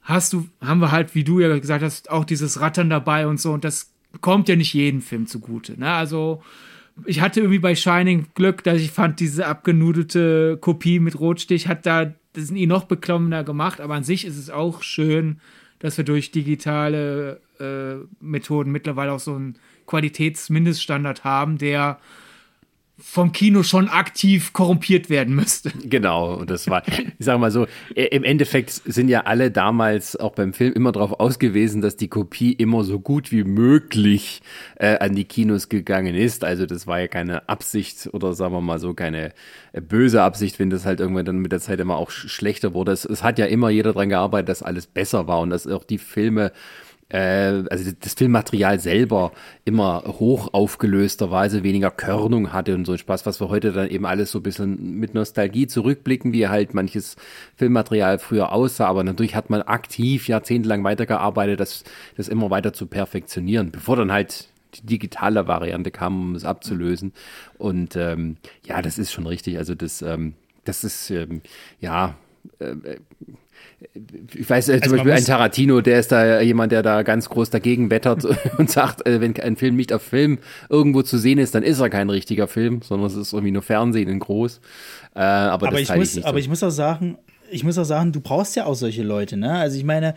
Hast 0.02 0.32
du, 0.32 0.48
haben 0.60 0.80
wir 0.80 0.90
halt, 0.90 1.14
wie 1.14 1.22
du 1.22 1.38
ja 1.38 1.56
gesagt 1.58 1.84
hast, 1.84 2.10
auch 2.10 2.24
dieses 2.24 2.60
Rattern 2.60 2.90
dabei 2.90 3.28
und 3.28 3.40
so 3.40 3.52
und 3.52 3.62
das 3.62 3.92
kommt 4.20 4.48
ja 4.48 4.56
nicht 4.56 4.74
jedem 4.74 5.00
Film 5.00 5.28
zugute. 5.28 5.78
Ne? 5.78 5.92
Also 5.92 6.42
ich 7.04 7.20
hatte 7.20 7.40
irgendwie 7.40 7.58
bei 7.58 7.74
Shining 7.74 8.26
Glück, 8.34 8.64
dass 8.64 8.80
ich 8.80 8.90
fand, 8.90 9.20
diese 9.20 9.46
abgenudelte 9.46 10.58
Kopie 10.60 10.98
mit 10.98 11.18
Rotstich 11.18 11.68
hat 11.68 11.86
da 11.86 12.12
das 12.34 12.50
ihn 12.50 12.68
noch 12.68 12.84
beklommener 12.84 13.44
gemacht, 13.44 13.80
aber 13.80 13.94
an 13.94 14.04
sich 14.04 14.24
ist 14.24 14.38
es 14.38 14.48
auch 14.48 14.82
schön, 14.82 15.40
dass 15.80 15.98
wir 15.98 16.04
durch 16.04 16.30
digitale 16.30 17.40
äh, 17.60 18.06
Methoden 18.20 18.72
mittlerweile 18.72 19.12
auch 19.12 19.20
so 19.20 19.34
einen 19.34 19.56
Qualitätsmindeststandard 19.86 21.24
haben, 21.24 21.58
der 21.58 21.98
vom 23.02 23.32
Kino 23.32 23.62
schon 23.62 23.88
aktiv 23.88 24.52
korrumpiert 24.52 25.10
werden 25.10 25.34
müsste. 25.34 25.72
Genau, 25.84 26.34
und 26.36 26.50
das 26.50 26.70
war, 26.70 26.82
ich 26.86 27.12
sage 27.18 27.38
mal 27.38 27.50
so, 27.50 27.66
im 27.94 28.24
Endeffekt 28.24 28.70
sind 28.70 29.08
ja 29.08 29.22
alle 29.22 29.50
damals 29.50 30.16
auch 30.16 30.32
beim 30.32 30.52
Film 30.52 30.72
immer 30.72 30.92
darauf 30.92 31.18
ausgewiesen, 31.18 31.82
dass 31.82 31.96
die 31.96 32.08
Kopie 32.08 32.52
immer 32.52 32.84
so 32.84 33.00
gut 33.00 33.32
wie 33.32 33.44
möglich 33.44 34.40
äh, 34.76 34.98
an 34.98 35.14
die 35.14 35.24
Kinos 35.24 35.68
gegangen 35.68 36.14
ist. 36.14 36.44
Also 36.44 36.64
das 36.64 36.86
war 36.86 37.00
ja 37.00 37.08
keine 37.08 37.48
Absicht 37.48 38.08
oder 38.12 38.34
sagen 38.34 38.54
wir 38.54 38.60
mal 38.60 38.78
so 38.78 38.94
keine 38.94 39.32
äh, 39.72 39.80
böse 39.80 40.22
Absicht, 40.22 40.58
wenn 40.58 40.70
das 40.70 40.86
halt 40.86 41.00
irgendwann 41.00 41.24
dann 41.24 41.38
mit 41.38 41.52
der 41.52 41.60
Zeit 41.60 41.80
immer 41.80 41.96
auch 41.96 42.10
schlechter 42.10 42.72
wurde. 42.72 42.92
Es, 42.92 43.04
es 43.04 43.22
hat 43.22 43.38
ja 43.38 43.46
immer 43.46 43.68
jeder 43.68 43.92
dran 43.92 44.08
gearbeitet, 44.10 44.48
dass 44.48 44.62
alles 44.62 44.86
besser 44.86 45.26
war 45.26 45.40
und 45.40 45.50
dass 45.50 45.66
auch 45.66 45.84
die 45.84 45.98
Filme 45.98 46.52
also 47.12 47.92
das 48.00 48.14
Filmmaterial 48.14 48.80
selber 48.80 49.32
immer 49.64 50.02
hoch 50.06 50.48
aufgelösterweise 50.52 51.62
weniger 51.62 51.90
Körnung 51.90 52.52
hatte 52.52 52.74
und 52.74 52.86
so 52.86 52.92
ein 52.92 52.98
Spaß, 52.98 53.26
was 53.26 53.40
wir 53.40 53.50
heute 53.50 53.72
dann 53.72 53.90
eben 53.90 54.06
alles 54.06 54.30
so 54.30 54.38
ein 54.38 54.42
bisschen 54.42 54.98
mit 54.98 55.12
Nostalgie 55.12 55.66
zurückblicken, 55.66 56.32
wie 56.32 56.48
halt 56.48 56.72
manches 56.72 57.16
Filmmaterial 57.56 58.18
früher 58.18 58.52
aussah, 58.52 58.86
aber 58.86 59.04
natürlich 59.04 59.34
hat 59.34 59.50
man 59.50 59.60
aktiv 59.62 60.26
jahrzehntelang 60.26 60.84
weitergearbeitet, 60.84 61.60
das, 61.60 61.84
das 62.16 62.28
immer 62.28 62.48
weiter 62.50 62.72
zu 62.72 62.86
perfektionieren, 62.86 63.70
bevor 63.70 63.96
dann 63.96 64.10
halt 64.10 64.48
die 64.74 64.86
digitale 64.86 65.46
Variante 65.46 65.90
kam, 65.90 66.30
um 66.30 66.34
es 66.34 66.46
abzulösen. 66.46 67.12
Und 67.58 67.94
ähm, 67.94 68.38
ja, 68.64 68.80
das 68.80 68.98
ist 68.98 69.12
schon 69.12 69.26
richtig. 69.26 69.58
Also 69.58 69.74
das, 69.74 70.00
ähm, 70.00 70.32
das 70.64 70.82
ist 70.82 71.10
ähm, 71.10 71.42
ja 71.78 72.16
äh, 72.58 72.74
ich 74.34 74.48
weiß 74.48 74.68
äh, 74.68 74.74
zum 74.74 74.82
Also 74.82 74.96
Beispiel 74.96 75.12
ein 75.12 75.24
Tarantino, 75.24 75.80
der 75.80 75.98
ist 75.98 76.12
da 76.12 76.40
jemand, 76.40 76.72
der 76.72 76.82
da 76.82 77.02
ganz 77.02 77.28
groß 77.28 77.50
dagegen 77.50 77.90
wettert 77.90 78.24
und 78.58 78.70
sagt, 78.70 79.06
äh, 79.06 79.20
wenn 79.20 79.38
ein 79.40 79.56
Film 79.56 79.76
nicht 79.76 79.92
auf 79.92 80.02
Film 80.02 80.38
irgendwo 80.68 81.02
zu 81.02 81.18
sehen 81.18 81.38
ist, 81.38 81.54
dann 81.54 81.62
ist 81.62 81.80
er 81.80 81.90
kein 81.90 82.10
richtiger 82.10 82.48
Film, 82.48 82.82
sondern 82.82 83.08
es 83.08 83.16
ist 83.16 83.32
irgendwie 83.32 83.52
nur 83.52 83.62
Fernsehen 83.62 84.08
in 84.08 84.18
groß. 84.18 84.60
Äh, 85.14 85.20
aber, 85.20 85.68
aber 85.68 85.80
das 85.80 85.80
ich 85.90 85.94
muss, 85.94 86.16
ich 86.16 86.26
aber 86.26 86.38
so. 86.38 86.40
ich 86.40 86.48
muss 86.48 86.62
auch 86.62 86.70
sagen, 86.70 87.18
ich 87.50 87.64
muss 87.64 87.76
auch 87.78 87.84
sagen, 87.84 88.12
du 88.12 88.20
brauchst 88.20 88.56
ja 88.56 88.66
auch 88.66 88.74
solche 88.74 89.02
Leute, 89.02 89.36
ne? 89.36 89.52
Also 89.52 89.76
ich 89.76 89.84
meine, 89.84 90.14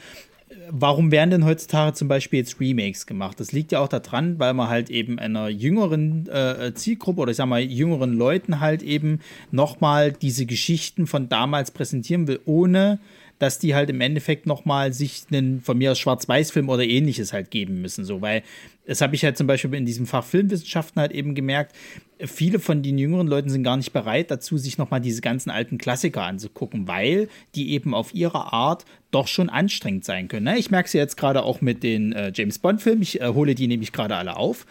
warum 0.70 1.12
werden 1.12 1.32
denn 1.32 1.46
heutzutage 1.46 1.94
zum 1.94 2.08
Beispiel 2.08 2.40
jetzt 2.40 2.60
Remakes 2.60 3.06
gemacht? 3.06 3.40
Das 3.40 3.52
liegt 3.52 3.72
ja 3.72 3.80
auch 3.80 3.88
daran, 3.88 4.40
weil 4.40 4.54
man 4.54 4.70
halt 4.70 4.90
eben 4.90 5.20
einer 5.20 5.50
jüngeren 5.50 6.28
äh, 6.30 6.74
Zielgruppe 6.74 7.22
oder 7.22 7.32
ich 7.32 7.38
sag 7.38 7.48
mal 7.48 7.62
jüngeren 7.62 8.14
Leuten 8.14 8.60
halt 8.60 8.84
eben 8.84 9.20
nochmal 9.52 10.12
diese 10.12 10.46
Geschichten 10.46 11.08
von 11.08 11.30
damals 11.30 11.72
präsentieren 11.72 12.28
will, 12.28 12.40
ohne 12.46 13.00
dass 13.40 13.60
die 13.60 13.76
halt 13.76 13.90
im 13.90 14.02
Endeffekt 14.02 14.46
nochmal 14.46 14.94
sich 14.94 15.24
einen 15.32 15.62
von 15.62 15.78
mir 15.78 15.92
aus 15.92 16.00
Schwarz-Weiß-Film 16.00 16.70
oder 16.70 16.84
ähnliches 16.84 17.34
halt 17.34 17.52
geben 17.52 17.82
müssen. 17.82 18.06
So, 18.06 18.22
weil 18.22 18.44
das 18.86 19.02
habe 19.02 19.16
ich 19.16 19.24
halt 19.24 19.38
zum 19.38 19.48
Beispiel 19.48 19.74
in 19.74 19.86
diesem 19.86 20.06
Fach 20.06 20.24
Filmwissenschaften 20.24 21.02
halt 21.02 21.12
eben 21.12 21.36
gemerkt, 21.36 21.76
viele 22.20 22.60
von 22.60 22.82
den 22.82 22.98
jüngeren 22.98 23.28
Leuten 23.28 23.50
sind 23.50 23.64
gar 23.64 23.78
nicht 23.78 23.92
bereit 23.92 24.32
dazu, 24.32 24.58
sich 24.58 24.78
nochmal 24.78 25.02
diese 25.02 25.22
ganzen 25.22 25.50
alten 25.50 25.78
Klassiker 25.78 26.24
anzugucken, 26.24 26.88
weil 26.88 27.28
die 27.56 27.72
eben 27.72 27.94
auf 27.94 28.14
ihre 28.14 28.54
Art 28.54 28.86
doch 29.12 29.28
schon 29.28 29.50
anstrengend 29.50 30.06
sein 30.06 30.28
können. 30.28 30.46
Ne? 30.46 30.58
Ich 30.58 30.72
merke 30.72 30.88
es 30.88 30.94
ja 30.94 31.02
jetzt 31.02 31.18
gerade 31.18 31.44
auch 31.44 31.62
mit 31.62 31.84
den 31.84 32.14
äh, 32.14 32.32
James 32.34 32.60
Bond-Filmen. 32.60 33.02
Ich 33.02 33.22
äh, 33.22 33.28
hole 33.28 33.56
die 33.56 33.68
nämlich 33.68 33.92
gerade 33.92 34.16
alle 34.16 34.38
auf. 34.38 34.66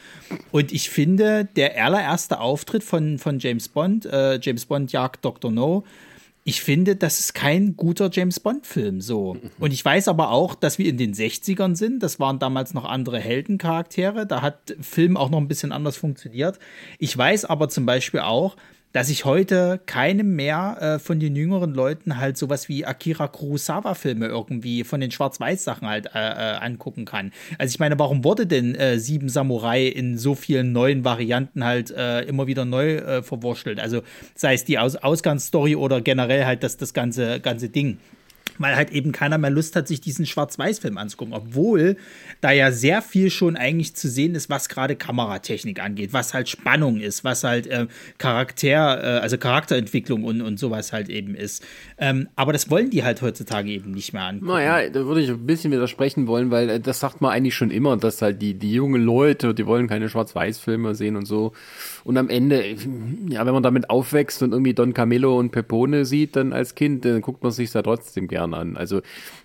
Und 0.52 0.72
ich 0.72 0.90
finde, 0.90 1.46
der 1.56 1.82
allererste 1.84 2.40
Auftritt 2.40 2.84
von, 2.84 3.18
von 3.18 3.38
James 3.38 3.68
Bond, 3.68 4.06
äh, 4.06 4.38
James 4.40 4.64
Bond 4.64 4.92
jagt 4.92 5.24
Dr. 5.24 5.50
No, 5.50 5.84
ich 6.46 6.60
finde, 6.62 6.94
das 6.94 7.20
ist 7.20 7.32
kein 7.32 7.74
guter 7.74 8.10
James 8.12 8.38
Bond-Film 8.38 9.00
so. 9.00 9.38
Und 9.58 9.72
ich 9.72 9.82
weiß 9.82 10.08
aber 10.08 10.30
auch, 10.30 10.54
dass 10.54 10.78
wir 10.78 10.86
in 10.86 10.98
den 10.98 11.14
60ern 11.14 11.74
sind. 11.74 12.02
Das 12.02 12.20
waren 12.20 12.38
damals 12.38 12.74
noch 12.74 12.84
andere 12.84 13.18
Heldencharaktere. 13.18 14.26
Da 14.26 14.42
hat 14.42 14.76
Film 14.82 15.16
auch 15.16 15.30
noch 15.30 15.38
ein 15.38 15.48
bisschen 15.48 15.72
anders 15.72 15.96
funktioniert. 15.96 16.58
Ich 16.98 17.16
weiß 17.16 17.46
aber 17.46 17.70
zum 17.70 17.86
Beispiel 17.86 18.20
auch, 18.20 18.56
dass 18.94 19.10
ich 19.10 19.24
heute 19.24 19.80
keinem 19.86 20.36
mehr 20.36 20.78
äh, 20.80 20.98
von 21.00 21.18
den 21.18 21.34
jüngeren 21.34 21.74
Leuten 21.74 22.16
halt 22.18 22.38
sowas 22.38 22.68
wie 22.68 22.86
Akira 22.86 23.26
Kurosawa-Filme 23.26 24.26
irgendwie 24.26 24.84
von 24.84 25.00
den 25.00 25.10
Schwarz-Weiß-Sachen 25.10 25.88
halt 25.88 26.06
äh, 26.14 26.18
äh, 26.18 26.56
angucken 26.58 27.04
kann. 27.04 27.32
Also 27.58 27.72
ich 27.74 27.80
meine, 27.80 27.98
warum 27.98 28.22
wurde 28.22 28.46
denn 28.46 28.76
äh, 28.76 29.00
Sieben 29.00 29.28
Samurai 29.28 29.88
in 29.88 30.16
so 30.16 30.36
vielen 30.36 30.70
neuen 30.70 31.04
Varianten 31.04 31.64
halt 31.64 31.90
äh, 31.90 32.20
immer 32.20 32.46
wieder 32.46 32.64
neu 32.64 32.94
äh, 32.94 33.22
verwurschtelt? 33.24 33.80
Also 33.80 34.02
sei 34.36 34.54
es 34.54 34.64
die 34.64 34.78
Aus 34.78 34.94
Ausgangsstory 34.94 35.74
oder 35.74 36.00
generell 36.00 36.46
halt 36.46 36.62
das, 36.62 36.76
das 36.76 36.94
ganze, 36.94 37.40
ganze 37.40 37.70
Ding 37.70 37.98
weil 38.58 38.76
halt 38.76 38.90
eben 38.90 39.12
keiner 39.12 39.38
mehr 39.38 39.50
Lust 39.50 39.76
hat, 39.76 39.88
sich 39.88 40.00
diesen 40.00 40.26
Schwarz-Weiß-Film 40.26 40.98
anzugucken, 40.98 41.34
obwohl 41.34 41.96
da 42.40 42.50
ja 42.50 42.72
sehr 42.72 43.02
viel 43.02 43.30
schon 43.30 43.56
eigentlich 43.56 43.94
zu 43.94 44.08
sehen 44.08 44.34
ist, 44.34 44.50
was 44.50 44.68
gerade 44.68 44.96
Kameratechnik 44.96 45.80
angeht, 45.80 46.12
was 46.12 46.34
halt 46.34 46.48
Spannung 46.48 47.00
ist, 47.00 47.24
was 47.24 47.44
halt 47.44 47.66
äh, 47.66 47.86
Charakter, 48.18 48.68
äh, 48.68 49.20
also 49.20 49.38
Charakterentwicklung 49.38 50.24
und, 50.24 50.40
und 50.40 50.58
sowas 50.58 50.92
halt 50.92 51.08
eben 51.08 51.34
ist. 51.34 51.64
Ähm, 51.96 52.28
aber 52.34 52.52
das 52.52 52.70
wollen 52.70 52.90
die 52.90 53.04
halt 53.04 53.22
heutzutage 53.22 53.70
eben 53.70 53.92
nicht 53.92 54.12
mehr 54.12 54.22
angucken. 54.24 54.46
Naja, 54.48 54.88
da 54.90 55.06
würde 55.06 55.20
ich 55.20 55.30
ein 55.30 55.46
bisschen 55.46 55.70
widersprechen 55.70 56.26
wollen, 56.26 56.50
weil 56.50 56.68
äh, 56.68 56.80
das 56.80 56.98
sagt 57.00 57.20
man 57.20 57.30
eigentlich 57.32 57.54
schon 57.54 57.70
immer, 57.70 57.96
dass 57.96 58.20
halt 58.20 58.42
die, 58.42 58.54
die 58.54 58.72
jungen 58.72 59.02
Leute, 59.04 59.54
die 59.54 59.64
wollen 59.66 59.86
keine 59.86 60.08
Schwarz-Weiß-Filme 60.08 60.94
sehen 60.96 61.14
und 61.16 61.26
so. 61.26 61.52
Und 62.02 62.16
am 62.18 62.28
Ende, 62.30 62.64
ja, 63.28 63.46
wenn 63.46 63.54
man 63.54 63.62
damit 63.62 63.90
aufwächst 63.90 64.42
und 64.42 64.52
irgendwie 64.52 64.74
Don 64.74 64.92
Camillo 64.92 65.38
und 65.38 65.50
Pepone 65.52 66.04
sieht, 66.04 66.34
dann 66.36 66.52
als 66.52 66.74
Kind, 66.74 67.04
dann 67.04 67.20
guckt 67.20 67.42
man 67.42 67.52
sich 67.52 67.70
da 67.70 67.80
trotzdem 67.82 68.26
gern 68.28 68.54
an. 68.54 68.76
Also 68.76 69.00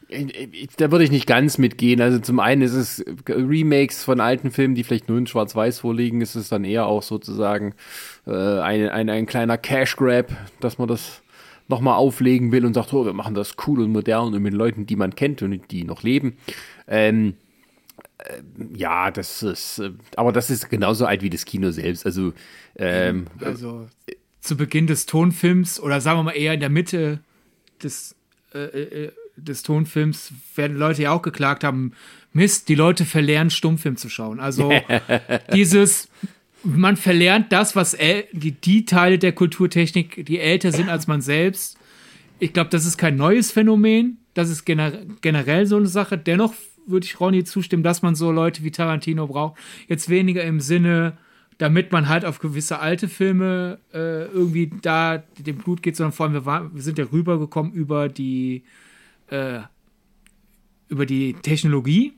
ich- 0.07 0.69
da 0.77 0.91
würde 0.91 1.03
ich 1.03 1.11
nicht 1.11 1.27
ganz 1.27 1.59
mitgehen. 1.59 2.01
Also 2.01 2.17
zum 2.17 2.39
einen 2.39 2.63
ist 2.63 2.73
es 2.73 3.05
Remakes 3.27 4.03
von 4.03 4.19
alten 4.19 4.49
Filmen, 4.49 4.73
die 4.73 4.83
vielleicht 4.83 5.07
nur 5.07 5.19
in 5.19 5.27
Schwarz-Weiß 5.27 5.79
vorliegen, 5.81 6.21
ist 6.21 6.33
es 6.35 6.49
dann 6.49 6.63
eher 6.63 6.87
auch 6.87 7.03
sozusagen 7.03 7.75
äh, 8.25 8.31
ein, 8.31 8.89
ein, 8.89 9.09
ein 9.09 9.25
kleiner 9.27 9.57
Cash-Grab, 9.59 10.35
dass 10.61 10.79
man 10.79 10.87
das 10.87 11.21
nochmal 11.69 11.95
auflegen 11.95 12.51
will 12.51 12.65
und 12.65 12.73
sagt, 12.73 12.93
oh, 12.93 13.05
wir 13.05 13.13
machen 13.13 13.35
das 13.35 13.55
cool 13.65 13.81
und 13.81 13.91
modern 13.91 14.33
und 14.33 14.41
mit 14.41 14.53
Leuten, 14.53 14.85
die 14.85 14.95
man 14.95 15.15
kennt 15.15 15.41
und 15.41 15.71
die 15.71 15.83
noch 15.83 16.03
leben. 16.03 16.37
Ähm, 16.87 17.35
äh, 18.17 18.41
ja, 18.75 19.11
das 19.11 19.43
ist, 19.43 19.79
äh, 19.79 19.91
aber 20.15 20.31
das 20.31 20.49
ist 20.49 20.69
genauso 20.69 21.05
alt 21.05 21.21
wie 21.21 21.29
das 21.29 21.45
Kino 21.45 21.71
selbst. 21.71 22.05
Also, 22.05 22.33
ähm, 22.75 23.27
Also 23.43 23.87
zu 24.41 24.57
Beginn 24.57 24.87
des 24.87 25.05
Tonfilms 25.05 25.79
oder 25.79 26.01
sagen 26.01 26.19
wir 26.19 26.23
mal 26.23 26.31
eher 26.31 26.53
in 26.53 26.59
der 26.59 26.69
Mitte 26.69 27.19
des, 27.83 28.15
äh, 28.53 28.59
äh, 28.59 29.11
des 29.35 29.63
Tonfilms 29.63 30.33
werden 30.55 30.77
Leute 30.77 31.03
ja 31.03 31.11
auch 31.11 31.21
geklagt 31.21 31.63
haben, 31.63 31.93
Mist, 32.33 32.69
die 32.69 32.75
Leute 32.75 33.05
verlernen 33.05 33.49
Stummfilm 33.49 33.97
zu 33.97 34.09
schauen. 34.09 34.39
Also 34.39 34.71
dieses, 35.53 36.09
man 36.63 36.97
verlernt 36.97 37.51
das, 37.51 37.75
was 37.75 37.97
die, 38.31 38.51
die 38.51 38.85
Teile 38.85 39.17
der 39.17 39.31
Kulturtechnik, 39.31 40.25
die 40.25 40.39
älter 40.39 40.71
sind 40.71 40.89
als 40.89 41.07
man 41.07 41.21
selbst. 41.21 41.77
Ich 42.39 42.53
glaube, 42.53 42.69
das 42.69 42.85
ist 42.85 42.97
kein 42.97 43.15
neues 43.15 43.51
Phänomen. 43.51 44.17
Das 44.33 44.49
ist 44.49 44.65
gener 44.65 44.93
generell 45.21 45.65
so 45.65 45.77
eine 45.77 45.87
Sache. 45.87 46.17
Dennoch 46.17 46.53
würde 46.85 47.05
ich 47.05 47.19
Ronny 47.19 47.43
zustimmen, 47.43 47.83
dass 47.83 48.01
man 48.01 48.15
so 48.15 48.31
Leute 48.31 48.63
wie 48.63 48.71
Tarantino 48.71 49.27
braucht. 49.27 49.59
Jetzt 49.87 50.09
weniger 50.09 50.43
im 50.43 50.59
Sinne, 50.59 51.17
damit 51.57 51.91
man 51.91 52.07
halt 52.07 52.25
auf 52.25 52.39
gewisse 52.39 52.79
alte 52.79 53.07
Filme 53.07 53.79
äh, 53.93 54.25
irgendwie 54.25 54.71
da 54.81 55.17
dem 55.37 55.57
Blut 55.57 55.83
geht, 55.83 55.95
sondern 55.95 56.13
vor 56.13 56.25
allem, 56.25 56.33
wir, 56.33 56.45
war, 56.45 56.73
wir 56.73 56.81
sind 56.81 56.97
ja 56.97 57.05
rübergekommen 57.11 57.73
über 57.73 58.07
die, 58.09 58.63
äh, 59.27 59.59
über 60.87 61.05
die 61.05 61.33
Technologie. 61.33 62.13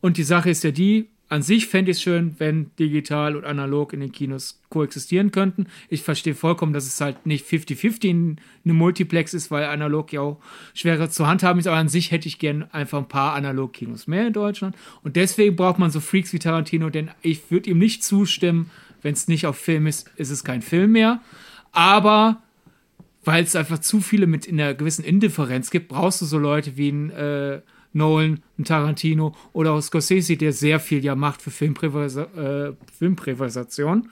Und 0.00 0.16
die 0.16 0.24
Sache 0.24 0.50
ist 0.50 0.64
ja 0.64 0.72
die, 0.72 1.08
an 1.32 1.40
sich 1.40 1.66
fände 1.66 1.90
ich 1.90 1.96
es 1.96 2.02
schön, 2.02 2.34
wenn 2.36 2.72
digital 2.78 3.36
und 3.36 3.46
analog 3.46 3.94
in 3.94 4.00
den 4.00 4.12
Kinos 4.12 4.60
koexistieren 4.68 5.32
könnten. 5.32 5.66
Ich 5.88 6.02
verstehe 6.02 6.34
vollkommen, 6.34 6.74
dass 6.74 6.84
es 6.84 7.00
halt 7.00 7.24
nicht 7.24 7.46
50-50 7.46 8.04
in 8.04 8.36
einem 8.66 8.76
Multiplex 8.76 9.32
ist, 9.32 9.50
weil 9.50 9.64
analog 9.64 10.12
ja 10.12 10.20
auch 10.20 10.42
schwerer 10.74 11.08
zu 11.08 11.26
handhaben 11.26 11.58
ist. 11.58 11.66
Aber 11.66 11.78
an 11.78 11.88
sich 11.88 12.10
hätte 12.10 12.28
ich 12.28 12.38
gern 12.38 12.64
einfach 12.70 12.98
ein 12.98 13.08
paar 13.08 13.32
Analog-Kinos 13.32 14.08
mehr 14.08 14.26
in 14.26 14.34
Deutschland. 14.34 14.76
Und 15.04 15.16
deswegen 15.16 15.56
braucht 15.56 15.78
man 15.78 15.90
so 15.90 16.00
Freaks 16.00 16.34
wie 16.34 16.38
Tarantino, 16.38 16.90
denn 16.90 17.10
ich 17.22 17.50
würde 17.50 17.70
ihm 17.70 17.78
nicht 17.78 18.04
zustimmen, 18.04 18.70
wenn 19.00 19.14
es 19.14 19.26
nicht 19.26 19.46
auf 19.46 19.56
Film 19.56 19.86
ist, 19.86 20.10
ist 20.16 20.28
es 20.28 20.44
kein 20.44 20.60
Film 20.60 20.92
mehr. 20.92 21.22
Aber 21.72 22.42
weil 23.24 23.42
es 23.42 23.56
einfach 23.56 23.78
zu 23.78 24.02
viele 24.02 24.26
mit 24.26 24.44
in 24.44 24.60
einer 24.60 24.74
gewissen 24.74 25.02
Indifferenz 25.02 25.70
gibt, 25.70 25.88
brauchst 25.88 26.20
du 26.20 26.26
so 26.26 26.36
Leute 26.36 26.76
wie 26.76 26.90
ein 26.90 27.08
äh, 27.08 27.62
Nolan, 27.92 28.42
ein 28.58 28.64
Tarantino 28.64 29.34
oder 29.52 29.72
auch 29.72 29.80
Scorsese, 29.80 30.36
der 30.36 30.52
sehr 30.52 30.80
viel 30.80 31.04
ja 31.04 31.14
macht 31.14 31.42
für 31.42 31.50
Filmprävasa 31.50 32.22
äh. 33.68 34.08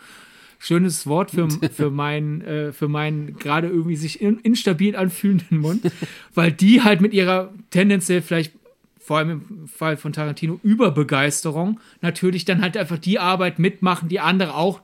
Schönes 0.59 1.07
Wort 1.07 1.31
für, 1.31 1.49
für 1.72 1.91
meinen, 1.91 2.43
äh, 2.43 2.72
für 2.72 2.89
meinen 2.89 3.37
gerade 3.37 3.68
irgendwie 3.68 3.97
sich 3.97 4.20
in, 4.20 4.39
instabil 4.41 4.95
anfühlenden 4.95 5.59
Mund, 5.59 5.91
weil 6.35 6.53
die 6.53 6.83
halt 6.83 7.01
mit 7.01 7.14
ihrer 7.14 7.53
tendenziell 7.70 8.20
vielleicht 8.20 8.53
vor 8.99 9.18
allem 9.18 9.31
im 9.31 9.66
Fall 9.66 9.97
von 9.97 10.12
Tarantino 10.12 10.61
Überbegeisterung 10.62 11.81
natürlich 12.01 12.45
dann 12.45 12.61
halt 12.61 12.76
einfach 12.76 12.99
die 12.99 13.18
Arbeit 13.18 13.59
mitmachen, 13.59 14.09
die 14.09 14.20
andere 14.20 14.55
auch 14.55 14.83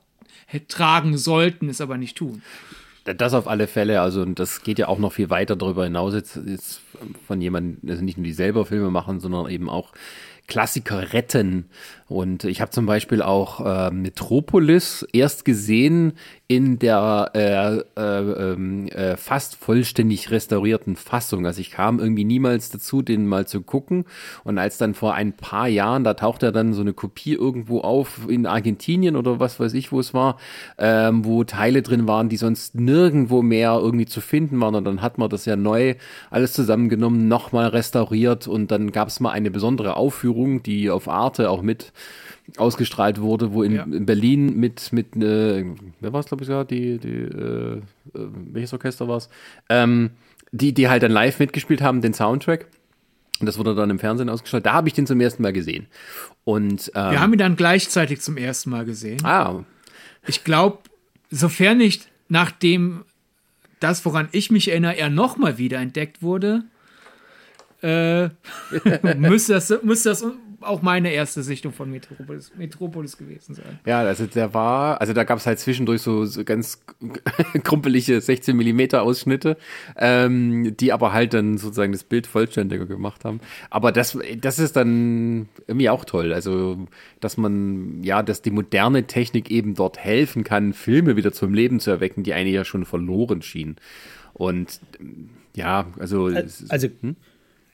tragen 0.69 1.17
sollten, 1.19 1.69
es 1.69 1.81
aber 1.81 1.97
nicht 1.97 2.17
tun. 2.17 2.43
Das 3.05 3.35
auf 3.35 3.47
alle 3.47 3.69
Fälle, 3.69 4.01
also 4.01 4.23
und 4.23 4.41
das 4.41 4.63
geht 4.63 4.81
ja 4.81 4.89
auch 4.89 4.99
noch 4.99 5.13
viel 5.13 5.31
weiter 5.31 5.55
darüber 5.55 5.85
hinaus 5.85 6.15
jetzt, 6.15 6.41
jetzt 6.45 6.81
von 7.27 7.41
jemandem, 7.41 7.89
also 7.89 8.03
nicht 8.03 8.19
nur 8.19 8.25
die 8.25 8.33
selber 8.33 8.67
Filme 8.67 8.91
machen, 8.91 9.21
sondern 9.21 9.49
eben 9.49 9.69
auch 9.69 9.93
Klassiker 10.47 11.13
retten. 11.13 11.67
Und 12.09 12.45
ich 12.45 12.61
habe 12.61 12.71
zum 12.71 12.87
Beispiel 12.87 13.21
auch 13.21 13.65
äh, 13.65 13.91
Metropolis 13.91 15.07
erst 15.13 15.45
gesehen 15.45 16.13
in 16.47 16.79
der 16.79 17.33
äh, 17.35 17.79
äh, 18.01 18.53
ähm, 18.53 18.87
äh, 18.89 19.17
fast 19.17 19.57
vollständig 19.57 20.31
restaurierten 20.31 20.95
Fassung. 20.95 21.47
Also 21.47 21.61
ich 21.61 21.73
kam 21.73 21.99
irgendwie 21.99 22.25
niemals 22.25 22.71
dazu, 22.71 23.03
den 23.03 23.27
mal 23.27 23.49
zu 23.49 23.61
gucken. 23.63 24.05
Und 24.45 24.59
als 24.59 24.79
dann 24.79 24.95
vor 24.95 25.15
ein 25.15 25.33
paar 25.33 25.67
Jahren, 25.67 26.05
da 26.05 26.15
taucht 26.15 26.45
ja 26.45 26.53
dann 26.53 26.73
so 26.73 26.83
eine 26.83 26.93
Kopie 26.93 27.33
irgendwo 27.33 27.81
auf 27.81 28.21
in 28.29 28.47
Argentinien 28.47 29.17
oder 29.17 29.41
was 29.41 29.59
weiß 29.59 29.75
ich, 29.75 29.91
wo 29.91 29.99
es 29.99 30.15
war, 30.15 30.37
ähm, 30.79 31.25
wo 31.25 31.43
Teile 31.43 31.83
drin 31.83 32.07
waren, 32.07 32.29
die 32.29 32.37
sonst 32.37 32.77
nirgendwo 32.77 33.43
mehr 33.43 33.73
irgendwie 33.83 34.07
zu 34.07 34.21
finden 34.21 34.61
waren. 34.61 34.77
Und 34.77 34.85
dann 34.85 35.03
hat 35.03 35.19
man 35.19 35.29
das 35.29 35.45
ja 35.45 35.57
neu 35.57 35.97
alles 36.31 36.53
zusammengenommen, 36.53 37.27
nochmal 37.27 37.67
restauriert 37.67 38.47
und 38.47 38.71
dann 38.71 38.93
gab 38.93 39.09
es 39.09 39.19
mal 39.19 39.33
eine 39.33 39.51
besondere 39.51 39.97
Aufführung, 39.97 40.63
die 40.63 40.89
auf 40.91 41.09
Arte 41.09 41.51
auch 41.51 41.63
mit 41.63 41.93
ausgestrahlt 42.57 43.21
wurde, 43.21 43.53
wo 43.53 43.63
in, 43.63 43.73
Ja. 43.73 43.83
in 43.85 44.07
Berlin 44.07 44.57
mit, 44.57 44.93
mit 44.93 45.17
äh, 45.17 45.65
wer 46.01 46.13
war 46.13 46.21
es, 46.21 46.27
glaube 46.27 46.45
ich, 46.45 46.49
ja, 46.51 46.65
die, 46.65 46.99
die 46.99 47.09
äh, 47.09 47.77
äh, 47.77 47.81
welches 48.15 48.73
Orchester 48.73 49.09
war 49.09 49.17
es? 49.17 49.29
Ähm, 49.69 50.11
die, 50.53 50.73
die 50.73 50.89
halt 50.89 51.03
dann 51.03 51.11
live 51.13 51.39
mitgespielt 51.41 51.83
haben, 51.83 52.01
den 52.01 52.15
Soundtrack. 52.15 52.67
Und 53.41 53.47
das 53.47 53.59
wurde 53.59 53.75
dann 53.75 53.91
im 53.91 53.99
Fernsehen 53.99 54.29
ausgestrahlt. 54.31 54.65
Da 54.65 54.73
habe 54.73 54.89
ich 54.89 54.95
den 54.95 55.07
zum 55.07 55.21
ersten 55.21 55.43
Mal 55.43 55.53
gesehen. 55.53 55.87
Und 56.45 56.91
ähm, 56.95 57.11
Wir 57.11 57.21
haben 57.21 57.33
ihn 57.33 57.39
dann 57.39 57.57
gleichzeitig 57.57 58.21
zum 58.21 58.37
ersten 58.39 58.71
Mal 58.71 58.85
gesehen. 58.87 59.23
ah, 59.25 59.65
Ich 60.27 60.43
glaube, 60.45 60.79
sofern 61.31 61.79
nicht 61.79 62.09
nach 62.29 62.51
dem 62.51 63.05
das, 63.81 64.05
woran 64.07 64.29
ich 64.33 64.51
mich 64.51 64.69
erinnere, 64.71 64.97
er 64.97 65.11
nochmal 65.11 65.59
wieder 65.59 65.79
entdeckt 65.81 66.23
wurde, 66.23 66.65
äh, 67.83 68.29
müsste, 69.19 69.53
das, 69.53 69.75
müsste 69.83 70.09
das 70.09 70.25
auch 70.67 70.83
meine 70.83 71.13
erste 71.13 71.43
Sichtung 71.43 71.73
von 71.73 71.91
Metropolis, 71.91 72.53
Metropolis 72.57 73.17
gewesen 73.17 73.55
sein. 73.55 73.79
Ja, 73.87 74.01
also 74.01 74.27
der 74.27 74.55
war, 74.55 75.01
also 75.01 75.13
da 75.13 75.25
gab 75.25 75.39
es 75.39 75.47
halt 75.47 75.59
zwischendurch 75.59 76.03
so, 76.03 76.25
so 76.25 76.45
ganz 76.45 76.85
krumpelige 77.65 78.21
16 78.21 78.57
Millimeter 78.57 79.03
Ausschnitte, 79.03 79.57
ähm, 79.97 80.77
die 80.77 80.93
aber 80.93 81.13
halt 81.13 81.35
dann 81.35 81.59
sozusagen 81.59 81.93
das 81.93 82.05
Bild 82.05 82.27
vollständiger 82.27 82.87
gemacht 82.87 83.25
haben. 83.25 83.41
Aber 83.71 83.93
das, 83.93 84.19
das 84.41 84.59
ist 84.59 84.77
dann 84.77 85.49
irgendwie 85.67 85.89
auch 85.89 86.05
toll. 86.05 86.33
Also, 86.33 86.87
dass 87.21 87.37
man, 87.37 88.03
ja, 88.03 88.23
dass 88.23 88.43
die 88.43 88.51
moderne 88.51 89.07
Technik 89.07 89.51
eben 89.51 89.75
dort 89.75 89.99
helfen 89.99 90.45
kann, 90.45 90.73
Filme 90.73 91.17
wieder 91.17 91.33
zum 91.33 91.55
Leben 91.55 91.81
zu 91.81 91.91
erwecken, 91.91 92.23
die 92.23 92.35
eigentlich 92.35 92.55
ja 92.55 92.65
schon 92.65 92.85
verloren 92.85 93.43
schienen. 93.43 93.77
Und 94.33 94.81
ja, 95.55 95.87
also. 95.99 96.27
Also, 96.69 96.89
hm? 97.01 97.17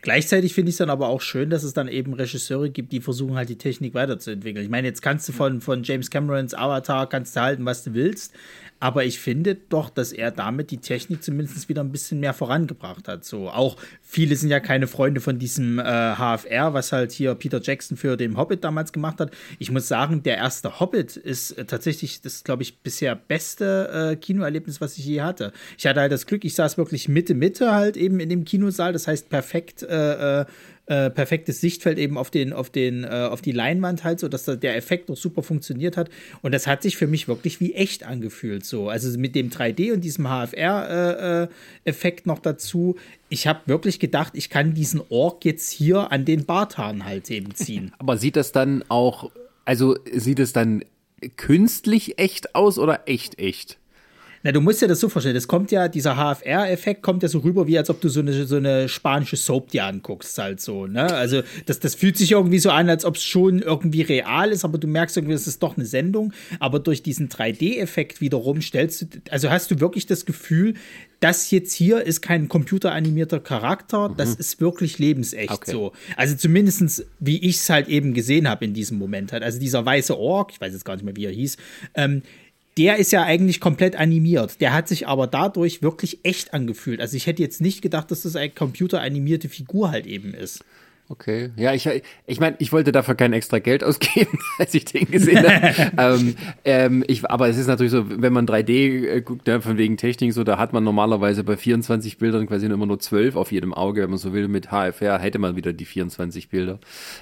Gleichzeitig 0.03 0.53
finde 0.53 0.71
ich 0.71 0.75
es 0.75 0.79
dann 0.79 0.91
aber 0.91 1.09
auch 1.09 1.21
schön, 1.21 1.49
dass 1.49 1.63
es 1.63 1.75
dann 1.75 1.87
eben 1.87 2.13
Regisseure 2.13 2.69
gibt, 2.71 2.91
die 2.91 3.01
versuchen 3.01 3.37
halt 3.37 3.49
die 3.49 3.57
Technik 3.57 3.95
weiterzuentwickeln. 3.95 4.65
Ich 4.65 4.71
meine, 4.71 4.89
jetzt 4.89 5.01
kannst 5.01 5.29
du 5.29 5.33
von, 5.33 5.61
von 5.61 5.85
James 5.85 6.11
Camerons 6.11 6.55
Avatar 6.55 7.09
kannst 7.09 7.37
du 7.37 7.41
halten, 7.41 7.65
was 7.65 7.85
du 7.85 7.95
willst, 7.95 8.35
aber 8.83 9.05
ich 9.05 9.21
finde 9.21 9.55
doch, 9.55 9.91
dass 9.91 10.11
er 10.11 10.33
damit 10.33 10.73
die 10.73 10.79
Technik 10.79 11.23
zumindest 11.23 11.69
wieder 11.69 11.85
ein 11.85 11.93
bisschen 11.93 12.19
mehr 12.19 12.35
vorangebracht 12.35 13.07
hat. 13.07 13.25
So 13.25 13.49
auch 13.49 13.77
viele 14.03 14.35
sind 14.35 14.51
ja 14.51 14.59
keine 14.59 14.89
Freunde 14.89 15.21
von 15.21 15.39
diesem 15.39 15.79
äh, 15.79 15.85
HFR, 15.85 16.75
was 16.75 16.91
halt 16.91 17.13
hier 17.13 17.37
Peter 17.37 17.61
Jackson 17.63 17.97
für 17.97 18.17
den 18.17 18.37
Hobbit 18.37 18.65
damals 18.65 18.93
gemacht 18.93 19.21
hat. 19.21 19.31
Ich 19.61 19.71
muss 19.71 19.87
sagen, 19.87 20.25
der 20.25 20.37
erste 20.37 20.81
Hobbit 20.81 21.17
ist 21.17 21.53
äh, 21.53 21.65
tatsächlich 21.65 22.23
das, 22.23 22.43
glaube 22.43 22.65
ich, 22.65 22.81
bisher 22.81 23.15
beste 23.15 24.15
äh, 24.15 24.17
Kinoerlebnis, 24.17 24.81
was 24.81 24.99
ich 24.99 25.07
je 25.07 25.23
hatte. 25.23 25.53
Ich 25.79 25.87
hatte 25.87 26.01
halt 26.01 26.11
das 26.11 26.27
Glück, 26.27 26.45
ich 26.45 26.57
saß 26.57 26.77
wirklich 26.77 27.09
Mitte 27.09 27.35
Mitte 27.35 27.71
halt 27.71 27.97
eben 27.97 28.19
in 28.19 28.31
dem 28.31 28.45
Kinosaal, 28.45 28.93
das 28.93 29.07
heißt 29.07 29.29
perfekt 29.29 29.85
äh, 30.87 30.95
äh 30.95 31.03
äh, 31.03 31.11
perfektes 31.11 31.61
Sichtfeld 31.61 31.99
eben 31.99 32.19
auf 32.19 32.31
den, 32.31 32.53
auf 32.53 32.71
den, 32.71 33.05
äh, 33.05 33.29
auf 33.31 33.41
die 33.41 33.53
Leinwand 33.53 34.05
halt, 34.05 34.21
so 34.21 34.29
dass 34.29 34.45
der 34.45 34.77
Effekt 34.77 35.11
auch 35.11 35.17
super 35.17 35.43
funktioniert 35.43 35.97
hat. 35.97 36.11
Und 36.43 36.53
das 36.53 36.67
hat 36.67 36.83
sich 36.83 36.97
für 36.97 37.07
mich 37.07 37.29
wirklich 37.29 37.61
wie 37.61 37.75
echt 37.75 38.05
angefühlt. 38.05 38.65
So. 38.65 38.89
Also 38.89 39.19
mit 39.19 39.35
dem 39.35 39.51
3D 39.51 39.93
und 39.93 40.03
diesem 40.03 40.27
HFR-Effekt 40.27 42.27
äh, 42.27 42.29
noch 42.29 42.41
dazu. 42.41 42.97
Ich 43.29 43.47
habe 43.47 43.61
wirklich 43.67 44.01
gedacht, 44.01 44.33
ich 44.37 44.51
kann 44.51 44.75
diesen 44.75 45.01
Ork 45.09 45.45
jetzt 45.45 45.71
hier 45.71 46.13
an 46.13 46.25
den 46.25 46.45
Barthaaren 46.45 47.05
halt 47.05 47.31
eben 47.31 47.55
ziehen. 47.55 47.93
Aber 47.99 48.17
sieht 48.17 48.37
das 48.37 48.53
dann 48.53 48.85
auch, 48.89 49.31
also 49.65 49.97
sieht 50.13 50.39
es 50.39 50.53
dann 50.53 50.85
künstlich 51.37 52.19
echt 52.19 52.55
aus 52.55 52.79
oder 52.79 53.03
echt 53.07 53.39
echt? 53.39 53.79
Na, 54.43 54.53
du 54.53 54.61
musst 54.61 54.83
dir 54.83 54.89
das 54.89 55.01
so 55.01 55.09
vorstellen, 55.09 55.35
das 55.35 55.47
kommt 55.47 55.71
ja, 55.71 55.89
dieser 55.89 56.17
HFR-Effekt 56.17 57.03
kommt 57.03 57.23
ja 57.23 57.29
so 57.29 57.41
rüber, 57.41 57.67
wie 57.67 57.79
als 57.79 57.91
ob 57.91 58.01
du 58.01 58.09
so 58.09 58.21
eine, 58.21 58.47
so 58.47 58.57
eine 58.57 58.89
spanische 58.89 59.37
Soap 59.37 59.71
dir 59.71 59.85
anguckst, 59.85 60.37
halt 60.39 60.61
so, 60.61 60.87
ne? 60.87 61.13
Also, 61.13 61.43
das, 61.67 61.79
das 61.79 61.95
fühlt 61.95 62.17
sich 62.17 62.33
irgendwie 62.33 62.59
so 62.59 62.71
an, 62.71 62.89
als 62.89 63.05
ob 63.05 63.17
es 63.17 63.23
schon 63.23 63.61
irgendwie 63.61 64.03
real 64.03 64.51
ist, 64.51 64.65
aber 64.65 64.79
du 64.79 64.89
merkst 64.89 65.17
irgendwie, 65.17 65.35
es 65.35 65.47
ist 65.47 65.63
doch 65.63 65.77
eine 65.77 65.87
Sendung. 65.87 66.33
Aber 66.59 66.81
durch 66.81 67.03
diesen 67.03 67.29
3D-Effekt 67.29 68.21
wiederum 68.21 68.61
stellst 68.61 69.03
du, 69.03 69.07
also 69.31 69.51
hast 69.51 69.71
du 69.71 69.81
wirklich 69.81 70.07
das 70.07 70.27
Gefühl, 70.27 70.75
das 71.21 71.53
jetzt 71.53 71.73
hier 71.73 72.03
ist 72.03 72.21
kein 72.21 72.49
computeranimierter 72.49 73.39
Charakter, 73.39 74.09
mhm. 74.09 74.17
das 74.17 74.35
ist 74.35 74.61
wirklich 74.61 74.99
lebensecht 74.99 75.53
okay. 75.53 75.71
so. 75.71 75.93
Also 76.17 76.35
zumindestens 76.35 77.05
wie 77.21 77.39
ich 77.39 77.57
es 77.57 77.71
halt 77.71 77.89
eben 77.89 78.13
gesehen 78.13 78.49
habe 78.49 78.65
in 78.65 78.75
diesem 78.75 78.99
Moment 78.99 79.33
halt. 79.33 79.45
Also 79.45 79.61
dieser 79.61 79.87
weiße 79.87 80.19
Ork, 80.19 80.51
ich 80.53 80.61
weiß 80.61 80.73
jetzt 80.73 80.85
gar 80.85 80.95
nicht 80.95 81.05
mehr, 81.05 81.15
wie 81.15 81.27
er 81.27 81.31
hieß, 81.31 81.57
ähm, 81.95 82.23
der 82.79 82.97
ist 82.97 83.13
ja 83.13 83.23
eigentlich 83.23 83.61
komplett 83.61 83.97
animiert. 83.97 84.61
Der 84.61 84.73
hat 84.73 84.89
sich 84.89 85.07
aber 85.07 85.27
dadurch 85.27 85.83
wirklich 85.83 86.21
echt 86.25 86.55
angefühlt. 86.55 87.01
Also 87.01 87.17
ich 87.17 87.27
hätte 87.27 87.43
jetzt 87.43 87.61
nicht 87.61 87.83
gedacht, 87.83 88.11
dass 88.11 88.23
das 88.23 88.37
eine 88.37 88.51
computeranimierte 88.51 89.49
Figur 89.49 89.91
halt 89.91 90.07
eben 90.07 90.35
ist. 90.35 90.65
Okay, 91.09 91.51
ja, 91.57 91.75
ich, 91.75 91.87
ich 92.27 92.41
meine, 92.41 92.57
ich 92.59 92.73
wollte 92.73 92.91
dafür 92.91 93.15
kein 93.15 93.35
extra 93.35 93.59
Geld 93.59 93.85
ausgeben, 93.85 94.39
als 94.59 94.73
ich 94.73 94.87
den 94.87 95.11
gesehen 95.11 95.47
habe. 95.47 95.93
ähm, 95.99 96.37
ähm, 96.65 97.05
ich, 97.07 97.29
aber 97.29 97.49
es 97.49 97.59
ist 97.59 97.67
natürlich 97.67 97.93
so, 97.93 98.05
wenn 98.09 98.33
man 98.33 98.47
3D 98.47 99.07
äh, 99.09 99.21
guckt, 99.21 99.47
ja, 99.47 99.61
von 99.61 99.77
wegen 99.77 99.99
Technik, 99.99 100.33
so, 100.33 100.43
da 100.43 100.57
hat 100.57 100.73
man 100.73 100.85
normalerweise 100.85 101.45
bei 101.45 101.59
24 101.59 102.17
Bildern 102.17 102.47
quasi 102.47 102.65
immer 102.65 102.87
nur 102.87 102.99
12 102.99 103.37
auf 103.37 103.53
jedem 103.53 103.75
Auge, 103.75 104.03
wenn 104.03 104.11
man 104.11 104.19
so 104.19 104.33
will. 104.33 104.49
Mit 104.49 104.69
HFR 104.69 105.19
hätte 105.19 105.39
man 105.39 105.55
wieder 105.55 105.75
die 105.75 105.85
24 105.85 106.49
Bilder. 106.49 106.79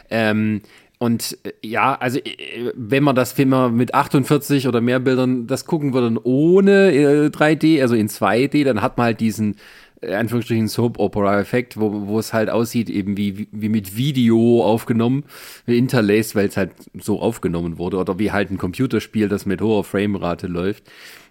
Ähm, 0.08 0.60
und 1.00 1.38
äh, 1.44 1.52
ja, 1.66 1.94
also 1.94 2.18
äh, 2.18 2.72
wenn 2.74 3.02
man 3.02 3.16
das 3.16 3.32
Film 3.32 3.74
mit 3.74 3.94
48 3.94 4.68
oder 4.68 4.82
mehr 4.82 5.00
Bildern 5.00 5.46
das 5.46 5.64
gucken 5.64 5.94
würde 5.94 6.14
ohne 6.24 6.92
äh, 6.92 7.26
3D, 7.28 7.80
also 7.80 7.94
in 7.94 8.08
2D, 8.08 8.64
dann 8.64 8.82
hat 8.82 8.98
man 8.98 9.06
halt 9.06 9.20
diesen 9.20 9.56
äh, 10.02 10.14
Anführungsstrichen 10.14 10.68
Soap-Opera-Effekt, 10.68 11.80
wo, 11.80 12.06
wo 12.06 12.18
es 12.18 12.34
halt 12.34 12.50
aussieht, 12.50 12.90
eben 12.90 13.16
wie, 13.16 13.48
wie 13.50 13.70
mit 13.70 13.96
Video 13.96 14.62
aufgenommen, 14.62 15.24
interlaced, 15.66 16.36
weil 16.36 16.48
es 16.48 16.58
halt 16.58 16.72
so 17.00 17.20
aufgenommen 17.20 17.78
wurde, 17.78 17.96
oder 17.96 18.18
wie 18.18 18.30
halt 18.30 18.50
ein 18.50 18.58
Computerspiel, 18.58 19.28
das 19.28 19.46
mit 19.46 19.62
hoher 19.62 19.84
Framerate 19.84 20.48
läuft. 20.48 20.84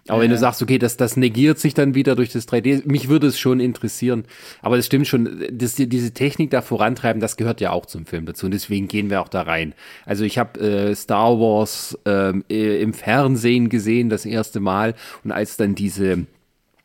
Aber 0.08 0.22
wenn 0.22 0.30
du 0.30 0.38
sagst, 0.38 0.62
okay, 0.62 0.78
das, 0.78 0.96
das 0.96 1.16
negiert 1.16 1.58
sich 1.58 1.74
dann 1.74 1.94
wieder 1.94 2.16
durch 2.16 2.32
das 2.32 2.48
3D, 2.48 2.82
mich 2.90 3.08
würde 3.08 3.26
es 3.26 3.38
schon 3.38 3.60
interessieren. 3.60 4.24
Aber 4.62 4.78
es 4.78 4.86
stimmt 4.86 5.06
schon, 5.06 5.44
die, 5.50 5.88
diese 5.88 6.12
Technik 6.12 6.50
da 6.50 6.62
vorantreiben, 6.62 7.20
das 7.20 7.36
gehört 7.36 7.60
ja 7.60 7.70
auch 7.70 7.86
zum 7.86 8.06
Film 8.06 8.26
dazu. 8.26 8.46
Und 8.46 8.52
deswegen 8.52 8.88
gehen 8.88 9.10
wir 9.10 9.20
auch 9.20 9.28
da 9.28 9.42
rein. 9.42 9.74
Also 10.06 10.24
ich 10.24 10.38
habe 10.38 10.60
äh, 10.60 10.94
Star 10.94 11.38
Wars 11.38 11.98
ähm, 12.06 12.44
im 12.48 12.92
Fernsehen 12.92 13.68
gesehen, 13.68 14.08
das 14.08 14.24
erste 14.24 14.60
Mal. 14.60 14.94
Und 15.22 15.32
als 15.32 15.56
dann 15.56 15.74
diese 15.74 16.26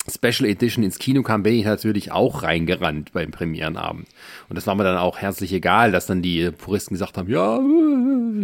Special 0.08 0.50
Edition 0.50 0.84
ins 0.84 1.00
Kino 1.00 1.24
kam, 1.24 1.44
bin 1.44 1.56
ich 1.56 1.66
natürlich 1.66 2.12
auch 2.12 2.44
reingerannt 2.44 3.12
beim 3.14 3.32
Premierenabend. 3.32 4.08
Und 4.50 4.56
das 4.56 4.68
war 4.68 4.76
mir 4.76 4.84
dann 4.84 4.98
auch 4.98 5.18
herzlich 5.18 5.52
egal, 5.52 5.92
dass 5.92 6.06
dann 6.06 6.22
die 6.22 6.52
Puristen 6.52 6.94
gesagt 6.94 7.18
haben, 7.18 7.30
ja, 7.30 7.60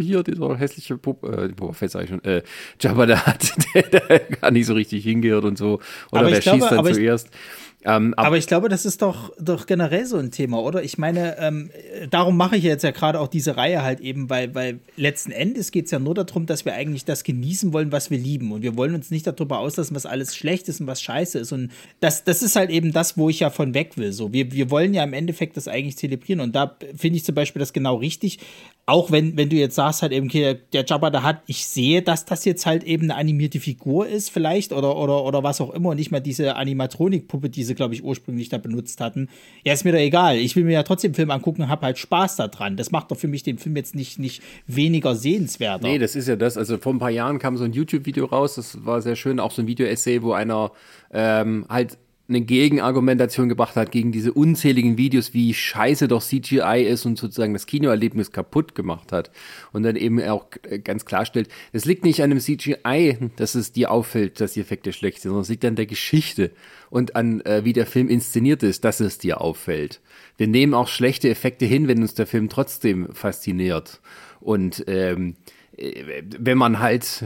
hier 0.00 0.22
dieser 0.22 0.56
hässliche 0.56 0.98
Pup, 0.98 1.22
äh, 1.24 1.48
ich 1.48 2.08
schon, 2.08 2.24
äh, 2.24 2.42
Jabba, 2.80 3.06
der 3.06 3.26
hat, 3.26 3.52
der, 3.74 3.82
der 3.82 4.18
gar 4.20 4.50
nicht 4.50 4.66
so 4.66 4.74
richtig 4.74 5.04
hingehört 5.04 5.44
und 5.44 5.56
so. 5.56 5.80
Oder 6.10 6.26
wer 6.26 6.42
schießt 6.42 6.70
dann 6.70 6.84
zuerst. 6.84 7.28
Ich, 7.30 7.61
ähm, 7.84 8.14
aber, 8.16 8.28
aber, 8.28 8.38
ich 8.38 8.46
glaube, 8.46 8.68
das 8.68 8.84
ist 8.84 9.02
doch, 9.02 9.32
doch 9.40 9.66
generell 9.66 10.06
so 10.06 10.16
ein 10.16 10.30
Thema, 10.30 10.60
oder? 10.62 10.84
Ich 10.84 10.98
meine, 10.98 11.36
ähm, 11.38 11.70
darum 12.10 12.36
mache 12.36 12.56
ich 12.56 12.62
jetzt 12.62 12.84
ja 12.84 12.92
gerade 12.92 13.18
auch 13.18 13.26
diese 13.26 13.56
Reihe 13.56 13.82
halt 13.82 14.00
eben, 14.00 14.30
weil, 14.30 14.54
weil 14.54 14.78
letzten 14.96 15.32
Endes 15.32 15.72
geht 15.72 15.86
es 15.86 15.90
ja 15.90 15.98
nur 15.98 16.14
darum, 16.14 16.46
dass 16.46 16.64
wir 16.64 16.74
eigentlich 16.74 17.04
das 17.04 17.24
genießen 17.24 17.72
wollen, 17.72 17.90
was 17.90 18.10
wir 18.10 18.18
lieben. 18.18 18.52
Und 18.52 18.62
wir 18.62 18.76
wollen 18.76 18.94
uns 18.94 19.10
nicht 19.10 19.26
darüber 19.26 19.58
auslassen, 19.58 19.96
was 19.96 20.06
alles 20.06 20.36
schlecht 20.36 20.68
ist 20.68 20.80
und 20.80 20.86
was 20.86 21.02
scheiße 21.02 21.40
ist. 21.40 21.52
Und 21.52 21.72
das, 21.98 22.22
das 22.22 22.42
ist 22.42 22.54
halt 22.54 22.70
eben 22.70 22.92
das, 22.92 23.16
wo 23.16 23.28
ich 23.28 23.40
ja 23.40 23.50
von 23.50 23.74
weg 23.74 23.96
will. 23.96 24.12
So, 24.12 24.32
wir, 24.32 24.52
wir 24.52 24.70
wollen 24.70 24.94
ja 24.94 25.02
im 25.02 25.12
Endeffekt 25.12 25.56
das 25.56 25.66
eigentlich 25.66 25.96
zelebrieren. 25.96 26.40
Und 26.40 26.54
da 26.54 26.76
finde 26.96 27.16
ich 27.16 27.24
zum 27.24 27.34
Beispiel 27.34 27.60
das 27.60 27.72
genau 27.72 27.96
richtig. 27.96 28.38
Auch 28.84 29.12
wenn, 29.12 29.36
wenn 29.36 29.48
du 29.48 29.54
jetzt 29.54 29.76
sagst, 29.76 30.02
halt 30.02 30.10
eben, 30.10 30.26
okay, 30.26 30.56
der 30.72 30.84
Jabba 30.84 31.10
da 31.10 31.22
hat, 31.22 31.42
ich 31.46 31.66
sehe, 31.66 32.02
dass 32.02 32.24
das 32.24 32.44
jetzt 32.44 32.66
halt 32.66 32.82
eben 32.82 33.04
eine 33.04 33.14
animierte 33.14 33.60
Figur 33.60 34.08
ist, 34.08 34.28
vielleicht, 34.30 34.72
oder, 34.72 34.96
oder, 34.96 35.22
oder 35.22 35.44
was 35.44 35.60
auch 35.60 35.70
immer, 35.70 35.90
und 35.90 35.98
nicht 35.98 36.10
mehr 36.10 36.20
diese 36.20 36.56
Animatronik-Puppe, 36.56 37.48
diese 37.48 37.71
sie, 37.72 37.76
glaube 37.76 37.94
ich, 37.94 38.04
ursprünglich 38.04 38.48
da 38.48 38.58
benutzt 38.58 39.00
hatten. 39.00 39.28
Ja, 39.64 39.72
ist 39.72 39.84
mir 39.84 39.92
doch 39.92 39.98
egal. 39.98 40.36
Ich 40.36 40.54
will 40.56 40.64
mir 40.64 40.72
ja 40.72 40.82
trotzdem 40.82 41.14
Film 41.14 41.30
angucken, 41.30 41.68
habe 41.68 41.86
halt 41.86 41.98
Spaß 41.98 42.36
daran. 42.36 42.76
Das 42.76 42.90
macht 42.90 43.10
doch 43.10 43.18
für 43.18 43.28
mich 43.28 43.42
den 43.42 43.58
Film 43.58 43.76
jetzt 43.76 43.94
nicht, 43.94 44.18
nicht 44.18 44.42
weniger 44.66 45.14
sehenswerter. 45.14 45.86
Nee, 45.86 45.98
das 45.98 46.16
ist 46.16 46.28
ja 46.28 46.36
das. 46.36 46.56
Also 46.56 46.78
vor 46.78 46.92
ein 46.92 46.98
paar 46.98 47.10
Jahren 47.10 47.38
kam 47.38 47.56
so 47.56 47.64
ein 47.64 47.72
YouTube-Video 47.72 48.26
raus, 48.26 48.54
das 48.56 48.84
war 48.84 49.02
sehr 49.02 49.16
schön, 49.16 49.40
auch 49.40 49.50
so 49.50 49.62
ein 49.62 49.66
Video-Essay, 49.66 50.22
wo 50.22 50.32
einer 50.32 50.72
ähm, 51.12 51.66
halt 51.68 51.98
eine 52.28 52.40
Gegenargumentation 52.40 53.48
gebracht 53.48 53.76
hat 53.76 53.90
gegen 53.90 54.12
diese 54.12 54.32
unzähligen 54.32 54.96
Videos, 54.96 55.34
wie 55.34 55.52
scheiße 55.52 56.08
doch 56.08 56.22
CGI 56.22 56.84
ist 56.88 57.04
und 57.04 57.18
sozusagen 57.18 57.52
das 57.52 57.66
Kinoerlebnis 57.66 58.30
kaputt 58.30 58.74
gemacht 58.74 59.12
hat. 59.12 59.30
Und 59.72 59.82
dann 59.82 59.96
eben 59.96 60.22
auch 60.22 60.46
ganz 60.84 61.04
klarstellt, 61.04 61.48
es 61.72 61.84
liegt 61.84 62.04
nicht 62.04 62.22
an 62.22 62.30
dem 62.30 62.38
CGI, 62.38 63.30
dass 63.36 63.54
es 63.54 63.72
dir 63.72 63.90
auffällt, 63.90 64.40
dass 64.40 64.52
die 64.52 64.60
Effekte 64.60 64.92
schlecht 64.92 65.20
sind, 65.20 65.30
sondern 65.30 65.42
es 65.42 65.48
liegt 65.48 65.64
an 65.64 65.76
der 65.76 65.86
Geschichte 65.86 66.52
und 66.90 67.16
an, 67.16 67.40
äh, 67.42 67.64
wie 67.64 67.72
der 67.72 67.86
Film 67.86 68.08
inszeniert 68.08 68.62
ist, 68.62 68.84
dass 68.84 69.00
es 69.00 69.18
dir 69.18 69.40
auffällt. 69.40 70.00
Wir 70.36 70.46
nehmen 70.46 70.74
auch 70.74 70.88
schlechte 70.88 71.28
Effekte 71.28 71.66
hin, 71.66 71.88
wenn 71.88 72.02
uns 72.02 72.14
der 72.14 72.26
Film 72.26 72.48
trotzdem 72.48 73.12
fasziniert. 73.12 74.00
Und 74.40 74.84
ähm, 74.86 75.34
äh, 75.76 76.22
wenn 76.38 76.58
man 76.58 76.78
halt 76.78 77.24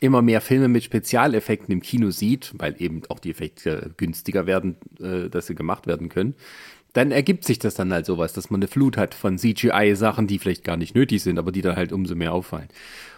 immer 0.00 0.22
mehr 0.22 0.40
Filme 0.40 0.68
mit 0.68 0.84
Spezialeffekten 0.84 1.72
im 1.72 1.80
Kino 1.80 2.10
sieht, 2.10 2.52
weil 2.58 2.74
eben 2.78 3.02
auch 3.08 3.18
die 3.18 3.30
Effekte 3.30 3.92
günstiger 3.96 4.46
werden, 4.46 4.76
äh, 5.00 5.28
dass 5.30 5.46
sie 5.46 5.54
gemacht 5.54 5.86
werden 5.86 6.08
können, 6.08 6.34
dann 6.92 7.10
ergibt 7.10 7.44
sich 7.44 7.58
das 7.58 7.74
dann 7.74 7.92
halt 7.92 8.06
sowas, 8.06 8.32
dass 8.32 8.50
man 8.50 8.58
eine 8.58 8.68
Flut 8.68 8.96
hat 8.96 9.14
von 9.14 9.38
CGI-Sachen, 9.38 10.26
die 10.26 10.38
vielleicht 10.38 10.64
gar 10.64 10.78
nicht 10.78 10.94
nötig 10.94 11.22
sind, 11.22 11.38
aber 11.38 11.52
die 11.52 11.60
dann 11.60 11.76
halt 11.76 11.92
umso 11.92 12.14
mehr 12.14 12.32
auffallen. 12.32 12.68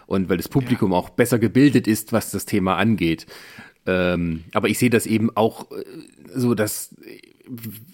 Und 0.05 0.27
weil 0.27 0.37
das 0.37 0.49
Publikum 0.49 0.91
ja. 0.91 0.97
auch 0.97 1.09
besser 1.09 1.39
gebildet 1.39 1.87
ist, 1.87 2.11
was 2.11 2.31
das 2.31 2.45
Thema 2.45 2.75
angeht. 2.75 3.25
Ähm, 3.85 4.43
aber 4.53 4.67
ich 4.67 4.79
sehe 4.79 4.89
das 4.89 5.05
eben 5.05 5.35
auch 5.35 5.71
äh, 5.71 5.83
so, 6.33 6.55
dass 6.55 6.93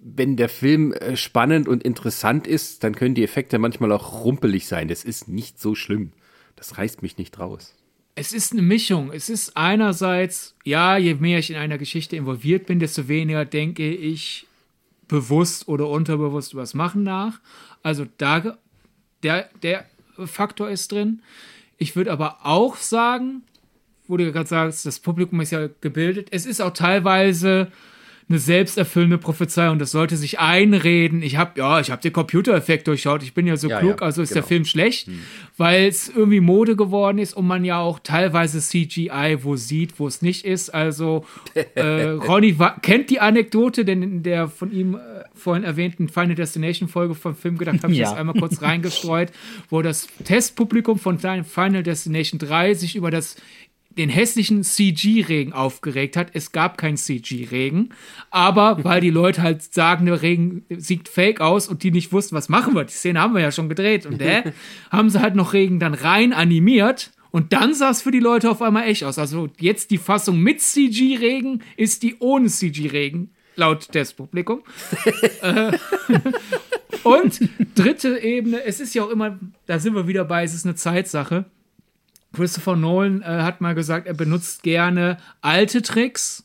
wenn 0.04 0.36
der 0.36 0.50
Film 0.50 0.92
äh, 0.94 1.16
spannend 1.16 1.68
und 1.68 1.84
interessant 1.84 2.48
ist, 2.48 2.84
dann 2.84 2.96
können 2.96 3.16
die 3.16 3.24
Effekte 3.24 3.60
manchmal 3.60 3.92
auch 3.92 4.24
rumpelig 4.26 4.68
sein. 4.68 4.88
Das 4.88 5.04
ist 5.04 5.28
nicht 5.28 5.60
so 5.60 5.76
schlimm. 5.76 6.12
Das 6.56 6.78
reißt 6.78 7.02
mich 7.02 7.18
nicht 7.18 7.40
raus. 7.40 7.76
Es 8.16 8.32
ist 8.32 8.54
eine 8.54 8.62
Mischung. 8.62 9.12
Es 9.12 9.30
ist 9.30 9.58
einerseits, 9.58 10.56
ja, 10.64 10.98
je 10.98 11.16
mehr 11.16 11.40
ich 11.40 11.50
in 11.52 11.58
einer 11.58 11.78
Geschichte 11.78 12.16
involviert 12.16 12.66
bin, 12.66 12.80
desto 12.80 13.10
weniger 13.10 13.44
denke 13.44 13.94
ich 13.94 14.48
bewusst 15.08 15.68
oder 15.68 15.90
unterbewusst 15.90 16.54
über 16.54 16.62
das 16.62 16.74
Machen 16.74 17.04
nach. 17.04 17.40
Also 17.84 18.06
da, 18.18 18.58
der, 19.22 19.50
der 19.62 19.86
Faktor 20.26 20.70
ist 20.70 20.92
drin. 20.92 21.22
Ich 21.78 21.96
würde 21.98 22.12
aber 22.12 22.46
auch 22.46 22.78
sagen, 22.78 23.44
wo 24.08 24.16
du 24.16 24.32
gerade 24.32 24.48
sagst, 24.48 24.86
das 24.86 25.00
Publikum 25.00 25.42
ist 25.42 25.52
ja 25.52 25.68
gebildet. 25.82 26.30
Es 26.32 26.46
ist 26.46 26.62
auch 26.62 26.74
teilweise 26.74 27.72
eine 28.28 28.40
selbsterfüllende 28.40 29.20
Prophezeiung. 29.20 29.78
Das 29.78 29.92
sollte 29.92 30.18
sich 30.18 30.40
einreden. 30.40 31.22
Ich 31.22 31.38
habe 31.38 31.60
ja, 31.60 31.80
ich 31.80 31.92
habe 31.92 32.02
den 32.02 32.12
Computereffekt 32.12 32.88
durchschaut. 32.88 33.22
Ich 33.22 33.34
bin 33.36 33.46
ja 33.46 33.56
so 33.56 33.70
Ja, 33.70 33.80
klug, 33.80 34.02
ja, 34.02 34.06
also 34.08 34.22
ist 34.24 34.30
der 34.34 34.42
genau. 34.42 34.48
Film 34.48 34.66
schlecht, 34.66 35.08
weil 35.58 35.86
es 35.86 36.10
irgendwie 36.10 36.40
Mode 36.40 36.76
geworden 36.76 37.20
ist 37.20 37.36
und 37.36 37.46
man 37.46 37.64
ja 37.64 37.80
auch 37.80 38.00
teilweise 38.00 38.60
CGI 38.60 39.38
wo 39.44 39.56
sieht, 39.56 40.00
wo 40.00 40.08
es 40.08 40.24
nicht 40.24 40.44
ist. 40.44 40.72
Also 40.72 41.26
äh, 41.76 42.02
Ronny 42.10 42.56
kennt 42.82 43.12
die 43.12 43.20
Anekdote, 43.20 43.86
denn 43.86 44.02
in 44.02 44.24
der 44.24 44.48
von 44.48 44.72
ihm 44.72 44.96
äh, 44.96 45.00
vorhin 45.36 45.64
erwähnten 45.64 46.10
Final 46.10 46.34
Destination 46.36 46.90
Folge 46.90 47.14
vom 47.14 47.36
Film 47.36 47.58
gedacht 47.60 47.84
habe 47.84 47.94
ich 47.94 48.00
Ja. 48.00 48.10
das 48.10 48.18
einmal 48.18 48.36
kurz 48.36 48.62
reingestreut, 48.62 49.32
wo 49.70 49.82
das 49.84 50.08
Testpublikum 50.24 50.98
von 50.98 51.20
Final 51.20 51.84
Destination 51.84 52.40
3 52.40 52.74
sich 52.74 52.96
über 52.96 53.12
das 53.12 53.36
den 53.98 54.10
hässlichen 54.10 54.64
CG-Regen 54.64 55.54
aufgeregt 55.54 56.18
hat. 56.18 56.30
Es 56.34 56.52
gab 56.52 56.78
keinen 56.78 56.98
CG-Regen, 56.98 57.90
aber 58.30 58.84
weil 58.84 59.02
die 59.02 59.10
Leute 59.10 59.42
halt 59.42 59.62
sagen, 59.62 60.06
der 60.06 60.22
Regen 60.22 60.66
sieht 60.70 61.08
fake 61.10 61.42
aus 61.42 61.68
und 61.68 61.84
die 61.84 61.92
nicht 61.92 62.12
wussten, 62.12 62.36
was 62.36 62.50
machen 62.50 62.76
wir. 62.76 62.84
Die 62.84 62.94
Szene 62.94 63.22
haben 63.22 63.34
wir 63.34 63.42
ja 63.42 63.52
schon 63.52 63.70
gedreht 63.70 64.06
und 64.06 64.22
äh, 64.22 64.52
haben 64.92 65.10
sie 65.10 65.22
halt 65.22 65.36
noch 65.36 65.54
Regen 65.54 65.80
dann 65.80 65.94
rein 65.94 66.34
animiert 66.34 67.12
und 67.32 67.54
dann 67.54 67.74
sah 67.74 67.90
es 67.90 68.02
für 68.02 68.12
die 68.12 68.20
Leute 68.20 68.50
auf 68.50 68.62
einmal 68.62 68.88
echt 68.88 69.04
aus. 69.04 69.18
Also 69.18 69.50
jetzt 69.60 69.92
die 69.92 69.98
Fassung 69.98 70.40
mit 70.40 70.62
CG-Regen 70.62 71.62
ist 71.78 72.04
die 72.04 72.18
ohne 72.20 72.48
CG-Regen 72.48 73.32
laut 73.56 73.92
Testpublikum. 73.92 74.64
Und 77.06 77.40
dritte 77.76 78.18
Ebene, 78.18 78.64
es 78.64 78.80
ist 78.80 78.96
ja 78.96 79.04
auch 79.04 79.12
immer, 79.12 79.38
da 79.68 79.78
sind 79.78 79.94
wir 79.94 80.08
wieder 80.08 80.26
bei, 80.26 80.44
es 80.44 80.56
ist 80.56 80.66
eine 80.66 80.74
Zeitsache. 80.74 81.46
Christopher 82.36 82.76
Nolan 82.76 83.22
äh, 83.22 83.26
hat 83.26 83.62
mal 83.62 83.76
gesagt, 83.76 84.08
er 84.08 84.14
benutzt 84.14 84.64
gerne 84.64 85.18
alte 85.42 85.82
Tricks, 85.82 86.44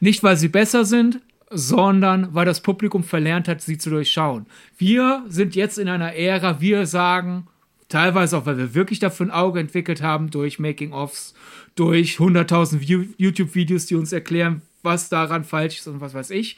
nicht 0.00 0.22
weil 0.22 0.36
sie 0.36 0.48
besser 0.48 0.84
sind, 0.84 1.20
sondern 1.50 2.34
weil 2.34 2.46
das 2.46 2.60
Publikum 2.60 3.04
verlernt 3.04 3.46
hat, 3.46 3.60
sie 3.60 3.78
zu 3.78 3.90
durchschauen. 3.90 4.46
Wir 4.78 5.24
sind 5.28 5.54
jetzt 5.54 5.78
in 5.78 5.88
einer 5.88 6.14
Ära, 6.14 6.60
wir 6.60 6.86
sagen, 6.86 7.46
teilweise 7.88 8.38
auch, 8.38 8.46
weil 8.46 8.56
wir 8.56 8.74
wirklich 8.74 8.98
dafür 8.98 9.26
ein 9.26 9.30
Auge 9.30 9.60
entwickelt 9.60 10.02
haben, 10.02 10.30
durch 10.30 10.58
Making-ofs, 10.58 11.34
durch 11.74 12.16
100.000 12.16 12.80
View- 12.80 13.14
YouTube-Videos, 13.18 13.86
die 13.86 13.94
uns 13.94 14.12
erklären, 14.12 14.62
was 14.82 15.10
daran 15.10 15.44
falsch 15.44 15.78
ist 15.78 15.86
und 15.88 16.00
was 16.00 16.14
weiß 16.14 16.30
ich. 16.30 16.56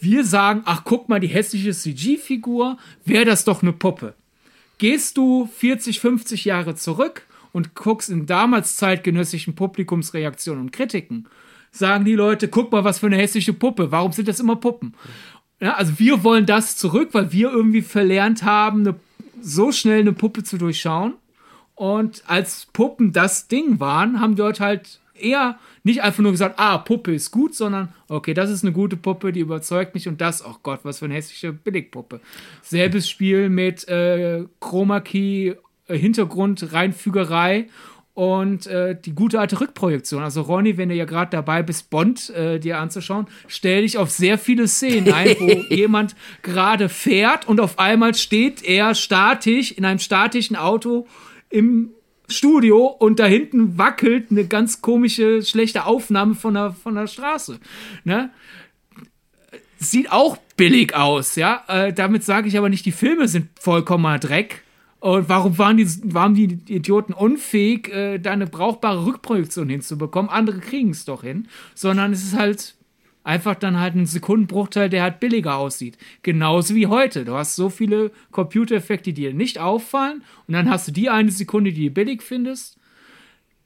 Wir 0.00 0.24
sagen, 0.24 0.62
ach 0.64 0.82
guck 0.84 1.08
mal, 1.08 1.20
die 1.20 1.28
hässliche 1.28 1.72
CG-Figur, 1.72 2.78
wäre 3.04 3.24
das 3.24 3.44
doch 3.44 3.62
eine 3.62 3.72
Puppe. 3.72 4.14
Gehst 4.78 5.16
du 5.16 5.48
40, 5.58 6.00
50 6.00 6.44
Jahre 6.44 6.74
zurück 6.74 7.26
und 7.54 7.74
guckst 7.74 8.10
in 8.10 8.26
damals 8.26 8.76
zeitgenössischen 8.76 9.54
Publikumsreaktionen 9.54 10.60
und 10.60 10.72
Kritiken, 10.72 11.28
sagen 11.70 12.04
die 12.04 12.14
Leute, 12.14 12.48
guck 12.48 12.72
mal, 12.72 12.82
was 12.82 12.98
für 12.98 13.06
eine 13.06 13.16
hässliche 13.16 13.52
Puppe, 13.52 13.92
warum 13.92 14.10
sind 14.10 14.26
das 14.26 14.40
immer 14.40 14.56
Puppen? 14.56 14.94
Ja, 15.60 15.74
also 15.74 15.98
wir 16.00 16.24
wollen 16.24 16.46
das 16.46 16.76
zurück, 16.76 17.10
weil 17.12 17.30
wir 17.32 17.50
irgendwie 17.50 17.82
verlernt 17.82 18.42
haben, 18.42 18.80
eine, 18.80 18.96
so 19.40 19.70
schnell 19.70 20.00
eine 20.00 20.12
Puppe 20.12 20.42
zu 20.42 20.58
durchschauen. 20.58 21.14
Und 21.76 22.24
als 22.26 22.66
Puppen 22.72 23.12
das 23.12 23.46
Ding 23.46 23.78
waren, 23.78 24.20
haben 24.20 24.34
die 24.34 24.42
halt 24.42 24.98
eher 25.14 25.58
nicht 25.84 26.02
einfach 26.02 26.24
nur 26.24 26.32
gesagt, 26.32 26.58
ah, 26.58 26.78
Puppe 26.78 27.14
ist 27.14 27.30
gut, 27.30 27.54
sondern 27.54 27.92
okay, 28.08 28.34
das 28.34 28.50
ist 28.50 28.64
eine 28.64 28.72
gute 28.72 28.96
Puppe, 28.96 29.30
die 29.30 29.40
überzeugt 29.40 29.94
mich 29.94 30.08
und 30.08 30.20
das, 30.20 30.44
oh 30.44 30.56
Gott, 30.64 30.80
was 30.82 30.98
für 30.98 31.04
eine 31.04 31.14
hässliche 31.14 31.52
Billigpuppe. 31.52 32.20
Selbes 32.62 33.08
Spiel 33.08 33.48
mit 33.48 33.86
äh, 33.86 34.44
Chroma 34.60 35.00
Key, 35.00 35.54
Hintergrund, 35.86 36.72
Reinfügerei 36.72 37.68
und 38.14 38.68
äh, 38.68 38.96
die 38.98 39.12
gute 39.12 39.40
alte 39.40 39.60
Rückprojektion. 39.60 40.22
Also 40.22 40.42
Ronny, 40.42 40.76
wenn 40.76 40.88
du 40.88 40.94
ja 40.94 41.04
gerade 41.04 41.32
dabei 41.32 41.62
bist, 41.62 41.90
Bond 41.90 42.30
äh, 42.30 42.60
dir 42.60 42.78
anzuschauen, 42.78 43.26
stell 43.48 43.82
dich 43.82 43.98
auf 43.98 44.10
sehr 44.10 44.38
viele 44.38 44.68
Szenen 44.68 45.12
ein, 45.12 45.36
wo 45.40 45.48
jemand 45.74 46.14
gerade 46.42 46.88
fährt 46.88 47.48
und 47.48 47.60
auf 47.60 47.78
einmal 47.78 48.14
steht 48.14 48.62
er 48.62 48.94
statisch 48.94 49.72
in 49.72 49.84
einem 49.84 49.98
statischen 49.98 50.56
Auto 50.56 51.06
im 51.50 51.90
Studio 52.28 52.86
und 52.86 53.18
da 53.18 53.26
hinten 53.26 53.76
wackelt 53.78 54.30
eine 54.30 54.46
ganz 54.46 54.80
komische, 54.80 55.42
schlechte 55.42 55.84
Aufnahme 55.84 56.34
von 56.34 56.54
der, 56.54 56.72
von 56.72 56.94
der 56.94 57.06
Straße. 57.06 57.58
Ne? 58.04 58.30
Sieht 59.78 60.10
auch 60.10 60.38
billig 60.56 60.94
aus, 60.94 61.36
ja. 61.36 61.64
Äh, 61.68 61.92
damit 61.92 62.24
sage 62.24 62.48
ich 62.48 62.56
aber 62.56 62.68
nicht, 62.68 62.86
die 62.86 62.92
Filme 62.92 63.28
sind 63.28 63.48
vollkommener 63.60 64.18
Dreck. 64.18 64.63
Und 65.04 65.28
warum 65.28 65.58
waren 65.58 65.76
die, 65.76 65.86
waren 66.14 66.32
die 66.32 66.60
Idioten 66.66 67.12
unfähig, 67.12 67.92
äh, 67.92 68.16
da 68.16 68.30
eine 68.30 68.46
brauchbare 68.46 69.04
Rückprojektion 69.04 69.68
hinzubekommen? 69.68 70.30
Andere 70.30 70.60
kriegen 70.60 70.92
es 70.92 71.04
doch 71.04 71.24
hin. 71.24 71.46
Sondern 71.74 72.14
es 72.14 72.24
ist 72.24 72.38
halt 72.38 72.74
einfach 73.22 73.54
dann 73.54 73.78
halt 73.78 73.96
ein 73.96 74.06
Sekundenbruchteil, 74.06 74.88
der 74.88 75.02
halt 75.02 75.20
billiger 75.20 75.56
aussieht. 75.58 75.98
Genauso 76.22 76.74
wie 76.74 76.86
heute. 76.86 77.26
Du 77.26 77.34
hast 77.34 77.54
so 77.54 77.68
viele 77.68 78.12
Computereffekte, 78.30 79.12
die 79.12 79.24
dir 79.24 79.34
nicht 79.34 79.58
auffallen. 79.58 80.22
Und 80.46 80.54
dann 80.54 80.70
hast 80.70 80.88
du 80.88 80.92
die 80.92 81.10
eine 81.10 81.30
Sekunde, 81.30 81.74
die 81.74 81.88
du 81.88 81.94
billig 81.94 82.22
findest. 82.22 82.78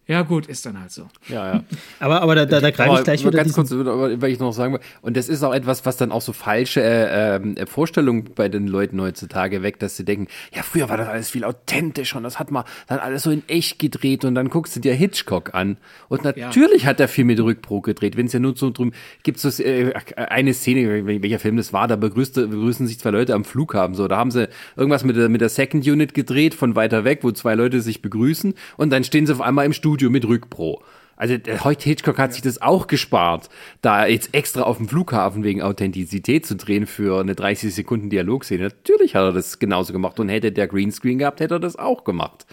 Ja, 0.09 0.23
gut, 0.23 0.47
ist 0.47 0.65
dann 0.65 0.81
halt 0.81 0.91
so. 0.91 1.07
Ja, 1.29 1.53
ja. 1.53 1.65
Aber, 2.01 2.23
aber 2.23 2.35
da, 2.35 2.47
da, 2.47 2.61
da 2.61 2.71
greife 2.71 2.95
ich 2.95 3.05
gleich 3.05 3.25
wieder 3.27 3.39
ganz 3.39 3.53
kurz, 3.53 3.71
weil 3.73 4.31
ich 4.31 4.39
noch 4.39 4.53
sagen 4.53 4.75
will, 4.75 4.81
und 5.03 5.17
das 5.17 5.29
ist 5.29 5.43
auch 5.43 5.53
etwas, 5.53 5.85
was 5.85 5.97
dann 5.97 6.13
auch 6.13 6.23
so 6.23 6.33
falsche 6.33 6.81
äh, 6.81 7.37
ähm, 7.37 7.57
Vorstellungen 7.67 8.31
bei 8.35 8.49
den 8.49 8.69
Leuten 8.69 9.01
heutzutage 9.01 9.63
weckt, 9.63 9.83
dass 9.83 9.97
sie 9.97 10.05
denken, 10.05 10.29
ja, 10.55 10.63
früher 10.63 10.89
war 10.89 10.97
das 10.97 11.09
alles 11.09 11.31
viel 11.31 11.45
authentischer 11.45 12.17
und 12.17 12.23
das 12.23 12.39
hat 12.39 12.51
man 12.51 12.65
dann 12.87 13.01
alles 13.01 13.25
so 13.25 13.31
in 13.31 13.43
echt 13.49 13.79
gedreht 13.79 14.25
und 14.25 14.35
dann 14.35 14.49
guckst 14.49 14.77
du 14.77 14.81
dir 14.81 14.95
Hitchcock 14.95 15.55
an 15.55 15.77
und 16.09 16.25
natürlich 16.25 16.87
hat 16.87 17.01
er 17.01 17.09
viel 17.09 17.25
mit 17.25 17.41
Rückpro 17.41 17.83
gedreht, 17.83 18.17
wenn 18.17 18.27
es 18.27 18.33
ja 18.33 18.39
nur 18.39 18.57
so 18.57 18.71
drum 18.71 18.93
gibt 19.25 19.45
es 19.45 19.61
äh, 19.61 19.93
eine 20.17 20.55
Szene, 20.55 21.05
welcher 21.05 21.39
Film 21.39 21.57
das 21.57 21.73
war, 21.73 21.89
da 21.89 21.97
begrüßte, 21.97 22.47
begrüßen 22.49 22.87
sich 22.87 22.99
zwei 22.99 23.11
Leute 23.11 23.35
am 23.35 23.45
Flughafen, 23.45 23.95
so, 23.95 24.09
da 24.09 24.17
haben 24.17 24.31
sie 24.31 24.49
irgendwas 24.77 25.05
mit 25.05 25.17
der, 25.17 25.29
mit 25.29 25.41
der 25.41 25.49
Second 25.49 25.87
Unit 25.87 26.15
gedreht 26.15 26.55
von 26.55 26.77
weiter 26.77 27.05
weg, 27.05 27.21
wo 27.23 27.33
zwei 27.33 27.55
Leute 27.55 27.81
sich 27.83 28.01
begrüßen 28.01 28.55
und 28.77 28.91
dann 28.91 29.05
stehen 29.05 29.27
sie 29.27 29.33
auf 29.33 29.41
einmal 29.41 29.67
im 29.67 29.73
Studio 29.73 29.98
mit 30.03 30.27
Rückpro. 30.27 30.83
Also 31.19 31.37
der 31.37 31.65
Hoyt 31.65 31.83
Hitchcock 31.83 32.17
hat 32.17 32.33
sich 32.33 32.43
das 32.43 32.63
auch 32.63 32.87
gespart, 32.87 33.51
da 33.83 34.07
jetzt 34.07 34.33
extra 34.35 34.63
auf 34.63 34.77
dem 34.77 34.89
Flughafen 34.89 35.43
wegen 35.43 35.63
Authentizität 35.63 36.47
zu 36.47 36.55
drehen 36.55 36.87
für 36.87 37.21
eine 37.21 37.35
30 37.35 37.75
Sekunden 37.75 38.09
Dialogszene. 38.09 38.63
Natürlich 38.63 39.17
hat 39.17 39.25
er 39.25 39.33
das 39.33 39.59
genauso 39.59 39.93
gemacht 39.93 40.21
und 40.21 40.29
hätte 40.29 40.53
der 40.53 40.69
Greenscreen 40.69 41.19
gehabt, 41.19 41.41
hätte 41.41 41.57
er 41.57 41.61
das 41.61 41.75
auch 41.75 42.05
gemacht. 42.05 42.47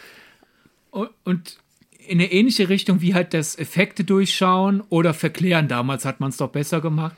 Und, 0.89 1.11
und 1.25 1.59
in 2.07 2.19
eine 2.19 2.31
ähnliche 2.31 2.67
Richtung 2.67 3.01
wie 3.01 3.13
halt 3.13 3.35
das 3.35 3.57
Effekte 3.57 4.03
durchschauen 4.03 4.81
oder 4.89 5.13
verklären, 5.13 5.67
damals 5.67 6.03
hat 6.03 6.19
man 6.19 6.29
es 6.29 6.37
doch 6.37 6.49
besser 6.49 6.81
gemacht, 6.81 7.15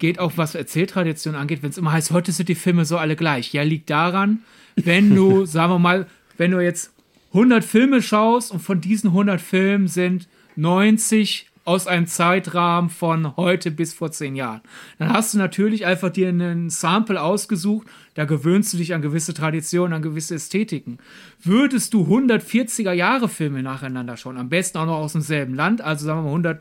geht 0.00 0.18
auch 0.18 0.32
was 0.34 0.56
Erzähltradition 0.56 1.36
angeht, 1.36 1.62
wenn 1.62 1.70
es 1.70 1.78
immer 1.78 1.92
heißt, 1.92 2.10
heute 2.10 2.32
sind 2.32 2.48
die 2.48 2.56
Filme 2.56 2.84
so 2.84 2.98
alle 2.98 3.14
gleich. 3.14 3.52
Ja, 3.52 3.62
liegt 3.62 3.88
daran, 3.88 4.40
wenn 4.74 5.14
du, 5.14 5.46
sagen 5.46 5.72
wir 5.72 5.78
mal, 5.78 6.06
wenn 6.38 6.50
du 6.50 6.58
jetzt 6.58 6.92
100 7.32 7.64
Filme 7.64 8.02
schaust 8.02 8.50
und 8.50 8.60
von 8.60 8.80
diesen 8.80 9.08
100 9.08 9.40
Filmen 9.40 9.88
sind 9.88 10.28
90 10.56 11.48
aus 11.64 11.86
einem 11.86 12.06
Zeitrahmen 12.06 12.90
von 12.90 13.36
heute 13.36 13.70
bis 13.70 13.94
vor 13.94 14.10
zehn 14.10 14.34
Jahren. 14.34 14.60
Dann 14.98 15.12
hast 15.12 15.32
du 15.32 15.38
natürlich 15.38 15.86
einfach 15.86 16.10
dir 16.10 16.28
einen 16.28 16.70
Sample 16.70 17.22
ausgesucht, 17.22 17.86
da 18.14 18.24
gewöhnst 18.24 18.72
du 18.72 18.78
dich 18.78 18.94
an 18.94 19.02
gewisse 19.02 19.32
Traditionen, 19.32 19.94
an 19.94 20.02
gewisse 20.02 20.34
Ästhetiken. 20.34 20.98
Würdest 21.42 21.94
du 21.94 22.02
140er 22.04 22.92
Jahre 22.92 23.28
Filme 23.28 23.62
nacheinander 23.62 24.16
schauen, 24.16 24.36
am 24.36 24.48
besten 24.48 24.78
auch 24.78 24.86
noch 24.86 24.98
aus 24.98 25.12
demselben 25.12 25.54
Land, 25.54 25.80
also 25.80 26.04
sagen 26.04 26.24
wir 26.24 26.38
mal 26.38 26.56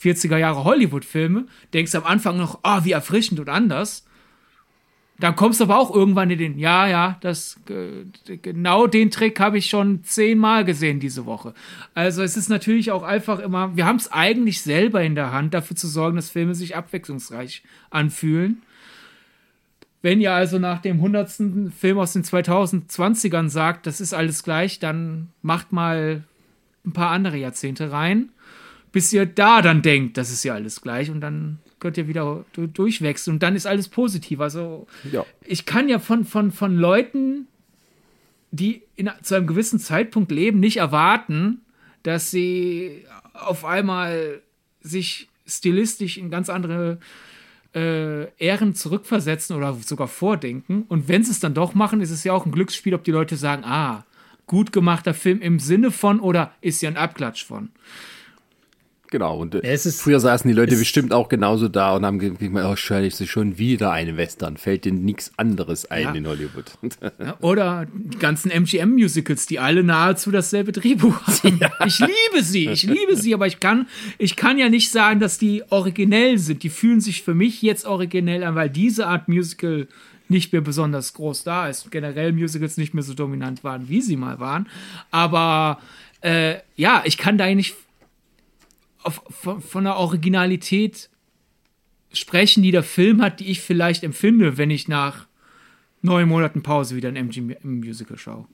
140er 0.00 0.38
Jahre 0.38 0.64
Hollywood-Filme, 0.64 1.46
denkst 1.74 1.94
am 1.96 2.04
Anfang 2.04 2.38
noch, 2.38 2.60
ah, 2.62 2.84
wie 2.84 2.92
erfrischend 2.92 3.40
und 3.40 3.48
anders. 3.48 4.07
Dann 5.20 5.34
kommst 5.34 5.58
du 5.58 5.64
aber 5.64 5.78
auch 5.78 5.92
irgendwann 5.92 6.30
in 6.30 6.38
den, 6.38 6.58
ja, 6.58 6.86
ja, 6.86 7.18
das 7.20 7.58
äh, 7.68 8.36
genau 8.36 8.86
den 8.86 9.10
Trick 9.10 9.40
habe 9.40 9.58
ich 9.58 9.66
schon 9.66 10.04
zehnmal 10.04 10.64
gesehen 10.64 11.00
diese 11.00 11.26
Woche. 11.26 11.54
Also 11.92 12.22
es 12.22 12.36
ist 12.36 12.48
natürlich 12.48 12.92
auch 12.92 13.02
einfach 13.02 13.40
immer, 13.40 13.76
wir 13.76 13.84
haben 13.84 13.96
es 13.96 14.12
eigentlich 14.12 14.62
selber 14.62 15.02
in 15.02 15.16
der 15.16 15.32
Hand, 15.32 15.54
dafür 15.54 15.76
zu 15.76 15.88
sorgen, 15.88 16.16
dass 16.16 16.30
Filme 16.30 16.54
sich 16.54 16.76
abwechslungsreich 16.76 17.64
anfühlen. 17.90 18.62
Wenn 20.02 20.20
ihr 20.20 20.32
also 20.32 20.60
nach 20.60 20.80
dem 20.80 21.00
hundertsten 21.00 21.72
Film 21.72 21.98
aus 21.98 22.12
den 22.12 22.22
2020ern 22.22 23.48
sagt, 23.48 23.88
das 23.88 24.00
ist 24.00 24.14
alles 24.14 24.44
gleich, 24.44 24.78
dann 24.78 25.28
macht 25.42 25.72
mal 25.72 26.22
ein 26.86 26.92
paar 26.92 27.10
andere 27.10 27.38
Jahrzehnte 27.38 27.90
rein, 27.90 28.28
bis 28.92 29.12
ihr 29.12 29.26
da 29.26 29.62
dann 29.62 29.82
denkt, 29.82 30.16
das 30.16 30.30
ist 30.30 30.44
ja 30.44 30.54
alles 30.54 30.80
gleich 30.80 31.10
und 31.10 31.20
dann 31.20 31.58
könnt 31.80 31.96
ihr 31.96 32.08
wieder 32.08 32.44
du- 32.52 32.66
durchwechseln 32.66 33.36
und 33.36 33.42
dann 33.42 33.56
ist 33.56 33.66
alles 33.66 33.88
positiv. 33.88 34.40
Also 34.40 34.86
Ja. 35.10 35.24
ich 35.44 35.66
kann 35.66 35.88
ja 35.88 35.98
von, 35.98 36.24
von, 36.24 36.50
von 36.52 36.76
Leuten, 36.76 37.46
die 38.50 38.82
in, 38.96 39.10
zu 39.22 39.34
einem 39.34 39.46
gewissen 39.46 39.78
Zeitpunkt 39.78 40.30
leben, 40.32 40.60
nicht 40.60 40.78
erwarten, 40.78 41.60
dass 42.02 42.30
sie 42.30 43.04
auf 43.34 43.64
einmal 43.64 44.40
sich 44.80 45.28
stilistisch 45.46 46.16
in 46.18 46.30
ganz 46.30 46.48
andere 46.50 46.98
äh, 47.74 48.24
Ehren 48.42 48.74
zurückversetzen 48.74 49.54
oder 49.56 49.74
sogar 49.74 50.08
vordenken. 50.08 50.84
Und 50.88 51.08
wenn 51.08 51.22
sie 51.24 51.30
es 51.30 51.40
dann 51.40 51.54
doch 51.54 51.74
machen, 51.74 52.00
ist 52.00 52.10
es 52.10 52.24
ja 52.24 52.32
auch 52.32 52.46
ein 52.46 52.52
Glücksspiel, 52.52 52.94
ob 52.94 53.04
die 53.04 53.10
Leute 53.10 53.36
sagen, 53.36 53.64
ah, 53.64 54.04
gut 54.46 54.72
gemachter 54.72 55.12
Film 55.12 55.40
im 55.42 55.58
Sinne 55.58 55.90
von 55.90 56.20
oder 56.20 56.52
ist 56.62 56.80
ja 56.80 56.88
ein 56.88 56.96
Abklatsch 56.96 57.44
von. 57.44 57.68
Genau, 59.10 59.38
und 59.38 59.54
es 59.54 59.86
ist, 59.86 60.02
früher 60.02 60.20
saßen 60.20 60.46
die 60.48 60.54
Leute 60.54 60.76
bestimmt 60.76 61.12
auch 61.14 61.28
genauso 61.28 61.68
da 61.68 61.96
und 61.96 62.04
haben 62.04 62.18
gesagt, 62.18 62.42
oh, 62.42 62.76
schön, 62.76 63.10
schon 63.10 63.56
wieder 63.56 63.90
eine 63.90 64.16
Western, 64.16 64.56
fällt 64.58 64.84
denen 64.84 65.04
nichts 65.04 65.32
anderes 65.38 65.90
ein 65.90 66.02
Ja. 66.02 66.12
in 66.12 66.26
Hollywood. 66.26 66.66
Ja, 67.18 67.36
oder 67.40 67.86
die 67.92 68.18
ganzen 68.18 68.50
MGM-Musicals, 68.50 69.46
die 69.46 69.58
alle 69.58 69.82
nahezu 69.82 70.30
dasselbe 70.30 70.72
Drehbuch 70.72 71.20
haben. 71.26 71.60
Ich 71.86 71.98
liebe 71.98 72.42
sie, 72.42 72.68
ich 72.68 72.82
liebe 72.84 73.16
sie, 73.16 73.32
aber 73.34 73.46
ich 73.46 73.60
kann, 73.60 73.86
ich 74.18 74.36
kann 74.36 74.58
ja 74.58 74.68
nicht 74.68 74.90
sagen, 74.90 75.20
dass 75.20 75.38
die 75.38 75.62
originell 75.70 76.38
sind. 76.38 76.62
Die 76.62 76.68
fühlen 76.68 77.00
sich 77.00 77.22
für 77.22 77.34
mich 77.34 77.62
jetzt 77.62 77.86
originell 77.86 78.44
an, 78.44 78.54
weil 78.54 78.68
diese 78.70 79.06
Art 79.06 79.28
Musical 79.28 79.88
nicht 80.28 80.52
mehr 80.52 80.60
besonders 80.60 81.14
groß 81.14 81.44
da 81.44 81.68
ist. 81.68 81.90
Generell 81.90 82.32
Musicals 82.32 82.76
nicht 82.76 82.92
mehr 82.94 83.02
so 83.02 83.14
dominant 83.14 83.64
waren, 83.64 83.88
wie 83.88 84.02
sie 84.02 84.16
mal 84.16 84.38
waren. 84.38 84.68
Aber 85.10 85.78
äh, 86.20 86.56
ja, 86.76 87.02
ich 87.06 87.16
kann 87.16 87.38
da 87.38 87.46
nicht 87.54 87.74
auf, 89.02 89.22
von, 89.28 89.60
von 89.60 89.84
der 89.84 89.96
Originalität 89.96 91.10
sprechen, 92.12 92.62
die 92.62 92.70
der 92.70 92.82
Film 92.82 93.22
hat, 93.22 93.40
die 93.40 93.50
ich 93.50 93.60
vielleicht 93.60 94.02
empfinde, 94.02 94.56
wenn 94.58 94.70
ich 94.70 94.88
nach 94.88 95.26
neun 96.02 96.28
Monaten 96.28 96.62
Pause 96.62 96.96
wieder 96.96 97.08
ein 97.08 97.16
MGM-Musical 97.16 98.18
schaue. 98.18 98.46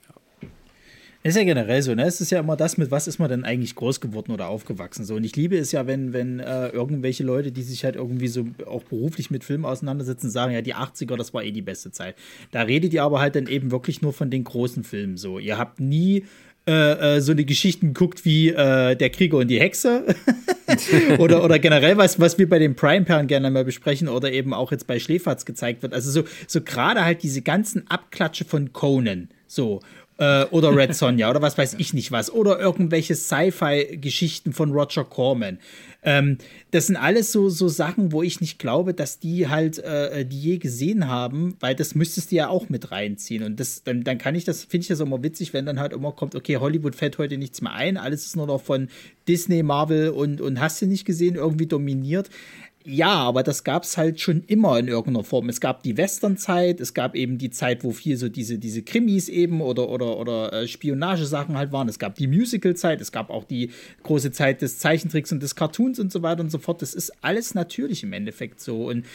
Ist 1.27 1.39
ja 1.39 1.45
generell 1.45 1.81
so, 1.81 1.95
ne? 1.95 2.05
Es 2.05 2.21
ist 2.21 2.31
ja 2.31 2.41
immer 2.41 2.55
das, 2.55 2.77
mit 2.77 2.91
was 2.91 3.09
ist 3.09 3.19
man 3.19 3.31
denn 3.31 3.45
eigentlich 3.45 3.75
groß 3.77 4.03
geworden 4.03 4.31
oder 4.31 4.49
aufgewachsen. 4.49 5.07
So. 5.07 5.15
Und 5.15 5.25
ich 5.25 5.35
liebe 5.35 5.57
es 5.57 5.73
ja, 5.73 5.87
wenn, 5.87 6.13
wenn 6.13 6.39
äh, 6.39 6.69
irgendwelche 6.69 7.25
Leute, 7.25 7.51
die 7.51 7.63
sich 7.63 7.83
halt 7.83 7.97
irgendwie 7.97 8.29
so 8.29 8.45
auch 8.67 8.83
beruflich 8.83 9.31
mit 9.31 9.43
Filmen 9.43 9.65
auseinandersetzen, 9.65 10.29
sagen, 10.29 10.53
ja, 10.53 10.61
die 10.61 10.75
80er, 10.75 11.17
das 11.17 11.33
war 11.33 11.43
eh 11.43 11.51
die 11.51 11.63
beste 11.63 11.91
Zeit. 11.93 12.15
Da 12.51 12.61
redet 12.61 12.93
ihr 12.93 13.03
aber 13.03 13.21
halt 13.21 13.37
dann 13.37 13.47
eben 13.47 13.71
wirklich 13.71 14.03
nur 14.03 14.13
von 14.13 14.29
den 14.29 14.45
großen 14.45 14.85
Filmen 14.85 15.17
so. 15.17 15.39
Ihr 15.39 15.57
habt 15.57 15.81
nie 15.81 16.27
äh, 16.67 17.17
äh, 17.17 17.21
so 17.21 17.33
eine 17.33 17.45
Geschichten 17.45 17.93
guckt 17.93 18.25
wie 18.25 18.49
äh, 18.49 18.97
Der 18.97 19.11
Krieger 19.11 19.37
und 19.37 19.49
die 19.49 19.61
Hexe 19.61 20.05
oder, 21.19 21.45
oder 21.45 21.59
generell 21.59 21.99
was, 21.99 22.19
was 22.19 22.39
wir 22.39 22.49
bei 22.49 22.59
den 22.59 22.75
Prime-Perlen 22.75 23.27
gerne 23.27 23.51
mal 23.51 23.65
besprechen 23.65 24.09
oder 24.09 24.33
eben 24.33 24.55
auch 24.55 24.73
jetzt 24.73 24.87
bei 24.87 24.99
Schläferz 24.99 25.45
gezeigt 25.45 25.83
wird. 25.83 25.93
Also 25.93 26.11
so, 26.11 26.25
so 26.47 26.63
gerade 26.63 27.05
halt 27.05 27.23
diese 27.23 27.43
ganzen 27.43 27.87
Abklatsche 27.91 28.47
von 28.47 28.73
Conan, 28.73 29.29
so. 29.47 29.81
Äh, 30.17 30.45
oder 30.45 30.75
Red 30.75 30.95
Sonja 30.95 31.29
oder 31.29 31.43
was 31.43 31.59
weiß 31.59 31.75
ich 31.79 31.93
nicht 31.93 32.13
was. 32.13 32.33
Oder 32.33 32.61
irgendwelche 32.61 33.15
Sci-Fi-Geschichten 33.15 34.53
von 34.53 34.71
Roger 34.71 35.05
Corman. 35.05 35.59
Ähm, 36.05 36.39
das 36.71 36.87
sind 36.87 36.97
alles 36.97 37.33
so, 37.33 37.49
so 37.49 37.69
Sachen, 37.69 38.13
wo 38.13 38.23
ich 38.23 38.41
nicht 38.41 38.59
glaube, 38.59 38.95
dass 38.95 39.19
die 39.19 39.49
halt 39.49 39.79
äh, 39.79 40.25
die 40.27 40.39
je 40.39 40.59
gesehen 40.59 41.09
haben, 41.09 41.57
weil 41.61 41.75
das 41.75 41.95
müsstest 41.95 42.31
du 42.31 42.37
ja 42.37 42.49
auch 42.49 42.69
mit 42.69 42.91
reinziehen. 42.91 43.43
Und 43.43 43.59
das, 43.59 43.83
dann, 43.83 44.05
dann 44.05 44.19
kann 44.19 44.35
ich 44.35 44.45
das, 44.45 44.65
finde 44.65 44.83
ich 44.83 44.89
das 44.89 45.01
immer 45.01 45.23
witzig, 45.23 45.55
wenn 45.55 45.67
dann 45.67 45.81
halt 45.81 45.93
immer 45.93 46.13
kommt, 46.13 46.35
okay, 46.35 46.59
Hollywood 46.59 46.95
fällt 46.95 47.19
heute 47.19 47.39
nichts 47.39 47.63
mehr 47.63 47.73
ein, 47.73 47.97
alles 47.97 48.27
ist 48.27 48.37
nur 48.37 48.47
noch 48.47 48.61
von 48.63 48.89
Disney, 49.27 49.63
Marvel 49.63 50.11
und, 50.11 50.41
und 50.41 50.61
hast 50.61 50.83
du 50.83 50.87
nicht 50.87 51.05
gesehen, 51.05 51.37
irgendwie 51.37 51.67
dominiert. 51.67 52.29
Ja, 52.87 53.15
aber 53.15 53.43
das 53.43 53.65
gab 53.65 53.85
es 53.85 53.97
halt 53.97 54.21
schon 54.21 54.45
immer 54.47 54.79
in 54.79 54.89
irgendeiner 54.89 55.25
Form. 55.25 55.49
Es 55.49 55.59
gab 55.59 55.83
die 55.83 55.97
Westernzeit, 55.97 56.81
es 56.81 56.93
gab 56.93 57.15
eben 57.15 57.39
die 57.39 57.49
Zeit, 57.49 57.83
wo 57.83 57.93
viel 57.93 58.19
so 58.19 58.29
diese, 58.29 58.59
diese 58.59 58.83
Krimis 58.83 59.31
eben 59.31 59.63
oder, 59.63 59.89
oder, 59.89 60.19
oder 60.19 60.53
äh, 60.53 60.69
Spionagesachen 60.69 61.57
halt 61.57 61.73
waren. 61.73 61.89
Es 61.89 61.99
gab 61.99 62.15
die 62.17 62.27
Musicalzeit, 62.27 63.01
es 63.01 63.11
gab 63.11 63.31
auch 63.31 63.45
die 63.45 63.71
große 64.03 64.33
Zeit 64.33 64.61
des 64.61 64.79
Zeichentricks 64.79 65.33
und 65.33 65.43
des 65.43 65.55
Cartoons 65.55 65.99
und 65.99 66.13
so 66.13 66.21
weiter 66.21 66.43
und 66.43 66.51
so 66.51 66.59
fort. 66.59 66.83
Das 66.83 66.93
ist 66.93 67.11
alles 67.23 67.55
natürlich 67.55 68.03
im 68.03 68.13
Endeffekt 68.13 68.61
so. 68.61 68.91
Und 68.91 69.07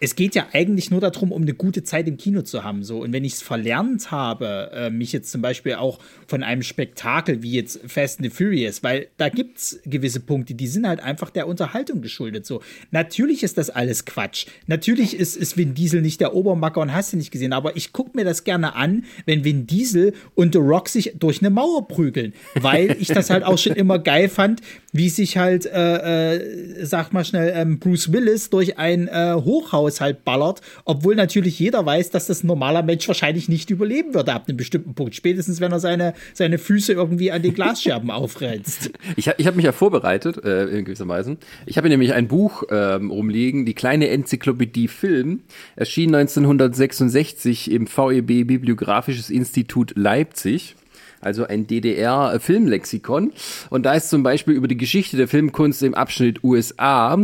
es 0.00 0.14
geht 0.14 0.34
ja 0.34 0.46
eigentlich 0.52 0.90
nur 0.90 1.00
darum, 1.00 1.32
um 1.32 1.42
eine 1.42 1.54
gute 1.54 1.82
Zeit 1.82 2.06
im 2.08 2.16
Kino 2.16 2.42
zu 2.42 2.64
haben. 2.64 2.84
So. 2.84 3.02
Und 3.02 3.12
wenn 3.12 3.24
ich 3.24 3.34
es 3.34 3.42
verlernt 3.42 4.10
habe, 4.10 4.70
äh, 4.72 4.90
mich 4.90 5.12
jetzt 5.12 5.30
zum 5.30 5.42
Beispiel 5.42 5.74
auch 5.74 5.98
von 6.26 6.42
einem 6.42 6.62
Spektakel 6.62 7.42
wie 7.42 7.52
jetzt 7.52 7.80
Fast 7.86 8.20
and 8.20 8.30
the 8.30 8.30
Furious, 8.30 8.82
weil 8.82 9.08
da 9.16 9.28
gibt 9.28 9.58
es 9.58 9.80
gewisse 9.84 10.20
Punkte, 10.20 10.54
die 10.54 10.66
sind 10.66 10.86
halt 10.86 11.00
einfach 11.00 11.30
der 11.30 11.48
Unterhaltung 11.48 12.00
geschuldet. 12.00 12.46
So. 12.46 12.62
Natürlich 12.90 13.42
ist 13.42 13.58
das 13.58 13.70
alles 13.70 14.04
Quatsch. 14.04 14.46
Natürlich 14.66 15.16
ist, 15.16 15.36
ist 15.36 15.56
Vin 15.56 15.74
Diesel 15.74 16.02
nicht 16.02 16.20
der 16.20 16.34
Obermacker 16.34 16.80
und 16.80 16.94
hast 16.94 17.12
du 17.12 17.16
nicht 17.16 17.30
gesehen, 17.30 17.52
aber 17.52 17.76
ich 17.76 17.92
gucke 17.92 18.16
mir 18.16 18.24
das 18.24 18.44
gerne 18.44 18.74
an, 18.74 19.04
wenn 19.26 19.44
Vin 19.44 19.66
Diesel 19.66 20.14
und 20.34 20.54
The 20.54 20.60
Rock 20.60 20.88
sich 20.88 21.14
durch 21.18 21.40
eine 21.40 21.50
Mauer 21.50 21.88
prügeln, 21.88 22.34
weil 22.54 22.96
ich 23.00 23.08
das 23.08 23.30
halt 23.30 23.44
auch 23.44 23.58
schon 23.58 23.74
immer 23.74 23.98
geil 23.98 24.28
fand, 24.28 24.60
wie 24.92 25.10
sich 25.10 25.36
halt, 25.36 25.66
äh, 25.66 26.36
äh, 26.36 26.84
sag 26.84 27.12
mal 27.12 27.24
schnell, 27.24 27.52
ähm, 27.54 27.78
Bruce 27.78 28.10
Willis 28.12 28.48
durch 28.48 28.78
ein 28.78 29.06
äh, 29.08 29.34
Hochhaus 29.34 30.00
halt 30.00 30.24
ballert, 30.24 30.62
obwohl 30.86 31.14
natürlich 31.14 31.58
jeder 31.58 31.84
weiß, 31.84 32.08
dass 32.10 32.26
das 32.26 32.42
ein 32.42 32.46
normaler 32.46 32.82
Mensch 32.82 33.06
wahrscheinlich 33.06 33.50
nicht 33.50 33.68
überleben 33.68 34.14
würde 34.14 34.32
ab 34.32 34.44
einem 34.48 34.56
bestimmten 34.56 34.94
Punkt. 34.94 35.14
Spätestens, 35.14 35.60
wenn 35.60 35.72
er 35.72 35.80
seine, 35.80 36.14
seine 36.32 36.56
Füße 36.56 36.94
irgendwie 36.94 37.30
an 37.30 37.42
die 37.42 37.52
Glasscherben 37.52 38.10
aufreizt. 38.18 38.90
Ich, 39.16 39.28
hab- 39.28 39.38
ich 39.38 39.46
habe 39.46 39.56
mich 39.56 39.66
ja 39.66 39.72
vorbereitet, 39.72 40.42
äh, 40.42 40.64
in 40.68 40.86
gewisser 40.86 41.06
Weise. 41.06 41.36
Ich 41.66 41.76
habe 41.76 41.86
hier 41.88 41.96
nämlich 41.98 42.14
ein 42.14 42.26
Buch 42.28 42.62
ähm, 42.70 43.10
rumliegen, 43.10 43.66
die 43.66 43.74
kleine 43.74 44.08
Enzyklopädie 44.08 44.88
Film, 44.88 45.40
erschien 45.76 46.14
1966 46.14 47.70
im 47.70 47.86
VEB 47.86 48.46
Bibliographisches 48.46 49.30
Institut 49.30 49.92
Leipzig. 49.96 50.76
Also 51.20 51.46
ein 51.46 51.66
DDR-Filmlexikon. 51.66 53.32
Und 53.70 53.86
da 53.86 53.94
ist 53.94 54.10
zum 54.10 54.22
Beispiel 54.22 54.54
über 54.54 54.68
die 54.68 54.76
Geschichte 54.76 55.16
der 55.16 55.28
Filmkunst 55.28 55.82
im 55.82 55.94
Abschnitt 55.94 56.44
USA 56.44 57.18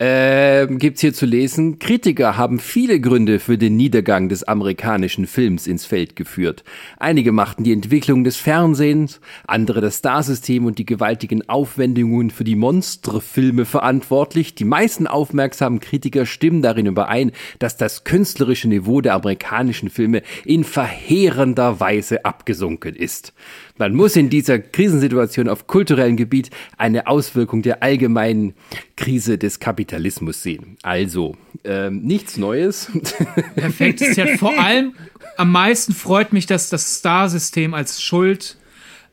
ähm, 0.00 0.78
gibt's 0.78 1.00
hier 1.00 1.12
zu 1.12 1.26
lesen, 1.26 1.80
Kritiker 1.80 2.36
haben 2.36 2.60
viele 2.60 3.00
Gründe 3.00 3.40
für 3.40 3.58
den 3.58 3.76
Niedergang 3.76 4.28
des 4.28 4.44
amerikanischen 4.44 5.26
Films 5.26 5.66
ins 5.66 5.84
Feld 5.84 6.14
geführt. 6.14 6.62
Einige 6.98 7.32
machten 7.32 7.64
die 7.64 7.72
Entwicklung 7.72 8.22
des 8.22 8.36
Fernsehens, 8.36 9.20
andere 9.48 9.80
das 9.80 9.98
Starsystem 9.98 10.66
und 10.66 10.78
die 10.78 10.86
gewaltigen 10.86 11.48
Aufwendungen 11.48 12.30
für 12.30 12.44
die 12.44 12.54
Monsterfilme 12.54 13.64
verantwortlich. 13.64 14.54
Die 14.54 14.64
meisten 14.64 15.08
aufmerksamen 15.08 15.80
Kritiker 15.80 16.26
stimmen 16.26 16.62
darin 16.62 16.86
überein, 16.86 17.32
dass 17.58 17.76
das 17.76 18.04
künstlerische 18.04 18.68
Niveau 18.68 19.00
der 19.00 19.14
amerikanischen 19.14 19.90
Filme 19.90 20.22
in 20.44 20.62
verheerender 20.62 21.80
Weise 21.80 22.24
abgesunken 22.24 22.94
ist. 22.94 23.32
Man 23.78 23.94
muss 23.94 24.16
in 24.16 24.28
dieser 24.28 24.58
Krisensituation 24.58 25.48
auf 25.48 25.66
kulturellem 25.66 26.16
Gebiet 26.16 26.50
eine 26.76 27.06
Auswirkung 27.06 27.62
der 27.62 27.82
allgemeinen 27.82 28.54
Krise 28.96 29.38
des 29.38 29.60
Kapitalismus 29.60 30.42
sehen. 30.42 30.76
Also, 30.82 31.36
ähm, 31.64 32.02
nichts 32.02 32.36
Neues. 32.36 32.90
Perfekt. 33.54 34.00
Ist 34.00 34.16
ja 34.16 34.36
vor 34.36 34.58
allem 34.58 34.94
am 35.36 35.52
meisten 35.52 35.94
freut 35.94 36.32
mich, 36.32 36.46
dass 36.46 36.68
das 36.68 36.96
Star-System 36.96 37.72
als 37.72 38.02
Schuld 38.02 38.56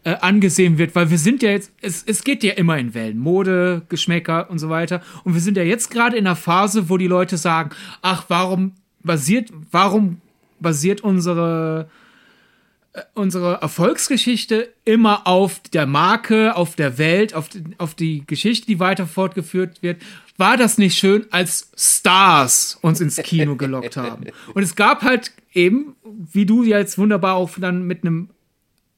äh, 0.03 0.15
angesehen 0.21 0.77
wird, 0.77 0.95
weil 0.95 1.09
wir 1.09 1.17
sind 1.17 1.43
ja 1.43 1.51
jetzt, 1.51 1.71
es, 1.81 2.03
es 2.05 2.23
geht 2.23 2.43
ja 2.43 2.53
immer 2.53 2.77
in 2.77 2.93
Wellen, 2.93 3.17
Mode, 3.17 3.83
Geschmäcker 3.89 4.49
und 4.49 4.59
so 4.59 4.69
weiter. 4.69 5.01
Und 5.23 5.33
wir 5.33 5.41
sind 5.41 5.57
ja 5.57 5.63
jetzt 5.63 5.91
gerade 5.91 6.17
in 6.17 6.25
einer 6.25 6.35
Phase, 6.35 6.89
wo 6.89 6.97
die 6.97 7.07
Leute 7.07 7.37
sagen, 7.37 7.71
ach, 8.01 8.25
warum 8.27 8.73
basiert, 9.03 9.51
warum 9.71 10.21
basiert 10.59 11.01
unsere 11.01 11.89
unsere 13.13 13.55
Erfolgsgeschichte 13.61 14.69
immer 14.85 15.27
auf 15.27 15.59
der 15.73 15.85
Marke, 15.85 16.55
auf 16.55 16.75
der 16.75 16.97
Welt, 16.97 17.33
auf 17.33 17.49
die, 17.49 17.63
auf 17.77 17.95
die 17.95 18.23
Geschichte, 18.25 18.67
die 18.67 18.79
weiter 18.79 19.07
fortgeführt 19.07 19.81
wird. 19.81 20.01
War 20.37 20.57
das 20.57 20.77
nicht 20.77 20.97
schön, 20.97 21.25
als 21.31 21.71
Stars 21.77 22.77
uns 22.81 23.01
ins 23.01 23.17
Kino 23.17 23.55
gelockt 23.55 23.97
haben? 23.97 24.25
Und 24.53 24.63
es 24.63 24.75
gab 24.75 25.01
halt 25.01 25.31
eben, 25.53 25.95
wie 26.03 26.45
du 26.45 26.63
jetzt 26.63 26.97
wunderbar 26.97 27.35
auch 27.35 27.51
dann 27.57 27.83
mit 27.83 28.03
einem 28.03 28.29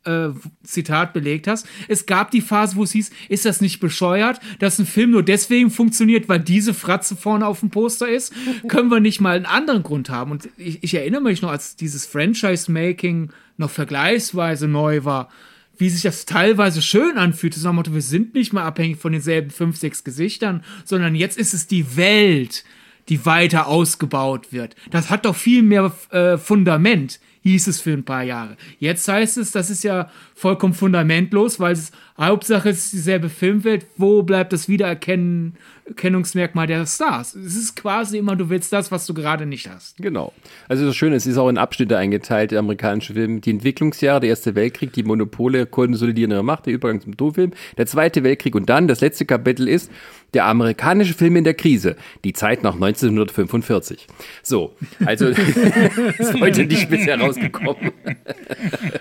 äh, 0.03 0.30
Zitat 0.64 1.14
belegt 1.14 1.48
hast, 1.48 1.68
es 1.88 2.06
gab 2.06 2.32
die 2.32 2.41
Phase, 2.41 2.76
wo 2.76 2.84
es 2.84 2.91
hieß, 2.91 3.11
ist 3.30 3.45
das 3.45 3.61
nicht 3.61 3.80
bescheuert, 3.80 4.40
dass 4.60 4.80
ein 4.80 4.86
Film 4.86 5.11
nur 5.11 5.24
deswegen 5.24 5.69
funktioniert, 5.69 6.28
weil 6.30 6.40
diese 6.40 6.74
Fratze 6.74 7.15
vorne 7.15 7.45
auf 7.45 7.60
dem 7.60 7.69
Poster 7.69 8.07
ist? 8.07 8.34
Können 8.68 8.90
wir 8.90 8.99
nicht 8.99 9.22
mal 9.22 9.36
einen 9.36 9.45
anderen 9.45 9.84
Grund 9.84 10.10
haben? 10.10 10.32
Und 10.32 10.49
ich, 10.57 10.84
ich 10.84 10.94
erinnere 10.94 11.22
mich 11.22 11.41
noch, 11.41 11.52
als 11.52 11.76
dieses 11.76 12.06
Franchise-Making 12.06 13.32
noch 13.57 13.69
vergleichsweise 13.69 14.67
neu 14.67 15.03
war, 15.03 15.29
wie 15.77 15.89
sich 15.89 16.01
das 16.01 16.25
teilweise 16.25 16.81
schön. 16.81 17.13
So 17.15 17.19
nach 17.19 17.71
dem 17.71 17.75
Motto, 17.75 17.93
wir 17.93 18.01
sind 18.01 18.34
nicht 18.34 18.53
mehr 18.53 18.63
abhängig 18.63 18.97
von 18.97 19.11
denselben 19.11 19.51
fünf, 19.51 19.77
sechs 19.77 20.03
Gesichtern, 20.03 20.63
sondern 20.85 21.15
jetzt 21.15 21.38
ist 21.38 21.53
es 21.53 21.67
die 21.67 21.95
Welt, 21.95 22.63
die 23.09 23.25
weiter 23.25 23.67
ausgebaut 23.67 24.51
wird. 24.51 24.75
Das 24.91 25.09
hat 25.09 25.25
doch 25.25 25.35
viel 25.35 25.61
mehr 25.61 25.91
äh, 26.11 26.38
Fundament. 26.38 27.19
Hieß 27.48 27.68
es 27.68 27.82
für 27.82 27.91
ein 27.91 28.03
paar 28.03 28.24
Jahre. 28.24 28.57
Jetzt 28.80 29.07
heißt 29.07 29.38
es, 29.38 29.52
das 29.52 29.69
ist 29.69 29.84
ja 29.84 30.10
vollkommen 30.36 30.74
fundamentlos, 30.74 31.60
weil 31.60 31.74
es 31.74 31.91
Hauptsache 32.19 32.69
ist 32.69 32.94
dieselbe 32.94 33.30
Filmwelt. 33.30 33.86
Wo 33.95 34.24
bleibt 34.24 34.52
das 34.52 34.68
Wiedererkennungsmerkmal 34.68 36.65
der 36.65 36.86
Stars? 36.88 37.36
Es 37.36 37.56
ist 37.56 37.76
quasi 37.76 38.18
immer, 38.18 38.36
du 38.36 38.49
willst 38.49 38.74
das, 38.74 38.91
was 38.91 39.06
du 39.06 39.14
gerade 39.14 39.45
nicht 39.45 39.69
hast. 39.69 39.98
Genau. 39.98 40.34
Also 40.68 40.86
das 40.86 40.95
Schöne, 40.95 41.15
es 41.15 41.28
ist 41.28 41.38
auch 41.38 41.49
in 41.49 41.60
Abschnitte 41.60 41.95
eingeteilt, 41.98 42.49
der 42.52 42.60
amerikanische 42.60 43.14
Film. 43.14 43.41
Die 43.41 43.52
Entwicklungsjahre, 43.52 44.22
der 44.22 44.30
Erste 44.30 44.56
Weltkrieg, 44.56 44.94
die 44.94 45.03
Monopole 45.03 45.68
konsolidieren 45.68 46.32
ihre 46.32 46.44
Macht, 46.44 46.65
der 46.65 46.74
Übergang 46.74 47.02
zum 47.02 47.15
Do-Film, 47.15 47.52
der 47.78 47.86
Zweite 47.86 48.24
Weltkrieg 48.24 48.56
und 48.56 48.68
dann 48.68 48.88
das 48.88 49.02
letzte 49.02 49.26
Kapitel 49.26 49.68
ist 49.68 49.91
der 50.34 50.45
amerikanische 50.45 51.14
Film 51.14 51.36
in 51.36 51.44
der 51.44 51.54
Krise, 51.54 51.95
die 52.24 52.34
Zeit 52.34 52.64
nach 52.64 52.74
1945. 52.74 54.08
So, 54.44 54.76
also 55.06 55.28
ist 56.18 56.40
heute 56.40 56.66
nicht 56.66 56.90
bisher 56.90 57.20
rausgekommen. 57.20 57.91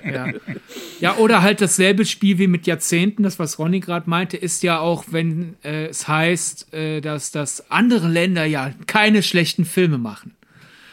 Ja. 0.05 0.29
ja, 1.01 1.17
oder 1.17 1.43
halt 1.43 1.61
dasselbe 1.61 2.05
Spiel 2.05 2.39
wie 2.39 2.47
mit 2.47 2.67
Jahrzehnten, 2.67 3.23
das 3.23 3.39
was 3.39 3.59
Ronny 3.59 3.81
gerade 3.81 4.09
meinte, 4.09 4.37
ist 4.37 4.63
ja 4.63 4.79
auch, 4.79 5.05
wenn 5.11 5.57
äh, 5.65 5.87
es 5.87 6.07
heißt, 6.07 6.73
äh, 6.73 7.01
dass, 7.01 7.33
dass 7.33 7.71
andere 7.71 8.09
Länder 8.09 8.45
ja 8.45 8.73
keine 8.87 9.23
schlechten 9.23 9.65
Filme 9.65 9.99
machen. 9.99 10.37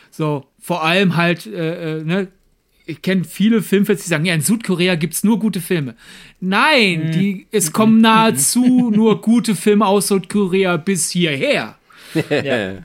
So, 0.10 0.46
vor 0.60 0.84
allem 0.84 1.16
halt, 1.16 1.46
äh, 1.46 2.00
äh 2.00 2.04
ne, 2.04 2.28
ich 2.86 3.02
kenne 3.02 3.24
viele 3.24 3.62
Filmfans, 3.62 4.04
die 4.04 4.10
sagen, 4.10 4.26
ja, 4.26 4.34
in 4.34 4.42
Südkorea 4.42 4.96
gibt 4.96 5.14
es 5.14 5.24
nur 5.24 5.40
gute 5.40 5.62
Filme. 5.62 5.96
Nein, 6.40 7.08
mhm. 7.08 7.12
die, 7.12 7.48
es 7.52 7.72
kommen 7.72 8.02
nahezu 8.02 8.92
nur 8.94 9.22
gute 9.22 9.56
Filme 9.56 9.86
aus 9.86 10.10
Südkorea 10.10 10.78
bis 10.78 11.12
hierher. 11.12 11.78
ja. 12.30 12.78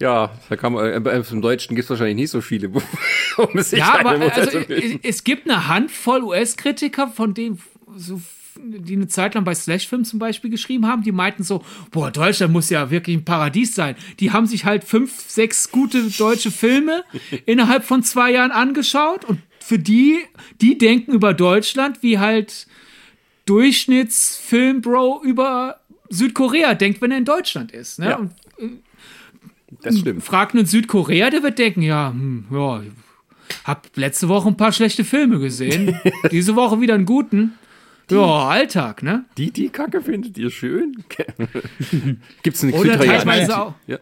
Ja, 0.00 0.32
da 0.48 0.56
kann 0.56 0.72
man, 0.72 1.06
äh, 1.06 1.22
im 1.30 1.42
Deutschen 1.42 1.76
gibt 1.76 1.84
es 1.84 1.90
wahrscheinlich 1.90 2.16
nicht 2.16 2.30
so 2.30 2.40
viele. 2.40 2.68
um 3.36 3.48
ja, 3.70 4.00
aber 4.00 4.20
also, 4.34 4.58
es, 4.58 4.98
es 5.00 5.22
gibt 5.22 5.48
eine 5.48 5.68
Handvoll 5.68 6.24
US-Kritiker, 6.24 7.06
von 7.06 7.34
denen 7.34 7.60
so 7.94 8.20
die 8.56 8.94
eine 8.94 9.08
Zeit 9.08 9.34
lang 9.34 9.44
bei 9.44 9.54
Slashfilm 9.54 10.04
zum 10.04 10.18
Beispiel 10.18 10.50
geschrieben 10.50 10.86
haben, 10.86 11.02
die 11.02 11.12
meinten 11.12 11.42
so, 11.42 11.64
boah, 11.90 12.10
Deutschland 12.10 12.52
muss 12.52 12.70
ja 12.70 12.90
wirklich 12.90 13.16
ein 13.16 13.24
Paradies 13.24 13.74
sein. 13.74 13.96
Die 14.20 14.32
haben 14.32 14.46
sich 14.46 14.64
halt 14.64 14.84
fünf, 14.84 15.20
sechs 15.28 15.70
gute 15.70 16.02
deutsche 16.10 16.50
Filme 16.50 17.04
innerhalb 17.46 17.84
von 17.84 18.02
zwei 18.02 18.32
Jahren 18.32 18.50
angeschaut 18.50 19.24
und 19.24 19.40
für 19.60 19.78
die, 19.78 20.18
die 20.60 20.78
denken 20.78 21.12
über 21.12 21.34
Deutschland 21.34 22.02
wie 22.02 22.18
halt 22.18 22.66
Durchschnittsfilmbro 23.46 25.22
über 25.22 25.80
Südkorea 26.08 26.74
denkt, 26.74 27.00
wenn 27.00 27.10
er 27.10 27.18
in 27.18 27.24
Deutschland 27.24 27.72
ist. 27.72 27.98
Ne? 27.98 28.10
Ja. 28.10 28.16
Und, 28.16 28.32
äh, 28.58 28.68
das 29.82 29.98
stimmt. 29.98 30.22
Fragt 30.22 30.54
einen 30.54 30.66
Südkorea, 30.66 31.30
der 31.30 31.42
wird 31.42 31.58
denken, 31.58 31.82
ja, 31.82 32.10
hm, 32.10 32.46
ja, 32.50 32.82
hab 33.64 33.88
letzte 33.96 34.28
Woche 34.28 34.48
ein 34.48 34.56
paar 34.56 34.72
schlechte 34.72 35.04
Filme 35.04 35.38
gesehen, 35.38 35.98
diese 36.30 36.56
Woche 36.56 36.80
wieder 36.80 36.94
einen 36.94 37.06
guten. 37.06 37.54
Die, 38.12 38.18
ja, 38.18 38.48
Alltag, 38.48 39.02
ne? 39.02 39.24
Die, 39.38 39.50
die 39.50 39.68
Kacke 39.70 40.02
findet 40.02 40.36
ihr 40.38 40.50
schön? 40.50 41.04
Gibt 42.42 42.56
es 42.56 42.62
eine 42.62 42.72
Oder 42.74 42.98
teilweise 42.98 43.58
auch. 43.58 43.74
Ja. 43.86 43.98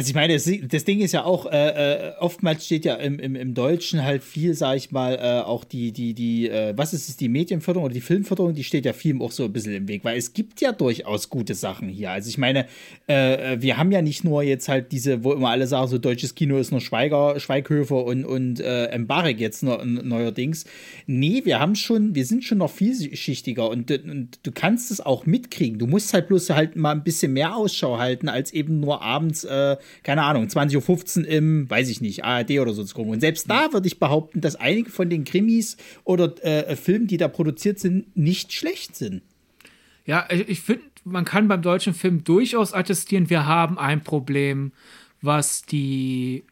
Also 0.00 0.08
ich 0.08 0.14
meine, 0.14 0.32
das, 0.32 0.84
Ding 0.84 1.00
ist 1.00 1.12
ja 1.12 1.24
auch, 1.24 1.44
äh, 1.44 2.08
äh, 2.08 2.12
oftmals 2.20 2.64
steht 2.64 2.86
ja 2.86 2.94
im, 2.94 3.18
im, 3.18 3.36
im 3.36 3.52
Deutschen 3.52 4.02
halt 4.02 4.24
viel, 4.24 4.54
sag 4.54 4.78
ich 4.78 4.92
mal, 4.92 5.16
äh, 5.16 5.42
auch 5.44 5.62
die, 5.62 5.92
die, 5.92 6.14
die, 6.14 6.48
äh, 6.48 6.72
was 6.74 6.94
ist 6.94 7.10
es, 7.10 7.18
die 7.18 7.28
Medienförderung 7.28 7.84
oder 7.84 7.92
die 7.92 8.00
Filmförderung, 8.00 8.54
die 8.54 8.64
steht 8.64 8.86
ja 8.86 8.94
vielen 8.94 9.20
auch 9.20 9.30
so 9.30 9.44
ein 9.44 9.52
bisschen 9.52 9.74
im 9.74 9.88
Weg, 9.88 10.02
weil 10.02 10.16
es 10.16 10.32
gibt 10.32 10.62
ja 10.62 10.72
durchaus 10.72 11.28
gute 11.28 11.52
Sachen 11.52 11.90
hier. 11.90 12.12
Also 12.12 12.30
ich 12.30 12.38
meine, 12.38 12.64
äh, 13.10 13.56
äh, 13.56 13.60
wir 13.60 13.76
haben 13.76 13.92
ja 13.92 14.00
nicht 14.00 14.24
nur 14.24 14.42
jetzt 14.42 14.70
halt 14.70 14.90
diese, 14.90 15.22
wo 15.22 15.34
immer 15.34 15.50
alle 15.50 15.66
sagen, 15.66 15.88
so 15.88 15.98
deutsches 15.98 16.34
Kino 16.34 16.56
ist 16.56 16.70
nur 16.70 16.80
Schweiger, 16.80 17.38
Schweighöfer 17.38 18.02
und, 18.02 18.24
und 18.24 18.58
äh, 18.58 18.96
Mbarek 18.96 19.38
jetzt 19.38 19.62
ne, 19.62 19.84
neuerdings. 19.84 20.64
Nee, 21.06 21.42
wir 21.44 21.60
haben 21.60 21.74
schon, 21.74 22.14
wir 22.14 22.24
sind 22.24 22.42
schon 22.42 22.56
noch 22.56 22.70
vielschichtiger 22.70 23.68
und, 23.68 23.90
und 23.90 24.38
du 24.44 24.50
kannst 24.50 24.90
es 24.92 25.02
auch 25.02 25.26
mitkriegen. 25.26 25.78
Du 25.78 25.86
musst 25.86 26.14
halt 26.14 26.28
bloß 26.28 26.48
halt 26.48 26.74
mal 26.74 26.92
ein 26.92 27.04
bisschen 27.04 27.34
mehr 27.34 27.54
Ausschau 27.54 27.98
halten, 27.98 28.30
als 28.30 28.54
eben 28.54 28.80
nur 28.80 29.02
abends 29.02 29.44
äh, 29.44 29.76
keine 30.02 30.22
Ahnung, 30.22 30.46
20.15 30.46 31.20
Uhr 31.20 31.28
im, 31.28 31.70
weiß 31.70 31.88
ich 31.88 32.00
nicht, 32.00 32.24
ARD 32.24 32.52
oder 32.60 32.72
so 32.72 32.84
zu 32.84 32.94
gucken. 32.94 33.12
Und 33.12 33.20
selbst 33.20 33.50
da 33.50 33.72
würde 33.72 33.86
ich 33.86 33.98
behaupten, 33.98 34.40
dass 34.40 34.56
einige 34.56 34.90
von 34.90 35.10
den 35.10 35.24
Krimis 35.24 35.76
oder 36.04 36.32
äh, 36.44 36.76
Filmen, 36.76 37.06
die 37.06 37.16
da 37.16 37.28
produziert 37.28 37.78
sind, 37.78 38.16
nicht 38.16 38.52
schlecht 38.52 38.96
sind. 38.96 39.22
Ja, 40.06 40.26
ich 40.30 40.60
finde, 40.60 40.82
man 41.04 41.24
kann 41.24 41.48
beim 41.48 41.62
deutschen 41.62 41.94
Film 41.94 42.24
durchaus 42.24 42.72
attestieren, 42.72 43.30
wir 43.30 43.46
haben 43.46 43.78
ein 43.78 44.02
Problem, 44.02 44.72
was 45.22 45.62
die 45.62 46.44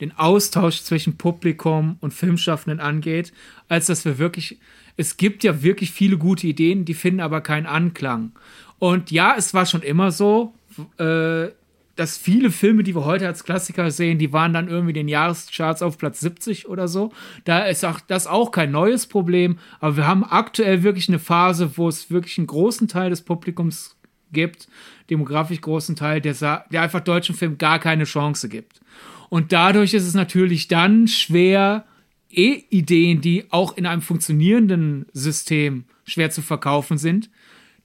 den 0.00 0.16
Austausch 0.16 0.82
zwischen 0.82 1.16
Publikum 1.16 1.96
und 2.00 2.12
Filmschaffenden 2.12 2.80
angeht, 2.80 3.32
als 3.68 3.86
dass 3.86 4.04
wir 4.04 4.18
wirklich, 4.18 4.58
es 4.96 5.16
gibt 5.16 5.42
ja 5.42 5.62
wirklich 5.62 5.90
viele 5.90 6.18
gute 6.18 6.46
Ideen, 6.46 6.84
die 6.84 6.94
finden 6.94 7.20
aber 7.20 7.40
keinen 7.40 7.66
Anklang. 7.66 8.32
Und 8.78 9.10
ja, 9.10 9.34
es 9.36 9.54
war 9.54 9.64
schon 9.64 9.82
immer 9.82 10.10
so, 10.10 10.52
äh, 10.98 11.48
dass 11.96 12.18
viele 12.18 12.50
Filme, 12.50 12.82
die 12.82 12.94
wir 12.94 13.04
heute 13.04 13.26
als 13.26 13.42
Klassiker 13.42 13.90
sehen, 13.90 14.18
die 14.18 14.32
waren 14.32 14.52
dann 14.52 14.68
irgendwie 14.68 14.92
den 14.92 15.08
Jahrescharts 15.08 15.82
auf 15.82 15.98
Platz 15.98 16.20
70 16.20 16.68
oder 16.68 16.88
so. 16.88 17.12
Da 17.44 17.64
ist 17.64 17.84
auch 17.84 18.00
das 18.00 18.26
auch 18.26 18.50
kein 18.50 18.70
neues 18.70 19.06
Problem, 19.06 19.58
aber 19.80 19.96
wir 19.96 20.06
haben 20.06 20.24
aktuell 20.24 20.82
wirklich 20.82 21.08
eine 21.08 21.18
Phase, 21.18 21.76
wo 21.76 21.88
es 21.88 22.10
wirklich 22.10 22.38
einen 22.38 22.46
großen 22.46 22.86
Teil 22.86 23.10
des 23.10 23.22
Publikums 23.22 23.96
gibt, 24.30 24.68
demografisch 25.08 25.60
großen 25.60 25.96
Teil, 25.96 26.20
der, 26.20 26.34
der 26.70 26.82
einfach 26.82 27.00
deutschen 27.00 27.34
Film 27.34 27.58
gar 27.58 27.78
keine 27.78 28.04
Chance 28.04 28.48
gibt. 28.48 28.80
Und 29.28 29.52
dadurch 29.52 29.94
ist 29.94 30.06
es 30.06 30.14
natürlich 30.14 30.68
dann 30.68 31.08
schwer, 31.08 31.86
e 32.30 32.62
Ideen, 32.70 33.20
die 33.20 33.44
auch 33.50 33.76
in 33.76 33.86
einem 33.86 34.02
funktionierenden 34.02 35.06
System 35.12 35.84
schwer 36.04 36.30
zu 36.30 36.42
verkaufen 36.42 36.98
sind, 36.98 37.30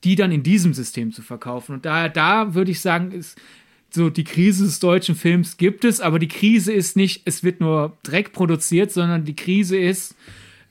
die 0.04 0.16
dann 0.16 0.32
in 0.32 0.44
diesem 0.44 0.74
System 0.74 1.12
zu 1.12 1.22
verkaufen. 1.22 1.76
Und 1.76 1.86
daher, 1.86 2.10
da 2.10 2.54
würde 2.54 2.72
ich 2.72 2.82
sagen, 2.82 3.12
ist, 3.12 3.40
so 3.94 4.10
die 4.10 4.24
Krise 4.24 4.66
des 4.66 4.80
deutschen 4.80 5.16
Films 5.16 5.58
gibt 5.58 5.84
es, 5.86 6.02
aber 6.02 6.18
die 6.18 6.28
Krise 6.28 6.72
ist 6.72 6.96
nicht, 6.96 7.24
es 7.26 7.44
wird 7.44 7.60
nur 7.60 7.98
Dreck 8.04 8.32
produziert, 8.32 8.92
sondern 8.92 9.26
die 9.26 9.36
Krise 9.36 9.78
ist, 9.78 10.16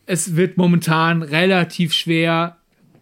es 0.07 0.37
wird 0.37 0.57
momentan 0.57 1.23
relativ 1.23 1.93
schwer, 1.93 2.57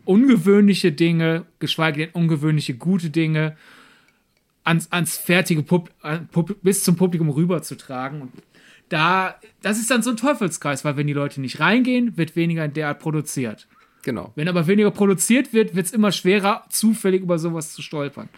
ungewöhnliche 0.05 0.93
Dinge, 0.93 1.45
geschweige 1.59 2.07
denn 2.07 2.11
ungewöhnliche 2.15 2.75
gute 2.75 3.11
Dinge, 3.11 3.57
ans, 4.65 4.91
ans 4.91 5.17
fertige 5.17 5.63
Pub, 5.63 5.91
Pub, 6.33 6.57
bis 6.63 6.83
zum 6.83 6.97
Publikum 6.97 7.31
rüberzutragen. 7.31 8.23
Und 8.23 8.33
da, 8.89 9.37
das 9.63 9.79
ist 9.79 9.91
dann 9.91 10.03
so 10.03 10.11
ein 10.11 10.17
Teufelskreis, 10.17 10.85
weil 10.85 10.97
wenn 10.97 11.07
die 11.07 11.13
Leute 11.13 11.41
nicht 11.41 11.61
reingehen, 11.61 12.17
wird 12.17 12.37
weniger 12.37 12.65
in 12.65 12.73
der 12.73 12.89
Art 12.89 12.99
produziert. 12.99 13.69
Genau. 14.03 14.33
Wenn 14.37 14.49
aber 14.49 14.67
weniger 14.67 14.91
produziert 14.91 15.53
wird, 15.53 15.75
wird 15.75 15.87
es 15.87 15.93
immer 15.93 16.13
schwerer, 16.13 16.65
zufällig 16.71 17.23
über 17.23 17.39
sowas 17.39 17.73
zu 17.73 17.83
stolpern. 17.83 18.29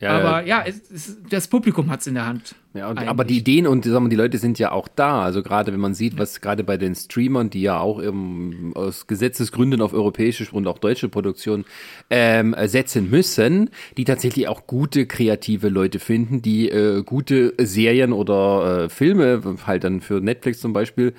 Ja, 0.00 0.16
aber 0.16 0.46
ja, 0.46 0.62
es, 0.64 0.80
es, 0.92 1.16
das 1.28 1.48
Publikum 1.48 1.90
hat 1.90 2.00
es 2.00 2.06
in 2.06 2.14
der 2.14 2.26
Hand. 2.26 2.54
Ja, 2.72 2.88
und, 2.88 2.98
aber 2.98 3.24
die 3.24 3.38
Ideen 3.38 3.66
und 3.66 3.84
sagen 3.84 4.04
wir, 4.04 4.10
die 4.10 4.16
Leute 4.16 4.38
sind 4.38 4.56
ja 4.60 4.70
auch 4.70 4.86
da. 4.86 5.22
Also 5.22 5.42
gerade 5.42 5.72
wenn 5.72 5.80
man 5.80 5.94
sieht, 5.94 6.16
was 6.18 6.40
gerade 6.40 6.62
bei 6.62 6.76
den 6.76 6.94
Streamern, 6.94 7.50
die 7.50 7.62
ja 7.62 7.80
auch 7.80 7.98
im, 7.98 8.72
aus 8.76 9.08
Gesetzesgründen 9.08 9.80
auf 9.80 9.94
europäische 9.94 10.46
und 10.52 10.68
auch 10.68 10.78
deutsche 10.78 11.08
Produktion 11.08 11.64
ähm, 12.10 12.54
setzen 12.66 13.10
müssen, 13.10 13.70
die 13.96 14.04
tatsächlich 14.04 14.46
auch 14.46 14.68
gute 14.68 15.06
kreative 15.06 15.68
Leute 15.68 15.98
finden, 15.98 16.42
die 16.42 16.68
äh, 16.68 17.02
gute 17.02 17.54
Serien 17.58 18.12
oder 18.12 18.84
äh, 18.84 18.88
Filme, 18.88 19.42
halt 19.66 19.82
dann 19.82 20.00
für 20.00 20.20
Netflix 20.20 20.60
zum 20.60 20.72
Beispiel, 20.72 21.12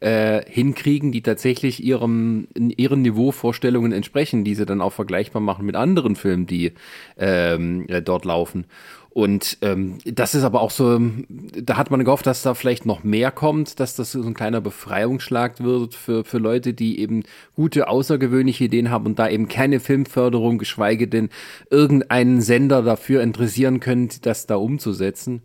äh, 0.00 0.42
hinkriegen, 0.46 1.12
die 1.12 1.22
tatsächlich 1.22 1.82
ihrem, 1.82 2.48
ihren 2.54 3.02
Niveauvorstellungen 3.02 3.92
entsprechen, 3.92 4.44
die 4.44 4.54
sie 4.54 4.66
dann 4.66 4.80
auch 4.80 4.92
vergleichbar 4.92 5.42
machen 5.42 5.66
mit 5.66 5.76
anderen 5.76 6.16
Filmen, 6.16 6.46
die 6.46 6.72
ähm, 7.16 7.86
äh, 7.88 8.02
dort 8.02 8.24
laufen. 8.24 8.66
Und 9.14 9.58
ähm, 9.62 9.98
das 10.04 10.34
ist 10.34 10.42
aber 10.42 10.60
auch 10.60 10.72
so, 10.72 11.00
da 11.28 11.76
hat 11.76 11.92
man 11.92 12.04
gehofft, 12.04 12.26
dass 12.26 12.42
da 12.42 12.54
vielleicht 12.54 12.84
noch 12.84 13.04
mehr 13.04 13.30
kommt, 13.30 13.78
dass 13.78 13.94
das 13.94 14.10
so 14.10 14.20
ein 14.20 14.34
kleiner 14.34 14.60
Befreiungsschlag 14.60 15.62
wird 15.62 15.94
für, 15.94 16.24
für 16.24 16.38
Leute, 16.38 16.74
die 16.74 16.98
eben 16.98 17.22
gute, 17.54 17.86
außergewöhnliche 17.86 18.64
Ideen 18.64 18.90
haben 18.90 19.06
und 19.06 19.20
da 19.20 19.28
eben 19.28 19.46
keine 19.46 19.78
Filmförderung, 19.78 20.58
geschweige 20.58 21.06
denn 21.06 21.28
irgendeinen 21.70 22.40
Sender 22.40 22.82
dafür 22.82 23.22
interessieren 23.22 23.78
können, 23.78 24.10
das 24.22 24.46
da 24.46 24.56
umzusetzen. 24.56 25.42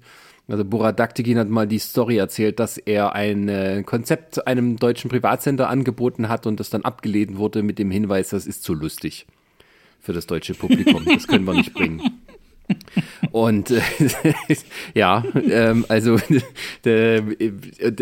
Also 0.49 0.65
Burak 0.65 0.97
Daktigin 0.97 1.37
hat 1.37 1.47
mal 1.47 1.67
die 1.67 1.77
Story 1.77 2.17
erzählt, 2.17 2.59
dass 2.59 2.79
er 2.79 3.13
ein 3.13 3.47
äh, 3.49 3.83
Konzept 3.85 4.47
einem 4.47 4.77
deutschen 4.77 5.09
Privatsender 5.09 5.69
angeboten 5.69 6.27
hat 6.27 6.47
und 6.47 6.59
das 6.59 6.71
dann 6.71 6.81
abgelehnt 6.81 7.37
wurde 7.37 7.61
mit 7.61 7.77
dem 7.77 7.91
Hinweis, 7.91 8.29
das 8.29 8.47
ist 8.47 8.63
zu 8.63 8.73
lustig 8.73 9.27
für 9.99 10.11
das 10.11 10.25
deutsche 10.25 10.55
Publikum. 10.55 11.05
Das 11.05 11.27
können 11.27 11.45
wir 11.45 11.53
nicht 11.53 11.73
bringen. 11.73 12.01
Und 13.31 13.71
äh, 13.71 13.81
ja, 14.93 15.23
ähm, 15.49 15.85
also 15.87 16.17
äh, 16.85 17.21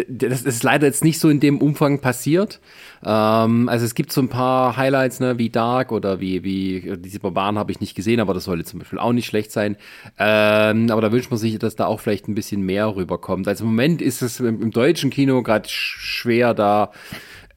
das 0.08 0.44
ist 0.44 0.64
leider 0.64 0.88
jetzt 0.88 1.04
nicht 1.04 1.20
so 1.20 1.30
in 1.30 1.40
dem 1.40 1.60
Umfang 1.60 2.00
passiert. 2.00 2.60
Ähm, 3.04 3.70
also 3.70 3.86
es 3.86 3.96
gibt 3.96 4.12
so 4.12 4.22
ein 4.22 4.30
paar 4.30 4.78
Highlights, 4.78 5.20
ne, 5.20 5.38
wie 5.38 5.50
Dark 5.50 5.92
oder 5.92 6.20
wie, 6.20 6.44
wie 6.44 6.98
diese 6.98 7.20
Barbaren 7.20 7.58
habe 7.58 7.72
ich 7.72 7.80
nicht 7.80 7.96
gesehen, 7.96 8.20
aber 8.20 8.34
das 8.34 8.46
sollte 8.46 8.64
zum 8.64 8.80
Beispiel 8.80 9.00
auch 9.00 9.14
nicht 9.14 9.28
schlecht 9.28 9.52
sein. 9.52 9.78
Ähm, 10.18 10.90
aber 10.90 11.02
da 11.02 11.12
wünscht 11.12 11.32
man 11.32 11.40
sich, 11.40 11.58
dass 11.60 11.76
da 11.76 11.86
auch 11.86 12.00
vielleicht 12.00 12.28
ein 12.28 12.36
bisschen 12.36 12.62
mehr 12.62 12.96
rüberkommt. 12.96 13.48
Also 13.48 13.64
im 13.64 13.72
Moment 13.72 14.02
ist 14.02 14.22
es 14.22 14.40
im, 14.40 14.62
im 14.62 14.72
deutschen 14.72 15.10
Kino 15.10 15.44
gerade 15.44 15.68
schwer 15.70 16.54
da 16.54 16.92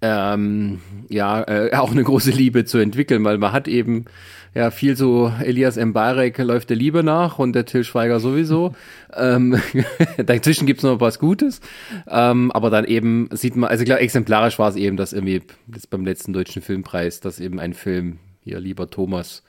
ähm, 0.02 0.80
ja 1.08 1.42
äh, 1.42 1.74
auch 1.76 1.90
eine 1.90 2.04
große 2.04 2.30
Liebe 2.30 2.64
zu 2.64 2.78
entwickeln, 2.78 3.24
weil 3.24 3.38
man 3.38 3.52
hat 3.52 3.68
eben 3.68 4.06
ja 4.54 4.70
viel 4.70 4.96
so 4.96 5.32
Elias 5.40 5.76
Mbarek 5.76 6.38
läuft 6.38 6.70
der 6.70 6.76
Liebe 6.76 7.02
nach 7.02 7.38
und 7.38 7.52
der 7.52 7.66
Till 7.66 7.84
Schweiger 7.84 8.20
sowieso. 8.20 8.74
ähm, 9.14 9.60
dazwischen 10.24 10.66
gibt's 10.66 10.82
noch 10.82 11.00
was 11.00 11.18
Gutes, 11.18 11.60
ähm, 12.08 12.50
aber 12.52 12.70
dann 12.70 12.84
eben 12.84 13.28
sieht 13.32 13.56
man, 13.56 13.70
also 13.70 13.84
klar, 13.84 14.00
exemplarisch 14.00 14.58
war 14.58 14.68
es 14.68 14.76
eben, 14.76 14.96
dass 14.96 15.12
irgendwie 15.12 15.42
das 15.66 15.86
beim 15.86 16.04
letzten 16.04 16.32
deutschen 16.32 16.62
Filmpreis, 16.62 17.20
dass 17.20 17.40
eben 17.40 17.60
ein 17.60 17.74
Film 17.74 18.18
hier 18.42 18.60
lieber 18.60 18.90
Thomas, 18.90 19.42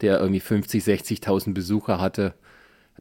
der 0.00 0.20
irgendwie 0.20 0.40
50, 0.40 0.84
60.000 0.84 1.54
Besucher 1.54 2.00
hatte, 2.00 2.34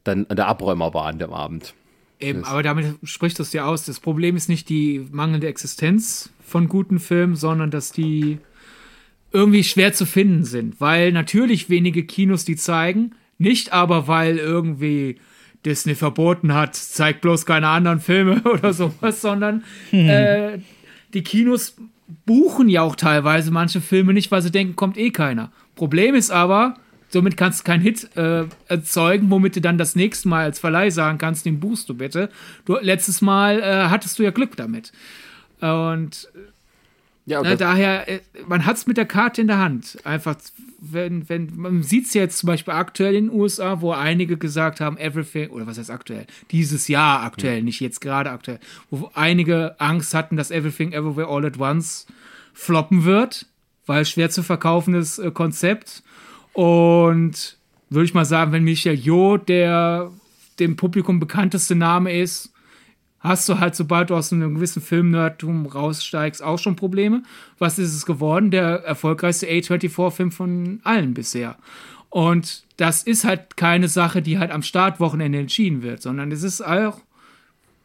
dann 0.03 0.25
der 0.29 0.47
Abräumer 0.47 0.93
war 0.93 1.05
an 1.05 1.19
dem 1.19 1.33
Abend. 1.33 1.73
Eben, 2.19 2.43
aber 2.45 2.63
damit 2.63 2.95
spricht 3.03 3.39
das 3.39 3.53
ja 3.53 3.65
aus. 3.65 3.85
Das 3.85 3.99
Problem 3.99 4.35
ist 4.35 4.49
nicht 4.49 4.69
die 4.69 5.05
mangelnde 5.11 5.47
Existenz 5.47 6.31
von 6.43 6.67
guten 6.67 6.99
Filmen, 6.99 7.35
sondern 7.35 7.69
dass 7.69 7.91
die 7.91 8.39
irgendwie 9.31 9.63
schwer 9.63 9.93
zu 9.93 10.05
finden 10.05 10.43
sind, 10.43 10.79
weil 10.79 11.11
natürlich 11.11 11.69
wenige 11.69 12.03
Kinos 12.03 12.45
die 12.45 12.55
zeigen, 12.55 13.15
nicht 13.37 13.73
aber 13.73 14.07
weil 14.07 14.37
irgendwie 14.37 15.17
Disney 15.65 15.95
verboten 15.95 16.53
hat, 16.53 16.75
zeigt 16.75 17.21
bloß 17.21 17.45
keine 17.45 17.67
anderen 17.67 17.99
Filme 17.99 18.41
oder 18.45 18.73
sowas, 18.73 19.21
sondern 19.21 19.63
hm. 19.89 20.09
äh, 20.09 20.59
die 21.13 21.23
Kinos 21.23 21.75
buchen 22.25 22.69
ja 22.69 22.81
auch 22.81 22.95
teilweise 22.95 23.51
manche 23.51 23.81
Filme 23.81 24.13
nicht, 24.13 24.31
weil 24.31 24.41
sie 24.41 24.51
denken, 24.51 24.75
kommt 24.75 24.97
eh 24.97 25.11
keiner. 25.11 25.51
Problem 25.75 26.15
ist 26.15 26.31
aber, 26.31 26.75
somit 27.09 27.37
kannst 27.37 27.59
du 27.59 27.63
keinen 27.65 27.81
Hit 27.81 28.15
äh, 28.15 28.45
erzeugen, 28.67 29.29
womit 29.29 29.57
du 29.57 29.61
dann 29.61 29.77
das 29.77 29.95
nächste 29.95 30.29
Mal 30.29 30.45
als 30.45 30.59
Verleih 30.59 30.89
sagen 30.89 31.17
kannst, 31.17 31.45
den 31.45 31.59
buchst 31.59 31.89
du 31.89 31.93
bitte. 31.93 32.29
Du, 32.65 32.77
letztes 32.81 33.21
Mal 33.21 33.59
äh, 33.59 33.89
hattest 33.89 34.19
du 34.19 34.23
ja 34.23 34.31
Glück 34.31 34.55
damit. 34.55 34.91
Und 35.59 36.29
ja, 37.27 37.41
Na, 37.43 37.57
daher, 37.57 38.07
äh, 38.07 38.21
man 38.47 38.65
hat 38.65 38.77
es 38.77 38.87
mit 38.87 38.95
der 38.95 39.05
Karte 39.05 39.41
in 39.41 39.47
der 39.47 39.59
Hand. 39.59 39.97
Einfach, 40.05 40.37
wenn, 40.79 41.27
wenn, 41.27 41.51
man 41.57 41.83
sieht 41.83 42.05
es 42.05 42.13
jetzt 42.13 42.37
zum 42.37 42.47
Beispiel 42.47 42.73
aktuell 42.73 43.15
in 43.15 43.27
den 43.27 43.37
USA, 43.37 43.81
wo 43.81 43.91
einige 43.91 44.37
gesagt 44.37 44.79
haben, 44.79 44.97
everything, 44.97 45.49
oder 45.49 45.67
was 45.67 45.77
heißt 45.77 45.91
aktuell? 45.91 46.25
Dieses 46.51 46.87
Jahr 46.87 47.23
aktuell, 47.23 47.59
mhm. 47.59 47.65
nicht 47.65 47.81
jetzt 47.81 47.99
gerade 47.99 48.31
aktuell, 48.31 48.61
wo 48.91 49.11
einige 49.13 49.75
Angst 49.77 50.13
hatten, 50.13 50.37
dass 50.37 50.51
Everything 50.51 50.93
Everywhere 50.93 51.27
All 51.27 51.45
at 51.45 51.59
Once 51.59 52.07
floppen 52.53 53.03
wird, 53.03 53.45
weil 53.85 54.05
schwer 54.05 54.29
zu 54.29 54.41
verkaufendes 54.41 55.19
äh, 55.19 55.29
Konzept. 55.29 56.03
Und 56.53 57.57
würde 57.89 58.05
ich 58.05 58.13
mal 58.13 58.23
sagen, 58.23 58.53
wenn 58.53 58.63
Michael 58.63 58.95
Jo 58.95 59.35
der 59.35 60.11
dem 60.59 60.77
Publikum 60.77 61.19
bekannteste 61.19 61.75
Name 61.75 62.17
ist, 62.17 62.53
hast 63.19 63.49
du 63.49 63.59
halt, 63.59 63.75
sobald 63.75 64.09
du 64.09 64.15
aus 64.15 64.31
einem 64.31 64.55
gewissen 64.55 64.81
Filmnerdtum 64.81 65.65
raussteigst, 65.65 66.43
auch 66.43 66.59
schon 66.59 66.75
Probleme. 66.75 67.23
Was 67.57 67.79
ist 67.79 67.93
es 67.93 68.05
geworden? 68.05 68.51
Der 68.51 68.83
erfolgreichste 68.83 69.47
A24-Film 69.47 70.31
von 70.31 70.79
allen 70.83 71.13
bisher. 71.13 71.57
Und 72.09 72.63
das 72.77 73.03
ist 73.03 73.25
halt 73.25 73.57
keine 73.57 73.87
Sache, 73.87 74.21
die 74.21 74.39
halt 74.39 74.51
am 74.51 74.63
Startwochenende 74.63 75.39
entschieden 75.39 75.81
wird, 75.81 76.01
sondern 76.01 76.31
es 76.31 76.43
ist 76.43 76.61
auch, 76.61 77.01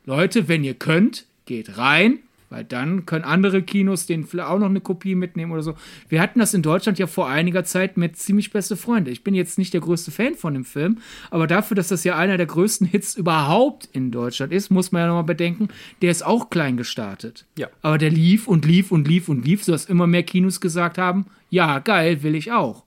Leute, 0.04 0.48
wenn 0.48 0.64
ihr 0.64 0.74
könnt, 0.74 1.26
geht 1.46 1.78
rein, 1.78 2.18
weil 2.52 2.64
dann 2.64 3.06
können 3.06 3.24
andere 3.24 3.62
Kinos 3.62 4.04
den 4.04 4.24
vielleicht 4.24 4.50
auch 4.50 4.58
noch 4.58 4.68
eine 4.68 4.82
Kopie 4.82 5.14
mitnehmen 5.14 5.52
oder 5.52 5.62
so. 5.62 5.74
Wir 6.10 6.20
hatten 6.20 6.38
das 6.38 6.52
in 6.52 6.60
Deutschland 6.60 6.98
ja 6.98 7.06
vor 7.06 7.26
einiger 7.26 7.64
Zeit 7.64 7.96
mit 7.96 8.18
ziemlich 8.18 8.50
beste 8.50 8.76
Freunde. 8.76 9.10
Ich 9.10 9.24
bin 9.24 9.34
jetzt 9.34 9.56
nicht 9.56 9.72
der 9.72 9.80
größte 9.80 10.10
Fan 10.10 10.34
von 10.34 10.52
dem 10.52 10.66
Film, 10.66 10.98
aber 11.30 11.46
dafür, 11.46 11.74
dass 11.74 11.88
das 11.88 12.04
ja 12.04 12.18
einer 12.18 12.36
der 12.36 12.44
größten 12.44 12.86
Hits 12.86 13.14
überhaupt 13.16 13.88
in 13.92 14.10
Deutschland 14.10 14.52
ist, 14.52 14.70
muss 14.70 14.92
man 14.92 15.00
ja 15.00 15.06
nochmal 15.08 15.24
bedenken, 15.24 15.68
der 16.02 16.10
ist 16.10 16.26
auch 16.26 16.50
klein 16.50 16.76
gestartet. 16.76 17.46
Ja. 17.56 17.68
Aber 17.80 17.96
der 17.96 18.10
lief 18.10 18.46
und 18.46 18.66
lief 18.66 18.92
und 18.92 19.08
lief 19.08 19.30
und 19.30 19.46
lief, 19.46 19.64
sodass 19.64 19.86
immer 19.86 20.06
mehr 20.06 20.22
Kinos 20.22 20.60
gesagt 20.60 20.98
haben, 20.98 21.24
ja, 21.48 21.78
geil, 21.78 22.22
will 22.22 22.34
ich 22.34 22.52
auch. 22.52 22.84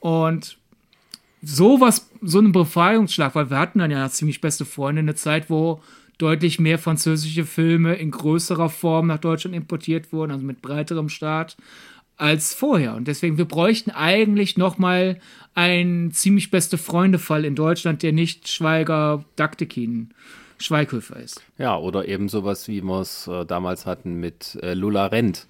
Und 0.00 0.58
sowas, 1.40 2.10
so 2.20 2.38
einen 2.38 2.50
Befreiungsschlag, 2.50 3.36
weil 3.36 3.48
wir 3.48 3.58
hatten 3.58 3.78
dann 3.78 3.92
ja 3.92 4.10
ziemlich 4.10 4.40
beste 4.40 4.64
Freunde, 4.64 5.00
eine 5.00 5.14
Zeit, 5.14 5.48
wo 5.50 5.80
deutlich 6.18 6.58
mehr 6.58 6.78
französische 6.78 7.44
Filme 7.44 7.94
in 7.94 8.10
größerer 8.10 8.68
Form 8.68 9.06
nach 9.06 9.18
Deutschland 9.18 9.56
importiert 9.56 10.12
wurden, 10.12 10.32
also 10.32 10.44
mit 10.44 10.60
breiterem 10.60 11.08
Start 11.08 11.56
als 12.16 12.52
vorher. 12.52 12.94
Und 12.94 13.08
deswegen, 13.08 13.38
wir 13.38 13.44
bräuchten 13.44 13.90
eigentlich 13.90 14.56
noch 14.56 14.76
mal 14.76 15.20
einen 15.54 16.10
ziemlich 16.12 16.50
beste 16.50 16.76
Freunde-Fall 16.76 17.44
in 17.44 17.54
Deutschland, 17.54 18.02
der 18.02 18.12
nicht 18.12 18.48
Schweiger 18.48 19.24
Daktekin 19.36 20.10
Schweighöfer 20.60 21.16
ist. 21.16 21.40
Ja, 21.56 21.76
oder 21.76 22.08
eben 22.08 22.28
sowas, 22.28 22.66
wie 22.66 22.82
wir 22.82 23.00
es 23.00 23.28
äh, 23.28 23.46
damals 23.46 23.86
hatten 23.86 24.18
mit 24.18 24.58
äh, 24.60 24.74
Lola 24.74 25.06
Rent 25.06 25.46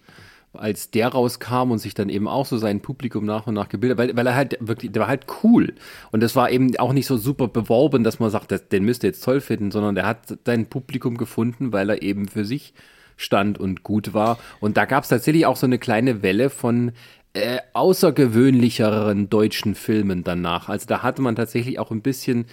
als 0.58 0.90
der 0.90 1.08
rauskam 1.08 1.70
und 1.70 1.78
sich 1.78 1.94
dann 1.94 2.08
eben 2.08 2.28
auch 2.28 2.46
so 2.46 2.58
sein 2.58 2.80
Publikum 2.80 3.24
nach 3.24 3.46
und 3.46 3.54
nach 3.54 3.68
gebildet, 3.68 3.98
weil, 3.98 4.16
weil 4.16 4.26
er 4.26 4.34
halt 4.34 4.58
wirklich, 4.60 4.92
der 4.92 5.00
war 5.00 5.08
halt 5.08 5.26
cool. 5.42 5.74
Und 6.12 6.22
das 6.22 6.36
war 6.36 6.50
eben 6.50 6.76
auch 6.78 6.92
nicht 6.92 7.06
so 7.06 7.16
super 7.16 7.48
beworben, 7.48 8.04
dass 8.04 8.18
man 8.18 8.30
sagt, 8.30 8.52
das, 8.52 8.68
den 8.68 8.84
müsst 8.84 9.04
ihr 9.04 9.10
jetzt 9.10 9.24
toll 9.24 9.40
finden, 9.40 9.70
sondern 9.70 9.94
der 9.94 10.06
hat 10.06 10.38
sein 10.44 10.66
Publikum 10.66 11.16
gefunden, 11.16 11.72
weil 11.72 11.90
er 11.90 12.02
eben 12.02 12.28
für 12.28 12.44
sich 12.44 12.74
stand 13.16 13.58
und 13.58 13.82
gut 13.82 14.14
war. 14.14 14.38
Und 14.60 14.76
da 14.76 14.84
gab 14.84 15.02
es 15.02 15.10
tatsächlich 15.10 15.46
auch 15.46 15.56
so 15.56 15.66
eine 15.66 15.78
kleine 15.78 16.22
Welle 16.22 16.50
von 16.50 16.92
äh, 17.34 17.58
außergewöhnlicheren 17.74 19.28
deutschen 19.28 19.74
Filmen 19.74 20.24
danach. 20.24 20.68
Also 20.68 20.86
da 20.86 21.02
hatte 21.02 21.22
man 21.22 21.36
tatsächlich 21.36 21.78
auch 21.78 21.90
ein 21.90 22.02
bisschen 22.02 22.46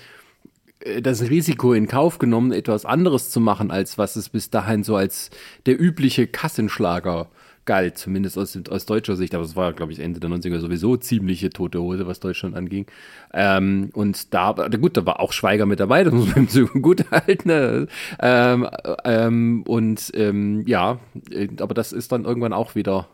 äh, 0.79 1.01
das 1.01 1.21
Risiko 1.29 1.73
in 1.73 1.87
Kauf 1.87 2.19
genommen, 2.19 2.51
etwas 2.51 2.85
anderes 2.85 3.29
zu 3.29 3.39
machen, 3.39 3.71
als 3.71 3.97
was 3.97 4.15
es 4.15 4.29
bis 4.29 4.49
dahin 4.49 4.83
so 4.83 4.95
als 4.95 5.29
der 5.65 5.79
übliche 5.79 6.27
Kassenschlager 6.27 7.29
galt, 7.65 7.97
zumindest 7.97 8.37
aus, 8.37 8.57
aus 8.69 8.85
deutscher 8.85 9.15
Sicht, 9.15 9.35
aber 9.35 9.43
es 9.43 9.55
war, 9.55 9.73
glaube 9.73 9.91
ich, 9.91 9.99
Ende 9.99 10.19
der 10.19 10.29
90er 10.29 10.59
sowieso 10.59 10.97
ziemliche 10.97 11.49
tote 11.49 11.81
Hose, 11.81 12.07
was 12.07 12.19
Deutschland 12.19 12.55
anging. 12.55 12.85
Ähm, 13.33 13.89
und 13.93 14.33
da, 14.33 14.53
gut, 14.53 14.97
da 14.97 15.05
war 15.05 15.19
auch 15.19 15.33
Schweiger 15.33 15.65
mit 15.65 15.79
dabei, 15.79 16.03
das 16.03 16.13
muss 16.13 16.35
man 16.35 16.47
ihm 16.53 16.81
gut 16.81 17.09
halten. 17.11 17.47
Ne? 17.47 17.87
Ähm, 18.19 18.67
ähm, 19.03 19.63
und 19.67 20.11
ähm, 20.13 20.63
ja, 20.67 20.99
äh, 21.31 21.47
aber 21.59 21.73
das 21.73 21.91
ist 21.91 22.11
dann 22.11 22.25
irgendwann 22.25 22.53
auch 22.53 22.75
wieder 22.75 23.07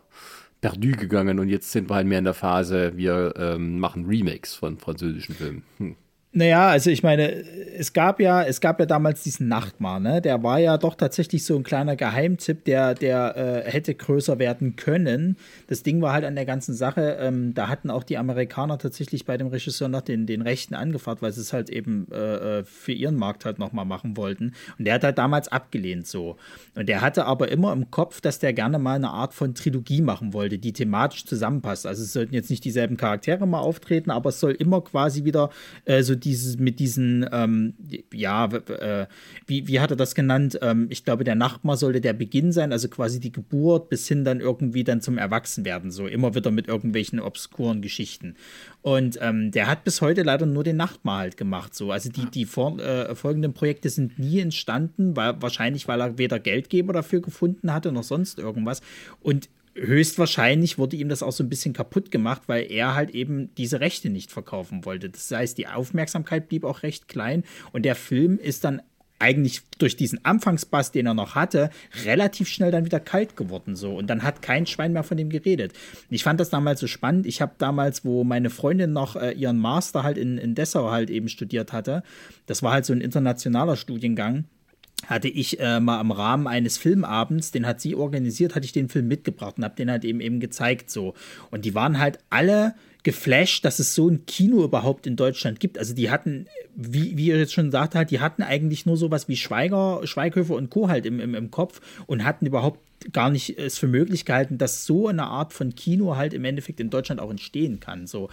perdu 0.61 0.91
gegangen 0.91 1.39
und 1.39 1.49
jetzt 1.49 1.71
sind 1.71 1.89
wir 1.89 1.95
halt 1.95 2.07
mehr 2.07 2.19
in 2.19 2.25
der 2.25 2.35
Phase, 2.35 2.93
wir 2.95 3.33
ähm, 3.35 3.79
machen 3.79 4.05
Remakes 4.05 4.53
von 4.53 4.77
französischen 4.77 5.35
Filmen. 5.35 5.63
Hm. 5.77 5.95
Naja, 6.33 6.69
also 6.69 6.89
ich 6.89 7.03
meine, 7.03 7.29
es 7.77 7.91
gab 7.91 8.21
ja, 8.21 8.41
es 8.41 8.61
gab 8.61 8.79
ja 8.79 8.85
damals 8.85 9.21
diesen 9.23 9.49
Nachtmar, 9.49 9.99
ne? 9.99 10.21
Der 10.21 10.41
war 10.43 10.59
ja 10.59 10.77
doch 10.77 10.95
tatsächlich 10.95 11.43
so 11.43 11.57
ein 11.57 11.63
kleiner 11.63 11.97
Geheimtipp, 11.97 12.63
der, 12.63 12.93
der 12.93 13.65
äh, 13.65 13.69
hätte 13.69 13.93
größer 13.93 14.39
werden 14.39 14.77
können. 14.77 15.35
Das 15.67 15.83
Ding 15.83 16.01
war 16.01 16.13
halt 16.13 16.23
an 16.23 16.35
der 16.35 16.45
ganzen 16.45 16.73
Sache, 16.73 17.17
ähm, 17.19 17.53
da 17.53 17.67
hatten 17.67 17.89
auch 17.89 18.05
die 18.05 18.17
Amerikaner 18.17 18.77
tatsächlich 18.77 19.25
bei 19.25 19.35
dem 19.35 19.47
Regisseur 19.47 19.89
nach 19.89 20.03
den, 20.03 20.25
den 20.25 20.41
Rechten 20.41 20.73
angefragt, 20.73 21.21
weil 21.21 21.33
sie 21.33 21.41
es 21.41 21.51
halt 21.51 21.69
eben 21.69 22.07
äh, 22.13 22.59
äh 22.59 22.63
für 22.63 22.93
ihren 22.93 23.17
Markt 23.17 23.43
halt 23.43 23.59
nochmal 23.59 23.85
machen 23.85 24.15
wollten. 24.15 24.53
Und 24.79 24.85
der 24.85 24.93
hat 24.93 25.03
halt 25.03 25.17
damals 25.17 25.49
abgelehnt 25.49 26.07
so. 26.07 26.37
Und 26.75 26.87
der 26.87 27.01
hatte 27.01 27.25
aber 27.25 27.51
immer 27.51 27.73
im 27.73 27.91
Kopf, 27.91 28.21
dass 28.21 28.39
der 28.39 28.53
gerne 28.53 28.79
mal 28.79 28.95
eine 28.95 29.09
Art 29.09 29.33
von 29.33 29.53
Trilogie 29.53 30.01
machen 30.01 30.31
wollte, 30.31 30.59
die 30.59 30.71
thematisch 30.71 31.25
zusammenpasst. 31.25 31.85
Also 31.85 32.03
es 32.03 32.13
sollten 32.13 32.33
jetzt 32.33 32.49
nicht 32.49 32.63
dieselben 32.63 32.95
Charaktere 32.95 33.45
mal 33.45 33.59
auftreten, 33.59 34.11
aber 34.11 34.29
es 34.29 34.39
soll 34.39 34.53
immer 34.53 34.79
quasi 34.79 35.25
wieder 35.25 35.49
äh, 35.83 36.03
so 36.03 36.20
dieses, 36.25 36.57
mit 36.57 36.79
diesen, 36.79 37.25
ähm, 37.31 37.73
ja, 38.13 38.45
äh, 38.45 39.07
wie, 39.47 39.67
wie 39.67 39.79
hat 39.79 39.91
er 39.91 39.97
das 39.97 40.15
genannt? 40.15 40.59
Ähm, 40.61 40.87
ich 40.89 41.05
glaube, 41.05 41.23
der 41.23 41.35
Nachbar 41.35 41.77
sollte 41.77 42.01
der 42.01 42.13
Beginn 42.13 42.51
sein, 42.51 42.71
also 42.71 42.87
quasi 42.89 43.19
die 43.19 43.31
Geburt 43.31 43.89
bis 43.89 44.07
hin 44.07 44.25
dann 44.25 44.39
irgendwie 44.39 44.83
dann 44.83 45.01
zum 45.01 45.17
Erwachsenwerden, 45.17 45.91
so 45.91 46.07
immer 46.07 46.35
wieder 46.35 46.51
mit 46.51 46.67
irgendwelchen 46.67 47.19
obskuren 47.19 47.81
Geschichten. 47.81 48.35
Und 48.81 49.17
ähm, 49.21 49.51
der 49.51 49.67
hat 49.67 49.83
bis 49.83 50.01
heute 50.01 50.23
leider 50.23 50.45
nur 50.45 50.63
den 50.63 50.77
Nachtmahl 50.77 51.21
halt 51.21 51.37
gemacht. 51.37 51.75
So. 51.75 51.91
Also 51.91 52.09
die, 52.09 52.25
die 52.25 52.45
vor, 52.45 52.79
äh, 52.79 53.15
folgenden 53.15 53.53
Projekte 53.53 53.89
sind 53.89 54.19
nie 54.19 54.39
entstanden, 54.39 55.15
weil, 55.15 55.41
wahrscheinlich, 55.41 55.87
weil 55.87 56.01
er 56.01 56.17
weder 56.17 56.39
Geldgeber 56.39 56.93
dafür 56.93 57.21
gefunden 57.21 57.73
hatte 57.73 57.91
noch 57.91 58.03
sonst 58.03 58.39
irgendwas. 58.39 58.81
Und 59.21 59.49
höchstwahrscheinlich 59.75 60.77
wurde 60.77 60.95
ihm 60.95 61.09
das 61.09 61.23
auch 61.23 61.31
so 61.31 61.43
ein 61.43 61.49
bisschen 61.49 61.73
kaputt 61.73 62.11
gemacht, 62.11 62.43
weil 62.47 62.71
er 62.71 62.95
halt 62.95 63.11
eben 63.11 63.53
diese 63.55 63.79
Rechte 63.79 64.09
nicht 64.09 64.31
verkaufen 64.31 64.85
wollte. 64.85 65.09
Das 65.09 65.31
heißt, 65.31 65.57
die 65.57 65.67
Aufmerksamkeit 65.67 66.49
blieb 66.49 66.63
auch 66.63 66.83
recht 66.83 67.07
klein 67.07 67.43
und 67.71 67.83
der 67.83 67.95
Film 67.95 68.37
ist 68.37 68.63
dann 68.63 68.81
eigentlich 69.21 69.61
durch 69.77 69.95
diesen 69.95 70.25
Anfangsbass, 70.25 70.91
den 70.91 71.05
er 71.05 71.13
noch 71.13 71.35
hatte, 71.35 71.69
relativ 72.05 72.47
schnell 72.47 72.71
dann 72.71 72.85
wieder 72.85 72.99
kalt 72.99 73.37
geworden 73.37 73.75
so 73.75 73.95
und 73.95 74.07
dann 74.07 74.23
hat 74.23 74.41
kein 74.41 74.65
Schwein 74.65 74.93
mehr 74.93 75.03
von 75.03 75.17
dem 75.17 75.29
geredet. 75.29 75.73
Ich 76.09 76.23
fand 76.23 76.39
das 76.39 76.49
damals 76.49 76.79
so 76.79 76.87
spannend. 76.87 77.27
Ich 77.27 77.41
habe 77.41 77.53
damals, 77.59 78.03
wo 78.03 78.23
meine 78.23 78.49
Freundin 78.49 78.93
noch 78.93 79.15
äh, 79.15 79.31
ihren 79.31 79.59
Master 79.59 80.03
halt 80.03 80.17
in, 80.17 80.37
in 80.37 80.55
Dessau 80.55 80.89
halt 80.89 81.09
eben 81.09 81.29
studiert 81.29 81.71
hatte, 81.71 82.03
das 82.47 82.63
war 82.63 82.73
halt 82.73 82.85
so 82.85 82.93
ein 82.93 83.01
internationaler 83.01 83.77
Studiengang 83.77 84.45
hatte 85.07 85.27
ich 85.27 85.59
äh, 85.59 85.79
mal 85.79 85.99
im 86.01 86.11
Rahmen 86.11 86.47
eines 86.47 86.77
Filmabends, 86.77 87.51
den 87.51 87.65
hat 87.65 87.81
sie 87.81 87.95
organisiert, 87.95 88.55
hatte 88.55 88.65
ich 88.65 88.71
den 88.71 88.89
Film 88.89 89.07
mitgebracht 89.07 89.57
und 89.57 89.63
habe 89.63 89.75
den 89.75 89.89
halt 89.89 90.05
eben 90.05 90.21
eben 90.21 90.39
gezeigt 90.39 90.89
so. 90.89 91.13
Und 91.49 91.65
die 91.65 91.75
waren 91.75 91.99
halt 91.99 92.19
alle 92.29 92.75
geflasht, 93.03 93.65
dass 93.65 93.79
es 93.79 93.95
so 93.95 94.09
ein 94.09 94.25
Kino 94.25 94.63
überhaupt 94.63 95.07
in 95.07 95.15
Deutschland 95.15 95.59
gibt. 95.59 95.77
Also 95.77 95.93
die 95.93 96.11
hatten, 96.11 96.47
wie, 96.75 97.17
wie 97.17 97.27
ihr 97.27 97.39
jetzt 97.39 97.53
schon 97.53 97.71
sagt 97.71 97.95
hat, 97.95 98.11
die 98.11 98.19
hatten 98.19 98.43
eigentlich 98.43 98.85
nur 98.85 98.97
sowas 98.97 99.27
wie 99.27 99.37
Schweiger, 99.37 100.01
Schweighöfer 100.03 100.55
und 100.55 100.69
Co. 100.69 100.87
halt 100.87 101.05
im, 101.05 101.19
im, 101.19 101.33
im 101.33 101.51
Kopf 101.51 101.81
und 102.05 102.23
hatten 102.23 102.45
überhaupt 102.45 102.79
gar 103.13 103.29
nicht 103.29 103.57
es 103.57 103.79
für 103.79 103.87
möglich 103.87 104.25
gehalten, 104.25 104.57
dass 104.57 104.85
so 104.85 105.07
eine 105.07 105.23
Art 105.23 105.53
von 105.53 105.73
Kino 105.73 106.15
halt 106.15 106.33
im 106.33 106.45
Endeffekt 106.45 106.79
in 106.79 106.89
Deutschland 106.89 107.19
auch 107.19 107.31
entstehen 107.31 107.79
kann. 107.79 108.05
So. 108.05 108.29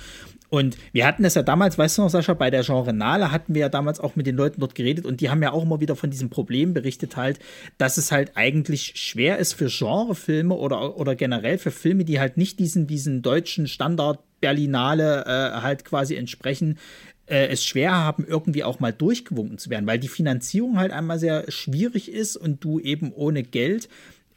Und 0.51 0.77
wir 0.93 1.07
hatten 1.07 1.23
das 1.23 1.35
ja 1.35 1.43
damals, 1.43 1.78
weißt 1.78 1.99
du 1.99 2.03
noch, 2.03 2.11
Sascha, 2.11 2.35
bei 2.35 2.51
der 2.51 2.62
Genrenale 2.62 3.32
hatten 3.32 3.55
wir 3.55 3.62
ja 3.62 3.69
damals 3.69 4.01
auch 4.01 4.16
mit 4.16 4.27
den 4.27 4.36
Leuten 4.36 4.61
dort 4.61 4.74
geredet 4.74 5.07
und 5.07 5.23
die 5.23 5.31
haben 5.31 5.43
ja 5.43 5.53
auch 5.53 5.62
immer 5.62 5.81
wieder 5.81 5.97
von 5.97 6.11
diesem 6.11 6.31
Problem 6.31 6.74
berichtet 6.74 7.16
halt, 7.16 7.39
dass 7.78 7.97
es 7.97 8.12
halt 8.12 8.32
eigentlich 8.35 8.93
schwer 8.97 9.39
ist 9.39 9.55
für 9.55 9.69
Genrefilme 9.69 10.55
oder, 10.55 10.99
oder 10.99 11.15
generell 11.15 11.59
für 11.59 11.70
Filme, 11.70 12.05
die 12.05 12.20
halt 12.20 12.36
nicht 12.36 12.59
diesen, 12.59 12.86
diesen 12.86 13.23
deutschen 13.23 13.69
Standard 13.69 14.20
Berlinale 14.40 15.24
äh, 15.27 15.60
halt 15.60 15.85
quasi 15.85 16.15
entsprechen, 16.16 16.78
äh, 17.27 17.48
es 17.48 17.65
schwer 17.65 17.93
haben, 17.93 18.24
irgendwie 18.27 18.65
auch 18.65 18.81
mal 18.81 18.93
durchgewunken 18.93 19.59
zu 19.59 19.70
werden, 19.70 19.86
weil 19.86 19.98
die 19.98 20.09
Finanzierung 20.09 20.78
halt 20.78 20.93
einmal 20.93 21.19
sehr 21.19 21.51
schwierig 21.51 22.10
ist 22.10 22.36
und 22.36 22.65
du 22.65 22.81
eben 22.81 23.12
ohne 23.12 23.43
Geld 23.43 23.89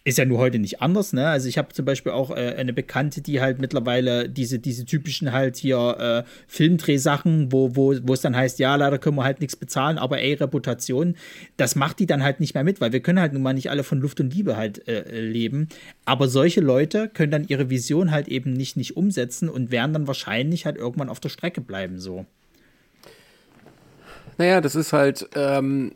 ist 0.03 0.17
ja 0.17 0.25
nur 0.25 0.39
heute 0.39 0.57
nicht 0.57 0.81
anders, 0.81 1.13
ne? 1.13 1.27
Also 1.27 1.47
ich 1.47 1.59
habe 1.59 1.73
zum 1.73 1.85
Beispiel 1.85 2.11
auch 2.11 2.31
äh, 2.31 2.55
eine 2.57 2.73
Bekannte, 2.73 3.21
die 3.21 3.39
halt 3.39 3.59
mittlerweile 3.59 4.27
diese, 4.27 4.57
diese 4.57 4.85
typischen 4.85 5.31
halt 5.31 5.57
hier 5.57 6.25
äh, 6.25 6.29
Filmdrehsachen, 6.47 7.51
wo, 7.51 7.75
wo, 7.75 7.95
wo 8.01 8.13
es 8.13 8.21
dann 8.21 8.35
heißt, 8.35 8.57
ja, 8.57 8.75
leider 8.75 8.97
können 8.97 9.17
wir 9.17 9.23
halt 9.23 9.41
nichts 9.41 9.55
bezahlen, 9.55 9.99
aber 9.99 10.19
ey, 10.19 10.33
Reputation, 10.33 11.15
das 11.57 11.75
macht 11.75 11.99
die 11.99 12.07
dann 12.07 12.23
halt 12.23 12.39
nicht 12.39 12.55
mehr 12.55 12.63
mit, 12.63 12.81
weil 12.81 12.93
wir 12.93 13.01
können 13.01 13.19
halt 13.19 13.33
nun 13.33 13.43
mal 13.43 13.53
nicht 13.53 13.69
alle 13.69 13.83
von 13.83 13.99
Luft 13.99 14.19
und 14.19 14.33
Liebe 14.33 14.57
halt 14.57 14.87
äh, 14.87 15.21
leben. 15.21 15.69
Aber 16.05 16.27
solche 16.27 16.61
Leute 16.61 17.07
können 17.07 17.31
dann 17.31 17.47
ihre 17.47 17.69
Vision 17.69 18.09
halt 18.09 18.27
eben 18.27 18.53
nicht, 18.53 18.77
nicht 18.77 18.97
umsetzen 18.97 19.49
und 19.49 19.69
werden 19.69 19.93
dann 19.93 20.07
wahrscheinlich 20.07 20.65
halt 20.65 20.77
irgendwann 20.77 21.09
auf 21.09 21.19
der 21.19 21.29
Strecke 21.29 21.61
bleiben, 21.61 21.99
so. 21.99 22.25
Naja, 24.41 24.59
das 24.59 24.73
ist 24.73 24.91
halt, 24.91 25.29
ähm, 25.35 25.91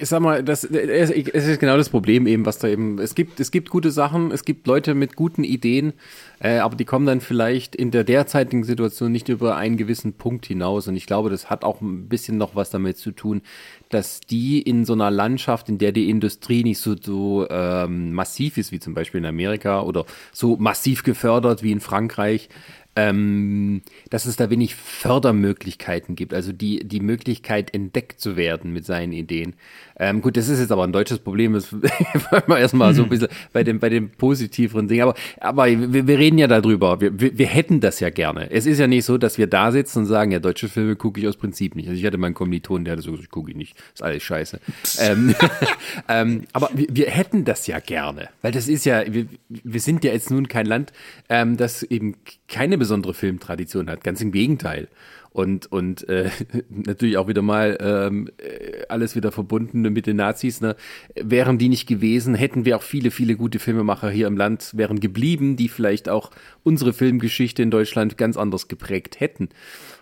ich 0.00 0.08
sag 0.08 0.20
mal, 0.20 0.44
das, 0.44 0.62
es 0.62 1.10
ist 1.10 1.58
genau 1.58 1.76
das 1.76 1.88
Problem 1.88 2.28
eben, 2.28 2.46
was 2.46 2.58
da 2.58 2.68
eben, 2.68 3.00
es 3.00 3.16
gibt, 3.16 3.40
es 3.40 3.50
gibt 3.50 3.70
gute 3.70 3.90
Sachen, 3.90 4.30
es 4.30 4.44
gibt 4.44 4.68
Leute 4.68 4.94
mit 4.94 5.16
guten 5.16 5.42
Ideen, 5.42 5.92
äh, 6.38 6.58
aber 6.58 6.76
die 6.76 6.84
kommen 6.84 7.06
dann 7.06 7.20
vielleicht 7.20 7.74
in 7.74 7.90
der 7.90 8.04
derzeitigen 8.04 8.62
Situation 8.62 9.10
nicht 9.10 9.28
über 9.28 9.56
einen 9.56 9.76
gewissen 9.76 10.12
Punkt 10.12 10.46
hinaus. 10.46 10.86
Und 10.86 10.94
ich 10.94 11.06
glaube, 11.06 11.28
das 11.28 11.50
hat 11.50 11.64
auch 11.64 11.80
ein 11.80 12.08
bisschen 12.08 12.38
noch 12.38 12.54
was 12.54 12.70
damit 12.70 12.98
zu 12.98 13.10
tun, 13.10 13.42
dass 13.88 14.20
die 14.20 14.62
in 14.62 14.84
so 14.84 14.92
einer 14.92 15.10
Landschaft, 15.10 15.68
in 15.68 15.78
der 15.78 15.90
die 15.90 16.08
Industrie 16.08 16.62
nicht 16.62 16.78
so, 16.78 16.94
so 16.96 17.48
ähm, 17.50 18.12
massiv 18.12 18.58
ist, 18.58 18.70
wie 18.70 18.78
zum 18.78 18.94
Beispiel 18.94 19.18
in 19.18 19.26
Amerika 19.26 19.82
oder 19.82 20.04
so 20.30 20.56
massiv 20.56 21.02
gefördert 21.02 21.64
wie 21.64 21.72
in 21.72 21.80
Frankreich, 21.80 22.48
ähm, 22.94 23.82
dass 24.10 24.26
es 24.26 24.36
da 24.36 24.50
wenig 24.50 24.74
Fördermöglichkeiten 24.74 26.14
gibt, 26.14 26.34
also 26.34 26.52
die, 26.52 26.86
die 26.86 27.00
Möglichkeit 27.00 27.74
entdeckt 27.74 28.20
zu 28.20 28.36
werden 28.36 28.72
mit 28.72 28.84
seinen 28.84 29.12
Ideen. 29.12 29.54
Ähm, 30.02 30.20
gut, 30.20 30.36
das 30.36 30.48
ist 30.48 30.58
jetzt 30.58 30.72
aber 30.72 30.82
ein 30.82 30.90
deutsches 30.90 31.20
Problem, 31.20 31.52
das 31.52 31.72
wollen 31.72 32.42
wir 32.48 32.58
erstmal 32.58 32.92
so 32.92 33.04
ein 33.04 33.08
bisschen 33.08 33.28
bei 33.52 33.62
dem, 33.62 33.78
bei 33.78 33.88
dem 33.88 34.10
positiveren 34.10 34.88
Ding, 34.88 35.00
aber, 35.00 35.14
aber 35.38 35.66
wir, 35.66 36.08
wir 36.08 36.18
reden 36.18 36.38
ja 36.38 36.48
darüber, 36.48 37.00
wir, 37.00 37.20
wir, 37.20 37.38
wir 37.38 37.46
hätten 37.46 37.78
das 37.80 38.00
ja 38.00 38.10
gerne. 38.10 38.50
Es 38.50 38.66
ist 38.66 38.80
ja 38.80 38.88
nicht 38.88 39.04
so, 39.04 39.16
dass 39.16 39.38
wir 39.38 39.46
da 39.46 39.70
sitzen 39.70 40.00
und 40.00 40.06
sagen, 40.06 40.32
ja, 40.32 40.40
deutsche 40.40 40.68
Filme 40.68 40.96
gucke 40.96 41.20
ich 41.20 41.28
aus 41.28 41.36
Prinzip 41.36 41.76
nicht. 41.76 41.88
Also 41.88 42.00
ich 42.00 42.04
hatte 42.04 42.18
meinen 42.18 42.34
Kommiliton, 42.34 42.84
der 42.84 42.94
hatte 42.94 43.02
so, 43.02 43.14
ich 43.14 43.30
gucke 43.30 43.52
ihn 43.52 43.58
nicht, 43.58 43.76
ist 43.94 44.02
alles 44.02 44.24
scheiße. 44.24 44.58
ähm, 44.98 45.36
ähm, 46.08 46.42
aber 46.52 46.70
wir, 46.74 46.88
wir 46.90 47.06
hätten 47.06 47.44
das 47.44 47.68
ja 47.68 47.78
gerne, 47.78 48.28
weil 48.42 48.50
das 48.50 48.66
ist 48.66 48.84
ja, 48.84 49.04
wir, 49.06 49.26
wir 49.48 49.80
sind 49.80 50.02
ja 50.02 50.12
jetzt 50.12 50.32
nun 50.32 50.48
kein 50.48 50.66
Land, 50.66 50.92
ähm, 51.28 51.56
das 51.56 51.84
eben 51.84 52.16
keine 52.48 52.76
besondere 52.76 53.14
Filmtradition 53.14 53.88
hat. 53.88 54.02
Ganz 54.02 54.20
im 54.20 54.32
Gegenteil. 54.32 54.88
Und, 55.32 55.70
und 55.72 56.08
äh, 56.08 56.30
natürlich 56.68 57.16
auch 57.16 57.26
wieder 57.26 57.42
mal 57.42 57.78
ähm, 57.80 58.28
äh, 58.38 58.84
alles 58.88 59.16
wieder 59.16 59.32
verbunden 59.32 59.80
mit 59.80 60.06
den 60.06 60.16
Nazis. 60.16 60.60
Ne? 60.60 60.76
Wären 61.14 61.58
die 61.58 61.68
nicht 61.68 61.86
gewesen, 61.86 62.34
hätten 62.34 62.64
wir 62.64 62.76
auch 62.76 62.82
viele, 62.82 63.10
viele 63.10 63.36
gute 63.36 63.58
Filmemacher 63.58 64.10
hier 64.10 64.26
im 64.26 64.36
Land 64.36 64.76
wären 64.76 65.00
geblieben, 65.00 65.56
die 65.56 65.68
vielleicht 65.68 66.08
auch 66.08 66.30
unsere 66.62 66.92
Filmgeschichte 66.92 67.62
in 67.62 67.70
Deutschland 67.70 68.18
ganz 68.18 68.36
anders 68.36 68.68
geprägt 68.68 69.20
hätten. 69.20 69.48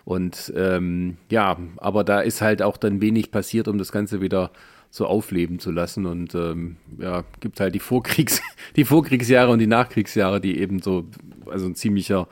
Und 0.03 0.51
ähm, 0.55 1.17
ja, 1.29 1.57
aber 1.77 2.03
da 2.03 2.21
ist 2.21 2.41
halt 2.41 2.61
auch 2.61 2.77
dann 2.77 3.01
wenig 3.01 3.31
passiert, 3.31 3.67
um 3.67 3.77
das 3.77 3.91
Ganze 3.91 4.19
wieder 4.21 4.51
so 4.91 5.07
aufleben 5.07 5.57
zu 5.57 5.71
lassen. 5.71 6.05
Und 6.05 6.35
ähm, 6.35 6.75
ja, 6.99 7.23
gibt 7.39 7.59
halt 7.59 7.73
die 7.73 7.79
Vorkriegs, 7.79 8.41
die 8.75 8.85
Vorkriegsjahre 8.85 9.51
und 9.51 9.59
die 9.59 9.67
Nachkriegsjahre, 9.67 10.39
die 10.39 10.59
eben 10.59 10.81
so, 10.81 11.05
also 11.49 11.65
ein 11.65 11.75
ziemlicher 11.75 12.27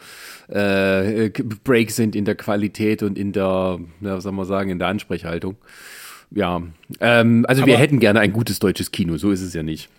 äh, 0.50 1.30
Break 1.64 1.90
sind 1.90 2.16
in 2.16 2.26
der 2.26 2.36
Qualität 2.36 3.02
und 3.02 3.18
in 3.18 3.32
der, 3.32 3.80
ja, 4.02 4.18
was 4.18 4.24
soll 4.24 4.34
man 4.34 4.46
sagen, 4.46 4.70
in 4.70 4.78
der 4.78 4.90
Ansprechhaltung. 4.90 5.56
Ja, 6.32 6.62
ähm, 7.00 7.46
also 7.48 7.64
Aber 7.64 7.72
wir 7.72 7.78
hätten 7.78 8.00
gerne 8.00 8.20
ein 8.20 8.34
gutes 8.34 8.60
deutsches 8.60 8.92
Kino, 8.92 9.18
so 9.18 9.32
ist 9.32 9.42
es 9.42 9.54
ja 9.54 9.64
nicht. 9.64 9.90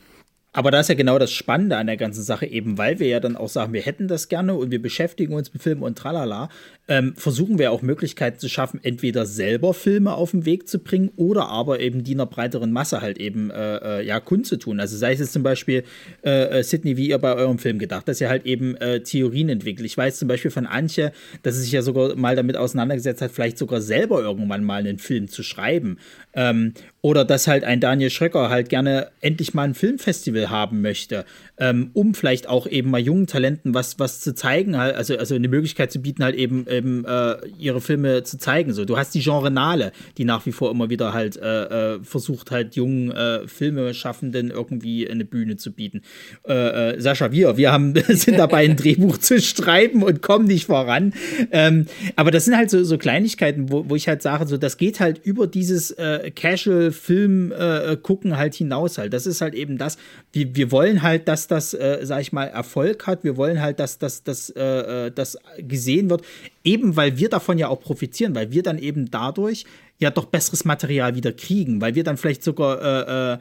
Aber 0.52 0.72
da 0.72 0.80
ist 0.80 0.88
ja 0.88 0.96
genau 0.96 1.18
das 1.18 1.32
Spannende 1.32 1.76
an 1.76 1.86
der 1.86 1.96
ganzen 1.96 2.22
Sache, 2.22 2.44
eben 2.44 2.76
weil 2.76 2.98
wir 2.98 3.06
ja 3.06 3.20
dann 3.20 3.36
auch 3.36 3.48
sagen, 3.48 3.72
wir 3.72 3.82
hätten 3.82 4.08
das 4.08 4.28
gerne 4.28 4.54
und 4.54 4.72
wir 4.72 4.82
beschäftigen 4.82 5.32
uns 5.32 5.52
mit 5.52 5.62
Filmen 5.62 5.82
und 5.82 5.96
tralala, 5.96 6.48
ähm, 6.90 7.14
versuchen 7.14 7.60
wir 7.60 7.70
auch 7.70 7.82
Möglichkeiten 7.82 8.40
zu 8.40 8.48
schaffen, 8.48 8.80
entweder 8.82 9.24
selber 9.24 9.74
Filme 9.74 10.12
auf 10.12 10.32
den 10.32 10.44
Weg 10.44 10.68
zu 10.68 10.80
bringen 10.80 11.12
oder 11.14 11.48
aber 11.48 11.78
eben 11.78 12.02
die 12.02 12.14
einer 12.14 12.26
breiteren 12.26 12.72
Masse 12.72 13.00
halt 13.00 13.18
eben 13.18 13.50
äh, 13.50 14.00
äh, 14.00 14.06
ja 14.06 14.18
kundzutun. 14.18 14.80
Also 14.80 14.96
sei 14.96 15.12
es 15.12 15.20
jetzt 15.20 15.32
zum 15.32 15.44
Beispiel 15.44 15.84
äh, 16.24 16.58
äh, 16.58 16.62
Sydney, 16.64 16.96
wie 16.96 17.08
ihr 17.08 17.18
bei 17.18 17.32
eurem 17.34 17.60
Film 17.60 17.78
gedacht, 17.78 18.08
dass 18.08 18.20
ihr 18.20 18.28
halt 18.28 18.44
eben 18.44 18.74
äh, 18.76 19.04
Theorien 19.04 19.48
entwickelt. 19.48 19.86
Ich 19.86 19.96
weiß 19.96 20.18
zum 20.18 20.26
Beispiel 20.26 20.50
von 20.50 20.66
Antje, 20.66 21.12
dass 21.44 21.54
sie 21.54 21.62
sich 21.62 21.72
ja 21.72 21.82
sogar 21.82 22.16
mal 22.16 22.34
damit 22.34 22.56
auseinandergesetzt 22.56 23.22
hat, 23.22 23.30
vielleicht 23.30 23.56
sogar 23.56 23.80
selber 23.80 24.20
irgendwann 24.20 24.64
mal 24.64 24.80
einen 24.80 24.98
Film 24.98 25.28
zu 25.28 25.44
schreiben. 25.44 25.98
Ähm, 26.34 26.74
oder 27.02 27.24
dass 27.24 27.46
halt 27.46 27.62
ein 27.62 27.80
Daniel 27.80 28.10
Schröcker 28.10 28.50
halt 28.50 28.68
gerne 28.68 29.12
endlich 29.20 29.54
mal 29.54 29.62
ein 29.62 29.74
Filmfestival 29.74 30.50
haben 30.50 30.80
möchte, 30.80 31.24
ähm, 31.60 31.90
um 31.92 32.14
vielleicht 32.14 32.48
auch 32.48 32.66
eben 32.66 32.90
mal 32.90 33.00
jungen 33.00 33.26
Talenten 33.26 33.74
was, 33.74 33.98
was 33.98 34.20
zu 34.20 34.34
zeigen, 34.34 34.78
halt, 34.78 34.96
also, 34.96 35.16
also 35.16 35.34
eine 35.34 35.48
Möglichkeit 35.48 35.92
zu 35.92 36.00
bieten, 36.00 36.24
halt 36.24 36.34
eben, 36.34 36.66
eben 36.66 37.04
äh, 37.04 37.36
ihre 37.58 37.80
Filme 37.80 38.22
zu 38.24 38.38
zeigen. 38.38 38.72
So, 38.72 38.84
du 38.84 38.96
hast 38.96 39.14
die 39.14 39.20
Genrenale, 39.20 39.92
die 40.16 40.24
nach 40.24 40.46
wie 40.46 40.52
vor 40.52 40.70
immer 40.70 40.88
wieder 40.88 41.12
halt 41.12 41.36
äh, 41.36 41.96
äh, 41.96 42.00
versucht, 42.02 42.50
halt 42.50 42.76
jungen 42.76 43.10
äh, 43.10 43.46
Filmeschaffenden 43.46 44.50
irgendwie 44.50 45.08
eine 45.08 45.26
Bühne 45.26 45.56
zu 45.56 45.72
bieten. 45.72 46.00
Äh, 46.48 46.94
äh, 46.94 47.00
Sascha, 47.00 47.30
wir, 47.30 47.58
wir 47.58 47.72
haben, 47.72 47.94
sind 48.08 48.38
dabei, 48.38 48.64
ein 48.64 48.76
Drehbuch 48.76 49.18
zu 49.18 49.40
schreiben 49.40 50.02
und 50.02 50.22
kommen 50.22 50.46
nicht 50.46 50.66
voran. 50.66 51.12
Ähm, 51.50 51.86
aber 52.16 52.30
das 52.30 52.46
sind 52.46 52.56
halt 52.56 52.70
so, 52.70 52.82
so 52.84 52.96
Kleinigkeiten, 52.96 53.70
wo, 53.70 53.88
wo 53.88 53.96
ich 53.96 54.08
halt 54.08 54.22
sage, 54.22 54.46
so, 54.46 54.56
das 54.56 54.78
geht 54.78 54.98
halt 55.00 55.20
über 55.22 55.46
dieses 55.46 55.90
äh, 55.90 56.30
Casual 56.34 56.90
Film 56.90 57.52
äh, 57.52 57.96
halt 58.30 58.54
hinaus 58.54 58.96
halt. 58.96 59.12
Das 59.12 59.26
ist 59.26 59.40
halt 59.40 59.54
eben 59.54 59.76
das. 59.76 59.98
Wir, 60.32 60.54
wir 60.54 60.72
wollen 60.72 61.02
halt, 61.02 61.28
dass 61.28 61.49
das, 61.50 61.74
äh, 61.74 62.00
sag 62.02 62.20
ich 62.20 62.32
mal, 62.32 62.46
Erfolg 62.46 63.06
hat. 63.06 63.24
Wir 63.24 63.36
wollen 63.36 63.60
halt, 63.60 63.80
dass, 63.80 63.98
dass, 63.98 64.22
dass 64.22 64.50
äh, 64.50 65.06
äh, 65.06 65.10
das 65.10 65.38
gesehen 65.58 66.10
wird. 66.10 66.22
Eben 66.64 66.96
weil 66.96 67.18
wir 67.18 67.28
davon 67.28 67.58
ja 67.58 67.68
auch 67.68 67.80
profitieren, 67.80 68.34
weil 68.34 68.52
wir 68.52 68.62
dann 68.62 68.78
eben 68.78 69.10
dadurch 69.10 69.64
ja 69.98 70.10
doch 70.10 70.26
besseres 70.26 70.64
Material 70.64 71.14
wieder 71.14 71.32
kriegen, 71.32 71.80
weil 71.80 71.94
wir 71.94 72.04
dann 72.04 72.16
vielleicht 72.16 72.42
sogar 72.42 72.80
äh, 72.82 73.34
äh, 73.34 73.38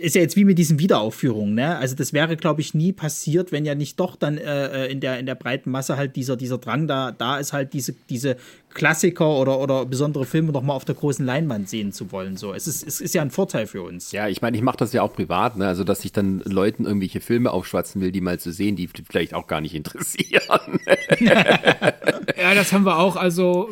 ist 0.00 0.14
ja 0.14 0.22
jetzt 0.22 0.36
wie 0.36 0.44
mit 0.44 0.56
diesen 0.58 0.78
Wiederaufführungen, 0.78 1.54
ne? 1.54 1.76
Also 1.76 1.94
das 1.94 2.14
wäre, 2.14 2.36
glaube 2.36 2.62
ich, 2.62 2.72
nie 2.72 2.92
passiert, 2.92 3.52
wenn 3.52 3.66
ja 3.66 3.74
nicht 3.74 4.00
doch 4.00 4.16
dann 4.16 4.38
äh, 4.38 4.86
in, 4.86 5.00
der, 5.00 5.18
in 5.18 5.26
der 5.26 5.34
breiten 5.34 5.70
Masse 5.70 5.96
halt 5.96 6.16
dieser, 6.16 6.36
dieser 6.36 6.56
Drang 6.56 6.86
da, 6.86 7.12
da 7.12 7.38
ist 7.38 7.52
halt 7.52 7.74
diese, 7.74 7.94
diese 8.08 8.36
Klassiker 8.72 9.28
oder, 9.28 9.58
oder 9.58 9.84
besondere 9.84 10.24
Filme 10.24 10.50
noch 10.50 10.62
mal 10.62 10.72
auf 10.72 10.86
der 10.86 10.94
großen 10.94 11.26
Leinwand 11.26 11.68
sehen 11.68 11.92
zu 11.92 12.10
wollen. 12.10 12.38
So, 12.38 12.54
es 12.54 12.66
ist, 12.66 12.86
es 12.86 13.02
ist 13.02 13.14
ja 13.14 13.20
ein 13.20 13.30
Vorteil 13.30 13.66
für 13.66 13.82
uns. 13.82 14.12
Ja, 14.12 14.28
ich 14.28 14.40
meine, 14.40 14.56
ich 14.56 14.62
mache 14.62 14.78
das 14.78 14.94
ja 14.94 15.02
auch 15.02 15.12
privat, 15.12 15.58
ne? 15.58 15.66
also 15.66 15.84
dass 15.84 16.04
ich 16.06 16.12
dann 16.12 16.40
Leuten 16.40 16.86
irgendwelche 16.86 17.20
Filme 17.20 17.50
aufschwatzen 17.50 18.00
will, 18.00 18.12
die 18.12 18.22
mal 18.22 18.40
zu 18.40 18.50
sehen, 18.50 18.76
die 18.76 18.88
vielleicht 18.88 19.34
auch 19.34 19.46
gar 19.46 19.60
nicht 19.60 19.74
interessieren. 19.74 20.80
ja, 21.20 22.54
das 22.54 22.72
haben 22.72 22.86
wir 22.86 22.98
auch. 22.98 23.16
Also 23.16 23.68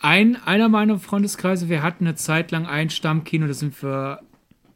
ein, 0.00 0.36
einer 0.44 0.68
meiner 0.68 0.98
Freundeskreise, 0.98 1.68
wir 1.68 1.84
hatten 1.84 2.06
eine 2.06 2.16
Zeit 2.16 2.50
lang 2.50 2.66
ein 2.66 2.90
Stammkino, 2.90 3.46
da 3.46 3.54
sind 3.54 3.80
wir 3.82 4.20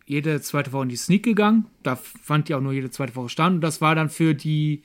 jede 0.07 0.41
zweite 0.41 0.73
Woche 0.73 0.85
in 0.85 0.89
die 0.89 0.97
Sneak 0.97 1.24
gegangen. 1.24 1.66
Da 1.83 1.97
fand 1.97 2.49
die 2.49 2.55
auch 2.55 2.61
nur 2.61 2.73
jede 2.73 2.91
zweite 2.91 3.15
Woche 3.16 3.28
stand. 3.28 3.57
Und 3.57 3.61
das 3.61 3.81
war 3.81 3.95
dann 3.95 4.09
für 4.09 4.35
die 4.35 4.83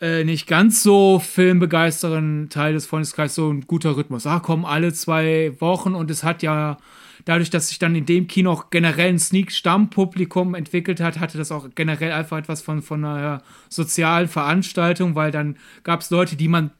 äh, 0.00 0.24
nicht 0.24 0.46
ganz 0.46 0.82
so 0.82 1.18
filmbegeisterten 1.18 2.48
Teil 2.48 2.72
des 2.72 2.86
Freundeskreises 2.86 3.34
so 3.34 3.52
ein 3.52 3.62
guter 3.62 3.96
Rhythmus. 3.96 4.26
Ah, 4.26 4.40
komm, 4.40 4.64
alle 4.64 4.92
zwei 4.92 5.52
Wochen 5.58 5.94
und 5.94 6.10
es 6.10 6.22
hat 6.22 6.42
ja 6.42 6.78
dadurch, 7.24 7.50
dass 7.50 7.68
sich 7.68 7.78
dann 7.78 7.96
in 7.96 8.06
dem 8.06 8.28
Kino 8.28 8.52
auch 8.52 8.70
generell 8.70 9.10
ein 9.10 9.18
Sneak-Stammpublikum 9.18 10.54
entwickelt 10.54 11.00
hat, 11.00 11.18
hatte 11.18 11.36
das 11.36 11.52
auch 11.52 11.68
generell 11.74 12.12
einfach 12.12 12.38
etwas 12.38 12.62
von, 12.62 12.80
von 12.80 13.04
einer 13.04 13.42
sozialen 13.68 14.28
Veranstaltung, 14.28 15.14
weil 15.14 15.30
dann 15.32 15.56
gab 15.82 16.00
es 16.00 16.10
Leute, 16.10 16.36
die 16.36 16.48
man 16.48 16.70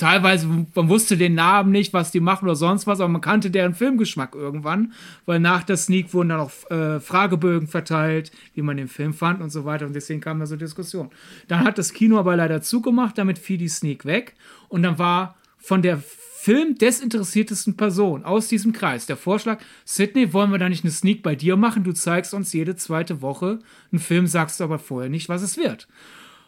teilweise, 0.00 0.46
man 0.46 0.88
wusste 0.88 1.16
den 1.16 1.34
Namen 1.34 1.70
nicht, 1.70 1.92
was 1.92 2.10
die 2.10 2.20
machen 2.20 2.46
oder 2.46 2.56
sonst 2.56 2.86
was, 2.86 3.00
aber 3.00 3.08
man 3.08 3.20
kannte 3.20 3.50
deren 3.50 3.74
Filmgeschmack 3.74 4.34
irgendwann, 4.34 4.92
weil 5.26 5.40
nach 5.40 5.62
der 5.62 5.76
Sneak 5.76 6.14
wurden 6.14 6.30
dann 6.30 6.40
auch 6.40 6.70
äh, 6.70 7.00
Fragebögen 7.00 7.68
verteilt, 7.68 8.32
wie 8.54 8.62
man 8.62 8.78
den 8.78 8.88
Film 8.88 9.12
fand 9.12 9.40
und 9.40 9.50
so 9.50 9.64
weiter 9.64 9.86
und 9.86 9.94
deswegen 9.94 10.20
kam 10.20 10.40
da 10.40 10.46
so 10.46 10.56
Diskussion. 10.56 11.10
Dann 11.48 11.64
hat 11.64 11.78
das 11.78 11.92
Kino 11.92 12.18
aber 12.18 12.34
leider 12.34 12.62
zugemacht, 12.62 13.18
damit 13.18 13.38
fiel 13.38 13.58
die 13.58 13.68
Sneak 13.68 14.04
weg 14.04 14.34
und 14.68 14.82
dann 14.82 14.98
war 14.98 15.36
von 15.58 15.82
der 15.82 16.02
Film 16.42 16.78
desinteressiertesten 16.78 17.76
Person 17.76 18.24
aus 18.24 18.48
diesem 18.48 18.72
Kreis 18.72 19.04
der 19.04 19.18
Vorschlag, 19.18 19.60
Sydney, 19.84 20.32
wollen 20.32 20.50
wir 20.50 20.58
da 20.58 20.70
nicht 20.70 20.84
eine 20.84 20.90
Sneak 20.90 21.22
bei 21.22 21.34
dir 21.34 21.58
machen? 21.58 21.84
Du 21.84 21.92
zeigst 21.92 22.32
uns 22.32 22.54
jede 22.54 22.76
zweite 22.76 23.20
Woche 23.20 23.58
einen 23.92 24.00
Film, 24.00 24.26
sagst 24.26 24.62
aber 24.62 24.78
vorher 24.78 25.10
nicht, 25.10 25.28
was 25.28 25.42
es 25.42 25.58
wird. 25.58 25.86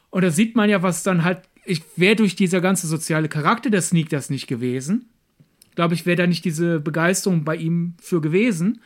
Und 0.08 0.24
da 0.24 0.30
sieht 0.30 0.56
man 0.56 0.70
ja, 0.70 0.82
was 0.82 1.02
dann 1.02 1.24
halt 1.24 1.42
ich 1.64 1.82
wäre 1.97 2.16
durch 2.16 2.36
dieser 2.36 2.60
ganze 2.60 2.86
soziale 2.86 3.28
Charakter 3.28 3.70
der 3.70 3.82
Sneak 3.82 4.09
das 4.09 4.30
nicht 4.30 4.47
gewesen. 4.47 5.09
Glaube 5.74 5.94
ich, 5.94 6.05
wäre 6.05 6.16
da 6.16 6.26
nicht 6.26 6.44
diese 6.44 6.80
Begeisterung 6.80 7.44
bei 7.44 7.56
ihm 7.56 7.94
für 8.01 8.20
gewesen. 8.20 8.80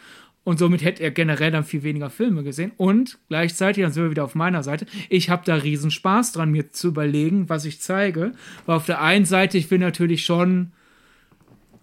Und 0.44 0.61
somit 0.61 0.85
hätte 0.85 1.03
er 1.03 1.11
generell 1.11 1.51
dann 1.51 1.65
viel 1.65 1.82
weniger 1.82 2.09
Filme 2.09 2.44
gesehen. 2.44 2.70
Und 2.77 3.19
gleichzeitig, 3.28 3.82
dann 3.82 3.93
sind 3.93 4.05
wir 4.05 4.11
wieder 4.11 4.23
auf 4.23 4.36
meiner 4.36 4.62
Seite, 4.62 4.86
ich 5.09 5.28
habe 5.28 5.43
da 5.44 5.57
riesen 5.57 5.90
Spaß 5.90 6.32
dran, 6.32 6.53
mir 6.53 6.70
zu 6.70 6.89
überlegen, 6.89 7.48
was 7.48 7.65
ich 7.65 7.81
zeige. 7.81 8.32
Weil 8.65 8.77
auf 8.77 8.86
der 8.86 9.03
einen 9.03 9.24
Seite, 9.24 9.59
ich 9.59 9.69
will 9.73 9.81
natürlich 9.81 10.24
schon 10.24 10.70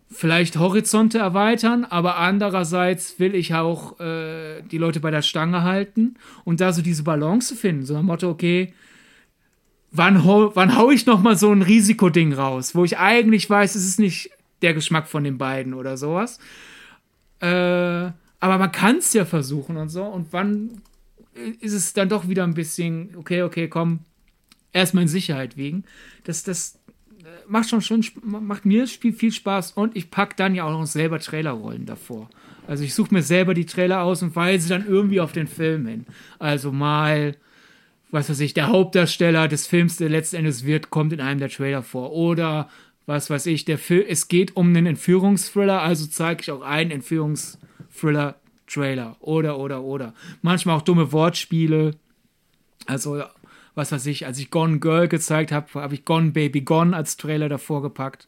vielleicht 0.09 0.57
Horizonte 0.57 1.17
erweitern, 1.17 1.85
aber 1.85 2.17
andererseits 2.17 3.19
will 3.19 3.35
ich 3.35 3.53
auch 3.53 3.99
äh, 3.99 4.61
die 4.61 4.77
Leute 4.77 4.99
bei 4.99 5.11
der 5.11 5.23
Stange 5.23 5.63
halten 5.63 6.15
und 6.45 6.61
da 6.61 6.71
so 6.71 6.81
diese 6.81 7.03
Balance 7.03 7.55
finden. 7.55 7.85
So 7.85 7.95
ein 7.97 8.05
Motto, 8.05 8.29
okay, 8.29 8.73
wann, 9.93 10.25
hau, 10.25 10.53
wann 10.55 10.75
hau 10.75 10.91
ich 10.91 11.05
noch 11.05 11.21
mal 11.21 11.37
so 11.37 11.51
ein 11.51 11.61
Risikoding 11.61 12.33
raus, 12.33 12.75
wo 12.75 12.83
ich 12.83 12.97
eigentlich 12.97 13.49
weiß, 13.49 13.75
es 13.75 13.85
ist 13.85 13.99
nicht 13.99 14.31
der 14.61 14.73
Geschmack 14.73 15.07
von 15.07 15.23
den 15.23 15.37
beiden 15.37 15.73
oder 15.73 15.97
sowas. 15.97 16.39
Äh, 17.39 17.47
aber 17.47 18.57
man 18.57 18.71
kann 18.71 18.97
es 18.97 19.13
ja 19.13 19.23
versuchen 19.23 19.77
und 19.77 19.89
so. 19.89 20.03
Und 20.03 20.27
wann 20.31 20.81
ist 21.61 21.73
es 21.73 21.93
dann 21.93 22.09
doch 22.09 22.27
wieder 22.27 22.43
ein 22.43 22.53
bisschen, 22.53 23.15
okay, 23.17 23.43
okay, 23.43 23.67
komm, 23.67 23.99
erstmal 24.71 25.03
in 25.03 25.07
Sicherheit 25.07 25.57
wiegen. 25.57 25.83
Das, 26.23 26.43
das 26.43 26.79
äh, 27.19 27.25
macht 27.47 27.69
schon, 27.69 27.81
schon 27.81 28.03
macht 28.23 28.65
mir 28.65 28.87
viel 28.87 29.31
Spaß 29.31 29.71
und 29.73 29.95
ich 29.95 30.11
packe 30.11 30.35
dann 30.35 30.55
ja 30.55 30.63
auch 30.63 30.71
noch 30.71 30.85
selber 30.85 31.19
Trailerrollen 31.19 31.85
davor. 31.85 32.29
Also 32.67 32.83
ich 32.83 32.93
suche 32.93 33.13
mir 33.13 33.23
selber 33.23 33.53
die 33.53 33.65
Trailer 33.65 34.01
aus 34.01 34.23
und 34.23 34.35
weise 34.35 34.69
dann 34.69 34.87
irgendwie 34.87 35.19
auf 35.19 35.33
den 35.33 35.47
Film 35.47 35.85
hin. 35.85 36.05
Also 36.39 36.71
mal 36.71 37.35
was 38.13 38.29
weiß 38.29 38.39
ich, 38.41 38.53
der 38.53 38.67
Hauptdarsteller 38.67 39.47
des 39.47 39.65
Films, 39.65 39.97
der 39.97 40.09
letzten 40.09 40.35
Endes 40.35 40.65
wird, 40.65 40.91
kommt 40.91 41.13
in 41.13 41.19
einem 41.19 41.39
der 41.39 41.49
Trailer 41.49 41.81
vor. 41.81 42.11
Oder 42.11 42.69
was 43.07 43.31
weiß 43.31 43.47
ich, 43.47 43.65
der 43.65 43.79
Film, 43.79 44.05
es 44.07 44.27
geht 44.27 44.55
um 44.55 44.67
einen 44.67 44.85
Entführungsthriller, 44.85 45.81
also 45.81 46.05
zeige 46.05 46.43
ich 46.43 46.51
auch 46.51 46.61
einen 46.61 46.91
Entführungsthriller-Trailer. 46.91 49.17
Oder, 49.19 49.57
oder, 49.57 49.81
oder. 49.81 50.13
Manchmal 50.43 50.77
auch 50.77 50.83
dumme 50.83 51.11
Wortspiele. 51.11 51.95
Also 52.85 53.23
was 53.75 53.91
weiß 53.91 54.05
ich, 54.05 54.27
als 54.27 54.37
ich 54.37 54.51
Gone 54.51 54.79
Girl 54.79 55.07
gezeigt 55.07 55.51
habe, 55.51 55.67
habe 55.75 55.95
ich 55.95 56.05
Gone 56.05 56.31
Baby 56.31 56.61
Gone 56.61 56.95
als 56.95 57.17
Trailer 57.17 57.49
davor 57.49 57.81
gepackt. 57.81 58.27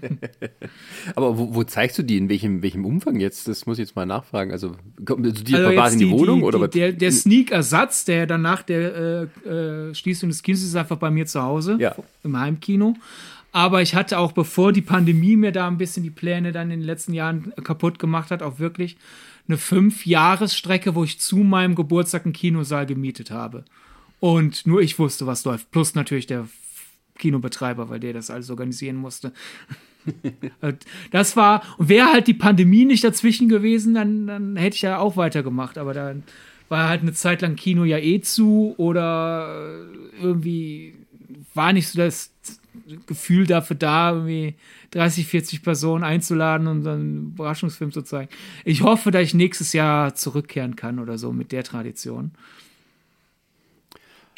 Aber 1.14 1.36
wo, 1.36 1.54
wo, 1.54 1.64
zeigst 1.64 1.98
du 1.98 2.02
die? 2.02 2.16
In 2.16 2.30
welchem, 2.30 2.62
welchem 2.62 2.86
Umfang 2.86 3.20
jetzt? 3.20 3.46
Das 3.46 3.66
muss 3.66 3.78
ich 3.78 3.86
jetzt 3.86 3.96
mal 3.96 4.06
nachfragen. 4.06 4.50
Also, 4.50 4.76
kommt 5.04 5.26
also 5.26 5.44
die 5.44 5.54
also 5.54 5.70
in 5.70 5.98
die, 5.98 6.04
die 6.06 6.10
Wohnung? 6.10 6.38
Die, 6.40 6.44
oder 6.44 6.68
die, 6.68 6.78
der, 6.78 6.92
der 6.92 7.12
Sneak-Ersatz, 7.12 8.06
der 8.06 8.26
dann 8.26 8.40
nach 8.40 8.62
der 8.62 9.28
äh, 9.44 9.48
äh, 9.48 9.94
Schließung 9.94 10.30
des 10.30 10.42
Kinos 10.42 10.62
ist 10.62 10.76
einfach 10.76 10.96
bei 10.96 11.10
mir 11.10 11.26
zu 11.26 11.42
Hause, 11.42 11.76
ja. 11.78 11.94
im 12.24 12.38
Heimkino. 12.38 12.94
Aber 13.52 13.82
ich 13.82 13.94
hatte 13.94 14.18
auch, 14.18 14.32
bevor 14.32 14.72
die 14.72 14.80
Pandemie 14.80 15.36
mir 15.36 15.52
da 15.52 15.68
ein 15.68 15.76
bisschen 15.76 16.02
die 16.02 16.10
Pläne 16.10 16.52
dann 16.52 16.70
in 16.70 16.80
den 16.80 16.86
letzten 16.86 17.12
Jahren 17.12 17.52
kaputt 17.62 17.98
gemacht 17.98 18.30
hat, 18.30 18.42
auch 18.42 18.58
wirklich 18.58 18.96
eine 19.46 19.58
Fünf-Jahres-Strecke, 19.58 20.94
wo 20.94 21.04
ich 21.04 21.20
zu 21.20 21.36
meinem 21.36 21.74
Geburtstag 21.74 22.24
einen 22.24 22.32
Kinosaal 22.32 22.86
gemietet 22.86 23.30
habe. 23.30 23.64
Und 24.22 24.68
nur 24.68 24.80
ich 24.80 25.00
wusste, 25.00 25.26
was 25.26 25.44
läuft. 25.44 25.72
Plus 25.72 25.96
natürlich 25.96 26.28
der 26.28 26.46
Kinobetreiber, 27.18 27.90
weil 27.90 27.98
der 27.98 28.12
das 28.12 28.30
alles 28.30 28.50
organisieren 28.50 28.94
musste. 28.94 29.32
das 31.10 31.36
war, 31.36 31.64
und 31.76 31.88
wäre 31.88 32.12
halt 32.12 32.28
die 32.28 32.34
Pandemie 32.34 32.84
nicht 32.84 33.02
dazwischen 33.02 33.48
gewesen, 33.48 33.94
dann, 33.94 34.28
dann 34.28 34.54
hätte 34.54 34.76
ich 34.76 34.82
ja 34.82 34.98
auch 34.98 35.16
weitergemacht. 35.16 35.76
Aber 35.76 35.92
dann 35.92 36.22
war 36.68 36.88
halt 36.88 37.02
eine 37.02 37.12
Zeit 37.14 37.42
lang 37.42 37.56
Kino 37.56 37.82
ja 37.82 37.98
eh 37.98 38.20
zu 38.20 38.76
oder 38.76 39.88
irgendwie 40.20 40.94
war 41.52 41.72
nicht 41.72 41.88
so 41.88 41.98
das 41.98 42.30
Gefühl 43.06 43.48
dafür 43.48 43.74
da, 43.74 44.12
irgendwie 44.12 44.54
30, 44.92 45.26
40 45.26 45.64
Personen 45.64 46.04
einzuladen 46.04 46.68
und 46.68 46.84
dann 46.84 47.00
einen 47.00 47.32
Überraschungsfilm 47.34 47.90
zu 47.90 48.02
zeigen. 48.02 48.30
Ich 48.64 48.82
hoffe, 48.82 49.10
dass 49.10 49.22
ich 49.22 49.34
nächstes 49.34 49.72
Jahr 49.72 50.14
zurückkehren 50.14 50.76
kann 50.76 51.00
oder 51.00 51.18
so 51.18 51.32
mit 51.32 51.50
der 51.50 51.64
Tradition. 51.64 52.30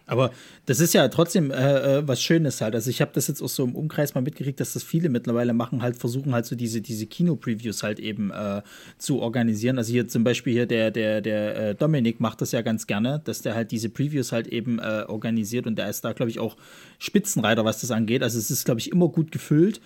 Aber 0.07 0.33
das 0.67 0.81
ist 0.81 0.93
ja 0.93 1.09
trotzdem 1.09 1.51
äh, 1.51 1.99
äh, 1.99 2.09
was 2.09 2.23
Schönes 2.23 2.61
halt. 2.61 2.75
Also 2.75 2.91
ich 2.91 3.01
habe 3.01 3.13
das 3.15 3.27
jetzt 3.29 3.41
auch 3.43 3.49
so 3.49 3.65
im 3.65 3.75
Umkreis 3.75 4.15
mal 4.15 4.21
mitgekriegt, 4.21 4.61
dass 4.61 4.75
das 4.75 4.83
viele 4.83 5.09
mittlerweile 5.09 5.55
machen, 5.55 5.81
halt 5.81 5.97
versuchen 5.97 6.35
halt 6.35 6.45
so 6.45 6.57
diese, 6.57 6.83
diese 6.83 7.07
Kino-Previews 7.07 7.83
halt 7.83 7.99
eben 7.99 8.31
äh, 8.31 8.61
zu 8.99 9.21
organisieren. 9.21 9.79
Also 9.79 9.93
hier 9.93 10.07
zum 10.07 10.23
Beispiel 10.23 10.53
hier 10.53 10.67
der, 10.67 10.91
der, 10.91 11.23
der 11.23 11.57
äh, 11.57 11.75
Dominik 11.75 12.21
macht 12.21 12.43
das 12.43 12.53
ja 12.53 12.61
ganz 12.61 12.87
gerne, 12.87 13.23
dass 13.25 13.41
der 13.41 13.55
halt 13.55 13.71
diese 13.71 13.89
Previews 13.89 14.31
halt 14.31 14.47
eben 14.49 14.79
äh, 14.79 15.05
organisiert 15.09 15.67
und 15.67 15.77
der 15.77 15.89
ist 15.89 16.05
da, 16.05 16.13
glaube 16.13 16.31
ich, 16.31 16.39
auch 16.39 16.57
Spitzenreiter, 16.99 17.65
was 17.65 17.81
das 17.81 17.91
angeht. 17.91 18.23
Also 18.23 18.39
es 18.39 18.51
ist, 18.51 18.67
glaube 18.67 18.81
ich, 18.81 18.93
immer 18.93 19.09
gut 19.09 19.33
gefüllt. 19.33 19.81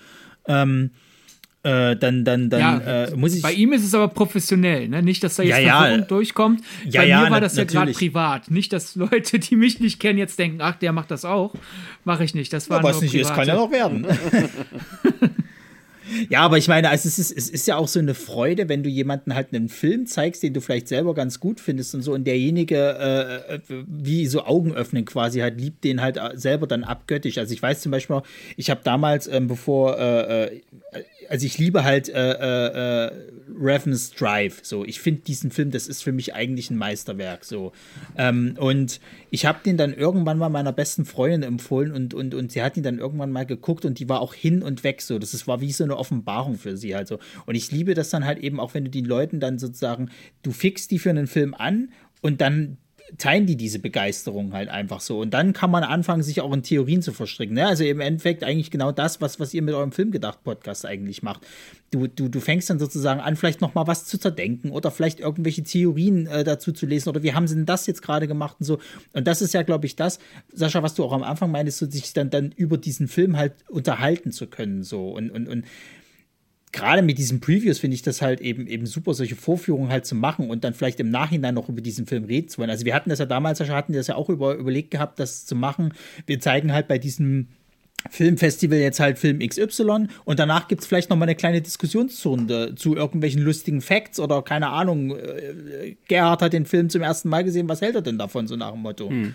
Ähm, 0.46 0.90
äh, 1.68 1.96
dann, 1.96 2.24
dann, 2.24 2.48
dann 2.48 2.60
ja, 2.60 3.04
äh, 3.04 3.16
muss 3.16 3.34
ich. 3.34 3.42
Bei 3.42 3.52
ihm 3.52 3.72
ist 3.72 3.84
es 3.84 3.94
aber 3.94 4.08
professionell, 4.08 4.88
ne? 4.88 5.02
Nicht, 5.02 5.22
dass 5.22 5.36
da 5.36 5.42
jetzt 5.42 5.60
ja, 5.60 5.88
ja. 5.88 5.98
durchkommt. 5.98 6.62
Ja, 6.88 7.02
bei 7.02 7.06
mir 7.06 7.30
war 7.30 7.40
das 7.40 7.56
ja 7.56 7.64
gerade 7.64 7.92
privat. 7.92 8.50
Nicht, 8.50 8.72
dass 8.72 8.96
Leute, 8.96 9.38
die 9.38 9.56
mich 9.56 9.78
nicht 9.78 10.00
kennen, 10.00 10.18
jetzt 10.18 10.38
denken, 10.38 10.60
ach, 10.62 10.76
der 10.76 10.92
macht 10.92 11.10
das 11.10 11.24
auch. 11.24 11.54
Mache 12.04 12.24
ich 12.24 12.34
nicht. 12.34 12.52
Das 12.52 12.70
war 12.70 12.78
ja, 12.78 12.84
was 12.84 13.02
nicht 13.02 13.14
ist, 13.14 13.34
kann 13.34 13.46
ja 13.46 13.54
noch 13.54 13.70
werden. 13.70 14.06
Ja, 16.28 16.40
aber 16.40 16.58
ich 16.58 16.68
meine, 16.68 16.88
also 16.88 17.08
es 17.08 17.18
ist, 17.18 17.30
es 17.30 17.50
ist 17.50 17.66
ja 17.66 17.76
auch 17.76 17.88
so 17.88 17.98
eine 17.98 18.14
Freude, 18.14 18.68
wenn 18.68 18.82
du 18.82 18.88
jemanden 18.88 19.34
halt 19.34 19.52
einen 19.52 19.68
Film 19.68 20.06
zeigst, 20.06 20.42
den 20.42 20.54
du 20.54 20.60
vielleicht 20.60 20.88
selber 20.88 21.14
ganz 21.14 21.40
gut 21.40 21.60
findest 21.60 21.94
und 21.94 22.02
so, 22.02 22.12
und 22.12 22.24
derjenige 22.24 22.76
äh, 22.76 23.54
äh 23.54 23.60
wie 23.86 24.26
so 24.26 24.44
Augen 24.44 24.74
öffnen 24.74 25.04
quasi 25.04 25.40
halt 25.40 25.60
liebt 25.60 25.84
den 25.84 26.00
halt 26.00 26.16
äh, 26.16 26.30
selber 26.34 26.66
dann 26.66 26.84
abgöttisch. 26.84 27.38
Also 27.38 27.52
ich 27.52 27.62
weiß 27.62 27.80
zum 27.80 27.92
Beispiel, 27.92 28.22
ich 28.56 28.70
habe 28.70 28.80
damals, 28.84 29.26
ähm, 29.26 29.48
bevor, 29.48 29.98
äh, 29.98 30.44
äh, 30.44 30.60
also 31.28 31.46
ich 31.46 31.58
liebe 31.58 31.84
halt 31.84 32.08
äh, 32.08 32.32
äh, 32.32 33.10
Reven's 33.60 34.10
Drive. 34.10 34.60
So, 34.62 34.84
ich 34.84 35.00
finde 35.00 35.22
diesen 35.22 35.50
Film, 35.50 35.70
das 35.70 35.86
ist 35.86 36.02
für 36.02 36.12
mich 36.12 36.34
eigentlich 36.34 36.70
ein 36.70 36.76
Meisterwerk. 36.76 37.44
So, 37.44 37.72
ähm, 38.16 38.54
und 38.58 39.00
ich 39.30 39.46
habe 39.46 39.58
den 39.64 39.76
dann 39.76 39.94
irgendwann 39.94 40.38
mal 40.38 40.48
meiner 40.48 40.72
besten 40.72 41.04
Freundin 41.04 41.42
empfohlen 41.42 41.92
und, 41.92 42.14
und, 42.14 42.34
und 42.34 42.52
sie 42.52 42.62
hat 42.62 42.76
ihn 42.76 42.82
dann 42.82 42.98
irgendwann 42.98 43.30
mal 43.30 43.46
geguckt 43.46 43.84
und 43.84 43.98
die 43.98 44.08
war 44.08 44.20
auch 44.20 44.34
hin 44.34 44.62
und 44.62 44.84
weg 44.84 45.02
so. 45.02 45.18
Das 45.18 45.34
ist, 45.34 45.46
war 45.46 45.60
wie 45.60 45.72
so 45.72 45.84
eine 45.84 45.96
Offenbarung 45.96 46.56
für 46.56 46.76
sie 46.76 46.94
halt 46.94 47.08
so. 47.08 47.18
Und 47.46 47.54
ich 47.54 47.70
liebe 47.70 47.94
das 47.94 48.10
dann 48.10 48.24
halt 48.24 48.38
eben 48.38 48.60
auch, 48.60 48.74
wenn 48.74 48.84
du 48.84 48.90
den 48.90 49.04
Leuten 49.04 49.40
dann 49.40 49.58
sozusagen, 49.58 50.10
du 50.42 50.52
fixst 50.52 50.90
die 50.90 50.98
für 50.98 51.10
einen 51.10 51.26
Film 51.26 51.54
an 51.54 51.90
und 52.22 52.40
dann 52.40 52.78
teilen 53.16 53.46
die 53.46 53.56
diese 53.56 53.78
Begeisterung 53.78 54.52
halt 54.52 54.68
einfach 54.68 55.00
so. 55.00 55.20
Und 55.20 55.32
dann 55.32 55.52
kann 55.52 55.70
man 55.70 55.82
anfangen, 55.82 56.22
sich 56.22 56.40
auch 56.40 56.52
in 56.52 56.62
Theorien 56.62 57.00
zu 57.00 57.12
verstricken. 57.12 57.54
Ne? 57.54 57.66
Also 57.66 57.84
im 57.84 58.00
Endeffekt 58.00 58.44
eigentlich 58.44 58.70
genau 58.70 58.92
das, 58.92 59.20
was, 59.20 59.40
was 59.40 59.54
ihr 59.54 59.62
mit 59.62 59.74
eurem 59.74 59.92
Filmgedacht-Podcast 59.92 60.84
eigentlich 60.84 61.22
macht. 61.22 61.46
Du, 61.90 62.06
du, 62.06 62.28
du 62.28 62.40
fängst 62.40 62.68
dann 62.68 62.78
sozusagen 62.78 63.20
an, 63.20 63.36
vielleicht 63.36 63.62
noch 63.62 63.74
mal 63.74 63.86
was 63.86 64.04
zu 64.04 64.18
zerdenken 64.18 64.70
oder 64.70 64.90
vielleicht 64.90 65.20
irgendwelche 65.20 65.62
Theorien 65.62 66.26
äh, 66.26 66.44
dazu 66.44 66.72
zu 66.72 66.84
lesen 66.84 67.08
oder 67.08 67.22
wie 67.22 67.32
haben 67.32 67.48
sie 67.48 67.54
denn 67.54 67.66
das 67.66 67.86
jetzt 67.86 68.02
gerade 68.02 68.28
gemacht 68.28 68.56
und 68.60 68.66
so. 68.66 68.78
Und 69.14 69.26
das 69.26 69.40
ist 69.40 69.54
ja, 69.54 69.62
glaube 69.62 69.86
ich, 69.86 69.96
das, 69.96 70.18
Sascha, 70.52 70.82
was 70.82 70.94
du 70.94 71.04
auch 71.04 71.12
am 71.12 71.22
Anfang 71.22 71.50
meinst, 71.50 71.78
so 71.78 71.88
sich 71.88 72.12
dann, 72.12 72.28
dann 72.28 72.52
über 72.52 72.76
diesen 72.76 73.08
Film 73.08 73.38
halt 73.38 73.54
unterhalten 73.68 74.32
zu 74.32 74.48
können. 74.48 74.82
So. 74.82 75.10
Und, 75.10 75.30
und, 75.30 75.48
und 75.48 75.64
gerade 76.72 77.02
mit 77.02 77.18
diesen 77.18 77.40
Previews 77.40 77.78
finde 77.78 77.94
ich 77.94 78.02
das 78.02 78.22
halt 78.22 78.40
eben 78.40 78.66
eben 78.66 78.86
super, 78.86 79.14
solche 79.14 79.36
Vorführungen 79.36 79.90
halt 79.90 80.06
zu 80.06 80.14
machen 80.14 80.50
und 80.50 80.64
dann 80.64 80.74
vielleicht 80.74 81.00
im 81.00 81.10
Nachhinein 81.10 81.54
noch 81.54 81.68
über 81.68 81.80
diesen 81.80 82.06
Film 82.06 82.24
reden 82.24 82.48
zu 82.48 82.58
wollen. 82.58 82.70
Also 82.70 82.84
wir 82.84 82.94
hatten 82.94 83.10
das 83.10 83.18
ja 83.18 83.26
damals, 83.26 83.60
hatten 83.60 83.92
das 83.92 84.06
ja 84.06 84.16
auch 84.16 84.28
über, 84.28 84.54
überlegt 84.54 84.90
gehabt, 84.90 85.18
das 85.18 85.46
zu 85.46 85.54
machen. 85.54 85.94
Wir 86.26 86.40
zeigen 86.40 86.72
halt 86.72 86.88
bei 86.88 86.98
diesem 86.98 87.48
Filmfestival 88.10 88.78
jetzt 88.78 89.00
halt 89.00 89.18
Film 89.18 89.40
XY 89.40 90.06
und 90.24 90.38
danach 90.38 90.68
gibt 90.68 90.82
es 90.82 90.86
vielleicht 90.86 91.10
noch 91.10 91.16
mal 91.16 91.24
eine 91.24 91.34
kleine 91.34 91.60
Diskussionsrunde 91.60 92.76
zu 92.76 92.94
irgendwelchen 92.94 93.42
lustigen 93.42 93.80
Facts 93.80 94.20
oder 94.20 94.40
keine 94.42 94.68
Ahnung. 94.68 95.16
Äh, 95.16 95.96
Gerhard 96.06 96.42
hat 96.42 96.52
den 96.52 96.64
Film 96.64 96.90
zum 96.90 97.02
ersten 97.02 97.28
Mal 97.28 97.42
gesehen, 97.42 97.68
was 97.68 97.80
hält 97.80 97.96
er 97.96 98.02
denn 98.02 98.16
davon, 98.16 98.46
so 98.46 98.54
nach 98.54 98.70
dem 98.70 98.82
Motto? 98.82 99.10
Hm. 99.10 99.34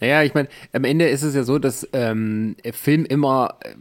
Naja, 0.00 0.22
ich 0.22 0.32
meine, 0.32 0.48
am 0.72 0.84
Ende 0.84 1.08
ist 1.08 1.22
es 1.22 1.34
ja 1.34 1.42
so, 1.42 1.58
dass 1.58 1.88
ähm, 1.92 2.54
Film 2.72 3.04
immer 3.04 3.58
äh, 3.62 3.74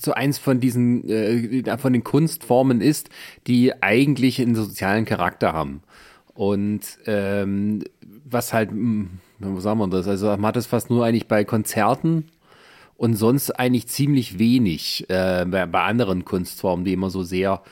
so 0.00 0.12
eins 0.12 0.38
von 0.38 0.60
diesen, 0.60 1.08
äh, 1.08 1.78
von 1.78 1.92
den 1.92 2.04
Kunstformen 2.04 2.80
ist, 2.80 3.10
die 3.46 3.82
eigentlich 3.82 4.40
einen 4.40 4.54
sozialen 4.54 5.04
Charakter 5.04 5.52
haben. 5.52 5.82
Und 6.34 6.80
ähm, 7.06 7.82
was 8.24 8.52
halt, 8.52 8.70
hm, 8.70 9.10
wie 9.38 9.60
sagen 9.60 9.78
wir 9.78 9.88
das? 9.88 10.08
Also 10.08 10.26
man 10.26 10.46
hat 10.46 10.56
es 10.56 10.66
fast 10.66 10.90
nur 10.90 11.04
eigentlich 11.04 11.28
bei 11.28 11.44
Konzerten 11.44 12.24
und 12.96 13.14
sonst 13.14 13.50
eigentlich 13.52 13.86
ziemlich 13.88 14.38
wenig 14.38 15.06
äh, 15.08 15.46
bei, 15.46 15.64
bei, 15.64 15.80
anderen 15.80 16.26
Kunstformen, 16.26 16.84
die 16.84 16.92
immer 16.92 17.08
so 17.08 17.22
sehr, 17.22 17.62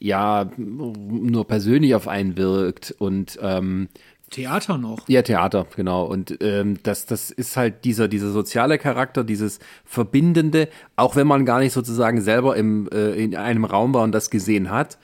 ja, 0.00 0.50
nur 0.56 1.46
persönlich 1.46 1.94
auf 1.94 2.08
einen 2.08 2.36
wirkt 2.36 2.92
und 2.98 3.38
ähm, 3.40 3.88
Theater 4.32 4.78
noch. 4.78 5.08
Ja, 5.08 5.22
Theater, 5.22 5.66
genau. 5.76 6.04
Und 6.04 6.38
ähm, 6.40 6.78
das, 6.82 7.06
das 7.06 7.30
ist 7.30 7.56
halt 7.56 7.84
dieser, 7.84 8.08
dieser 8.08 8.30
soziale 8.30 8.78
Charakter, 8.78 9.22
dieses 9.22 9.60
Verbindende, 9.84 10.68
auch 10.96 11.14
wenn 11.14 11.26
man 11.26 11.46
gar 11.46 11.60
nicht 11.60 11.72
sozusagen 11.72 12.20
selber 12.20 12.56
im, 12.56 12.88
äh, 12.92 13.12
in 13.12 13.36
einem 13.36 13.64
Raum 13.64 13.94
war 13.94 14.02
und 14.02 14.12
das 14.12 14.30
gesehen 14.30 14.70
hat. 14.70 14.98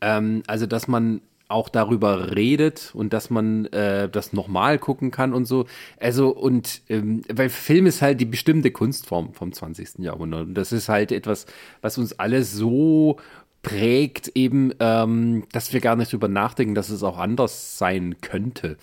Ähm, 0.00 0.42
also, 0.46 0.66
dass 0.66 0.88
man 0.88 1.22
auch 1.48 1.68
darüber 1.68 2.34
redet 2.34 2.90
und 2.92 3.12
dass 3.12 3.30
man 3.30 3.66
äh, 3.66 4.08
das 4.08 4.32
nochmal 4.32 4.78
gucken 4.78 5.12
kann 5.12 5.32
und 5.32 5.44
so. 5.44 5.66
Also, 6.00 6.30
und 6.30 6.82
ähm, 6.88 7.22
weil 7.32 7.50
Film 7.50 7.86
ist 7.86 8.02
halt 8.02 8.20
die 8.20 8.24
bestimmte 8.24 8.72
Kunstform 8.72 9.32
vom 9.32 9.52
20. 9.52 10.00
Jahrhundert. 10.00 10.48
Und 10.48 10.54
das 10.54 10.72
ist 10.72 10.88
halt 10.88 11.12
etwas, 11.12 11.46
was 11.82 11.98
uns 11.98 12.18
alle 12.18 12.42
so 12.42 13.18
prägt, 13.66 14.28
eben, 14.36 14.72
ähm, 14.78 15.42
dass 15.50 15.72
wir 15.72 15.80
gar 15.80 15.96
nicht 15.96 16.12
drüber 16.12 16.28
nachdenken, 16.28 16.76
dass 16.76 16.88
es 16.88 17.02
auch 17.02 17.18
anders 17.18 17.76
sein 17.76 18.14
könnte. 18.20 18.76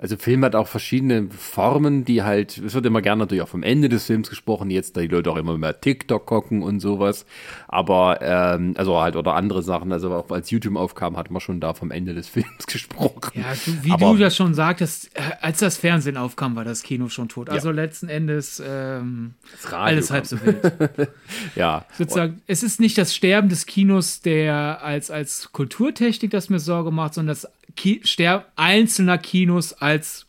Also 0.00 0.16
Film 0.16 0.42
hat 0.46 0.54
auch 0.54 0.66
verschiedene 0.66 1.28
Formen, 1.28 2.06
die 2.06 2.22
halt, 2.22 2.56
es 2.56 2.72
wird 2.72 2.86
immer 2.86 3.02
gerne 3.02 3.20
natürlich 3.20 3.42
auch 3.42 3.48
vom 3.48 3.62
Ende 3.62 3.90
des 3.90 4.06
Films 4.06 4.30
gesprochen, 4.30 4.70
jetzt 4.70 4.96
da 4.96 5.02
die 5.02 5.08
Leute 5.08 5.30
auch 5.30 5.36
immer 5.36 5.58
mehr 5.58 5.78
TikTok 5.78 6.24
gucken 6.24 6.62
und 6.62 6.80
sowas. 6.80 7.26
Aber, 7.68 8.18
ähm, 8.22 8.72
also 8.78 8.98
halt, 8.98 9.16
oder 9.16 9.34
andere 9.34 9.62
Sachen, 9.62 9.92
also 9.92 10.10
auch 10.14 10.30
als 10.30 10.50
YouTube 10.50 10.76
aufkam, 10.76 11.18
hat 11.18 11.30
man 11.30 11.42
schon 11.42 11.60
da 11.60 11.74
vom 11.74 11.90
Ende 11.90 12.14
des 12.14 12.28
Films 12.30 12.66
gesprochen. 12.66 13.32
Ja, 13.34 13.52
wie 13.82 13.92
Aber, 13.92 14.12
du 14.12 14.16
das 14.16 14.34
schon 14.34 14.54
sagtest, 14.54 15.14
äh, 15.14 15.20
als 15.42 15.58
das 15.58 15.76
Fernsehen 15.76 16.16
aufkam, 16.16 16.56
war 16.56 16.64
das 16.64 16.82
Kino 16.82 17.10
schon 17.10 17.28
tot. 17.28 17.50
Also 17.50 17.68
ja. 17.68 17.74
letzten 17.74 18.08
Endes 18.08 18.62
ähm, 18.66 19.34
alles 19.70 20.10
halb 20.10 20.24
so 20.24 20.40
wild. 20.42 20.62
ja. 21.56 21.84
Sozusagen, 21.98 22.40
es 22.46 22.62
ist 22.62 22.80
nicht 22.80 22.96
das 22.96 23.14
Sterben 23.14 23.50
des 23.50 23.66
Kinos, 23.66 24.22
der 24.22 24.82
als, 24.82 25.10
als 25.10 25.52
Kulturtechnik 25.52 26.30
das 26.30 26.48
mir 26.48 26.58
Sorge 26.58 26.90
macht, 26.90 27.12
sondern 27.12 27.34
das 27.34 27.46
Ki 27.76 28.00
Sterben 28.04 28.44
einzelner 28.56 29.18
Kinos 29.18 29.72
als 29.72 30.26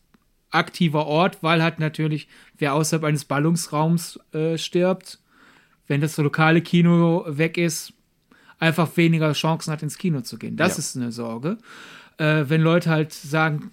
aktiver 0.50 1.08
Ort, 1.08 1.42
weil 1.42 1.64
halt 1.64 1.80
natürlich, 1.80 2.28
wer 2.58 2.74
außerhalb 2.74 3.04
eines 3.06 3.26
Ballungsraums 3.26 4.20
äh, 4.34 4.58
stirbt, 4.58 5.20
wenn 5.88 6.02
das 6.02 6.18
lokale 6.18 6.62
Kino 6.62 7.26
weg 7.28 7.58
ist, 7.58 7.94
einfach 8.60 8.96
weniger 8.96 9.34
Chancen 9.34 9.72
hat, 9.72 9.82
ins 9.82 9.98
Kino 9.98 10.22
zu 10.22 10.38
gehen. 10.38 10.56
Das 10.56 10.74
ja. 10.74 10.80
ist 10.80 10.96
eine 10.96 11.12
Sorge. 11.12 11.58
Äh, 12.18 12.46
wenn 12.48 12.62
Leute 12.62 12.90
halt 12.90 13.14
sagen, 13.14 13.72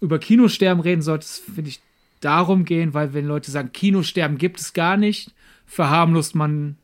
über 0.00 0.18
Kinosterben 0.18 0.82
reden, 0.82 1.02
sollte 1.02 1.24
es, 1.24 1.38
finde 1.38 1.70
ich, 1.70 1.80
darum 2.20 2.64
gehen, 2.64 2.94
weil 2.94 3.14
wenn 3.14 3.26
Leute 3.26 3.50
sagen, 3.50 3.72
Kinosterben 3.72 4.38
gibt 4.38 4.60
es 4.60 4.72
gar 4.72 4.96
nicht, 4.96 5.32
verharmlost 5.66 6.34
man 6.34 6.76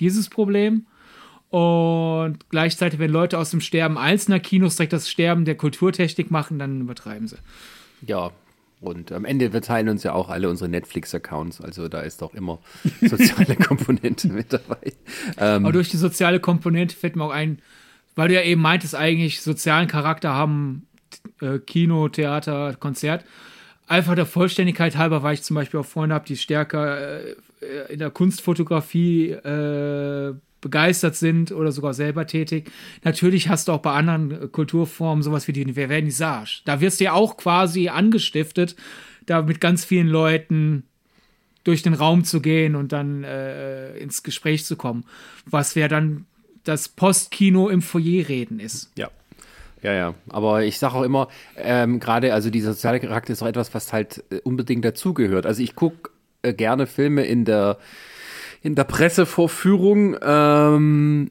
dieses 0.00 0.28
Problem. 0.28 0.86
Und 1.52 2.48
gleichzeitig, 2.48 2.98
wenn 2.98 3.10
Leute 3.10 3.38
aus 3.38 3.50
dem 3.50 3.60
Sterben 3.60 3.98
einzelner 3.98 4.40
Kinos 4.40 4.76
direkt 4.76 4.94
das 4.94 5.10
Sterben 5.10 5.44
der 5.44 5.54
Kulturtechnik 5.54 6.30
machen, 6.30 6.58
dann 6.58 6.80
übertreiben 6.80 7.28
sie. 7.28 7.36
Ja, 8.06 8.30
und 8.80 9.12
am 9.12 9.26
Ende, 9.26 9.52
wir 9.52 9.60
teilen 9.60 9.90
uns 9.90 10.02
ja 10.02 10.14
auch 10.14 10.30
alle 10.30 10.48
unsere 10.48 10.70
Netflix-Accounts, 10.70 11.60
also 11.60 11.88
da 11.88 12.00
ist 12.00 12.22
auch 12.22 12.32
immer 12.32 12.58
soziale 13.02 13.56
Komponente 13.56 14.28
mit 14.28 14.50
dabei. 14.50 14.94
Ähm, 15.36 15.66
Aber 15.66 15.72
durch 15.72 15.90
die 15.90 15.98
soziale 15.98 16.40
Komponente 16.40 16.96
fällt 16.96 17.16
mir 17.16 17.24
auch 17.24 17.30
ein, 17.30 17.58
weil 18.14 18.28
du 18.28 18.34
ja 18.34 18.42
eben 18.42 18.62
meintest, 18.62 18.94
eigentlich 18.94 19.42
sozialen 19.42 19.88
Charakter 19.88 20.30
haben 20.30 20.86
äh, 21.42 21.58
Kino, 21.58 22.08
Theater, 22.08 22.76
Konzert. 22.80 23.26
Einfach 23.88 24.14
der 24.14 24.24
Vollständigkeit 24.24 24.96
halber, 24.96 25.22
weil 25.22 25.34
ich 25.34 25.42
zum 25.42 25.54
Beispiel 25.54 25.80
auch 25.80 25.86
Freunde 25.86 26.14
habe, 26.14 26.24
die 26.24 26.38
stärker 26.38 27.20
äh, 27.20 27.34
in 27.90 27.98
der 27.98 28.10
Kunstfotografie 28.10 29.32
äh, 29.32 30.34
begeistert 30.62 31.16
sind 31.16 31.52
oder 31.52 31.72
sogar 31.72 31.92
selber 31.92 32.26
tätig. 32.26 32.70
Natürlich 33.04 33.50
hast 33.50 33.68
du 33.68 33.72
auch 33.72 33.80
bei 33.80 33.92
anderen 33.92 34.50
Kulturformen 34.50 35.22
sowas 35.22 35.46
wie 35.46 35.52
die 35.52 35.70
Vernissage. 35.74 36.62
Da 36.64 36.80
wirst 36.80 37.00
du 37.00 37.04
ja 37.04 37.12
auch 37.12 37.36
quasi 37.36 37.88
angestiftet, 37.88 38.76
da 39.26 39.42
mit 39.42 39.60
ganz 39.60 39.84
vielen 39.84 40.08
Leuten 40.08 40.84
durch 41.64 41.82
den 41.82 41.94
Raum 41.94 42.24
zu 42.24 42.40
gehen 42.40 42.74
und 42.74 42.92
dann 42.92 43.22
äh, 43.22 43.96
ins 43.98 44.22
Gespräch 44.22 44.64
zu 44.64 44.76
kommen. 44.76 45.04
Was 45.44 45.76
wäre 45.76 45.88
dann 45.88 46.24
das 46.64 46.88
Postkino 46.88 47.68
im 47.68 47.82
Foyer 47.82 48.28
reden 48.28 48.60
ist. 48.60 48.90
Ja. 48.96 49.10
Ja, 49.82 49.92
ja. 49.92 50.14
Aber 50.28 50.62
ich 50.62 50.78
sage 50.78 50.94
auch 50.94 51.02
immer, 51.02 51.28
ähm, 51.56 51.98
gerade, 51.98 52.34
also 52.34 52.50
dieser 52.50 52.72
soziale 52.72 53.00
Charakter 53.00 53.32
ist 53.32 53.42
auch 53.42 53.48
etwas, 53.48 53.74
was 53.74 53.92
halt 53.92 54.22
äh, 54.30 54.38
unbedingt 54.44 54.84
dazugehört. 54.84 55.44
Also 55.44 55.60
ich 55.60 55.74
gucke 55.74 56.10
äh, 56.42 56.54
gerne 56.54 56.86
Filme 56.86 57.24
in 57.24 57.44
der 57.44 57.78
in 58.62 58.74
der 58.74 58.84
Pressevorführung, 58.84 60.16
ähm, 60.22 61.30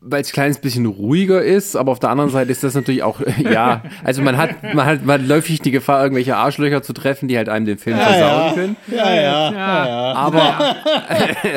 weil 0.00 0.22
es 0.22 0.28
ein 0.28 0.32
kleines 0.32 0.58
bisschen 0.58 0.86
ruhiger 0.86 1.42
ist, 1.42 1.76
aber 1.76 1.92
auf 1.92 1.98
der 1.98 2.10
anderen 2.10 2.30
Seite 2.30 2.50
ist 2.50 2.64
das 2.64 2.74
natürlich 2.74 3.02
auch, 3.02 3.20
ja, 3.38 3.82
also 4.04 4.22
man 4.22 4.36
hat, 4.36 4.62
man 4.74 4.86
hat, 4.86 5.04
man 5.04 5.26
läufig 5.26 5.60
die 5.60 5.70
Gefahr, 5.70 6.02
irgendwelche 6.02 6.36
Arschlöcher 6.36 6.82
zu 6.82 6.92
treffen, 6.92 7.28
die 7.28 7.36
halt 7.36 7.48
einem 7.48 7.66
den 7.66 7.78
Film 7.78 7.96
ja, 7.96 8.04
versauen 8.04 8.46
ja. 8.46 8.52
können. 8.54 8.76
Ja, 8.88 9.14
ja, 9.14 9.52
ja. 9.52 9.86
ja. 9.86 10.12
Aber 10.14 10.76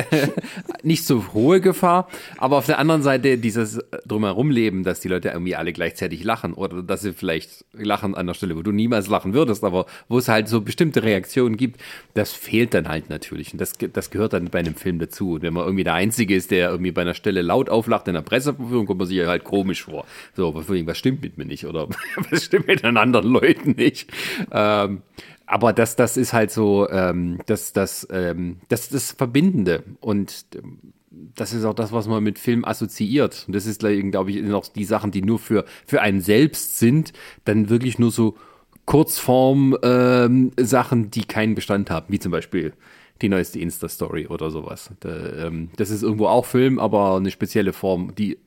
nicht 0.83 1.05
so 1.05 1.33
hohe 1.33 1.61
Gefahr, 1.61 2.07
aber 2.37 2.57
auf 2.57 2.65
der 2.65 2.79
anderen 2.79 3.03
Seite 3.03 3.37
dieses 3.37 3.79
drumherum 4.05 4.51
Leben, 4.51 4.83
dass 4.83 4.99
die 4.99 5.07
Leute 5.07 5.29
irgendwie 5.29 5.55
alle 5.55 5.73
gleichzeitig 5.73 6.23
lachen 6.23 6.53
oder 6.53 6.83
dass 6.83 7.01
sie 7.01 7.13
vielleicht 7.13 7.65
lachen 7.73 8.15
an 8.15 8.27
der 8.27 8.33
Stelle, 8.33 8.55
wo 8.55 8.61
du 8.61 8.71
niemals 8.71 9.07
lachen 9.07 9.33
würdest, 9.33 9.63
aber 9.63 9.85
wo 10.07 10.17
es 10.17 10.27
halt 10.27 10.47
so 10.47 10.61
bestimmte 10.61 11.03
Reaktionen 11.03 11.57
gibt, 11.57 11.81
das 12.13 12.31
fehlt 12.31 12.73
dann 12.73 12.87
halt 12.87 13.09
natürlich 13.09 13.53
und 13.53 13.61
das, 13.61 13.73
das 13.93 14.09
gehört 14.09 14.33
dann 14.33 14.45
bei 14.45 14.59
einem 14.59 14.75
Film 14.75 14.99
dazu. 14.99 15.33
Und 15.33 15.43
wenn 15.43 15.53
man 15.53 15.65
irgendwie 15.65 15.83
der 15.83 15.93
Einzige 15.93 16.35
ist, 16.35 16.51
der 16.51 16.69
irgendwie 16.69 16.91
bei 16.91 17.01
einer 17.01 17.13
Stelle 17.13 17.41
laut 17.41 17.69
auflacht, 17.69 18.00
in 18.07 18.13
der 18.13 18.21
Presseverführung, 18.21 18.85
kommt 18.85 18.99
man 18.99 19.07
sich 19.07 19.25
halt 19.25 19.43
komisch 19.43 19.83
vor. 19.83 20.05
So, 20.35 20.53
was 20.55 20.97
stimmt 20.97 21.21
mit 21.21 21.37
mir 21.37 21.45
nicht 21.45 21.65
oder 21.65 21.87
was 22.29 22.43
stimmt 22.43 22.67
mit 22.67 22.83
den 22.83 22.97
anderen 22.97 23.27
Leuten 23.27 23.71
nicht? 23.71 24.11
Ähm, 24.51 25.01
aber 25.45 25.73
das, 25.73 25.95
das 25.95 26.17
ist 26.17 26.33
halt 26.33 26.51
so, 26.51 26.89
ähm, 26.89 27.39
das, 27.45 27.73
das, 27.73 28.07
ähm, 28.11 28.57
das 28.69 28.89
das 28.89 29.11
Verbindende 29.11 29.83
und 29.99 30.45
ähm, 30.55 30.93
das 31.35 31.53
ist 31.53 31.65
auch 31.65 31.73
das, 31.73 31.91
was 31.91 32.07
man 32.07 32.23
mit 32.23 32.39
Film 32.39 32.63
assoziiert. 32.63 33.43
Und 33.47 33.55
das 33.55 33.65
ist, 33.65 33.81
glaube 33.81 34.31
ich, 34.31 34.41
noch 34.41 34.67
die 34.67 34.85
Sachen, 34.85 35.11
die 35.11 35.21
nur 35.21 35.39
für, 35.39 35.65
für 35.85 36.01
einen 36.01 36.21
selbst 36.21 36.79
sind, 36.79 37.11
dann 37.43 37.69
wirklich 37.69 37.99
nur 37.99 38.11
so 38.11 38.37
Kurzform-Sachen, 38.85 41.03
ähm, 41.03 41.11
die 41.11 41.25
keinen 41.25 41.55
Bestand 41.55 41.89
haben, 41.89 42.05
wie 42.09 42.19
zum 42.19 42.31
Beispiel 42.31 42.73
die 43.21 43.29
neueste 43.29 43.59
Insta-Story 43.59 44.27
oder 44.27 44.51
sowas. 44.51 44.91
Ähm, 45.05 45.69
das 45.77 45.89
ist 45.89 46.03
irgendwo 46.03 46.27
auch 46.27 46.45
Film, 46.45 46.79
aber 46.79 47.15
eine 47.15 47.31
spezielle 47.31 47.73
Form, 47.73 48.13
die 48.15 48.37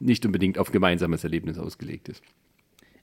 nicht 0.00 0.24
unbedingt 0.26 0.58
auf 0.58 0.70
gemeinsames 0.70 1.24
Erlebnis 1.24 1.58
ausgelegt 1.58 2.08
ist. 2.08 2.22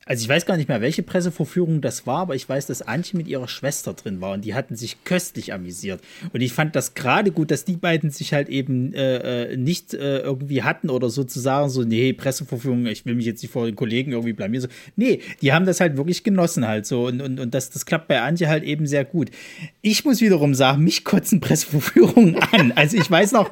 Also 0.07 0.23
ich 0.23 0.29
weiß 0.29 0.47
gar 0.47 0.57
nicht 0.57 0.67
mehr, 0.67 0.81
welche 0.81 1.03
Pressevorführung 1.03 1.79
das 1.79 2.07
war, 2.07 2.21
aber 2.21 2.35
ich 2.35 2.49
weiß, 2.49 2.65
dass 2.65 2.81
Antje 2.81 3.15
mit 3.17 3.27
ihrer 3.27 3.47
Schwester 3.47 3.93
drin 3.93 4.19
war 4.19 4.33
und 4.33 4.43
die 4.43 4.55
hatten 4.55 4.75
sich 4.75 5.03
köstlich 5.03 5.53
amüsiert. 5.53 6.01
Und 6.33 6.41
ich 6.41 6.53
fand 6.53 6.75
das 6.75 6.95
gerade 6.95 7.31
gut, 7.31 7.51
dass 7.51 7.65
die 7.65 7.77
beiden 7.77 8.09
sich 8.09 8.33
halt 8.33 8.49
eben 8.49 8.95
äh, 8.95 9.51
äh, 9.51 9.57
nicht 9.57 9.93
äh, 9.93 10.19
irgendwie 10.19 10.63
hatten 10.63 10.89
oder 10.89 11.11
sozusagen 11.11 11.69
so, 11.69 11.83
nee, 11.83 12.13
Pressevorführung, 12.13 12.87
ich 12.87 13.05
will 13.05 13.13
mich 13.13 13.27
jetzt 13.27 13.43
nicht 13.43 13.51
vor 13.51 13.67
den 13.67 13.75
Kollegen 13.75 14.13
irgendwie 14.13 14.33
blamieren. 14.33 14.63
So, 14.63 14.69
nee, 14.95 15.19
die 15.43 15.53
haben 15.53 15.67
das 15.67 15.79
halt 15.79 15.95
wirklich 15.97 16.23
genossen 16.23 16.67
halt 16.67 16.87
so 16.87 17.05
und, 17.05 17.21
und, 17.21 17.39
und 17.39 17.53
das, 17.53 17.69
das 17.69 17.85
klappt 17.85 18.07
bei 18.07 18.21
Antje 18.21 18.47
halt 18.47 18.63
eben 18.63 18.87
sehr 18.87 19.05
gut. 19.05 19.29
Ich 19.83 20.03
muss 20.03 20.19
wiederum 20.19 20.55
sagen, 20.55 20.83
mich 20.83 21.03
kotzen 21.03 21.41
Pressevorführungen 21.41 22.37
an. 22.51 22.71
Also 22.71 22.97
ich 22.97 23.09
weiß 23.09 23.33
noch, 23.33 23.51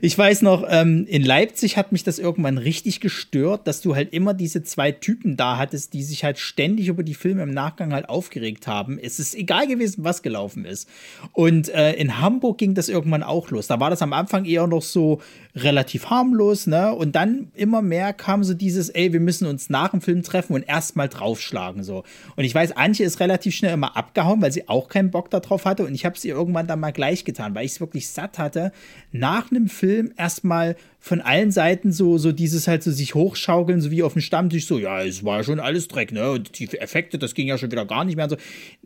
ich 0.00 0.16
weiß 0.16 0.40
noch, 0.40 0.64
ähm, 0.66 1.04
in 1.06 1.22
Leipzig 1.22 1.76
hat 1.76 1.92
mich 1.92 2.02
das 2.02 2.18
irgendwann 2.18 2.56
richtig 2.56 3.00
gestört, 3.00 3.66
dass 3.66 3.82
du 3.82 3.94
halt 3.94 4.14
immer 4.14 4.32
diese 4.32 4.62
zwei 4.62 4.90
Typen 4.90 5.36
da 5.36 5.58
hattest, 5.58 5.81
die 5.90 6.02
sich 6.02 6.24
halt 6.24 6.38
ständig 6.38 6.88
über 6.88 7.02
die 7.02 7.14
Filme 7.14 7.42
im 7.42 7.50
Nachgang 7.50 7.92
halt 7.92 8.08
aufgeregt 8.08 8.66
haben. 8.66 8.98
Es 8.98 9.18
ist 9.18 9.34
egal 9.34 9.66
gewesen, 9.66 10.04
was 10.04 10.22
gelaufen 10.22 10.64
ist. 10.64 10.88
Und 11.32 11.68
äh, 11.68 11.92
in 11.94 12.20
Hamburg 12.20 12.58
ging 12.58 12.74
das 12.74 12.88
irgendwann 12.88 13.22
auch 13.22 13.50
los. 13.50 13.66
Da 13.66 13.80
war 13.80 13.90
das 13.90 14.02
am 14.02 14.12
Anfang 14.12 14.44
eher 14.44 14.66
noch 14.66 14.82
so 14.82 15.20
relativ 15.54 16.06
harmlos, 16.10 16.66
ne? 16.66 16.94
Und 16.94 17.14
dann 17.14 17.50
immer 17.54 17.82
mehr 17.82 18.12
kam 18.12 18.42
so 18.42 18.54
dieses, 18.54 18.88
ey, 18.88 19.12
wir 19.12 19.20
müssen 19.20 19.46
uns 19.46 19.68
nach 19.68 19.90
dem 19.90 20.00
Film 20.00 20.22
treffen 20.22 20.54
und 20.54 20.62
erstmal 20.62 21.08
draufschlagen, 21.08 21.84
so. 21.84 22.04
Und 22.36 22.44
ich 22.44 22.54
weiß, 22.54 22.72
Antje 22.72 23.04
ist 23.04 23.20
relativ 23.20 23.54
schnell 23.54 23.74
immer 23.74 23.96
abgehauen, 23.96 24.40
weil 24.40 24.52
sie 24.52 24.68
auch 24.68 24.88
keinen 24.88 25.10
Bock 25.10 25.30
darauf 25.30 25.64
hatte. 25.64 25.84
Und 25.84 25.94
ich 25.94 26.04
habe 26.04 26.16
es 26.16 26.24
ihr 26.24 26.34
irgendwann 26.34 26.66
dann 26.66 26.80
mal 26.80 26.92
gleich 26.92 27.24
getan, 27.24 27.54
weil 27.54 27.66
ich 27.66 27.72
es 27.72 27.80
wirklich 27.80 28.08
satt 28.08 28.38
hatte, 28.38 28.72
nach 29.12 29.50
einem 29.50 29.68
Film 29.68 30.12
erstmal 30.16 30.76
von 31.04 31.20
allen 31.20 31.50
Seiten 31.50 31.90
so, 31.90 32.16
so 32.16 32.30
dieses 32.30 32.68
halt 32.68 32.84
so 32.84 32.92
sich 32.92 33.16
hochschaukeln, 33.16 33.80
so 33.80 33.90
wie 33.90 34.04
auf 34.04 34.12
dem 34.12 34.22
Stammtisch, 34.22 34.66
so, 34.66 34.78
ja, 34.78 35.02
es 35.02 35.24
war 35.24 35.42
schon 35.42 35.58
alles 35.58 35.71
Dreck, 35.88 36.12
ne? 36.12 36.30
Und 36.30 36.58
die 36.58 36.68
Effekte, 36.78 37.18
das 37.18 37.34
ging 37.34 37.48
ja 37.48 37.58
schon 37.58 37.70
wieder 37.70 37.86
gar 37.86 38.04
nicht 38.04 38.16
mehr. 38.16 38.24
Und 38.24 38.30
so. 38.30 38.36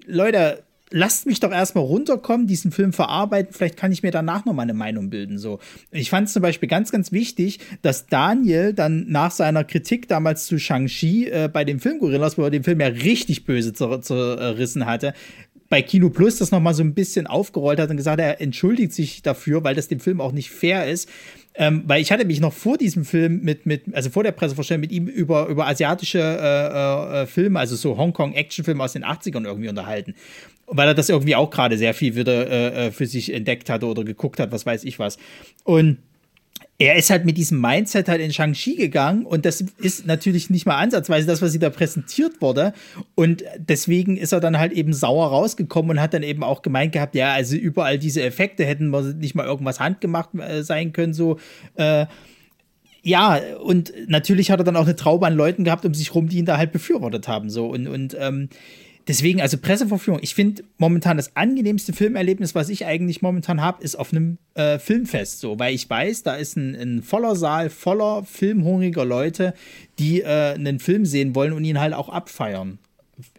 Leute, 0.07 0.63
lasst 0.91 1.27
mich 1.27 1.41
doch 1.41 1.51
erstmal 1.51 1.85
runterkommen, 1.85 2.47
diesen 2.47 2.71
Film 2.71 2.93
verarbeiten, 2.93 3.53
vielleicht 3.53 3.77
kann 3.77 3.93
ich 3.93 4.03
mir 4.03 4.13
danach 4.13 4.45
noch 4.45 4.53
mal 4.53 4.63
eine 4.63 4.75
Meinung 4.75 5.11
bilden. 5.11 5.39
So. 5.39 5.59
Ich 5.91 6.11
fand 6.11 6.29
es 6.29 6.33
zum 6.33 6.43
Beispiel 6.43 6.69
ganz, 6.69 6.93
ganz 6.93 7.13
wichtig, 7.13 7.59
dass 7.83 8.07
Daniel 8.07 8.73
dann 8.73 9.07
nach 9.09 9.31
seiner 9.31 9.65
Kritik 9.65 10.09
damals 10.09 10.47
zu 10.47 10.59
Shang-Chi 10.59 11.29
äh, 11.29 11.51
bei 11.53 11.65
dem 11.65 11.81
Film 11.81 11.99
Gorillas, 11.99 12.39
wo 12.39 12.43
er 12.43 12.51
den 12.51 12.65
Film 12.65 12.81
ja 12.81 12.87
richtig 12.87 13.45
böse 13.45 13.73
zerrissen 13.73 14.87
hatte, 14.87 15.13
bei 15.69 15.83
Kino 15.83 16.11
Plus 16.11 16.39
das 16.39 16.53
noch 16.53 16.61
mal 16.61 16.75
so 16.75 16.85
ein 16.85 16.95
bisschen 16.95 17.27
aufgerollt 17.27 17.81
hat 17.81 17.91
und 17.91 17.97
gesagt, 17.97 18.21
er 18.21 18.41
entschuldigt 18.41 18.93
sich 18.93 19.23
dafür, 19.23 19.65
weil 19.65 19.75
das 19.75 19.89
dem 19.89 19.99
Film 19.99 20.21
auch 20.21 20.33
nicht 20.33 20.51
fair 20.51 20.89
ist. 20.89 21.09
Ähm, 21.59 21.85
weil 21.87 22.03
ich 22.03 22.13
hatte 22.13 22.27
mich 22.27 22.41
noch 22.41 22.53
vor 22.53 22.77
diesem 22.77 23.05
Film 23.05 23.41
mit, 23.41 23.65
mit 23.65 23.83
also 23.95 24.11
vor 24.11 24.23
der 24.23 24.33
Pressevorstellung 24.33 24.83
mit 24.83 24.93
ihm 24.93 25.07
über, 25.07 25.47
über 25.47 25.67
asiatische 25.67 26.19
äh, 26.19 27.23
äh, 27.23 27.27
Filme, 27.27 27.59
also 27.59 27.77
so 27.77 27.97
Hongkong-Actionfilme 27.97 28.83
aus 28.83 28.93
den 28.93 29.05
80ern 29.05 29.45
irgendwie 29.45 29.69
unterhalten. 29.69 30.15
Weil 30.67 30.89
er 30.89 30.95
das 30.95 31.09
irgendwie 31.09 31.35
auch 31.35 31.51
gerade 31.51 31.79
sehr 31.79 31.95
viel 31.95 32.15
wieder 32.15 32.51
äh, 32.51 32.87
äh, 32.87 32.91
für 32.91 33.07
sich 33.07 33.33
entdeckt 33.33 33.71
hatte 33.71 33.87
oder 33.87 34.05
geguckt 34.05 34.39
hat, 34.39 34.53
was 34.53 34.67
weiß 34.67 34.85
ich 34.85 34.99
was. 34.99 35.17
Und 35.65 35.99
er 36.79 36.97
ist 36.97 37.09
halt 37.09 37.25
mit 37.25 37.39
diesem 37.39 37.61
Mindset 37.61 38.09
halt 38.09 38.21
in 38.21 38.33
Shang-Chi 38.33 38.77
gegangen 38.77 39.25
und 39.25 39.47
das 39.47 39.63
ist 39.79 40.07
natürlich 40.07 40.51
nicht 40.51 40.67
mal 40.67 40.77
ansatzweise 40.77 41.27
das, 41.27 41.41
was 41.41 41.53
sie 41.53 41.59
da 41.59 41.71
präsentiert 41.71 42.43
wurde. 42.43 42.75
Und 43.15 43.45
deswegen 43.57 44.19
ist 44.19 44.33
er 44.33 44.41
dann 44.41 44.59
halt 44.59 44.73
eben 44.73 44.93
sauer 44.93 45.29
rausgekommen 45.29 45.93
und 45.93 46.01
hat 46.01 46.13
dann 46.13 46.23
eben 46.23 46.43
auch 46.43 46.61
gemeint 46.61 46.93
gehabt, 46.93 47.15
ja, 47.15 47.33
also 47.33 47.57
überall 47.57 47.99
diese 47.99 48.23
Effekte 48.23 48.65
hätten 48.67 48.91
wir 48.91 49.03
nicht 49.15 49.35
mal 49.35 49.47
irgendwas 49.47 49.81
handgemacht 49.81 50.35
äh, 50.35 50.63
sein 50.63 50.93
können, 50.93 51.15
so. 51.15 51.39
Äh, 51.77 52.07
ja, 53.03 53.41
und 53.63 53.93
natürlich 54.09 54.51
hat 54.51 54.61
er 54.61 54.65
dann 54.65 54.77
auch 54.77 54.85
eine 54.85 54.97
Traube 54.97 55.27
an 55.27 55.35
Leuten 55.35 55.63
gehabt 55.65 55.87
um 55.87 55.95
sich 55.95 56.15
rum, 56.15 56.29
die 56.29 56.39
ihn 56.39 56.45
da 56.45 56.59
halt 56.59 56.73
befürwortet 56.73 57.29
haben, 57.29 57.49
so. 57.49 57.69
Und, 57.69 57.87
und 57.87 58.17
ähm, 58.19 58.49
Deswegen, 59.09 59.41
also 59.41 59.57
Presseverführung, 59.59 60.19
ich 60.23 60.35
finde 60.35 60.65
momentan 60.79 61.17
das 61.17 61.37
angenehmste 61.37 61.93
Filmerlebnis, 61.93 62.57
was 62.57 62.69
ich 62.69 62.87
eigentlich 62.87 63.23
momentan 63.23 63.61
habe, 63.61 63.83
ist 63.83 63.97
auf 63.97 64.13
einem 64.13 64.39
äh, 64.55 64.81
Filmfest 64.81 65.39
so, 65.39 65.59
weil 65.61 65.75
ich 65.75 65.89
weiß, 65.89 66.25
da 66.25 66.35
ist 66.35 66.57
ein, 66.57 66.75
ein 66.75 67.03
voller 67.03 67.37
Saal 67.37 67.71
voller 67.71 68.25
filmhungriger 68.25 69.05
Leute, 69.05 69.55
die 70.01 70.23
äh, 70.23 70.55
einen 70.55 70.81
Film 70.81 71.07
sehen 71.07 71.37
wollen 71.37 71.53
und 71.53 71.65
ihn 71.65 71.79
halt 71.79 71.95
auch 71.95 72.09
abfeiern. 72.09 72.79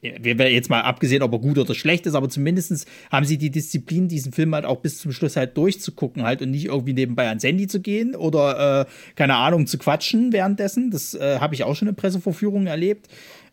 Wir 0.01 0.51
jetzt 0.51 0.71
mal 0.71 0.81
abgesehen, 0.81 1.21
ob 1.21 1.33
er 1.33 1.39
gut 1.39 1.59
oder 1.59 1.75
schlecht 1.75 2.07
ist, 2.07 2.15
aber 2.15 2.29
zumindest 2.29 2.87
haben 3.11 3.25
sie 3.27 3.37
die 3.37 3.51
Disziplin, 3.51 4.07
diesen 4.07 4.31
Film 4.31 4.55
halt 4.55 4.65
auch 4.65 4.77
bis 4.77 4.97
zum 4.99 5.11
Schluss 5.11 5.35
halt 5.35 5.55
durchzugucken 5.55 6.23
halt 6.23 6.41
und 6.41 6.49
nicht 6.49 6.65
irgendwie 6.65 6.93
nebenbei 6.93 7.27
ans 7.27 7.43
Handy 7.43 7.67
zu 7.67 7.79
gehen 7.79 8.15
oder, 8.15 8.81
äh, 8.81 8.85
keine 9.15 9.35
Ahnung, 9.35 9.67
zu 9.67 9.77
quatschen 9.77 10.33
währenddessen. 10.33 10.89
Das 10.89 11.13
äh, 11.13 11.39
habe 11.39 11.53
ich 11.53 11.63
auch 11.63 11.75
schon 11.75 11.89
in 11.89 11.95
Pressevorführungen 11.95 12.65
erlebt. 12.65 13.07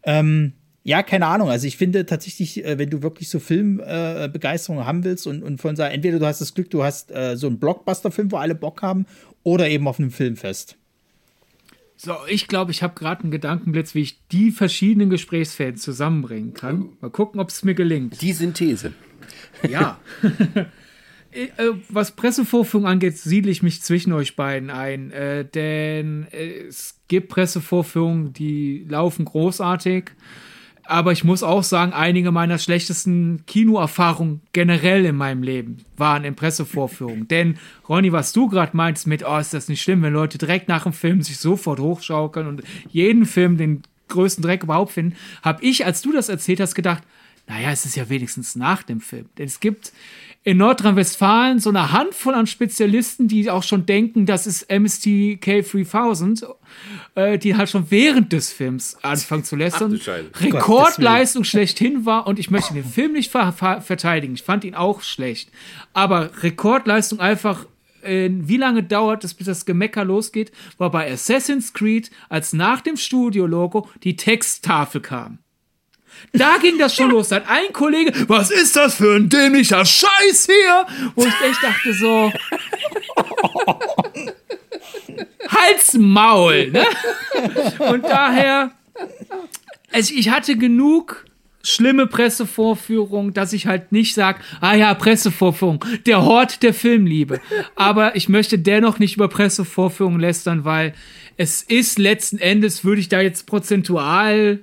Ähm, 0.04 0.54
ja, 0.86 1.02
keine 1.02 1.26
Ahnung. 1.26 1.48
Also 1.48 1.66
ich 1.66 1.78
finde 1.78 2.04
tatsächlich, 2.04 2.62
äh, 2.62 2.78
wenn 2.78 2.90
du 2.90 3.02
wirklich 3.02 3.30
so 3.30 3.40
Filmbegeisterung 3.40 4.80
äh, 4.80 4.84
haben 4.84 5.02
willst 5.02 5.26
und, 5.26 5.42
und 5.42 5.58
von 5.60 5.76
sagen, 5.76 5.94
entweder 5.94 6.18
du 6.18 6.26
hast 6.26 6.42
das 6.42 6.52
Glück, 6.52 6.70
du 6.70 6.84
hast 6.84 7.10
äh, 7.10 7.36
so 7.36 7.46
einen 7.46 7.58
Blockbuster-Film, 7.58 8.30
wo 8.30 8.36
alle 8.36 8.54
Bock 8.54 8.82
haben, 8.82 9.06
oder 9.42 9.68
eben 9.68 9.88
auf 9.88 9.98
einem 9.98 10.10
Filmfest. 10.10 10.76
So, 11.96 12.14
ich 12.28 12.48
glaube, 12.48 12.70
ich 12.70 12.82
habe 12.82 12.94
gerade 12.94 13.22
einen 13.22 13.30
Gedankenblitz, 13.30 13.94
wie 13.94 14.02
ich 14.02 14.20
die 14.28 14.50
verschiedenen 14.50 15.08
Gesprächsfäden 15.08 15.76
zusammenbringen 15.76 16.52
kann. 16.52 16.90
Mal 17.00 17.10
gucken, 17.10 17.40
ob 17.40 17.48
es 17.48 17.64
mir 17.64 17.74
gelingt. 17.74 18.20
Die 18.20 18.32
Synthese. 18.32 18.92
Ja. 19.68 19.98
Äh, 21.36 21.72
was 21.88 22.12
Pressevorführung 22.12 22.86
angeht, 22.86 23.18
siedle 23.18 23.50
ich 23.50 23.60
mich 23.60 23.82
zwischen 23.82 24.12
euch 24.12 24.36
beiden 24.36 24.70
ein. 24.70 25.10
Äh, 25.10 25.44
denn 25.44 26.28
es 26.30 27.00
gibt 27.08 27.28
Pressevorführungen, 27.28 28.32
die 28.32 28.86
laufen 28.88 29.24
großartig. 29.24 30.12
Aber 30.86 31.12
ich 31.12 31.24
muss 31.24 31.42
auch 31.42 31.62
sagen, 31.62 31.92
einige 31.92 32.30
meiner 32.30 32.58
schlechtesten 32.58 33.44
Kinoerfahrungen 33.46 34.42
generell 34.52 35.04
in 35.06 35.16
meinem 35.16 35.42
Leben 35.42 35.78
waren 35.96 36.24
in 36.24 36.34
Pressevorführungen. 36.34 37.26
Denn, 37.28 37.58
Ronny, 37.88 38.12
was 38.12 38.32
du 38.32 38.48
gerade 38.48 38.76
meinst 38.76 39.06
mit, 39.06 39.24
oh, 39.26 39.38
ist 39.38 39.54
das 39.54 39.68
nicht 39.68 39.82
schlimm, 39.82 40.02
wenn 40.02 40.12
Leute 40.12 40.36
direkt 40.36 40.68
nach 40.68 40.82
dem 40.82 40.92
Film 40.92 41.22
sich 41.22 41.38
sofort 41.38 41.80
hochschaukeln 41.80 42.46
und 42.46 42.62
jeden 42.90 43.24
Film 43.24 43.56
den 43.56 43.82
größten 44.08 44.42
Dreck 44.42 44.62
überhaupt 44.62 44.92
finden, 44.92 45.16
habe 45.42 45.64
ich, 45.64 45.86
als 45.86 46.02
du 46.02 46.12
das 46.12 46.28
erzählt 46.28 46.60
hast, 46.60 46.74
gedacht, 46.74 47.02
naja, 47.46 47.70
es 47.70 47.84
ist 47.84 47.96
ja 47.96 48.08
wenigstens 48.08 48.56
nach 48.56 48.82
dem 48.82 49.00
Film. 49.00 49.26
Denn 49.38 49.46
es 49.46 49.60
gibt 49.60 49.92
in 50.44 50.58
Nordrhein-Westfalen 50.58 51.58
so 51.58 51.70
eine 51.70 51.90
Handvoll 51.90 52.34
an 52.34 52.46
Spezialisten, 52.46 53.28
die 53.28 53.50
auch 53.50 53.62
schon 53.62 53.86
denken, 53.86 54.26
das 54.26 54.46
ist 54.46 54.70
MSTK 54.70 55.62
3000, 55.62 56.46
äh, 57.14 57.38
die 57.38 57.56
halt 57.56 57.70
schon 57.70 57.90
während 57.90 58.30
des 58.32 58.52
Films 58.52 58.98
anfangen 59.02 59.44
zu 59.44 59.56
lästern. 59.56 59.98
Rekordleistung 60.34 61.44
schlechthin 61.44 62.04
war 62.04 62.26
und 62.26 62.38
ich 62.38 62.50
möchte 62.50 62.74
den 62.74 62.84
Film 62.84 63.12
nicht 63.12 63.30
ver 63.30 63.52
ver 63.52 63.80
verteidigen. 63.80 64.34
Ich 64.34 64.42
fand 64.42 64.64
ihn 64.64 64.74
auch 64.74 65.00
schlecht. 65.00 65.50
Aber 65.94 66.30
Rekordleistung 66.42 67.20
einfach 67.20 67.64
äh, 68.02 68.28
wie 68.30 68.58
lange 68.58 68.82
dauert 68.82 69.24
es, 69.24 69.32
bis 69.32 69.46
das 69.46 69.64
Gemecker 69.64 70.04
losgeht, 70.04 70.52
war 70.76 70.90
bei 70.90 71.10
Assassin's 71.10 71.72
Creed, 71.72 72.10
als 72.28 72.52
nach 72.52 72.82
dem 72.82 72.98
Studio-Logo 72.98 73.88
die 74.02 74.16
Texttafel 74.16 75.00
kam. 75.00 75.38
Da 76.32 76.56
ging 76.60 76.78
das 76.78 76.94
schon 76.94 77.10
los. 77.10 77.28
Dann 77.28 77.42
ein 77.46 77.72
Kollege, 77.72 78.12
was 78.28 78.50
ist 78.50 78.76
das 78.76 78.96
für 78.96 79.16
ein 79.16 79.28
dämlicher 79.28 79.84
Scheiß 79.84 80.46
hier? 80.46 80.86
Wo 81.14 81.24
ich 81.24 81.40
echt 81.42 81.62
dachte 81.62 81.92
so, 81.94 82.32
Hals 85.48 85.94
Maul, 85.94 86.70
ne? 86.70 86.86
Und 87.90 88.04
daher, 88.04 88.72
also 89.92 90.14
ich 90.14 90.30
hatte 90.30 90.56
genug 90.56 91.24
schlimme 91.62 92.06
Pressevorführungen, 92.06 93.32
dass 93.32 93.52
ich 93.52 93.66
halt 93.66 93.90
nicht 93.90 94.14
sage, 94.14 94.40
ah 94.60 94.74
ja, 94.74 94.92
Pressevorführung, 94.94 95.84
der 96.06 96.22
Hort 96.24 96.62
der 96.62 96.74
Filmliebe. 96.74 97.40
Aber 97.74 98.16
ich 98.16 98.28
möchte 98.28 98.58
dennoch 98.58 98.98
nicht 98.98 99.16
über 99.16 99.28
Pressevorführungen 99.28 100.20
lästern, 100.20 100.64
weil 100.64 100.94
es 101.36 101.62
ist 101.62 101.98
letzten 101.98 102.38
Endes, 102.38 102.84
würde 102.84 103.00
ich 103.00 103.08
da 103.08 103.20
jetzt 103.20 103.46
prozentual 103.46 104.60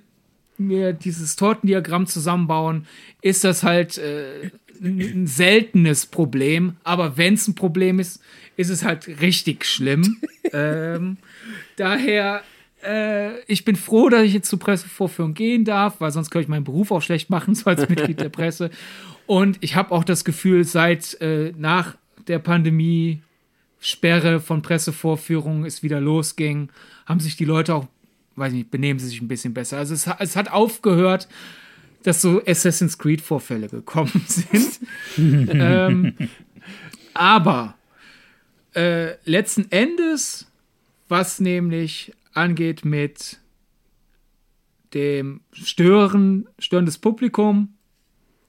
mir 0.68 0.94
dieses 0.94 1.36
Tortendiagramm 1.36 2.08
zusammenbauen, 2.08 2.88
ist 3.22 3.44
das 3.44 3.64
halt 3.64 3.98
äh, 3.98 4.52
ein 4.82 5.28
seltenes 5.28 6.06
Problem. 6.06 6.78
Aber 6.84 7.18
wenn 7.18 7.36
es 7.36 7.48
ein 7.48 7.56
Problem 7.56 8.00
ist, 8.00 8.22
ist 8.58 8.70
es 8.70 8.84
halt 8.84 9.08
richtig 9.22 9.66
schlimm. 9.66 10.22
ähm, 10.54 11.18
daher, 11.78 12.44
äh, 12.84 13.40
ich 13.46 13.66
bin 13.66 13.76
froh, 13.76 14.10
dass 14.10 14.24
ich 14.24 14.34
jetzt 14.34 14.50
zur 14.50 14.60
Pressevorführung 14.60 15.34
gehen 15.34 15.66
darf, 15.66 16.00
weil 16.00 16.12
sonst 16.12 16.30
könnte 16.32 16.44
ich 16.44 16.50
meinen 16.50 16.64
Beruf 16.64 16.92
auch 16.92 17.02
schlecht 17.02 17.30
machen, 17.30 17.56
so 17.56 17.70
als 17.70 17.88
Mitglied 17.90 18.20
der 18.20 18.30
Presse. 18.30 18.70
Und 19.28 19.58
ich 19.62 19.76
habe 19.76 19.92
auch 19.92 20.04
das 20.04 20.26
Gefühl, 20.26 20.64
seit 20.64 21.20
äh, 21.22 21.54
nach 21.58 21.96
der 22.28 22.40
Pandemie 22.40 23.22
Sperre 23.80 24.40
von 24.40 24.62
Pressevorführungen 24.62 25.66
es 25.66 25.82
wieder 25.82 26.00
losging, 26.00 26.70
haben 27.08 27.20
sich 27.20 27.36
die 27.36 27.46
Leute 27.46 27.74
auch 27.74 27.88
weiß 28.36 28.54
nicht, 28.54 28.72
benehmen 28.72 29.00
sie 29.00 29.08
sich 29.08 29.22
ein 29.22 29.28
bisschen 29.28 29.54
besser. 29.54 29.78
Also 29.78 29.94
es, 29.94 30.08
es 30.20 30.36
hat 30.36 30.52
aufgehört, 30.52 31.28
dass 32.04 32.22
so 32.22 32.42
Assassin's 32.46 32.98
Creed-Vorfälle 32.98 33.68
gekommen 33.70 34.24
sind. 34.28 34.80
ähm, 35.18 36.16
aber 37.14 37.76
äh, 38.74 39.16
letzten 39.30 39.72
Endes, 39.72 40.48
was 41.08 41.40
nämlich 41.40 42.14
angeht 42.34 42.86
mit 42.86 43.40
dem 44.94 45.42
Stören, 45.52 46.48
Stören 46.60 46.86
des 46.86 46.98
Publikum 46.98 47.76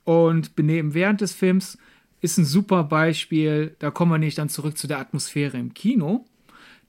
und 0.04 0.56
Benehmen 0.56 0.94
während 0.94 1.20
des 1.20 1.32
Films, 1.32 1.78
ist 2.20 2.38
ein 2.38 2.44
super 2.44 2.84
Beispiel. 2.84 3.74
Da 3.78 3.90
kommen 3.90 4.12
wir 4.12 4.18
nicht 4.18 4.38
dann 4.38 4.48
zurück 4.48 4.78
zu 4.78 4.86
der 4.86 4.98
Atmosphäre 4.98 5.58
im 5.58 5.74
Kino. 5.74 6.24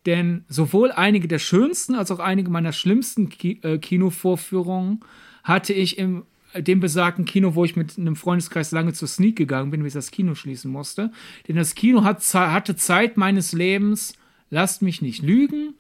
Denn 0.06 0.44
sowohl 0.50 0.92
einige 0.92 1.28
der 1.28 1.40
schönsten 1.40 1.96
als 1.96 2.12
auch 2.12 2.20
einige 2.20 2.50
meiner 2.50 2.74
schlimmsten 2.74 3.30
Ki 3.30 3.60
äh, 3.64 3.78
Kinovorführungen 3.78 5.02
hatte 5.44 5.74
ich 5.74 5.98
im 5.98 6.24
dem 6.62 6.80
besagten 6.80 7.26
Kino, 7.26 7.56
wo 7.56 7.66
ich 7.66 7.76
mit 7.76 7.98
einem 7.98 8.16
Freundeskreis 8.16 8.72
lange 8.72 8.94
zur 8.94 9.08
Sneak 9.08 9.36
gegangen 9.36 9.72
bin, 9.72 9.84
bis 9.84 9.94
das 9.94 10.12
Kino 10.12 10.36
schließen 10.36 10.72
musste. 10.72 11.12
Denn 11.48 11.56
das 11.56 11.76
Kino 11.76 12.04
hat, 12.04 12.22
hatte 12.34 12.76
Zeit 12.76 13.18
meines 13.18 13.54
Lebens, 13.54 14.14
lasst 14.50 14.82
mich 14.82 15.02
nicht 15.02 15.24
lügen, 15.24 15.74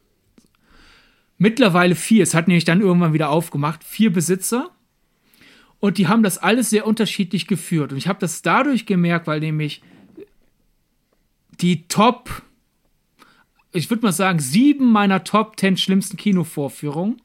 mittlerweile 1.37 1.95
vier. 1.95 2.23
Es 2.23 2.33
hat 2.33 2.47
nämlich 2.47 2.65
dann 2.65 2.81
irgendwann 2.81 3.13
wieder 3.13 3.29
aufgemacht, 3.29 3.83
vier 3.83 4.11
Besitzer. 4.11 4.71
Und 5.79 5.97
die 5.97 6.07
haben 6.07 6.23
das 6.23 6.37
alles 6.37 6.69
sehr 6.69 6.87
unterschiedlich 6.87 7.45
geführt. 7.45 7.91
Und 7.91 7.97
ich 7.97 8.07
habe 8.07 8.19
das 8.19 8.41
dadurch 8.41 8.85
gemerkt, 8.85 9.27
weil 9.27 9.41
nämlich 9.41 9.83
die 11.59 11.87
Top 11.87 12.41
ich 13.73 13.89
würde 13.89 14.05
mal 14.05 14.11
sagen, 14.11 14.39
sieben 14.39 14.91
meiner 14.91 15.23
Top 15.23 15.59
10 15.59 15.77
schlimmsten 15.77 16.17
Kinovorführungen 16.17 17.21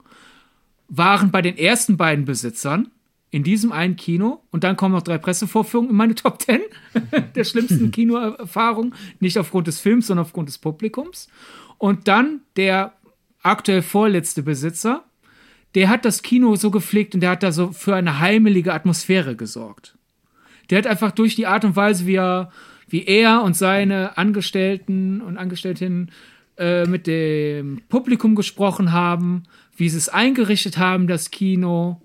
waren 0.89 1.31
bei 1.31 1.43
den 1.43 1.59
ersten 1.59 1.97
beiden 1.97 2.25
Besitzern 2.25 2.91
in 3.31 3.43
diesem 3.43 3.73
einen 3.73 3.97
Kino 3.97 4.43
und 4.51 4.65
dann 4.65 4.77
kommen 4.77 4.95
noch 4.95 5.03
drei 5.03 5.19
Pressevorführungen 5.19 5.91
in 5.91 5.97
meine 5.97 6.15
Top 6.15 6.41
10 6.41 6.61
der 7.35 7.45
schlimmsten 7.45 7.91
Kinoerfahrungen, 7.93 8.95
nicht 9.21 9.39
aufgrund 9.39 9.67
des 9.67 9.81
Films, 9.81 10.07
sondern 10.07 10.25
aufgrund 10.25 10.49
des 10.49 10.59
Publikums. 10.59 11.29
Und 11.77 12.09
dann 12.09 12.41
der 12.57 12.95
aktuell 13.43 13.83
vorletzte 13.83 14.43
Besitzer, 14.43 15.05
der 15.75 15.91
hat 15.91 16.05
das 16.05 16.23
Kino 16.23 16.57
so 16.57 16.71
gepflegt 16.71 17.15
und 17.15 17.21
der 17.21 17.31
hat 17.31 17.43
da 17.43 17.53
so 17.53 17.73
für 17.73 17.95
eine 17.95 18.19
heimelige 18.19 18.73
Atmosphäre 18.73 19.37
gesorgt. 19.37 19.97
Der 20.71 20.79
hat 20.79 20.87
einfach 20.87 21.13
durch 21.13 21.37
die 21.37 21.47
Art 21.47 21.65
und 21.65 21.77
Weise, 21.77 22.07
wie 22.07 22.17
er, 22.17 22.51
wie 22.89 23.05
er 23.05 23.43
und 23.43 23.57
seine 23.57 24.17
Angestellten 24.17 25.21
und 25.21 25.37
Angestellten 25.37 26.11
äh, 26.59 26.87
mit 26.87 27.07
dem 27.07 27.81
Publikum 27.89 28.35
gesprochen 28.35 28.93
haben, 28.93 29.45
wie 29.77 29.89
sie 29.89 29.99
es 29.99 30.09
eingerichtet 30.09 30.77
haben, 30.77 31.07
das 31.07 31.31
Kino, 31.31 32.03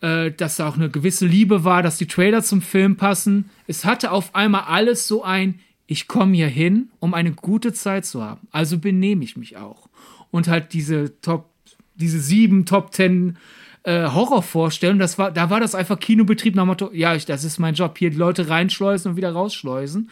äh, 0.00 0.30
dass 0.30 0.56
da 0.56 0.68
auch 0.68 0.76
eine 0.76 0.90
gewisse 0.90 1.26
Liebe 1.26 1.64
war, 1.64 1.82
dass 1.82 1.98
die 1.98 2.06
Trailer 2.06 2.42
zum 2.42 2.62
Film 2.62 2.96
passen. 2.96 3.50
Es 3.66 3.84
hatte 3.84 4.12
auf 4.12 4.34
einmal 4.34 4.62
alles 4.62 5.08
so 5.08 5.24
ein, 5.24 5.60
ich 5.86 6.06
komme 6.06 6.36
hier 6.36 6.46
hin, 6.46 6.90
um 7.00 7.14
eine 7.14 7.32
gute 7.32 7.72
Zeit 7.72 8.06
zu 8.06 8.22
haben. 8.22 8.46
Also 8.52 8.78
benehme 8.78 9.24
ich 9.24 9.36
mich 9.36 9.56
auch. 9.56 9.88
Und 10.30 10.46
halt 10.46 10.72
diese 10.72 11.20
Top, 11.20 11.50
diese 11.96 12.20
sieben 12.20 12.66
Top 12.66 12.92
Ten 12.92 13.38
äh, 13.82 14.08
Horrorvorstellungen, 14.08 15.00
das 15.00 15.18
war, 15.18 15.32
da 15.32 15.50
war 15.50 15.58
das 15.58 15.74
einfach 15.74 15.98
Kinobetrieb 15.98 16.54
nach 16.54 16.64
Motto, 16.64 16.90
ja, 16.92 17.16
ich, 17.16 17.26
das 17.26 17.42
ist 17.42 17.58
mein 17.58 17.74
Job, 17.74 17.98
hier 17.98 18.10
die 18.10 18.16
Leute 18.16 18.48
reinschleusen 18.48 19.10
und 19.10 19.16
wieder 19.16 19.32
rausschleusen. 19.32 20.10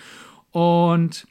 Und 0.51 1.29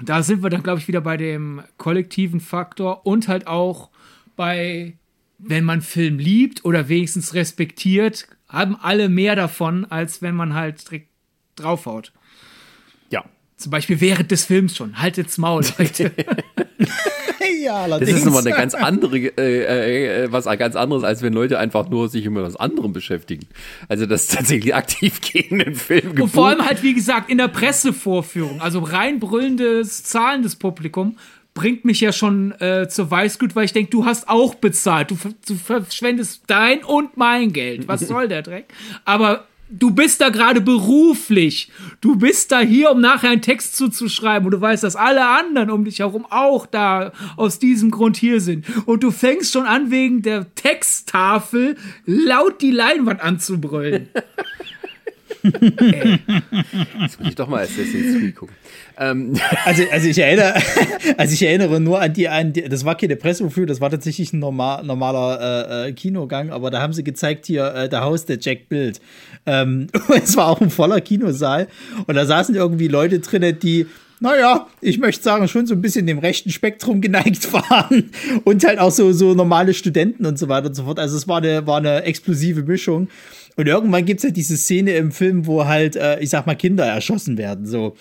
da 0.00 0.22
sind 0.22 0.42
wir 0.42 0.50
dann, 0.50 0.62
glaube 0.62 0.80
ich, 0.80 0.88
wieder 0.88 1.00
bei 1.00 1.16
dem 1.16 1.62
kollektiven 1.76 2.40
Faktor 2.40 3.06
und 3.06 3.28
halt 3.28 3.46
auch 3.46 3.90
bei, 4.36 4.96
wenn 5.38 5.64
man 5.64 5.82
Film 5.82 6.18
liebt 6.18 6.64
oder 6.64 6.88
wenigstens 6.88 7.34
respektiert, 7.34 8.26
haben 8.48 8.76
alle 8.76 9.08
mehr 9.08 9.36
davon, 9.36 9.84
als 9.84 10.22
wenn 10.22 10.34
man 10.34 10.54
halt 10.54 10.88
direkt 10.88 11.08
draufhaut. 11.56 12.12
Ja. 13.10 13.24
Zum 13.62 13.70
Beispiel 13.70 14.00
während 14.00 14.30
des 14.30 14.44
Films 14.44 14.76
schon. 14.76 15.00
Haltet's 15.00 15.38
Maul, 15.38 15.64
Leute. 15.78 16.12
ja, 17.62 17.74
Das 17.74 17.92
allerdings. 17.92 18.18
ist 18.18 18.24
nochmal 18.24 18.46
eine 18.46 18.56
ganz 18.56 18.74
andere, 18.74 19.16
äh, 19.18 20.24
äh, 20.24 20.32
was 20.32 20.44
ganz 20.58 20.76
anderes, 20.76 21.04
als 21.04 21.22
wenn 21.22 21.32
Leute 21.32 21.58
einfach 21.58 21.88
nur 21.88 22.08
sich 22.08 22.28
mit 22.28 22.42
was 22.42 22.56
anderem 22.56 22.92
beschäftigen. 22.92 23.46
Also 23.88 24.06
das 24.06 24.26
tatsächlich 24.28 24.74
aktiv 24.74 25.20
gegen 25.32 25.58
den 25.60 25.74
Film 25.74 26.20
Und 26.20 26.28
vor 26.30 26.48
allem 26.48 26.64
halt, 26.66 26.82
wie 26.82 26.94
gesagt, 26.94 27.30
in 27.30 27.38
der 27.38 27.48
Pressevorführung, 27.48 28.60
also 28.60 28.80
rein 28.80 29.20
brüllendes, 29.20 30.04
zahlendes 30.04 30.56
Publikum, 30.56 31.16
bringt 31.54 31.84
mich 31.84 32.00
ja 32.00 32.12
schon 32.12 32.52
äh, 32.60 32.88
zur 32.88 33.10
Weißglut, 33.10 33.54
weil 33.54 33.66
ich 33.66 33.72
denke, 33.72 33.90
du 33.90 34.06
hast 34.06 34.28
auch 34.28 34.54
bezahlt. 34.54 35.10
Du, 35.10 35.18
du 35.46 35.54
verschwendest 35.54 36.44
dein 36.46 36.82
und 36.82 37.16
mein 37.16 37.52
Geld. 37.52 37.88
Was 37.88 38.00
soll 38.00 38.28
der 38.28 38.42
Dreck? 38.42 38.72
Aber 39.04 39.46
du 39.72 39.90
bist 39.90 40.20
da 40.20 40.28
gerade 40.28 40.60
beruflich. 40.60 41.70
Du 42.00 42.16
bist 42.16 42.52
da 42.52 42.60
hier, 42.60 42.90
um 42.90 43.00
nachher 43.00 43.30
einen 43.30 43.42
Text 43.42 43.76
zuzuschreiben. 43.76 44.46
Und 44.46 44.52
du 44.52 44.60
weißt, 44.60 44.84
dass 44.84 44.96
alle 44.96 45.26
anderen 45.26 45.70
um 45.70 45.84
dich 45.84 46.00
herum 46.00 46.26
auch 46.28 46.66
da 46.66 47.12
aus 47.36 47.58
diesem 47.58 47.90
Grund 47.90 48.16
hier 48.16 48.40
sind. 48.40 48.64
Und 48.86 49.02
du 49.02 49.10
fängst 49.10 49.52
schon 49.52 49.66
an, 49.66 49.90
wegen 49.90 50.22
der 50.22 50.54
Texttafel 50.54 51.76
laut 52.04 52.60
die 52.60 52.70
Leinwand 52.70 53.20
anzubrüllen. 53.20 54.08
Jetzt 55.42 57.18
muss 57.18 57.28
ich 57.28 57.34
doch 57.34 57.48
mal 57.48 57.62
Assassin's 57.62 58.18
Creed 58.18 58.36
gucken. 58.36 58.54
Ähm, 58.98 59.34
Also, 59.64 59.84
also 59.90 60.08
ich 60.08 60.18
erinnere, 60.18 60.54
also 61.16 61.34
ich 61.34 61.42
erinnere 61.42 61.80
nur 61.80 62.00
an 62.00 62.12
die, 62.12 62.28
an 62.28 62.52
die 62.52 62.62
das 62.68 62.84
war 62.84 62.96
keine 62.96 63.16
Pressevorführung, 63.16 63.68
das 63.68 63.80
war 63.80 63.90
tatsächlich 63.90 64.32
ein 64.32 64.38
normal, 64.38 64.84
normaler 64.84 65.84
äh, 65.84 65.88
äh, 65.88 65.92
Kinogang, 65.92 66.50
aber 66.50 66.70
da 66.70 66.80
haben 66.80 66.92
sie 66.92 67.04
gezeigt 67.04 67.46
hier 67.46 67.74
äh, 67.74 67.88
der 67.88 68.02
Haus 68.02 68.24
der 68.24 68.38
Jack 68.40 68.68
Bild. 68.68 69.00
Ähm, 69.46 69.86
es 70.22 70.36
war 70.36 70.48
auch 70.48 70.60
ein 70.60 70.70
voller 70.70 71.00
Kinosaal 71.00 71.68
und 72.06 72.14
da 72.14 72.26
saßen 72.26 72.54
irgendwie 72.54 72.88
Leute 72.88 73.20
drinne, 73.20 73.52
die 73.52 73.86
naja, 74.22 74.68
ich 74.80 74.98
möchte 74.98 75.20
sagen, 75.20 75.48
schon 75.48 75.66
so 75.66 75.74
ein 75.74 75.82
bisschen 75.82 76.06
dem 76.06 76.20
rechten 76.20 76.50
Spektrum 76.50 77.00
geneigt 77.00 77.52
waren 77.52 78.12
und 78.44 78.64
halt 78.64 78.78
auch 78.78 78.92
so, 78.92 79.12
so 79.12 79.34
normale 79.34 79.74
Studenten 79.74 80.26
und 80.26 80.38
so 80.38 80.48
weiter 80.48 80.68
und 80.68 80.74
so 80.74 80.84
fort. 80.84 81.00
Also 81.00 81.16
es 81.16 81.26
war 81.26 81.38
eine, 81.38 81.66
war 81.66 81.78
eine 81.78 82.04
explosive 82.04 82.62
Mischung. 82.62 83.08
Und 83.56 83.66
irgendwann 83.66 84.04
gibt's 84.04 84.24
halt 84.24 84.36
diese 84.36 84.56
Szene 84.56 84.92
im 84.92 85.12
Film, 85.12 85.46
wo 85.46 85.66
halt, 85.66 85.96
äh, 85.96 86.18
ich 86.20 86.30
sag 86.30 86.46
mal, 86.46 86.54
Kinder 86.54 86.84
erschossen 86.84 87.36
werden. 87.38 87.66
So. 87.66 87.96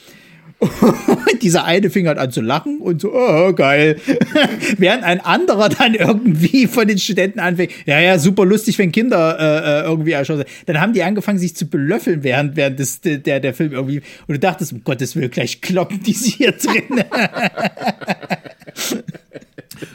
Und 0.61 1.41
dieser 1.41 1.65
eine 1.65 1.90
fing 1.90 2.07
halt 2.07 2.19
an 2.19 2.30
zu 2.30 2.40
lachen 2.40 2.78
und 2.82 3.02
so, 3.02 3.11
oh, 3.14 3.52
geil. 3.53 3.99
Während 4.78 5.03
ein 5.03 5.19
anderer 5.19 5.69
dann 5.69 5.95
irgendwie 5.95 6.68
von 6.68 6.88
den 6.88 6.99
Studenten 6.99 7.40
anfängt, 7.40 7.72
ja, 7.88 7.99
ja, 7.99 8.19
super 8.19 8.45
lustig, 8.45 8.78
wenn 8.78 8.91
Kinder 8.91 9.40
äh, 9.40 9.82
äh, 9.82 9.84
irgendwie 9.86 10.11
erschossen 10.11 10.41
werden. 10.41 10.52
Dann 10.68 10.80
haben 10.80 10.94
die 10.94 11.02
angefangen, 11.02 11.40
sich 11.40 11.56
zu 11.56 11.65
belöffeln, 11.68 12.23
während, 12.23 12.56
während 12.57 12.78
des, 12.78 13.02
der, 13.02 13.40
der 13.40 13.53
Film 13.56 13.72
irgendwie, 13.73 14.03
und 14.28 14.34
du 14.34 14.40
dachtest, 14.40 14.72
um 14.72 14.84
Gottes 14.84 15.15
Willen, 15.15 15.32
gleich 15.32 15.61
kloppen 15.61 16.03
die 16.03 16.14
sie 16.14 16.30
hier 16.30 16.52
drin. 16.52 16.84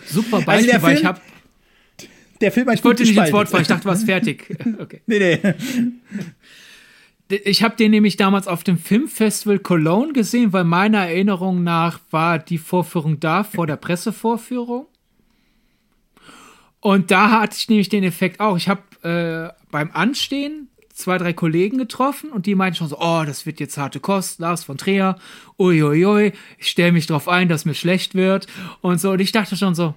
Super 0.06 0.38
Also 0.38 0.46
Beispiel, 0.46 0.70
der 0.72 0.82
weil 0.82 0.96
ich 0.96 1.04
habe 1.04 1.20
Der 2.40 2.52
Film 2.52 2.68
hat 2.68 2.74
Ich 2.76 2.84
wollte 2.84 3.02
nicht 3.02 3.16
ins 3.16 3.32
Wort 3.32 3.48
fallen, 3.48 3.62
ich 3.62 3.68
dachte, 3.68 3.84
du 3.84 3.88
warst 3.88 4.04
fertig. 4.06 4.56
Okay. 4.78 5.00
Nee, 5.06 5.18
nee. 5.18 5.54
Ich 7.28 7.62
habe 7.62 7.74
den 7.74 7.90
nämlich 7.90 8.16
damals 8.16 8.46
auf 8.46 8.62
dem 8.62 8.78
Filmfestival 8.78 9.58
Cologne 9.58 10.12
gesehen, 10.12 10.52
weil 10.52 10.64
meiner 10.64 10.98
Erinnerung 10.98 11.64
nach 11.64 11.98
war 12.10 12.38
die 12.38 12.58
Vorführung 12.58 13.18
da 13.18 13.42
vor 13.42 13.66
der 13.66 13.76
Pressevorführung. 13.76 14.86
Und 16.80 17.10
da 17.10 17.32
hatte 17.32 17.56
ich 17.58 17.68
nämlich 17.68 17.88
den 17.88 18.04
Effekt 18.04 18.38
auch. 18.38 18.56
Ich 18.56 18.68
habe 18.68 18.82
äh, 19.02 19.52
beim 19.72 19.90
Anstehen 19.92 20.68
zwei, 20.96 21.18
drei 21.18 21.32
Kollegen 21.32 21.78
getroffen 21.78 22.30
und 22.30 22.46
die 22.46 22.54
meinten 22.54 22.76
schon 22.76 22.88
so, 22.88 22.98
oh, 22.98 23.22
das 23.26 23.44
wird 23.44 23.60
jetzt 23.60 23.76
harte 23.76 23.98
Kost, 24.00 24.38
Lars 24.38 24.64
von 24.64 24.78
Trier, 24.78 25.16
uiuiui, 25.58 26.32
ich 26.58 26.68
stelle 26.68 26.92
mich 26.92 27.06
drauf 27.06 27.28
ein, 27.28 27.48
dass 27.48 27.64
mir 27.64 27.74
schlecht 27.74 28.14
wird 28.14 28.46
und 28.80 29.00
so. 29.00 29.10
Und 29.10 29.20
ich 29.20 29.32
dachte 29.32 29.56
schon 29.56 29.74
so, 29.74 29.94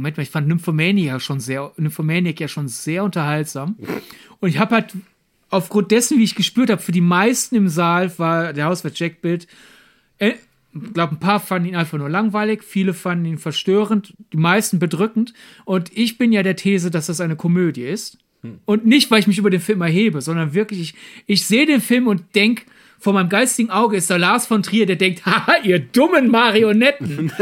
Moment 0.00 0.16
mal, 0.16 0.22
ich 0.22 0.30
fand 0.30 0.48
Nymphomania 0.48 1.20
schon 1.20 1.40
sehr, 1.40 1.72
Nymphomaniac 1.76 2.40
ja 2.40 2.48
schon 2.48 2.68
sehr 2.68 3.04
unterhaltsam. 3.04 3.76
Und 4.40 4.48
ich 4.48 4.58
habe 4.58 4.76
halt 4.76 4.94
aufgrund 5.50 5.90
dessen, 5.90 6.18
wie 6.18 6.24
ich 6.24 6.34
gespürt 6.34 6.70
habe, 6.70 6.80
für 6.80 6.92
die 6.92 7.02
meisten 7.02 7.54
im 7.54 7.68
Saal 7.68 8.10
war 8.18 8.52
der 8.54 8.64
Hauswart 8.64 8.98
Jack 8.98 9.20
Bild. 9.20 9.46
Ich 10.18 10.34
glaube, 10.94 11.16
ein 11.16 11.20
paar 11.20 11.38
fanden 11.38 11.68
ihn 11.68 11.76
einfach 11.76 11.98
nur 11.98 12.08
langweilig, 12.08 12.64
viele 12.64 12.94
fanden 12.94 13.26
ihn 13.26 13.38
verstörend, 13.38 14.14
die 14.32 14.38
meisten 14.38 14.78
bedrückend. 14.78 15.34
Und 15.66 15.94
ich 15.94 16.16
bin 16.16 16.32
ja 16.32 16.42
der 16.42 16.56
These, 16.56 16.90
dass 16.90 17.06
das 17.06 17.20
eine 17.20 17.36
Komödie 17.36 17.84
ist. 17.84 18.18
Und 18.64 18.86
nicht, 18.86 19.10
weil 19.10 19.20
ich 19.20 19.26
mich 19.26 19.36
über 19.36 19.50
den 19.50 19.60
Film 19.60 19.82
erhebe, 19.82 20.22
sondern 20.22 20.54
wirklich, 20.54 20.80
ich, 20.80 20.94
ich 21.26 21.44
sehe 21.44 21.66
den 21.66 21.82
Film 21.82 22.06
und 22.06 22.34
denke, 22.34 22.64
vor 23.00 23.14
meinem 23.14 23.30
geistigen 23.30 23.70
Auge 23.70 23.96
ist 23.96 24.10
der 24.10 24.18
Lars 24.18 24.46
von 24.46 24.62
Trier, 24.62 24.84
der 24.84 24.96
denkt, 24.96 25.24
haha, 25.26 25.56
ihr 25.64 25.78
dummen 25.78 26.30
Marionetten. 26.30 27.32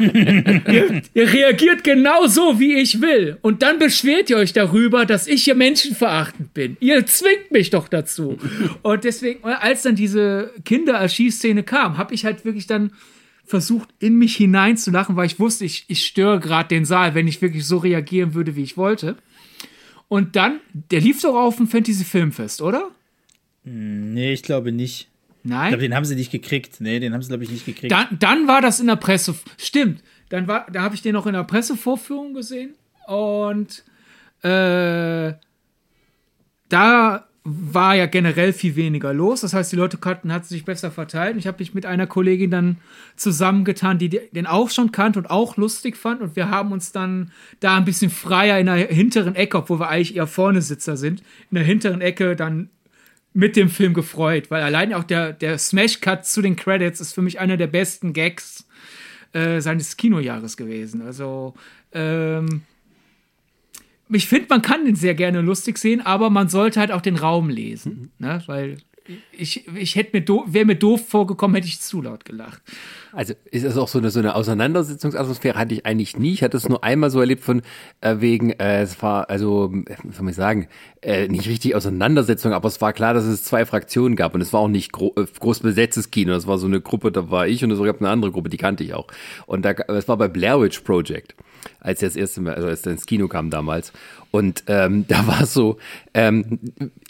ihr, 0.00 1.02
ihr 1.12 1.32
reagiert 1.32 1.84
genau 1.84 2.26
so, 2.26 2.58
wie 2.58 2.74
ich 2.74 3.02
will. 3.02 3.36
Und 3.42 3.62
dann 3.62 3.78
beschwert 3.78 4.30
ihr 4.30 4.38
euch 4.38 4.54
darüber, 4.54 5.04
dass 5.04 5.26
ich 5.26 5.44
hier 5.44 5.54
menschenverachtend 5.54 6.54
bin. 6.54 6.78
Ihr 6.80 7.04
zwingt 7.04 7.50
mich 7.50 7.68
doch 7.68 7.88
dazu. 7.88 8.38
Und 8.80 9.04
deswegen, 9.04 9.44
als 9.44 9.82
dann 9.82 9.96
diese 9.96 10.50
Kindererschießszene 10.64 11.62
kam, 11.62 11.98
habe 11.98 12.14
ich 12.14 12.24
halt 12.24 12.46
wirklich 12.46 12.66
dann 12.66 12.92
versucht, 13.44 13.90
in 13.98 14.16
mich 14.16 14.36
hineinzulachen, 14.36 15.14
weil 15.16 15.26
ich 15.26 15.38
wusste, 15.38 15.66
ich, 15.66 15.84
ich 15.88 16.06
störe 16.06 16.40
gerade 16.40 16.68
den 16.68 16.86
Saal, 16.86 17.14
wenn 17.14 17.28
ich 17.28 17.42
wirklich 17.42 17.66
so 17.66 17.76
reagieren 17.76 18.32
würde, 18.32 18.56
wie 18.56 18.62
ich 18.62 18.78
wollte. 18.78 19.16
Und 20.08 20.36
dann, 20.36 20.60
der 20.72 21.00
lief 21.00 21.20
doch 21.20 21.34
auf 21.34 21.56
dem 21.56 21.68
Fantasy 21.68 22.04
Filmfest, 22.04 22.62
oder? 22.62 22.90
Nee, 23.64 24.32
ich 24.32 24.42
glaube 24.42 24.72
nicht. 24.72 25.08
Ich 25.44 25.50
Nein. 25.50 25.68
glaube, 25.68 25.82
den 25.82 25.94
haben 25.94 26.04
sie 26.04 26.14
nicht 26.14 26.30
gekriegt. 26.30 26.80
Nee, 26.80 27.00
den 27.00 27.12
haben 27.14 27.22
sie, 27.22 27.28
glaube 27.28 27.44
ich, 27.44 27.50
nicht 27.50 27.66
gekriegt. 27.66 27.92
Dann, 27.92 28.06
dann 28.18 28.46
war 28.46 28.60
das 28.60 28.80
in 28.80 28.86
der 28.86 28.96
Presse. 28.96 29.34
Stimmt. 29.58 30.02
Dann 30.28 30.46
war, 30.46 30.66
da 30.72 30.82
habe 30.82 30.94
ich 30.94 31.02
den 31.02 31.14
noch 31.14 31.26
in 31.26 31.34
der 31.34 31.44
Pressevorführung 31.44 32.32
gesehen. 32.32 32.74
Und 33.06 33.84
äh, 34.42 35.34
da 36.68 37.26
war 37.44 37.96
ja 37.96 38.06
generell 38.06 38.52
viel 38.52 38.76
weniger 38.76 39.12
los. 39.12 39.40
Das 39.40 39.52
heißt, 39.52 39.72
die 39.72 39.76
Leute 39.76 39.98
kannten, 39.98 40.32
hat 40.32 40.46
sich 40.46 40.64
besser 40.64 40.92
verteilt. 40.92 41.32
Und 41.32 41.40
ich 41.40 41.48
habe 41.48 41.58
mich 41.58 41.74
mit 41.74 41.86
einer 41.86 42.06
Kollegin 42.06 42.52
dann 42.52 42.76
zusammengetan, 43.16 43.98
die 43.98 44.08
den 44.08 44.46
auch 44.46 44.70
schon 44.70 44.92
kannte 44.92 45.18
und 45.18 45.28
auch 45.28 45.56
lustig 45.56 45.96
fand. 45.96 46.20
Und 46.20 46.36
wir 46.36 46.50
haben 46.50 46.70
uns 46.70 46.92
dann 46.92 47.32
da 47.58 47.76
ein 47.76 47.84
bisschen 47.84 48.10
freier 48.10 48.60
in 48.60 48.66
der 48.66 48.76
hinteren 48.76 49.34
Ecke, 49.34 49.58
obwohl 49.58 49.80
wir 49.80 49.88
eigentlich 49.88 50.14
eher 50.14 50.28
vorne 50.28 50.62
Sitzer 50.62 50.96
sind, 50.96 51.22
in 51.50 51.56
der 51.56 51.64
hinteren 51.64 52.00
Ecke 52.00 52.36
dann 52.36 52.70
mit 53.34 53.56
dem 53.56 53.68
Film 53.68 53.94
gefreut, 53.94 54.50
weil 54.50 54.62
allein 54.62 54.92
auch 54.92 55.04
der, 55.04 55.32
der 55.32 55.58
Smash-Cut 55.58 56.26
zu 56.26 56.42
den 56.42 56.56
Credits 56.56 57.00
ist 57.00 57.14
für 57.14 57.22
mich 57.22 57.40
einer 57.40 57.56
der 57.56 57.66
besten 57.66 58.12
Gags 58.12 58.66
äh, 59.32 59.60
seines 59.60 59.96
Kinojahres 59.96 60.56
gewesen. 60.56 61.02
Also, 61.02 61.54
ähm, 61.92 62.62
ich 64.10 64.28
finde, 64.28 64.46
man 64.50 64.60
kann 64.60 64.84
den 64.84 64.96
sehr 64.96 65.14
gerne 65.14 65.40
lustig 65.40 65.78
sehen, 65.78 66.02
aber 66.02 66.28
man 66.28 66.48
sollte 66.48 66.80
halt 66.80 66.92
auch 66.92 67.00
den 67.00 67.16
Raum 67.16 67.48
lesen, 67.48 68.10
ne? 68.18 68.42
weil 68.46 68.76
ich, 69.32 69.66
ich 69.74 69.96
hätte 69.96 70.18
mir 70.18 70.52
wäre 70.52 70.66
mir 70.66 70.76
doof 70.76 71.08
vorgekommen, 71.08 71.54
hätte 71.54 71.68
ich 71.68 71.80
zu 71.80 72.02
laut 72.02 72.24
gelacht. 72.24 72.62
Also 73.12 73.34
ist 73.50 73.64
es 73.64 73.76
auch 73.76 73.88
so 73.88 73.98
eine, 73.98 74.10
so 74.10 74.18
eine 74.18 74.34
Auseinandersetzungsatmosphäre 74.34 75.58
hatte 75.58 75.74
ich 75.74 75.84
eigentlich 75.84 76.18
nie. 76.18 76.32
Ich 76.32 76.42
hatte 76.42 76.56
es 76.56 76.68
nur 76.68 76.82
einmal 76.82 77.10
so 77.10 77.20
erlebt 77.20 77.44
von 77.44 77.62
äh, 78.00 78.16
wegen, 78.20 78.50
äh, 78.50 78.82
es 78.82 79.02
war 79.02 79.28
also, 79.28 79.72
äh, 79.86 79.96
wie 80.02 80.12
soll 80.12 80.24
man 80.24 80.34
sagen, 80.34 80.68
äh, 81.02 81.28
nicht 81.28 81.46
richtig 81.46 81.74
Auseinandersetzung, 81.74 82.52
aber 82.52 82.68
es 82.68 82.80
war 82.80 82.92
klar, 82.92 83.12
dass 83.12 83.24
es 83.24 83.44
zwei 83.44 83.66
Fraktionen 83.66 84.16
gab 84.16 84.34
und 84.34 84.40
es 84.40 84.52
war 84.52 84.60
auch 84.60 84.68
nicht 84.68 84.92
gro 84.92 85.12
äh, 85.16 85.24
groß 85.24 85.60
besetztes 85.60 86.10
Kino. 86.10 86.32
Es 86.32 86.46
war 86.46 86.58
so 86.58 86.66
eine 86.66 86.80
Gruppe, 86.80 87.12
da 87.12 87.30
war 87.30 87.46
ich 87.46 87.62
und 87.62 87.70
es 87.70 87.82
gab 87.82 88.00
eine 88.00 88.08
andere 88.08 88.32
Gruppe, 88.32 88.48
die 88.48 88.56
kannte 88.56 88.82
ich 88.82 88.94
auch. 88.94 89.08
Und 89.46 89.64
da, 89.64 89.72
es 89.72 90.08
war 90.08 90.16
bei 90.16 90.28
Blair 90.28 90.60
Witch 90.60 90.80
Project 90.80 91.34
als 91.80 92.02
er 92.02 92.08
das 92.08 92.16
erste 92.16 92.40
Mal, 92.40 92.54
also 92.54 92.68
als 92.68 92.84
er 92.86 92.92
ins 92.92 93.06
Kino 93.06 93.28
kam 93.28 93.50
damals. 93.50 93.92
Und 94.30 94.64
ähm, 94.66 95.06
da 95.08 95.26
war 95.26 95.42
es 95.42 95.52
so, 95.52 95.78
ähm, 96.14 96.58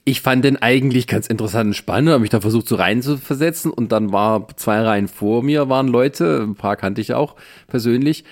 ich 0.04 0.20
fand 0.20 0.44
den 0.44 0.60
eigentlich 0.60 1.06
ganz 1.06 1.26
interessant 1.26 1.68
und 1.68 1.74
spannend, 1.74 2.10
habe 2.10 2.20
mich 2.20 2.30
da 2.30 2.40
versucht 2.40 2.68
so 2.68 2.76
reinzuversetzen 2.76 3.70
und 3.70 3.92
dann 3.92 4.12
war 4.12 4.48
zwei 4.56 4.80
Reihen 4.80 5.08
vor 5.08 5.42
mir 5.42 5.68
waren 5.68 5.88
Leute, 5.92 6.42
ein 6.42 6.54
paar 6.54 6.76
kannte 6.76 7.00
ich 7.00 7.14
auch 7.14 7.36
persönlich, 7.68 8.24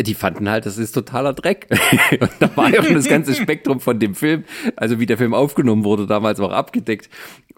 die 0.00 0.14
fanden 0.14 0.48
halt, 0.48 0.64
das 0.64 0.78
ist 0.78 0.92
totaler 0.92 1.32
Dreck. 1.32 1.66
und 2.20 2.30
da 2.38 2.56
war 2.56 2.72
ja 2.72 2.80
auch 2.80 2.88
das 2.88 3.08
ganze 3.08 3.34
Spektrum 3.34 3.80
von 3.80 3.98
dem 3.98 4.14
Film, 4.14 4.44
also 4.76 5.00
wie 5.00 5.06
der 5.06 5.18
Film 5.18 5.34
aufgenommen 5.34 5.84
wurde, 5.84 6.06
damals 6.06 6.38
auch 6.40 6.52
abgedeckt. 6.52 7.10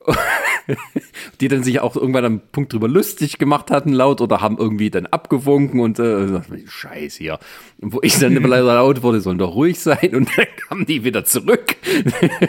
die 1.40 1.48
dann 1.48 1.62
sich 1.62 1.80
auch 1.80 1.96
irgendwann 1.96 2.24
am 2.24 2.40
Punkt 2.52 2.72
drüber 2.72 2.88
lustig 2.88 3.38
gemacht 3.38 3.70
hatten, 3.70 3.92
laut, 3.92 4.20
oder 4.20 4.40
haben 4.40 4.56
irgendwie 4.56 4.90
dann 4.90 5.06
abgewunken 5.06 5.80
und 5.80 5.98
äh, 5.98 6.40
Scheiß 6.66 7.16
hier. 7.16 7.38
Wo 7.82 8.00
ich 8.02 8.18
dann 8.18 8.34
leider 8.42 8.74
laut 8.74 9.02
wurde, 9.02 9.20
sollen 9.20 9.38
doch 9.38 9.54
ruhig 9.54 9.80
sein 9.80 10.14
und 10.14 10.28
dann 10.36 10.46
kamen 10.68 10.84
die 10.84 11.02
wieder 11.02 11.24
zurück. 11.24 11.76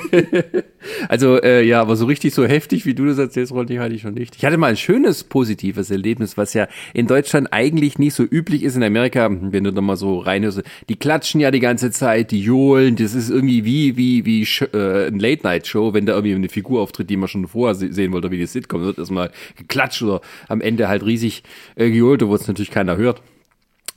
also 1.07 1.41
äh, 1.41 1.63
ja, 1.63 1.81
aber 1.81 1.95
so 1.95 2.05
richtig 2.05 2.33
so 2.33 2.45
heftig, 2.45 2.85
wie 2.85 2.93
du 2.93 3.05
das 3.05 3.17
erzählst, 3.17 3.53
Ronny, 3.53 3.75
hatte 3.75 3.95
ich 3.95 4.01
schon 4.01 4.13
nicht. 4.13 4.35
Ich 4.35 4.43
hatte 4.43 4.57
mal 4.57 4.67
ein 4.67 4.77
schönes, 4.77 5.23
positives 5.23 5.89
Erlebnis, 5.89 6.35
was 6.35 6.53
ja 6.53 6.67
in 6.93 7.07
Deutschland 7.07 7.47
eigentlich 7.51 7.97
nicht 7.97 8.13
so 8.13 8.23
üblich 8.23 8.63
ist. 8.63 8.75
In 8.75 8.83
Amerika, 8.83 9.29
wenn 9.31 9.63
du 9.63 9.71
da 9.71 9.79
mal 9.79 9.95
so 9.95 10.19
reinhörst, 10.19 10.63
die 10.89 10.95
klatschen 10.97 11.39
ja 11.39 11.49
die 11.49 11.61
ganze 11.61 11.91
Zeit, 11.91 12.31
die 12.31 12.41
johlen, 12.41 12.97
das 12.97 13.13
ist 13.15 13.29
irgendwie 13.29 13.63
wie, 13.63 13.95
wie, 13.95 14.25
wie 14.25 14.43
äh, 14.73 15.07
ein 15.07 15.19
Late-Night-Show, 15.19 15.93
wenn 15.93 16.05
da 16.05 16.13
irgendwie 16.13 16.35
eine 16.35 16.49
Figur 16.49 16.81
auftritt, 16.81 17.09
die 17.09 17.15
man 17.15 17.29
schon 17.29 17.47
vorher 17.47 17.75
sehen 17.75 18.11
wollte, 18.11 18.31
wie 18.31 18.37
die 18.37 18.47
Sitcom 18.47 18.81
wird, 18.81 18.97
erstmal 18.97 19.31
geklatscht 19.55 20.01
oder 20.01 20.19
am 20.49 20.59
Ende 20.59 20.89
halt 20.89 21.05
riesig 21.05 21.43
äh, 21.75 21.89
geholt, 21.89 22.21
wo 22.25 22.35
es 22.35 22.47
natürlich 22.47 22.71
keiner 22.71 22.97
hört. 22.97 23.21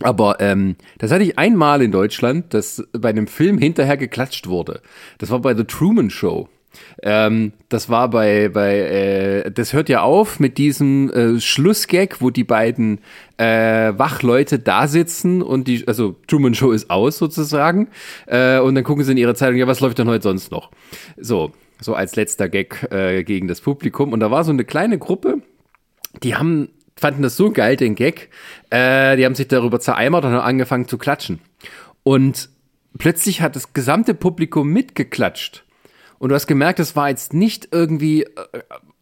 Aber 0.03 0.41
ähm, 0.41 0.77
das 0.99 1.13
hatte 1.13 1.25
ich 1.25 1.39
einmal 1.39 1.81
in 1.83 1.93
Deutschland, 1.93 2.53
dass 2.53 2.83
bei 2.93 3.11
einem 3.11 3.27
Film 3.27 3.59
hinterher 3.59 3.97
geklatscht 3.97 4.49
wurde. 4.49 4.81
Das 5.19 5.31
war 5.31 5.39
bei 5.39 5.55
The 5.55 5.65
Truman 5.65 6.11
Show. 6.11 6.49
Ähm, 7.03 7.53
das 7.69 7.89
war 7.89 8.11
bei, 8.11 8.49
bei 8.49 8.79
äh, 8.79 9.51
das 9.51 9.73
hört 9.73 9.89
ja 9.89 10.03
auf 10.03 10.41
mit 10.41 10.59
diesem 10.59 11.11
äh, 11.11 11.41
Schlussgag, 11.41 12.21
wo 12.21 12.31
die 12.31 12.45
beiden 12.45 12.99
äh, 13.37 13.93
Wachleute 13.97 14.59
da 14.59 14.89
sitzen 14.89 15.43
und 15.43 15.69
die, 15.69 15.87
also 15.87 16.17
Truman 16.27 16.55
Show 16.55 16.73
ist 16.73 16.91
aus 16.91 17.19
sozusagen, 17.19 17.89
äh, 18.27 18.59
und 18.59 18.75
dann 18.75 18.85
gucken 18.85 19.05
sie 19.05 19.13
in 19.13 19.19
ihre 19.19 19.35
Zeitung, 19.35 19.57
ja, 19.57 19.67
was 19.67 19.81
läuft 19.81 19.99
denn 19.99 20.09
heute 20.09 20.23
sonst 20.23 20.51
noch? 20.51 20.71
So, 21.17 21.53
so 21.81 21.95
als 21.95 22.17
letzter 22.17 22.49
Gag 22.49 22.89
äh, 22.91 23.25
gegen 23.25 23.49
das 23.49 23.61
Publikum. 23.61 24.13
Und 24.13 24.21
da 24.21 24.31
war 24.31 24.45
so 24.45 24.51
eine 24.51 24.65
kleine 24.65 24.99
Gruppe, 24.99 25.43
die 26.23 26.37
haben, 26.37 26.69
fanden 26.97 27.23
das 27.23 27.37
so 27.37 27.51
geil, 27.51 27.77
den 27.77 27.95
Gag, 27.95 28.31
äh, 28.71 29.17
die 29.17 29.25
haben 29.25 29.35
sich 29.35 29.49
darüber 29.49 29.81
zereimert 29.81 30.25
und 30.25 30.33
haben 30.33 30.41
angefangen 30.41 30.89
zu 30.89 30.99
klatschen. 30.99 31.41
Und 32.03 32.49
plötzlich 32.99 33.41
hat 33.41 33.57
das 33.57 33.73
gesamte 33.73 34.15
Publikum 34.15 34.69
mitgeklatscht. 34.69 35.65
Und 36.19 36.29
du 36.29 36.35
hast 36.35 36.47
gemerkt, 36.47 36.79
es 36.81 36.97
war 36.97 37.09
jetzt 37.09 37.35
nicht 37.35 37.69
irgendwie 37.73 38.23
äh, 38.23 38.29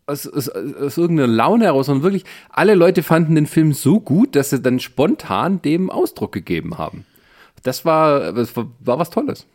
aus, 0.06 0.27
aus, 0.27 0.48
aus 0.48 0.98
irgendeiner 0.98 1.28
Laune 1.32 1.66
heraus, 1.66 1.86
sondern 1.86 2.02
wirklich, 2.02 2.24
alle 2.51 2.74
Leute 2.74 3.02
fanden 3.02 3.35
den 3.35 3.47
Film 3.47 3.73
so 3.73 4.01
gut, 4.01 4.35
dass 4.36 4.51
sie 4.51 4.60
dann 4.60 4.81
spontan 4.81 5.62
dem 5.62 5.90
Ausdruck 5.90 6.32
gegeben 6.32 6.78
haben. 6.78 7.06
Das 7.62 7.85
war, 7.85 8.32
das 8.32 8.56
war, 8.56 8.66
war 8.81 8.98
was 8.98 9.10
Tolles. 9.10 9.47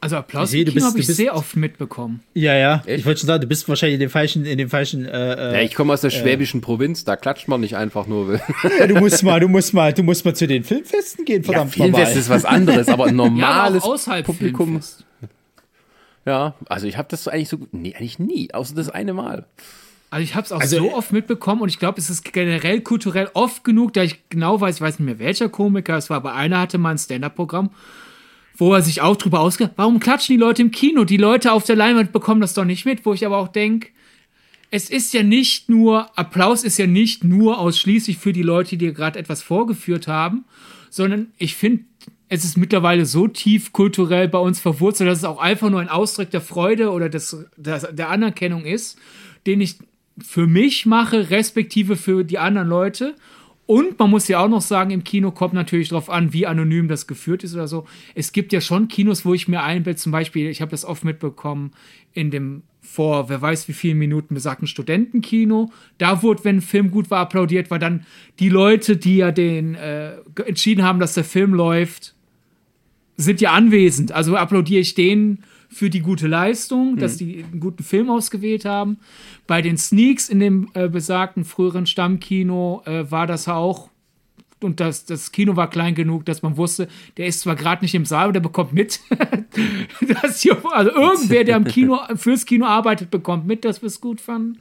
Also 0.00 0.16
Applaus 0.16 0.52
im 0.52 0.64
Kino 0.64 0.84
habe 0.84 0.98
ich 1.00 1.06
sehr 1.08 1.34
oft 1.34 1.56
mitbekommen. 1.56 2.22
Ja, 2.32 2.54
ja. 2.54 2.82
Echt? 2.86 3.00
Ich 3.00 3.06
wollte 3.06 3.20
schon 3.20 3.26
sagen, 3.26 3.40
du 3.40 3.48
bist 3.48 3.68
wahrscheinlich 3.68 3.94
in 3.94 4.00
dem 4.00 4.10
falschen, 4.10 4.44
in 4.44 4.56
dem 4.56 4.70
falschen. 4.70 5.04
Äh, 5.04 5.32
äh 5.32 5.52
ja, 5.54 5.60
ich 5.62 5.74
komme 5.74 5.92
aus 5.92 6.02
der 6.02 6.12
äh, 6.12 6.14
schwäbischen 6.14 6.60
äh, 6.60 6.62
Provinz, 6.62 7.04
da 7.04 7.16
klatscht 7.16 7.48
man 7.48 7.60
nicht 7.60 7.76
einfach 7.76 8.06
nur. 8.06 8.40
ja, 8.78 8.86
du 8.86 8.94
musst 8.94 9.24
mal, 9.24 9.40
du 9.40 9.48
musst 9.48 9.74
mal, 9.74 9.92
du 9.92 10.04
musst 10.04 10.24
mal 10.24 10.34
zu 10.34 10.46
den 10.46 10.62
Filmfesten 10.62 11.24
gehen, 11.24 11.42
verdammt 11.42 11.76
ja, 11.76 11.84
Filmfest 11.84 12.16
ist 12.16 12.28
was 12.30 12.44
anderes, 12.44 12.88
aber 12.88 13.06
ein 13.06 13.16
normales 13.16 13.84
ja, 14.06 14.22
Publikum. 14.22 14.68
Filmfest. 14.68 15.04
Ja, 16.24 16.54
also 16.68 16.86
ich 16.86 16.96
habe 16.96 17.08
das 17.10 17.24
so 17.24 17.30
eigentlich 17.30 17.48
so, 17.48 17.58
nee, 17.72 17.94
eigentlich 17.94 18.18
nie, 18.18 18.52
außer 18.52 18.74
das 18.74 18.90
eine 18.90 19.14
Mal. 19.14 19.46
Also 20.10 20.22
ich 20.22 20.34
habe 20.34 20.44
es 20.44 20.52
auch 20.52 20.60
also, 20.60 20.78
so 20.78 20.94
oft 20.94 21.12
mitbekommen 21.12 21.62
und 21.62 21.68
ich 21.68 21.78
glaube, 21.78 21.98
es 21.98 22.08
ist 22.08 22.32
generell 22.32 22.82
kulturell 22.82 23.30
oft 23.34 23.64
genug, 23.64 23.94
da 23.94 24.02
ich 24.02 24.28
genau 24.28 24.60
weiß, 24.60 24.76
ich 24.76 24.80
weiß 24.80 24.98
nicht 25.00 25.06
mehr 25.06 25.18
welcher 25.18 25.48
Komiker 25.48 25.96
es 25.96 26.08
war, 26.08 26.18
aber 26.18 26.34
einer 26.34 26.60
hatte 26.60 26.78
mal 26.78 26.92
ein 26.92 26.98
Stand-up-Programm 26.98 27.70
wo 28.58 28.74
er 28.74 28.82
sich 28.82 29.00
auch 29.00 29.16
drüber 29.16 29.40
ausgeht, 29.40 29.70
warum 29.76 30.00
klatschen 30.00 30.34
die 30.34 30.40
Leute 30.40 30.62
im 30.62 30.72
Kino? 30.72 31.04
Die 31.04 31.16
Leute 31.16 31.52
auf 31.52 31.64
der 31.64 31.76
Leinwand 31.76 32.12
bekommen 32.12 32.40
das 32.40 32.54
doch 32.54 32.64
nicht 32.64 32.84
mit, 32.84 33.06
wo 33.06 33.14
ich 33.14 33.24
aber 33.24 33.38
auch 33.38 33.48
denke, 33.48 33.88
es 34.70 34.90
ist 34.90 35.14
ja 35.14 35.22
nicht 35.22 35.68
nur, 35.70 36.18
Applaus 36.18 36.64
ist 36.64 36.76
ja 36.76 36.86
nicht 36.86 37.24
nur 37.24 37.58
ausschließlich 37.58 38.18
für 38.18 38.32
die 38.32 38.42
Leute, 38.42 38.76
die 38.76 38.92
gerade 38.92 39.18
etwas 39.18 39.42
vorgeführt 39.42 40.08
haben, 40.08 40.44
sondern 40.90 41.28
ich 41.38 41.54
finde, 41.54 41.84
es 42.28 42.44
ist 42.44 42.58
mittlerweile 42.58 43.06
so 43.06 43.28
tief 43.28 43.72
kulturell 43.72 44.28
bei 44.28 44.38
uns 44.38 44.60
verwurzelt, 44.60 45.08
dass 45.08 45.18
es 45.18 45.24
auch 45.24 45.40
einfach 45.40 45.70
nur 45.70 45.80
ein 45.80 45.88
Ausdruck 45.88 46.30
der 46.30 46.42
Freude 46.42 46.90
oder 46.90 47.08
des, 47.08 47.46
der, 47.56 47.92
der 47.92 48.10
Anerkennung 48.10 48.66
ist, 48.66 48.98
den 49.46 49.62
ich 49.62 49.76
für 50.22 50.46
mich 50.46 50.84
mache, 50.84 51.30
respektive 51.30 51.96
für 51.96 52.24
die 52.24 52.38
anderen 52.38 52.68
Leute. 52.68 53.14
Und 53.68 53.98
man 53.98 54.08
muss 54.08 54.28
ja 54.28 54.42
auch 54.42 54.48
noch 54.48 54.62
sagen, 54.62 54.90
im 54.92 55.04
Kino 55.04 55.30
kommt 55.30 55.52
natürlich 55.52 55.90
darauf 55.90 56.08
an, 56.08 56.32
wie 56.32 56.46
anonym 56.46 56.88
das 56.88 57.06
geführt 57.06 57.44
ist 57.44 57.52
oder 57.52 57.68
so. 57.68 57.84
Es 58.14 58.32
gibt 58.32 58.54
ja 58.54 58.62
schon 58.62 58.88
Kinos, 58.88 59.26
wo 59.26 59.34
ich 59.34 59.46
mir 59.46 59.62
einbilde, 59.62 59.98
zum 59.98 60.10
Beispiel, 60.10 60.48
ich 60.48 60.62
habe 60.62 60.70
das 60.70 60.86
oft 60.86 61.04
mitbekommen, 61.04 61.72
in 62.14 62.30
dem 62.30 62.62
vor 62.80 63.28
wer 63.28 63.42
weiß 63.42 63.68
wie 63.68 63.74
vielen 63.74 63.98
Minuten 63.98 64.32
besagten 64.32 64.66
Studentenkino. 64.66 65.70
Da 65.98 66.22
wurde, 66.22 66.44
wenn 66.44 66.56
ein 66.56 66.62
Film 66.62 66.90
gut 66.90 67.10
war, 67.10 67.20
applaudiert, 67.20 67.70
weil 67.70 67.78
dann 67.78 68.06
die 68.38 68.48
Leute, 68.48 68.96
die 68.96 69.18
ja 69.18 69.32
den 69.32 69.74
äh, 69.74 70.12
entschieden 70.46 70.82
haben, 70.82 70.98
dass 70.98 71.12
der 71.12 71.24
Film 71.24 71.52
läuft, 71.52 72.14
sind 73.18 73.42
ja 73.42 73.52
anwesend. 73.52 74.12
Also 74.12 74.34
applaudiere 74.34 74.80
ich 74.80 74.94
denen 74.94 75.44
für 75.68 75.90
die 75.90 76.00
gute 76.00 76.26
Leistung, 76.26 76.94
mhm. 76.94 76.98
dass 76.98 77.16
die 77.16 77.44
einen 77.44 77.60
guten 77.60 77.82
Film 77.82 78.10
ausgewählt 78.10 78.64
haben. 78.64 78.98
Bei 79.46 79.62
den 79.62 79.76
Sneaks 79.76 80.28
in 80.28 80.40
dem 80.40 80.70
äh, 80.74 80.88
besagten 80.88 81.44
früheren 81.44 81.86
Stammkino 81.86 82.82
äh, 82.86 83.10
war 83.10 83.26
das 83.26 83.48
auch 83.48 83.90
und 84.60 84.80
das, 84.80 85.04
das 85.04 85.30
Kino 85.30 85.56
war 85.56 85.70
klein 85.70 85.94
genug, 85.94 86.24
dass 86.24 86.42
man 86.42 86.56
wusste, 86.56 86.88
der 87.16 87.26
ist 87.26 87.40
zwar 87.40 87.54
gerade 87.54 87.84
nicht 87.84 87.94
im 87.94 88.04
Saal, 88.04 88.24
aber 88.24 88.32
der 88.32 88.40
bekommt 88.40 88.72
mit. 88.72 89.00
dass 90.22 90.40
hier, 90.40 90.56
also 90.72 90.90
irgendwer, 90.90 91.44
der 91.44 91.56
am 91.56 91.64
Kino, 91.64 92.00
fürs 92.16 92.44
Kino 92.44 92.66
arbeitet, 92.66 93.10
bekommt 93.10 93.46
mit, 93.46 93.64
dass 93.64 93.82
wir 93.82 93.86
es 93.86 94.00
gut 94.00 94.20
fanden. 94.20 94.58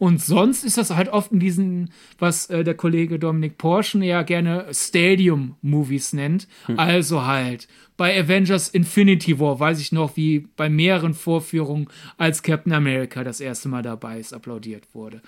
Und 0.00 0.22
sonst 0.22 0.64
ist 0.64 0.78
das 0.78 0.96
halt 0.96 1.10
oft 1.10 1.30
in 1.30 1.40
diesen, 1.40 1.90
was 2.18 2.46
äh, 2.48 2.64
der 2.64 2.72
Kollege 2.72 3.18
Dominik 3.18 3.58
Porschen 3.58 4.02
ja 4.02 4.22
gerne 4.22 4.64
Stadium-Movies 4.72 6.14
nennt. 6.14 6.48
Hm. 6.64 6.78
Also 6.78 7.26
halt 7.26 7.68
bei 7.98 8.18
Avengers 8.18 8.70
Infinity 8.70 9.38
War, 9.38 9.60
weiß 9.60 9.78
ich 9.78 9.92
noch, 9.92 10.16
wie 10.16 10.46
bei 10.56 10.70
mehreren 10.70 11.12
Vorführungen, 11.12 11.88
als 12.16 12.42
Captain 12.42 12.72
America 12.72 13.22
das 13.24 13.40
erste 13.40 13.68
Mal 13.68 13.82
dabei 13.82 14.18
ist, 14.18 14.32
applaudiert 14.32 14.84
wurde. 14.94 15.20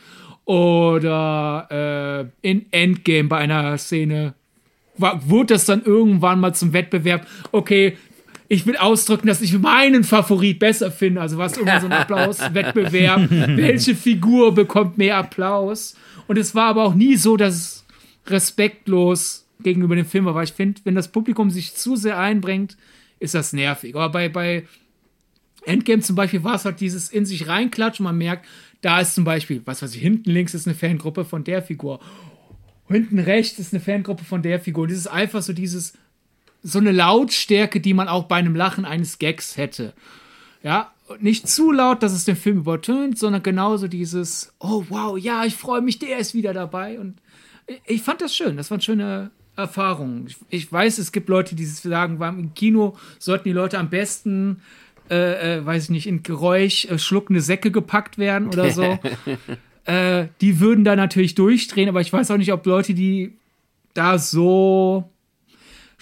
Oder 0.46 2.30
äh, 2.42 2.48
in 2.48 2.64
Endgame 2.72 3.28
bei 3.28 3.36
einer 3.36 3.76
Szene 3.76 4.32
war, 4.96 5.28
wurde 5.28 5.52
das 5.52 5.66
dann 5.66 5.84
irgendwann 5.84 6.40
mal 6.40 6.54
zum 6.54 6.72
Wettbewerb, 6.72 7.26
okay, 7.50 7.98
ich 8.52 8.66
will 8.66 8.76
ausdrücken, 8.76 9.28
dass 9.28 9.40
ich 9.40 9.58
meinen 9.58 10.04
Favorit 10.04 10.58
besser 10.58 10.90
finde. 10.90 11.22
Also 11.22 11.38
was 11.38 11.56
immer 11.56 11.80
so 11.80 11.86
ein 11.86 11.92
Applauswettbewerb. 11.92 13.30
Welche 13.30 13.94
Figur 13.94 14.54
bekommt 14.54 14.98
mehr 14.98 15.16
Applaus? 15.16 15.96
Und 16.26 16.36
es 16.36 16.54
war 16.54 16.66
aber 16.66 16.84
auch 16.84 16.94
nie 16.94 17.16
so, 17.16 17.38
dass 17.38 17.54
es 17.54 17.86
respektlos 18.26 19.46
gegenüber 19.62 19.96
dem 19.96 20.04
Film 20.04 20.26
war, 20.26 20.34
weil 20.34 20.44
ich 20.44 20.52
finde, 20.52 20.82
wenn 20.84 20.94
das 20.94 21.10
Publikum 21.10 21.50
sich 21.50 21.74
zu 21.74 21.96
sehr 21.96 22.18
einbringt, 22.18 22.76
ist 23.20 23.34
das 23.34 23.54
nervig. 23.54 23.94
Aber 23.94 24.10
bei, 24.10 24.28
bei 24.28 24.64
Endgame 25.64 26.02
zum 26.02 26.16
Beispiel 26.16 26.44
war 26.44 26.56
es 26.56 26.66
halt 26.66 26.80
dieses 26.80 27.08
in 27.08 27.24
sich 27.24 27.48
reinklatschen. 27.48 28.04
Man 28.04 28.18
merkt, 28.18 28.44
da 28.82 29.00
ist 29.00 29.14
zum 29.14 29.24
Beispiel, 29.24 29.62
was 29.64 29.80
weiß 29.80 29.94
ich, 29.94 30.02
hinten 30.02 30.30
links 30.30 30.52
ist 30.52 30.66
eine 30.66 30.76
Fangruppe 30.76 31.24
von 31.24 31.42
der 31.42 31.62
Figur. 31.62 32.00
Hinten 32.86 33.18
rechts 33.18 33.58
ist 33.58 33.72
eine 33.72 33.80
Fangruppe 33.80 34.24
von 34.24 34.42
der 34.42 34.60
Figur. 34.60 34.82
Und 34.82 34.90
das 34.90 34.98
ist 34.98 35.06
einfach 35.06 35.40
so 35.40 35.54
dieses 35.54 35.94
so 36.62 36.78
eine 36.78 36.92
Lautstärke, 36.92 37.80
die 37.80 37.94
man 37.94 38.08
auch 38.08 38.24
bei 38.24 38.36
einem 38.36 38.54
Lachen 38.54 38.84
eines 38.84 39.18
Gags 39.18 39.56
hätte. 39.56 39.92
Ja, 40.62 40.92
nicht 41.20 41.48
zu 41.48 41.72
laut, 41.72 42.02
dass 42.02 42.12
es 42.12 42.24
den 42.24 42.36
Film 42.36 42.58
übertönt, 42.58 43.18
sondern 43.18 43.42
genauso 43.42 43.88
dieses, 43.88 44.52
oh 44.60 44.84
wow, 44.88 45.18
ja, 45.18 45.44
ich 45.44 45.56
freue 45.56 45.80
mich, 45.80 45.98
der 45.98 46.18
ist 46.18 46.34
wieder 46.34 46.52
dabei. 46.52 46.98
Und 46.98 47.18
ich 47.86 48.02
fand 48.02 48.20
das 48.20 48.34
schön. 48.34 48.56
Das 48.56 48.70
war 48.70 48.76
eine 48.76 48.82
schöne 48.82 49.30
Erfahrung. 49.56 50.26
Ich, 50.26 50.36
ich 50.48 50.72
weiß, 50.72 50.98
es 50.98 51.12
gibt 51.12 51.28
Leute, 51.28 51.54
die 51.54 51.66
sagen, 51.66 52.20
im 52.20 52.54
Kino 52.54 52.96
sollten 53.18 53.44
die 53.44 53.52
Leute 53.52 53.78
am 53.78 53.90
besten, 53.90 54.62
äh, 55.10 55.58
äh, 55.58 55.66
weiß 55.66 55.84
ich 55.84 55.90
nicht, 55.90 56.06
in 56.06 56.22
Geräusch 56.22 56.86
äh, 56.86 56.98
schluckende 56.98 57.40
Säcke 57.40 57.70
gepackt 57.70 58.18
werden 58.18 58.48
oder 58.48 58.70
so. 58.70 58.98
äh, 59.84 60.28
die 60.40 60.60
würden 60.60 60.84
da 60.84 60.96
natürlich 60.96 61.34
durchdrehen, 61.34 61.88
aber 61.88 62.00
ich 62.00 62.12
weiß 62.12 62.30
auch 62.30 62.38
nicht, 62.38 62.52
ob 62.52 62.64
Leute, 62.64 62.94
die 62.94 63.34
da 63.94 64.18
so 64.18 65.11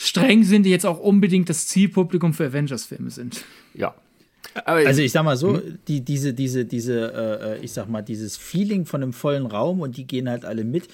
streng 0.01 0.45
sind, 0.45 0.63
die 0.63 0.71
jetzt 0.71 0.87
auch 0.87 0.99
unbedingt 0.99 1.51
das 1.51 1.67
Zielpublikum 1.67 2.33
für 2.33 2.47
Avengers-Filme 2.47 3.11
sind. 3.11 3.45
Ja. 3.75 3.95
Aber 4.65 4.79
also 4.79 5.03
ich 5.03 5.13
sag 5.13 5.25
mal 5.25 5.37
so, 5.37 5.59
hm? 5.59 5.79
die, 5.87 6.01
diese, 6.01 6.33
diese, 6.33 6.65
diese, 6.65 7.13
äh, 7.13 7.59
äh, 7.59 7.59
ich 7.63 7.73
sag 7.73 7.87
mal, 7.91 8.01
dieses 8.01 8.39
Feeling 8.39 8.87
von 8.87 9.03
einem 9.03 9.13
vollen 9.13 9.45
Raum 9.45 9.81
und 9.81 9.99
die 9.99 10.07
gehen 10.07 10.29
halt 10.31 10.47
alle 10.47 10.65
mit. 10.65 10.89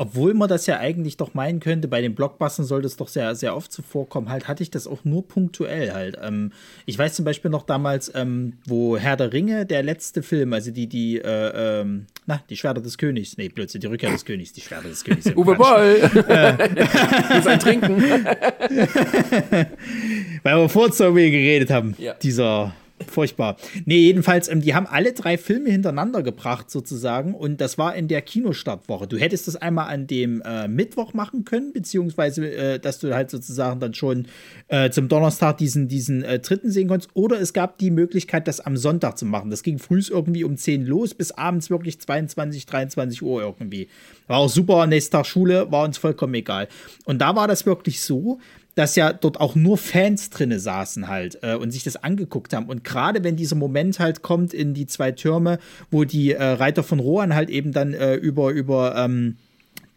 Obwohl 0.00 0.32
man 0.32 0.48
das 0.48 0.64
ja 0.64 0.78
eigentlich 0.78 1.18
doch 1.18 1.34
meinen 1.34 1.60
könnte, 1.60 1.86
bei 1.86 2.00
den 2.00 2.14
Blockbustern 2.14 2.64
sollte 2.64 2.86
es 2.86 2.96
doch 2.96 3.08
sehr, 3.08 3.34
sehr 3.34 3.54
oft 3.54 3.70
zuvorkommen, 3.70 4.30
halt 4.30 4.48
hatte 4.48 4.62
ich 4.62 4.70
das 4.70 4.86
auch 4.86 5.04
nur 5.04 5.28
punktuell 5.28 5.92
halt. 5.92 6.16
Ähm, 6.22 6.52
ich 6.86 6.98
weiß 6.98 7.12
zum 7.12 7.26
Beispiel 7.26 7.50
noch 7.50 7.64
damals, 7.64 8.10
ähm, 8.14 8.54
wo 8.64 8.96
Herr 8.96 9.18
der 9.18 9.34
Ringe, 9.34 9.66
der 9.66 9.82
letzte 9.82 10.22
Film, 10.22 10.54
also 10.54 10.70
die, 10.70 10.86
die, 10.86 11.18
äh, 11.18 11.82
ähm, 11.82 12.06
na, 12.24 12.42
die 12.48 12.56
Schwerter 12.56 12.80
des 12.80 12.96
Königs, 12.96 13.36
nee, 13.36 13.50
Blödsinn, 13.50 13.82
die 13.82 13.88
Rückkehr 13.88 14.10
des 14.10 14.24
Königs, 14.24 14.54
die 14.54 14.62
Schwerter 14.62 14.88
des 14.88 15.04
Königs. 15.04 15.26
Uwe 15.36 15.54
Boll! 15.54 16.00
Muss 17.34 17.46
ein 17.46 17.60
Trinken. 17.60 18.02
Weil 20.42 20.56
wir 20.56 20.68
vor 20.70 20.90
Zombie 20.92 21.30
geredet 21.30 21.68
haben, 21.68 21.94
ja. 21.98 22.14
dieser 22.14 22.72
Furchtbar. 23.06 23.56
Nee, 23.86 23.98
jedenfalls, 23.98 24.48
ähm, 24.48 24.60
die 24.60 24.74
haben 24.74 24.86
alle 24.86 25.12
drei 25.12 25.38
Filme 25.38 25.70
hintereinander 25.70 26.22
gebracht, 26.22 26.70
sozusagen. 26.70 27.34
Und 27.34 27.60
das 27.60 27.78
war 27.78 27.94
in 27.94 28.08
der 28.08 28.22
Kinostartwoche. 28.22 29.06
Du 29.06 29.16
hättest 29.16 29.48
das 29.48 29.56
einmal 29.56 29.88
an 29.90 30.06
dem 30.06 30.40
äh, 30.42 30.68
Mittwoch 30.68 31.12
machen 31.12 31.44
können, 31.44 31.72
beziehungsweise, 31.72 32.50
äh, 32.50 32.78
dass 32.78 32.98
du 32.98 33.14
halt 33.14 33.30
sozusagen 33.30 33.80
dann 33.80 33.92
schon 33.92 34.26
äh, 34.68 34.90
zum 34.90 35.08
Donnerstag 35.08 35.58
diesen, 35.58 35.88
diesen 35.88 36.22
äh, 36.22 36.38
dritten 36.38 36.70
sehen 36.70 36.88
konntest. 36.88 37.10
Oder 37.14 37.40
es 37.40 37.52
gab 37.52 37.78
die 37.78 37.90
Möglichkeit, 37.90 38.48
das 38.48 38.60
am 38.60 38.76
Sonntag 38.76 39.18
zu 39.18 39.26
machen. 39.26 39.50
Das 39.50 39.62
ging 39.62 39.78
früh 39.78 40.00
irgendwie 40.08 40.44
um 40.44 40.56
10 40.56 40.86
los, 40.86 41.12
bis 41.12 41.32
abends 41.32 41.68
wirklich 41.68 42.00
22, 42.00 42.64
23 42.64 43.22
Uhr 43.22 43.42
irgendwie. 43.42 43.88
War 44.28 44.38
auch 44.38 44.48
super. 44.48 44.86
Nächster 44.86 45.18
Tag 45.18 45.26
Schule, 45.26 45.70
war 45.70 45.84
uns 45.84 45.98
vollkommen 45.98 46.34
egal. 46.34 46.68
Und 47.04 47.18
da 47.18 47.36
war 47.36 47.48
das 47.48 47.66
wirklich 47.66 48.00
so, 48.00 48.38
dass 48.74 48.96
ja 48.96 49.12
dort 49.12 49.40
auch 49.40 49.54
nur 49.54 49.76
Fans 49.76 50.30
drinne 50.30 50.60
saßen 50.60 51.08
halt 51.08 51.38
äh, 51.42 51.54
und 51.54 51.70
sich 51.70 51.82
das 51.82 51.96
angeguckt 51.96 52.54
haben. 52.54 52.66
Und 52.66 52.84
gerade 52.84 53.24
wenn 53.24 53.36
dieser 53.36 53.56
Moment 53.56 53.98
halt 53.98 54.22
kommt 54.22 54.54
in 54.54 54.74
die 54.74 54.86
zwei 54.86 55.12
Türme, 55.12 55.58
wo 55.90 56.04
die 56.04 56.32
äh, 56.32 56.42
Reiter 56.42 56.82
von 56.82 57.00
Rohan 57.00 57.34
halt 57.34 57.50
eben 57.50 57.72
dann 57.72 57.92
äh, 57.92 58.14
über, 58.14 58.50
über 58.50 58.96
ähm, 58.96 59.36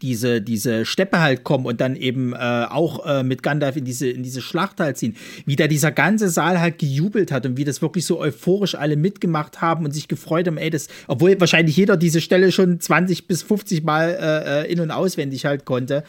diese, 0.04 0.42
diese 0.42 0.84
Steppe 0.84 1.20
halt 1.20 1.44
kommen 1.44 1.64
und 1.64 1.80
dann 1.80 1.96
eben 1.96 2.34
äh, 2.34 2.66
auch 2.68 3.06
äh, 3.06 3.22
mit 3.22 3.42
Gandalf 3.42 3.76
in 3.76 3.86
diese, 3.86 4.06
in 4.10 4.22
diese 4.22 4.42
Schlacht 4.42 4.78
halt 4.78 4.98
ziehen, 4.98 5.16
wie 5.46 5.56
da 5.56 5.66
dieser 5.66 5.92
ganze 5.92 6.28
Saal 6.28 6.60
halt 6.60 6.78
gejubelt 6.78 7.32
hat 7.32 7.46
und 7.46 7.56
wie 7.56 7.64
das 7.64 7.80
wirklich 7.80 8.04
so 8.04 8.20
euphorisch 8.20 8.74
alle 8.74 8.96
mitgemacht 8.96 9.62
haben 9.62 9.86
und 9.86 9.92
sich 9.92 10.06
gefreut 10.06 10.46
haben, 10.46 10.58
ey, 10.58 10.68
das, 10.68 10.88
obwohl 11.08 11.40
wahrscheinlich 11.40 11.76
jeder 11.78 11.96
diese 11.96 12.20
Stelle 12.20 12.52
schon 12.52 12.78
20 12.80 13.26
bis 13.26 13.42
50 13.42 13.82
Mal 13.82 14.10
äh, 14.10 14.64
äh, 14.66 14.72
in- 14.72 14.80
und 14.80 14.90
auswendig 14.90 15.46
halt 15.46 15.64
konnte. 15.64 16.04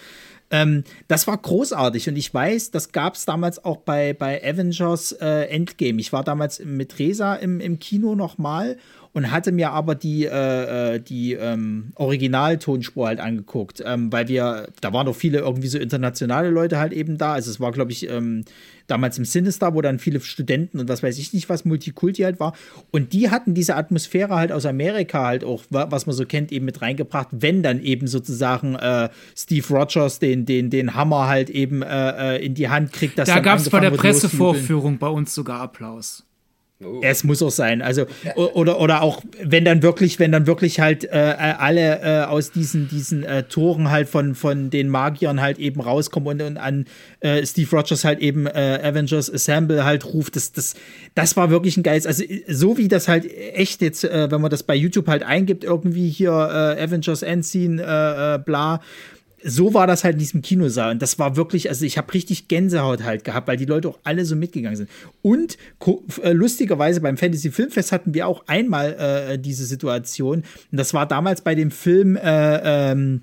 Ähm, 0.52 0.84
das 1.08 1.26
war 1.26 1.38
großartig 1.38 2.10
und 2.10 2.18
ich 2.18 2.34
weiß, 2.34 2.72
das 2.72 2.92
gab 2.92 3.16
es 3.16 3.26
damals 3.26 3.64
auch 3.64 3.78
bei, 3.78 4.14
bei 4.14 4.44
Avengers 4.44 5.14
äh, 5.14 5.46
Endgame. 5.46 6.02
Ich 6.02 6.12
war 6.12 6.24
damals 6.26 6.60
mit 6.60 7.00
Resa 7.00 7.36
im, 7.36 7.62
im 7.62 7.80
Kino 7.80 8.14
nochmal 8.14 8.78
und 9.16 9.32
hatte 9.32 9.54
mir 9.54 9.72
aber 9.72 9.96
die, 9.96 10.26
äh, 10.26 10.96
äh, 10.96 11.00
die 11.00 11.34
ähm, 11.34 11.94
Originaltonspur 11.96 13.08
halt 13.08 13.22
angeguckt, 13.22 13.82
ähm, 13.86 14.12
weil 14.12 14.28
wir, 14.28 14.68
da 14.82 14.92
waren 14.92 15.06
doch 15.06 15.16
viele 15.16 15.40
irgendwie 15.40 15.70
so 15.70 15.80
internationale 15.80 16.50
Leute 16.50 16.80
halt 16.80 16.92
eben 16.92 17.18
da. 17.18 17.32
Also 17.32 17.50
es 17.50 17.62
war, 17.62 17.72
glaube 17.72 17.94
ich, 17.94 18.10
ähm, 18.10 18.44
damals 18.88 19.18
im 19.18 19.24
Sinister, 19.24 19.74
wo 19.74 19.82
dann 19.82 20.00
viele 20.00 20.20
Studenten 20.20 20.82
und 20.82 20.90
was 20.90 21.02
weiß 21.02 21.18
ich 21.18 21.32
nicht, 21.32 21.48
was 21.48 21.64
Multikulti 21.64 22.24
halt 22.24 22.42
war. 22.42 22.58
Und 22.92 23.14
die 23.14 23.30
hatten 23.30 23.54
diese 23.54 23.78
Atmosphäre 23.78 24.36
halt 24.36 24.52
aus 24.52 24.66
Amerika 24.66 25.26
halt 25.26 25.46
auch, 25.46 25.64
was 25.70 26.08
man 26.08 26.14
so 26.14 26.26
kennt, 26.26 26.52
eben 26.52 26.66
mit 26.66 26.82
reingebracht, 26.82 27.30
wenn 27.32 27.64
dann 27.64 27.82
eben 27.82 28.08
sozusagen 28.08 28.76
äh, 28.76 29.08
Steve 29.34 29.66
Rogers 29.70 30.20
den, 30.20 30.46
den, 30.46 30.70
den 30.70 30.94
Hammer 30.94 31.28
halt 31.28 31.50
eben 31.50 31.84
äh, 31.84 32.36
äh 32.36 32.46
in 32.46 32.54
die 32.54 32.68
Hand 32.68 32.92
kriegt. 32.92 33.18
da 33.18 33.40
gab 33.40 33.60
es 33.60 33.70
bei 33.70 33.80
der 33.80 33.92
Pressevorführung 33.92 34.98
bei 34.98 35.08
uns 35.08 35.34
sogar 35.34 35.62
Applaus. 35.62 36.26
Oh. 36.84 37.00
Es 37.02 37.24
muss 37.24 37.42
auch 37.42 37.52
sein. 37.52 37.82
Also 37.82 38.06
oder 38.36 38.82
oder 38.82 39.02
auch 39.02 39.22
wenn 39.42 39.64
dann 39.64 39.82
wirklich, 39.82 40.20
wenn 40.20 40.34
dann 40.34 40.46
wirklich 40.46 40.82
halt 40.82 41.06
äh, 41.06 41.10
alle 41.10 42.02
äh, 42.02 42.26
aus 42.26 42.52
diesen 42.52 42.90
diesen 42.90 43.24
äh, 43.24 43.44
Toren 43.44 43.92
halt 43.92 44.10
von 44.10 44.36
von 44.36 44.70
den 44.70 44.90
Magiern 44.90 45.40
halt 45.40 45.58
eben 45.58 45.80
rauskommen 45.80 46.42
und, 46.42 46.46
und 46.46 46.58
an 46.58 46.86
äh, 47.22 47.46
Steve 47.46 47.74
Rogers 47.74 48.04
halt 48.04 48.20
eben 48.20 48.46
äh, 48.46 48.82
Avengers 48.84 49.34
Assemble 49.34 49.86
halt 49.86 50.04
ruft. 50.04 50.36
Das 50.36 50.52
das 50.52 50.76
das 51.14 51.38
war 51.38 51.50
wirklich 51.50 51.78
ein 51.78 51.84
geiles. 51.84 52.06
Also 52.06 52.26
so 52.50 52.78
wie 52.78 52.90
das 52.90 53.08
halt 53.08 53.26
echt 53.26 53.82
jetzt, 53.82 54.04
äh, 54.04 54.30
wenn 54.30 54.42
man 54.42 54.52
das 54.52 54.64
bei 54.64 54.76
YouTube 54.76 55.08
halt 55.08 55.24
eingibt, 55.24 55.64
irgendwie 55.64 56.10
hier 56.10 56.34
Avengers 56.34 57.22
Endscene, 57.22 58.44
bla 58.46 58.82
so 59.46 59.74
war 59.74 59.86
das 59.86 60.04
halt 60.04 60.14
in 60.14 60.20
diesem 60.20 60.42
Kinosaal. 60.42 60.92
Und 60.92 61.02
das 61.02 61.20
war 61.20 61.38
wirklich, 61.38 61.70
also 61.70 61.86
ich 61.86 61.98
habe 61.98 62.14
richtig 62.14 62.48
Gänsehaut 62.48 63.04
halt 63.04 63.24
gehabt, 63.24 63.48
weil 63.48 63.58
die 63.58 63.66
Leute 63.66 63.88
auch 63.90 64.00
alle 64.04 64.26
so 64.26 64.36
mitgegangen 64.36 64.76
sind. 64.76 64.90
Und 65.22 65.58
äh, 66.24 66.32
lustigerweise 66.32 67.00
beim 67.00 67.16
Fantasy 67.16 67.52
Filmfest 67.52 67.92
hatten 67.92 68.14
wir 68.14 68.28
auch 68.28 68.44
einmal 68.48 68.94
äh, 68.94 69.40
diese 69.40 69.66
Situation. 69.66 70.44
Und 70.72 70.78
das 70.78 70.94
war 70.94 71.08
damals 71.08 71.42
bei 71.42 71.54
dem 71.54 71.70
Film, 71.70 72.16
äh, 72.18 72.92
ähm, 72.92 73.22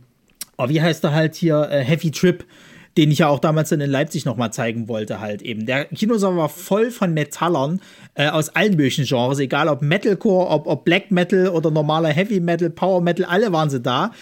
oh, 0.59 0.69
wie 0.69 0.81
heißt 0.81 1.03
er 1.05 1.13
halt 1.13 1.35
hier, 1.35 1.69
äh, 1.71 1.83
Heavy 1.83 2.13
Trip 2.13 2.45
den 2.97 3.11
ich 3.11 3.21
ja 3.21 3.29
auch 3.29 3.39
damals 3.39 3.71
dann 3.71 3.81
in 3.81 3.91
Leipzig 3.91 4.25
nochmal 4.25 4.53
zeigen 4.53 4.89
wollte, 4.89 5.21
halt 5.21 5.43
eben. 5.43 5.65
Der 5.67 5.87
Kinosaal 5.87 6.37
war 6.37 6.49
voll 6.49 6.91
von 6.91 7.15
Metallern 7.15 7.81
äh, 8.15 8.29
aus 8.29 8.51
allen 8.51 8.77
möglichen 8.77 9.07
Genres, 9.07 9.39
egal 9.39 9.69
ob 9.69 9.81
Metalcore, 9.81 10.49
ob, 10.49 10.67
ob 10.67 10.85
Black 10.85 11.11
Metal 11.11 11.49
oder 11.49 11.71
normaler 11.71 12.11
Heavy 12.11 12.41
Metal, 12.41 12.69
Power 12.69 13.01
Metal, 13.01 13.25
alle 13.25 13.53
waren 13.53 13.71
sie 13.71 13.81
da 13.81 14.13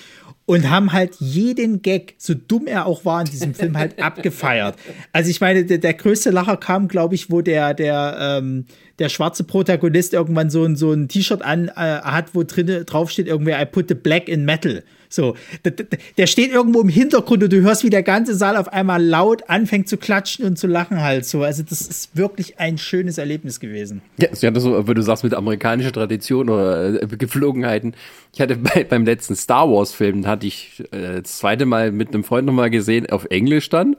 und 0.51 0.69
haben 0.69 0.93
halt 0.93 1.15
jeden 1.21 1.81
Gag, 1.81 2.17
so 2.19 2.35
dumm 2.35 2.67
er 2.67 2.85
auch 2.85 3.05
war 3.05 3.21
in 3.21 3.29
diesem 3.29 3.55
Film, 3.55 3.79
halt 3.79 3.97
abgefeiert. 4.03 4.75
Also 5.13 5.31
ich 5.31 5.41
meine, 5.41 5.65
der, 5.65 5.79
der 5.79 5.95
größte 5.95 6.31
Lacher 6.31 6.57
kam, 6.57 6.89
glaube 6.89 7.15
ich, 7.15 7.31
wo 7.31 7.41
der, 7.41 7.73
der, 7.73 8.17
ähm, 8.21 8.65
der 8.99 9.11
schwarze 9.11 9.45
Protagonist 9.45 10.13
irgendwann 10.13 10.51
so 10.51 10.65
ein, 10.65 10.75
so 10.75 10.91
ein 10.91 11.07
T-Shirt 11.07 11.43
an 11.43 11.69
äh, 11.69 11.73
hat, 11.77 12.35
wo 12.35 12.43
drin 12.43 12.83
draufsteht, 12.85 13.29
irgendwie 13.29 13.53
I 13.53 13.65
put 13.65 13.87
the 13.87 13.95
black 13.95 14.29
in 14.29 14.45
metal. 14.45 14.83
So, 15.13 15.35
der 16.17 16.27
steht 16.29 16.53
irgendwo 16.53 16.81
im 16.81 16.89
Hintergrund 16.89 17.43
und 17.43 17.53
du 17.53 17.61
hörst, 17.63 17.83
wie 17.83 17.91
der 17.91 18.05
ganze 18.05 18.37
Saal 18.37 18.57
auf 18.57 18.73
einmal 18.73 19.05
laut 19.05 19.51
anfängt 19.51 19.89
zu 19.89 19.97
klatschen 19.97 20.45
und 20.45 20.57
zu 20.57 20.69
lachen 20.69 21.03
halt 21.03 21.27
so. 21.27 21.43
Also 21.43 21.65
das 21.65 21.81
ist 21.81 22.17
wirklich 22.17 22.61
ein 22.61 22.79
schönes 22.79 23.19
Erlebnis 23.19 23.59
gewesen. 23.59 24.03
Ja, 24.19 24.29
ja 24.41 24.53
das 24.53 24.63
so, 24.63 24.87
wenn 24.87 24.95
du 24.95 25.03
sagst 25.03 25.25
mit 25.25 25.35
amerikanischer 25.35 25.91
Tradition 25.91 26.49
oder 26.49 27.03
äh, 27.03 27.07
Geflogenheiten. 27.09 27.95
Ich 28.33 28.41
hatte 28.41 28.57
bei, 28.57 28.85
beim 28.85 29.05
letzten 29.05 29.35
Star 29.35 29.69
Wars 29.69 29.93
Film, 29.93 30.29
hatte 30.29 30.47
ich 30.47 30.85
äh, 30.93 31.21
das 31.23 31.39
zweite 31.39 31.67
Mal 31.67 31.91
mit 31.91 32.15
einem 32.15 32.23
Freund 32.23 32.47
nochmal 32.47 32.71
gesehen, 32.71 33.11
auf 33.11 33.25
Englisch 33.31 33.69
dann. 33.69 33.97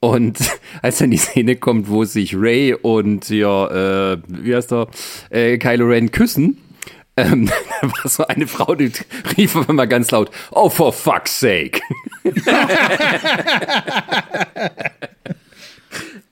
Und 0.00 0.38
als 0.82 0.98
dann 0.98 1.12
die 1.12 1.16
Szene 1.16 1.54
kommt, 1.54 1.88
wo 1.88 2.04
sich 2.04 2.34
Ray 2.34 2.74
und 2.74 3.28
ja, 3.28 4.14
äh, 4.14 4.18
wie 4.26 4.56
heißt 4.56 4.72
er, 4.72 4.88
äh, 5.30 5.58
Kylo 5.58 5.86
Ren 5.86 6.10
küssen, 6.10 6.58
ähm, 7.20 7.50
da 7.80 7.88
war 7.88 8.08
so 8.08 8.26
eine 8.26 8.46
Frau, 8.46 8.74
die 8.74 8.92
rief 9.36 9.56
auf 9.56 9.68
einmal 9.68 9.88
ganz 9.88 10.10
laut, 10.10 10.30
oh, 10.50 10.68
for 10.68 10.92
fuck's 10.92 11.40
sake. 11.40 11.80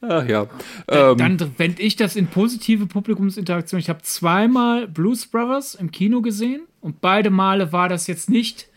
Ach 0.01 0.24
ja. 0.28 0.47
Ähm, 0.89 1.19
Dann 1.19 1.59
wende 1.59 1.82
ich 1.82 1.97
das 1.97 2.16
in 2.16 2.28
positive 2.28 2.86
Publikumsinteraktion. 2.86 3.78
Ich 3.81 3.89
habe 3.89 4.02
zweimal 4.02 4.89
Blues 4.89 5.27
Brothers 5.27 5.74
im 5.74 5.90
Kino 5.90 6.23
gesehen 6.23 6.62
und 6.81 7.01
beide 7.01 7.31
Male 7.31 7.73
war 7.73 7.89
das 7.89 8.06
jetzt 8.06 8.31
nicht 8.31 8.69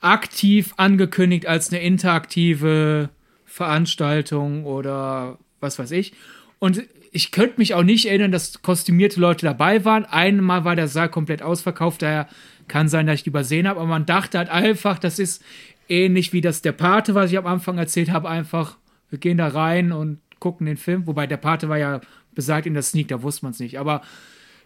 aktiv 0.00 0.72
angekündigt 0.76 1.46
als 1.46 1.70
eine 1.70 1.82
interaktive 1.82 3.10
Veranstaltung 3.44 4.64
oder 4.64 5.38
was 5.60 5.78
weiß 5.78 5.90
ich. 5.90 6.14
Und 6.58 6.82
ich 7.12 7.32
könnte 7.32 7.58
mich 7.58 7.74
auch 7.74 7.82
nicht 7.82 8.06
erinnern, 8.06 8.32
dass 8.32 8.62
kostümierte 8.62 9.20
Leute 9.20 9.46
dabei 9.46 9.84
waren. 9.84 10.04
Einmal 10.04 10.64
war 10.64 10.76
der 10.76 10.88
Saal 10.88 11.08
komplett 11.08 11.42
ausverkauft, 11.42 12.02
daher 12.02 12.28
kann 12.68 12.88
sein, 12.88 13.06
dass 13.06 13.20
ich 13.20 13.26
übersehen 13.26 13.66
habe, 13.66 13.80
aber 13.80 13.88
man 13.88 14.06
dachte 14.06 14.38
halt 14.38 14.48
einfach, 14.48 14.98
das 14.98 15.18
ist 15.18 15.42
ähnlich 15.88 16.32
wie 16.32 16.40
das 16.40 16.62
der 16.62 16.72
Pate, 16.72 17.14
was 17.14 17.32
ich 17.32 17.38
am 17.38 17.46
Anfang 17.46 17.78
erzählt 17.78 18.10
habe, 18.10 18.28
einfach, 18.28 18.76
wir 19.08 19.18
gehen 19.18 19.38
da 19.38 19.48
rein 19.48 19.90
und 19.90 20.20
gucken 20.38 20.66
den 20.66 20.76
Film, 20.76 21.06
wobei 21.06 21.26
der 21.26 21.36
Pate 21.36 21.68
war 21.68 21.78
ja 21.78 22.00
besagt 22.34 22.66
in 22.66 22.74
der 22.74 22.84
Sneak, 22.84 23.08
da 23.08 23.22
wusste 23.22 23.44
man 23.44 23.52
es 23.52 23.58
nicht, 23.58 23.78
aber 23.78 24.02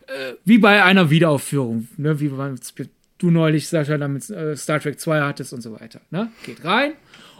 äh, 0.07 0.35
wie 0.45 0.59
bei 0.59 0.85
einer 0.85 1.09
Wiederaufführung, 1.09 1.89
ne, 1.97 2.21
wie 2.21 2.31
du 3.19 3.31
neulich 3.31 3.69
Sascha 3.69 3.97
damit 3.97 4.29
äh, 4.29 4.55
Star 4.55 4.81
Trek 4.81 5.01
2 5.01 5.23
hattest 5.23 5.55
und 5.55 5.63
so 5.63 5.73
weiter, 5.81 6.03
ne? 6.11 6.31
Geht 6.45 6.63
rein 6.63 6.93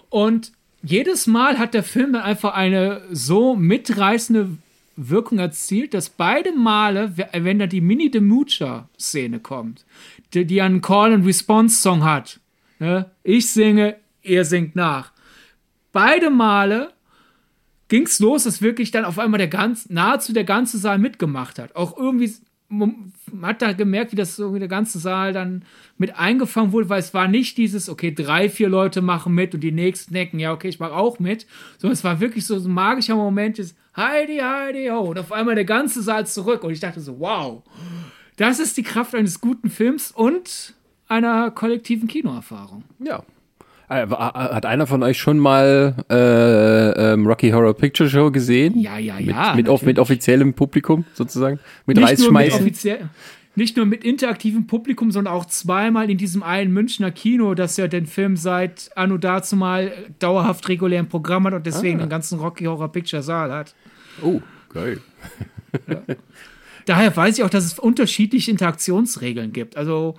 und 0.09 0.53
jedes 0.83 1.27
Mal 1.27 1.59
hat 1.59 1.75
der 1.75 1.83
Film 1.83 2.15
dann 2.15 2.23
einfach 2.23 2.55
eine 2.55 3.03
so 3.11 3.55
mitreißende 3.55 4.49
Wirkung 4.97 5.39
erzielt, 5.39 5.95
dass 5.95 6.09
beide 6.09 6.53
Male, 6.53 7.15
wenn 7.33 7.59
da 7.59 7.67
die 7.67 7.81
Mini 7.81 8.11
Demucha-Szene 8.11 9.41
kommt, 9.41 9.85
die, 10.33 10.45
die 10.45 10.63
einen 10.63 10.81
Call-and-Response-Song 10.81 12.05
hat, 12.05 12.41
ne? 12.79 13.11
ich 13.23 13.51
singe, 13.51 13.97
er 14.23 14.45
singt 14.45 14.77
nach. 14.77 15.13
Beide 15.93 16.31
Male 16.31 16.93
ging 17.89 18.05
es 18.05 18.19
los, 18.19 18.45
dass 18.45 18.63
wirklich 18.63 18.91
dann 18.91 19.05
auf 19.05 19.19
einmal 19.19 19.39
der 19.39 19.49
ganz, 19.49 19.89
nahezu 19.91 20.33
der 20.33 20.45
ganze 20.45 20.79
Saal 20.79 20.99
mitgemacht 20.99 21.59
hat. 21.59 21.77
Auch 21.77 21.97
irgendwie 21.97 22.33
man 22.79 23.13
hat 23.43 23.63
da 23.63 23.73
gemerkt, 23.73 24.13
wie 24.13 24.17
das 24.17 24.37
so 24.37 24.57
der 24.59 24.69
ganze 24.69 24.99
Saal 24.99 25.33
dann 25.33 25.65
mit 25.99 26.19
eingefangen 26.19 26.73
wurde, 26.73 26.89
weil 26.89 27.01
es 27.01 27.15
war 27.15 27.29
nicht 27.29 27.57
dieses, 27.57 27.89
okay, 27.89 28.15
drei, 28.15 28.49
vier 28.49 28.69
Leute 28.69 29.03
machen 29.03 29.35
mit 29.35 29.55
und 29.55 29.61
die 29.61 29.73
nächsten 29.73 30.15
denken, 30.15 30.39
ja, 30.39 30.53
okay, 30.53 30.69
ich 30.69 30.81
mache 30.81 30.95
auch 30.95 31.19
mit, 31.19 31.47
sondern 31.79 31.95
es 31.95 32.05
war 32.05 32.21
wirklich 32.21 32.47
so 32.47 32.57
ein 32.57 32.71
magischer 32.71 33.17
Moment, 33.17 33.59
ist 33.59 33.77
Heidi, 33.97 34.39
Heidi, 34.39 34.89
ho, 34.89 35.11
und 35.11 35.19
auf 35.19 35.33
einmal 35.33 35.55
der 35.55 35.65
ganze 35.65 36.03
Saal 36.03 36.27
zurück 36.27 36.65
und 36.65 36.73
ich 36.73 36.81
dachte 36.81 37.01
so, 37.01 37.19
wow, 37.21 37.63
das 38.37 38.59
ist 38.59 38.77
die 38.77 38.83
Kraft 38.83 39.15
eines 39.15 39.41
guten 39.41 39.71
Films 39.71 40.11
und 40.11 40.75
einer 41.09 41.51
kollektiven 41.51 42.09
Kinoerfahrung. 42.09 42.83
Ja, 42.99 43.23
hat 43.89 44.67
einer 44.67 44.87
von 44.87 45.03
euch 45.03 45.19
schon 45.19 45.39
mal 45.39 45.95
äh, 46.11 47.13
ähm, 47.13 47.27
Rocky 47.27 47.51
Horror 47.51 47.75
Picture 47.75 48.09
Show 48.09 48.31
gesehen? 48.31 48.79
Ja, 48.79 48.99
ja, 48.99 49.19
ja. 49.19 49.55
Mit, 49.55 49.69
mit, 49.69 49.83
mit 49.83 49.99
offiziellem 49.99 50.55
Publikum 50.55 51.05
sozusagen? 51.13 51.59
Mit 51.87 51.97
nicht 51.99 52.09
Reisschmeißen? 52.09 52.73
Nicht 53.57 53.77
nur 53.77 53.87
mit 53.87 54.03
interaktivem 54.03 54.67
Publikum, 54.67 55.13
sondern 55.13 55.33
auch 55.33 55.45
zweimal 55.45 56.11
in 56.11 56.19
diesem 56.19 56.43
einen 56.43 56.73
Münchner 56.73 57.13
Kino, 57.13 57.55
das 57.55 57.77
ja 57.77 57.87
den 57.87 58.07
Film 58.07 58.37
seit 58.37 58.91
Anno 58.97 59.17
dazu 59.17 59.55
mal 59.55 59.93
dauerhaft 60.19 60.69
regulär 60.69 60.99
im 60.99 61.09
Programm 61.09 61.47
hat 61.47 61.55
und 61.55 61.65
deswegen 61.65 61.99
ah. 61.99 62.05
den 62.05 62.09
ganzen 62.09 62.41
Rocky 62.41 62.65
Horror 62.65 62.91
Picture 62.91 63.23
Saal 63.23 63.53
hat. 63.53 63.75
Oh, 64.23 64.41
geil. 64.73 65.01
Ja. 65.87 66.03
Daher 66.87 67.17
weiß 67.17 67.39
ich 67.39 67.45
auch, 67.45 67.51
dass 67.51 67.65
es 67.65 67.79
unterschiedliche 67.79 68.51
Interaktionsregeln 68.51 69.53
gibt. 69.53 69.77
Also 69.77 70.17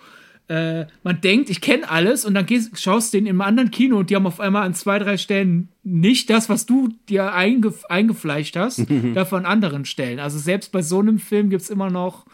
äh, 0.48 0.86
man 1.04 1.22
denkt, 1.22 1.50
ich 1.50 1.62
kenne 1.62 1.90
alles 1.90 2.26
und 2.26 2.34
dann 2.36 2.46
gehst, 2.46 2.80
schaust 2.80 3.14
du 3.14 3.18
den 3.18 3.26
im 3.26 3.42
anderen 3.42 3.72
Kino 3.72 3.98
und 3.98 4.10
die 4.10 4.16
haben 4.16 4.28
auf 4.28 4.40
einmal 4.40 4.64
an 4.64 4.74
zwei, 4.74 5.00
drei 5.00 5.18
Stellen 5.18 5.70
nicht 5.84 6.30
das, 6.30 6.50
was 6.50 6.66
du 6.66 6.90
dir 7.10 7.34
einge, 7.34 7.74
eingefleischt 7.90 8.56
hast, 8.56 8.86
dafür 9.14 9.40
an 9.40 9.46
anderen 9.46 9.86
Stellen. 9.86 10.20
Also 10.20 10.38
selbst 10.38 10.72
bei 10.72 10.82
so 10.82 11.00
einem 11.00 11.20
Film 11.20 11.50
gibt 11.50 11.64
es 11.64 11.70
immer 11.70 11.90
noch 11.90 12.26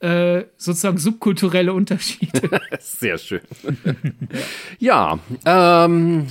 äh, 0.00 0.46
sozusagen 0.56 0.98
subkulturelle 0.98 1.72
Unterschiede. 1.72 2.60
Sehr 2.80 3.18
schön. 3.18 3.42
ja, 4.80 5.20
ähm, 5.46 6.26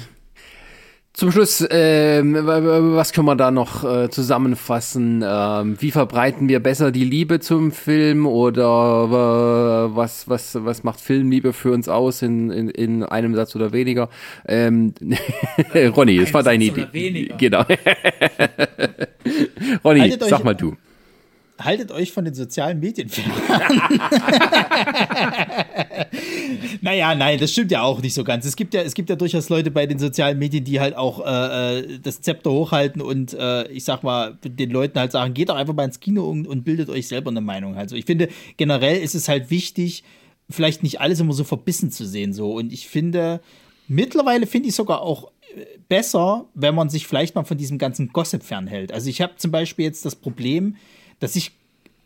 zum 1.13 1.31
Schluss, 1.31 1.61
äh, 1.61 2.21
was 2.23 3.11
können 3.11 3.27
wir 3.27 3.35
da 3.35 3.51
noch 3.51 3.83
äh, 3.83 4.09
zusammenfassen? 4.09 5.23
Ähm, 5.25 5.75
wie 5.79 5.91
verbreiten 5.91 6.47
wir 6.47 6.61
besser 6.61 6.91
die 6.91 7.03
Liebe 7.03 7.39
zum 7.41 7.71
Film 7.71 8.25
oder 8.25 9.89
äh, 9.91 9.95
was, 9.95 10.29
was, 10.29 10.57
was 10.63 10.83
macht 10.83 11.01
Filmliebe 11.01 11.51
für 11.51 11.71
uns 11.73 11.89
aus 11.89 12.21
in, 12.21 12.49
in, 12.49 12.69
in 12.69 13.03
einem 13.03 13.35
Satz 13.35 13.55
oder 13.55 13.73
weniger? 13.73 14.09
Ähm, 14.47 14.93
Ronny, 15.95 16.19
das 16.19 16.33
war 16.33 16.43
deine 16.43 16.63
Idee. 16.63 17.29
Genau. 17.37 17.65
Ronny, 19.83 20.17
sag 20.19 20.43
mal 20.43 20.55
du 20.55 20.75
haltet 21.63 21.91
euch 21.91 22.11
von 22.11 22.25
den 22.25 22.33
sozialen 22.33 22.79
Medien 22.79 23.09
fern. 23.09 23.31
naja, 26.81 27.15
nein, 27.15 27.39
das 27.39 27.51
stimmt 27.51 27.71
ja 27.71 27.81
auch 27.81 28.01
nicht 28.01 28.13
so 28.13 28.23
ganz. 28.23 28.45
Es 28.45 28.55
gibt 28.55 28.73
ja, 28.73 28.81
es 28.81 28.93
gibt 28.93 29.09
ja 29.09 29.15
durchaus 29.15 29.49
Leute 29.49 29.71
bei 29.71 29.85
den 29.85 29.99
sozialen 29.99 30.39
Medien, 30.39 30.63
die 30.63 30.79
halt 30.79 30.95
auch 30.95 31.25
äh, 31.25 31.79
äh, 31.79 31.99
das 31.99 32.21
Zepter 32.21 32.51
hochhalten 32.51 33.01
und 33.01 33.33
äh, 33.33 33.67
ich 33.69 33.83
sag 33.83 34.03
mal, 34.03 34.37
den 34.43 34.71
Leuten 34.71 34.99
halt 34.99 35.11
sagen, 35.11 35.33
geht 35.33 35.49
doch 35.49 35.55
einfach 35.55 35.73
mal 35.73 35.85
ins 35.85 35.99
Kino 35.99 36.29
und, 36.29 36.47
und 36.47 36.63
bildet 36.63 36.89
euch 36.89 37.07
selber 37.07 37.31
eine 37.31 37.41
Meinung. 37.41 37.75
Also 37.75 37.95
ich 37.95 38.05
finde, 38.05 38.29
generell 38.57 39.01
ist 39.01 39.15
es 39.15 39.27
halt 39.27 39.49
wichtig, 39.49 40.03
vielleicht 40.49 40.83
nicht 40.83 41.01
alles 41.01 41.19
immer 41.19 41.33
so 41.33 41.43
verbissen 41.43 41.91
zu 41.91 42.05
sehen. 42.05 42.33
So. 42.33 42.53
Und 42.53 42.73
ich 42.73 42.87
finde, 42.87 43.41
mittlerweile 43.87 44.47
finde 44.47 44.69
ich 44.69 44.75
sogar 44.75 45.01
auch 45.01 45.31
äh, 45.55 45.65
besser, 45.87 46.45
wenn 46.53 46.75
man 46.75 46.89
sich 46.89 47.07
vielleicht 47.07 47.35
mal 47.35 47.43
von 47.43 47.57
diesem 47.57 47.77
ganzen 47.77 48.09
Gossip 48.09 48.43
fernhält. 48.43 48.91
Also 48.91 49.09
ich 49.09 49.21
habe 49.21 49.35
zum 49.37 49.51
Beispiel 49.51 49.85
jetzt 49.85 50.05
das 50.05 50.15
Problem, 50.15 50.75
dass 51.21 51.37
ich 51.37 51.53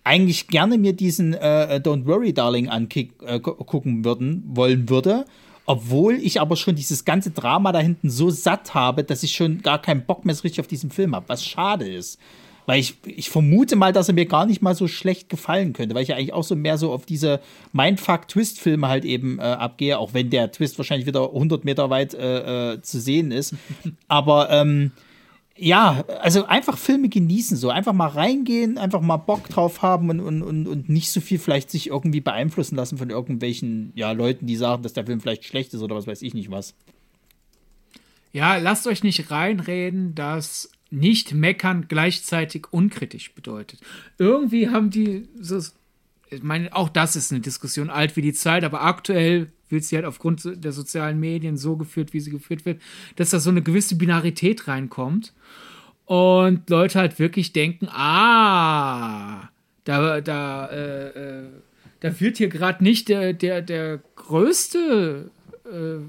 eigentlich 0.04 0.48
gerne 0.48 0.78
mir 0.78 0.94
diesen 0.94 1.34
äh, 1.34 1.82
Don't 1.84 2.06
Worry 2.06 2.32
Darling 2.32 2.70
angucken 2.70 4.02
äh, 4.02 4.56
wollen 4.56 4.88
würde, 4.88 5.26
obwohl 5.66 6.14
ich 6.14 6.40
aber 6.40 6.56
schon 6.56 6.76
dieses 6.76 7.06
ganze 7.06 7.32
Drama 7.32 7.72
da 7.72 7.80
hinten 7.80 8.12
so 8.12 8.30
satt 8.30 8.76
habe, 8.76 9.04
dass 9.04 9.24
ich 9.24 9.34
schon 9.34 9.64
gar 9.64 9.82
keinen 9.82 10.06
Bock 10.06 10.24
mehr 10.24 10.36
so 10.36 10.44
richtig 10.44 10.60
auf 10.60 10.68
diesen 10.68 10.92
Film 10.92 11.16
habe, 11.16 11.28
was 11.28 11.44
schade 11.44 11.92
ist. 11.92 12.20
Weil 12.68 12.80
ich, 12.80 12.96
ich 13.06 13.30
vermute 13.30 13.76
mal, 13.76 13.94
dass 13.94 14.08
er 14.08 14.16
mir 14.16 14.26
gar 14.26 14.46
nicht 14.46 14.62
mal 14.62 14.76
so 14.76 14.88
schlecht 14.88 15.30
gefallen 15.30 15.74
könnte, 15.74 15.94
weil 15.94 16.02
ich 16.04 16.10
ja 16.10 16.16
eigentlich 16.16 16.34
auch 16.34 16.44
so 16.44 16.56
mehr 16.56 16.78
so 16.78 16.92
auf 16.92 17.06
diese 17.06 17.40
Mindfuck-Twist-Filme 17.74 18.88
halt 18.88 19.06
eben 19.06 19.38
äh, 19.40 19.44
abgehe, 19.44 20.00
auch 20.00 20.14
wenn 20.14 20.32
der 20.32 20.52
Twist 20.52 20.78
wahrscheinlich 20.78 21.06
wieder 21.06 21.26
100 21.26 21.64
Meter 21.64 21.90
weit 21.92 22.16
äh, 22.16 22.74
äh, 22.74 22.82
zu 22.82 23.00
sehen 23.00 23.32
ist. 23.32 23.56
Aber 24.08 24.50
ähm, 24.50 24.92
ja, 25.58 26.04
also 26.22 26.46
einfach 26.46 26.78
Filme 26.78 27.08
genießen, 27.08 27.56
so 27.56 27.70
einfach 27.70 27.94
mal 27.94 28.08
reingehen, 28.08 28.78
einfach 28.78 29.00
mal 29.00 29.18
Bock 29.18 29.48
drauf 29.48 29.82
haben 29.82 30.10
und, 30.10 30.20
und, 30.20 30.44
und, 30.44 30.68
und 30.68 30.90
nicht 30.90 31.12
so 31.12 31.22
viel 31.22 31.40
vielleicht 31.40 31.72
sich 31.72 31.88
irgendwie 31.88 32.20
beeinflussen 32.20 32.76
lassen 32.76 32.98
von 32.98 33.10
irgendwelchen 33.10 33.94
ja, 33.96 34.12
Leuten, 34.12 34.48
die 34.48 34.58
sagen, 34.58 34.84
dass 34.84 34.94
der 34.94 35.06
Film 35.06 35.22
vielleicht 35.22 35.46
schlecht 35.46 35.74
ist 35.74 35.82
oder 35.82 35.96
was 35.96 36.08
weiß 36.08 36.22
ich 36.24 36.34
nicht 36.34 36.52
was. 36.52 36.76
Ja, 38.34 38.58
lasst 38.58 38.86
euch 38.86 39.02
nicht 39.02 39.32
reinreden, 39.32 40.14
dass 40.14 40.70
nicht 40.92 41.34
meckern 41.34 41.86
gleichzeitig 41.88 42.68
unkritisch 42.72 43.34
bedeutet. 43.34 43.80
Irgendwie 44.18 44.70
haben 44.70 44.90
die, 44.90 45.30
so, 45.40 45.62
ich 46.30 46.44
meine, 46.44 46.76
auch 46.76 46.90
das 46.90 47.16
ist 47.16 47.32
eine 47.32 47.40
Diskussion 47.40 47.90
alt 47.90 48.18
wie 48.18 48.22
die 48.22 48.34
Zeit, 48.34 48.66
aber 48.66 48.84
aktuell 48.84 49.52
wird 49.70 49.84
sie 49.84 49.96
halt 49.96 50.06
aufgrund 50.06 50.44
der 50.64 50.72
sozialen 50.72 51.20
Medien 51.20 51.58
so 51.58 51.76
geführt, 51.76 52.14
wie 52.14 52.20
sie 52.20 52.32
geführt 52.32 52.66
wird, 52.66 52.82
dass 53.16 53.32
da 53.32 53.40
so 53.40 53.50
eine 53.50 53.62
gewisse 53.62 53.96
Binarität 53.96 54.68
reinkommt 54.68 55.34
und 56.06 56.70
Leute 56.70 57.00
halt 57.00 57.20
wirklich 57.20 57.54
denken, 57.54 57.88
ah, 57.90 59.50
da, 59.84 60.22
da, 60.22 60.68
äh, 60.68 61.08
äh, 61.10 61.50
da 62.00 62.20
wird 62.20 62.38
hier 62.38 62.50
gerade 62.50 62.84
nicht 62.84 63.10
der, 63.10 63.34
der, 63.34 63.62
der 63.62 64.00
größte 64.16 65.32
äh, 65.66 66.04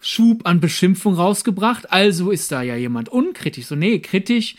Schub 0.00 0.46
an 0.46 0.60
Beschimpfung 0.60 1.14
rausgebracht, 1.14 1.90
also 1.90 2.30
ist 2.30 2.52
da 2.52 2.62
ja 2.62 2.76
jemand 2.76 3.08
unkritisch. 3.08 3.66
So, 3.66 3.74
nee, 3.74 3.98
kritisch, 4.00 4.56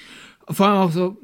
vor 0.50 0.68
allem 0.68 0.78
auch 0.82 0.92
so, 0.92 1.18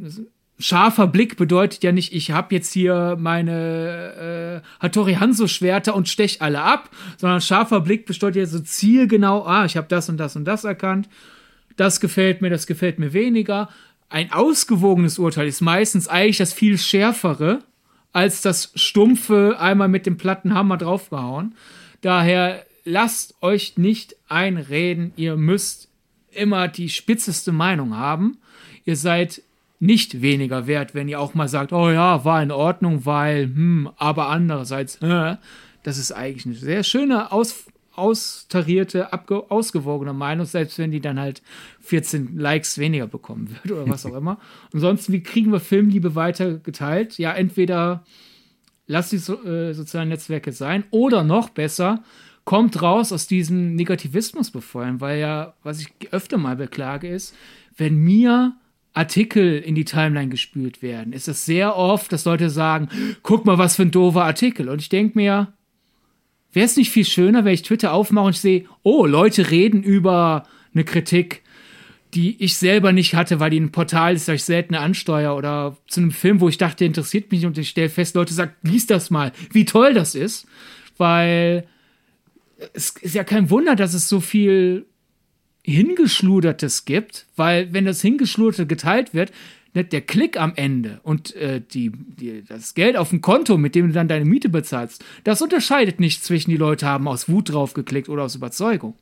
scharfer 0.62 1.08
Blick 1.08 1.38
bedeutet 1.38 1.84
ja 1.84 1.92
nicht, 1.92 2.14
ich 2.14 2.32
habe 2.32 2.56
jetzt 2.56 2.72
hier 2.72 3.18
meine 3.20 4.62
äh, 4.64 4.68
Hattori 4.80 5.16
Hanzo 5.16 5.48
Schwerter 5.48 5.96
und 5.96 6.08
stech 6.08 6.42
alle 6.42 6.62
ab, 6.62 6.90
sondern 7.18 7.42
scharfer 7.42 7.82
Blick 7.82 8.06
bedeutet 8.06 8.36
ja 8.38 8.46
so 8.46 8.60
zielgenau, 8.60 9.46
ah, 9.46 9.66
ich 9.66 9.78
habe 9.78 9.88
das 9.90 10.10
und 10.10 10.18
das 10.18 10.36
und 10.36 10.46
das 10.46 10.64
erkannt. 10.64 11.10
Das 11.78 12.00
gefällt 12.00 12.42
mir, 12.42 12.50
das 12.50 12.68
gefällt 12.68 13.00
mir 13.00 13.14
weniger. 13.14 13.70
Ein 14.10 14.32
ausgewogenes 14.32 15.20
Urteil 15.20 15.48
ist 15.48 15.62
meistens 15.62 16.08
eigentlich 16.08 16.38
das 16.38 16.54
viel 16.54 16.78
schärfere 16.78 17.60
als 18.14 18.42
das 18.42 18.72
stumpfe 18.76 19.58
einmal 19.60 19.88
mit 19.88 20.06
dem 20.06 20.18
platten 20.18 20.54
Hammer 20.54 20.78
draufgehauen. 20.78 21.56
Daher 22.02 22.66
lasst 22.84 23.36
euch 23.42 23.78
nicht 23.78 24.16
einreden, 24.28 25.14
ihr 25.16 25.38
müsst 25.38 25.88
immer 26.32 26.68
die 26.68 26.90
spitzeste 26.90 27.52
Meinung 27.52 27.96
haben. 27.96 28.38
Ihr 28.86 28.96
seid 28.96 29.42
nicht 29.82 30.22
weniger 30.22 30.68
wert, 30.68 30.94
wenn 30.94 31.08
ihr 31.08 31.20
auch 31.20 31.34
mal 31.34 31.48
sagt, 31.48 31.74
oh 31.74 31.90
ja, 31.90 32.24
war 32.24 32.42
in 32.42 32.52
Ordnung, 32.52 33.06
weil, 33.06 33.46
hm, 33.46 33.90
aber 33.98 34.30
andererseits, 34.30 34.98
äh, 35.02 35.38
das 35.82 35.98
ist 35.98 36.12
eigentlich 36.12 36.46
eine 36.46 36.56
sehr 36.56 36.84
schöne, 36.84 37.32
aus, 37.32 37.66
austarierte, 37.96 39.10
ausgewogene 39.12 40.14
Meinung, 40.14 40.46
selbst 40.46 40.78
wenn 40.78 40.92
die 40.92 41.02
dann 41.02 41.20
halt 41.20 41.42
14 41.80 42.38
Likes 42.38 42.78
weniger 42.78 43.08
bekommen 43.08 43.50
wird 43.50 43.72
oder 43.72 43.90
was 43.90 44.06
auch 44.06 44.16
immer. 44.16 44.40
Ansonsten, 44.72 45.14
wie 45.14 45.24
kriegen 45.24 45.52
wir 45.52 45.60
Filmliebe 45.60 46.14
weiter 46.14 46.60
geteilt? 46.60 47.18
Ja, 47.18 47.34
entweder 47.34 48.04
lasst 48.86 49.12
die 49.12 49.18
so, 49.18 49.44
äh, 49.44 49.74
sozialen 49.74 50.10
Netzwerke 50.10 50.52
sein 50.52 50.84
oder 50.92 51.24
noch 51.24 51.50
besser, 51.50 52.04
kommt 52.46 52.84
raus 52.84 53.12
aus 53.12 53.26
diesem 53.26 53.74
Negativismus 53.74 54.52
befeuern, 54.52 55.02
weil 55.02 55.20
ja, 55.20 55.56
was 55.64 55.82
ich 55.82 55.92
öfter 56.12 56.38
mal 56.38 56.56
beklage, 56.56 57.08
ist, 57.08 57.36
wenn 57.78 57.96
mir 57.98 58.54
Artikel 58.94 59.60
in 59.60 59.76
die 59.76 59.86
Timeline 59.86 60.30
gespült 60.30 60.82
werden, 60.82 61.14
ist 61.14 61.28
es 61.28 61.46
sehr 61.46 61.78
oft, 61.78 62.12
dass 62.12 62.26
Leute 62.26 62.50
sagen, 62.50 62.90
guck 63.24 63.46
mal, 63.46 63.58
was 63.58 63.78
für 63.78 63.84
ein 63.84 63.92
doofer 63.92 64.26
Artikel. 64.26 64.68
Und 64.68 64.82
ich 64.82 64.90
denke 64.90 65.18
mir, 65.18 65.54
wäre 66.52 66.66
es 66.66 66.76
nicht 66.76 66.92
viel 66.92 67.06
schöner, 67.06 67.46
wenn 67.46 67.54
ich 67.54 67.62
Twitter 67.62 67.94
aufmache 67.94 68.26
und 68.26 68.36
ich 68.36 68.42
sehe, 68.42 68.66
oh, 68.84 69.06
Leute 69.06 69.50
reden 69.50 69.82
über 69.84 70.44
eine 70.74 70.84
Kritik, 70.84 71.42
die 72.14 72.44
ich 72.44 72.58
selber 72.58 72.92
nicht 72.92 73.16
hatte, 73.16 73.40
weil 73.40 73.52
die 73.52 73.60
ein 73.60 73.72
Portal 73.72 74.16
ist, 74.16 74.28
das 74.28 74.36
ich 74.36 74.44
selten 74.44 74.76
ansteuere 74.76 75.36
oder 75.36 75.78
zu 75.88 76.02
einem 76.02 76.12
Film, 76.12 76.42
wo 76.42 76.50
ich 76.50 76.58
dachte, 76.58 76.84
interessiert 76.84 77.32
mich 77.32 77.46
und 77.46 77.58
ich 77.58 77.70
stelle 77.70 77.90
fest, 77.90 78.16
Leute 78.16 78.34
sagen, 78.34 78.54
lies 78.64 78.88
das 78.88 79.10
mal, 79.10 79.32
wie 79.52 79.64
toll 79.64 79.94
das 79.94 80.16
ist, 80.16 80.46
weil 80.98 81.66
es 82.74 82.90
ist 83.02 83.16
ja 83.16 83.24
kein 83.24 83.50
Wunder, 83.50 83.76
dass 83.76 83.94
es 83.94 84.10
so 84.10 84.20
viel 84.20 84.86
Hingeschludertes 85.64 86.86
gibt, 86.86 87.26
weil 87.36 87.74
wenn 87.74 87.86
das 87.86 88.02
Hingeschluderte 88.02 88.66
geteilt 88.66 89.14
wird, 89.14 89.32
ne, 89.74 89.84
der 89.84 90.02
Klick 90.02 90.40
am 90.40 90.54
Ende 90.56 91.00
und 91.04 91.36
äh, 91.36 91.62
die, 91.62 91.92
die, 91.92 92.44
das 92.48 92.74
Geld 92.74 92.98
auf 92.98 93.10
dem 93.10 93.22
Konto, 93.22 93.58
mit 93.58 93.76
dem 93.76 93.88
du 93.88 93.94
dann 93.94 94.08
deine 94.08 94.26
Miete 94.26 94.50
bezahlst, 94.50 95.04
das 95.24 95.42
unterscheidet 95.42 96.00
nicht 96.00 96.24
zwischen 96.24 96.50
die 96.50 96.58
Leute 96.58 96.86
haben 96.86 97.08
aus 97.08 97.30
Wut 97.30 97.52
drauf 97.52 97.74
geklickt 97.74 98.10
oder 98.10 98.24
aus 98.24 98.36
Überzeugung. 98.36 98.96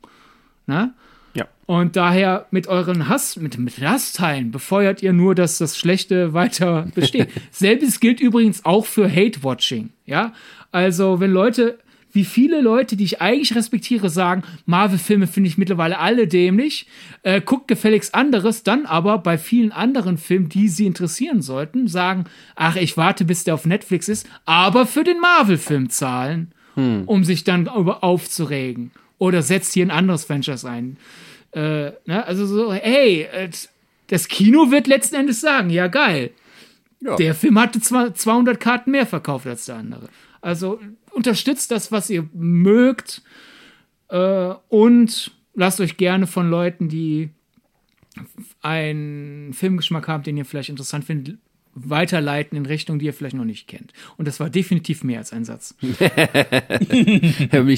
Ne? 0.66 0.92
Ja. 1.34 1.46
Und 1.66 1.96
daher 1.96 2.46
mit 2.50 2.66
euren 2.66 3.08
Hass, 3.08 3.36
mit, 3.36 3.58
mit 3.58 3.80
Hassteilen 3.80 4.50
befeuert 4.50 5.02
ihr 5.02 5.12
nur, 5.12 5.34
dass 5.34 5.58
das 5.58 5.78
Schlechte 5.78 6.34
weiter 6.34 6.88
besteht. 6.94 7.28
Selbes 7.50 8.00
gilt 8.00 8.20
übrigens 8.20 8.64
auch 8.64 8.84
für 8.84 9.08
Hate-Watching. 9.08 9.90
Ja, 10.06 10.34
also 10.72 11.20
wenn 11.20 11.30
Leute, 11.30 11.78
wie 12.12 12.24
viele 12.24 12.60
Leute, 12.60 12.96
die 12.96 13.04
ich 13.04 13.20
eigentlich 13.20 13.54
respektiere, 13.54 14.10
sagen, 14.10 14.42
Marvel-Filme 14.66 15.26
finde 15.26 15.48
ich 15.48 15.58
mittlerweile 15.58 15.98
alle 15.98 16.26
dämlich, 16.26 16.86
äh, 17.22 17.40
guckt 17.40 17.68
gefälligst 17.68 18.14
anderes, 18.14 18.62
dann 18.62 18.86
aber 18.86 19.18
bei 19.18 19.38
vielen 19.38 19.72
anderen 19.72 20.18
Filmen, 20.18 20.48
die 20.48 20.68
sie 20.68 20.86
interessieren 20.86 21.42
sollten, 21.42 21.88
sagen, 21.88 22.24
ach, 22.56 22.76
ich 22.76 22.96
warte, 22.96 23.24
bis 23.24 23.44
der 23.44 23.54
auf 23.54 23.66
Netflix 23.66 24.08
ist, 24.08 24.28
aber 24.44 24.86
für 24.86 25.04
den 25.04 25.20
Marvel-Film 25.20 25.90
zahlen, 25.90 26.52
um 27.06 27.24
sich 27.24 27.44
dann 27.44 27.66
über 27.66 28.02
aufzuregen. 28.02 28.90
Oder 29.18 29.42
setzt 29.42 29.74
hier 29.74 29.84
ein 29.84 29.90
anderes 29.90 30.24
Franchise 30.24 30.68
ein. 30.68 30.96
Äh, 31.52 31.92
ne? 32.06 32.24
Also 32.26 32.46
so, 32.46 32.72
hey, 32.72 33.22
äh, 33.32 33.50
das 34.06 34.28
Kino 34.28 34.70
wird 34.70 34.86
letzten 34.86 35.16
Endes 35.16 35.40
sagen, 35.40 35.70
ja 35.70 35.88
geil. 35.88 36.30
Ja. 37.00 37.16
Der 37.16 37.34
Film 37.34 37.58
hatte 37.58 37.80
zwar 37.80 38.14
200 38.14 38.58
Karten 38.60 38.90
mehr 38.90 39.06
verkauft 39.06 39.46
als 39.46 39.66
der 39.66 39.76
andere. 39.76 40.08
Also 40.40 40.80
unterstützt 41.20 41.70
das, 41.70 41.92
was 41.92 42.08
ihr 42.08 42.26
mögt 42.32 43.20
äh, 44.08 44.54
und 44.68 45.32
lasst 45.52 45.78
euch 45.82 45.98
gerne 45.98 46.26
von 46.26 46.48
Leuten, 46.48 46.88
die 46.88 47.28
einen 48.62 49.52
Filmgeschmack 49.52 50.08
haben, 50.08 50.22
den 50.22 50.38
ihr 50.38 50.46
vielleicht 50.46 50.70
interessant 50.70 51.04
findet, 51.04 51.38
weiterleiten 51.88 52.56
in 52.56 52.66
Richtungen, 52.66 52.98
die 52.98 53.06
ihr 53.06 53.14
vielleicht 53.14 53.36
noch 53.36 53.44
nicht 53.44 53.68
kennt. 53.68 53.92
Und 54.16 54.28
das 54.28 54.40
war 54.40 54.50
definitiv 54.50 55.04
mehr 55.04 55.18
als 55.18 55.32
ein 55.32 55.44
Satz. 55.44 55.74
Mich 55.80 55.96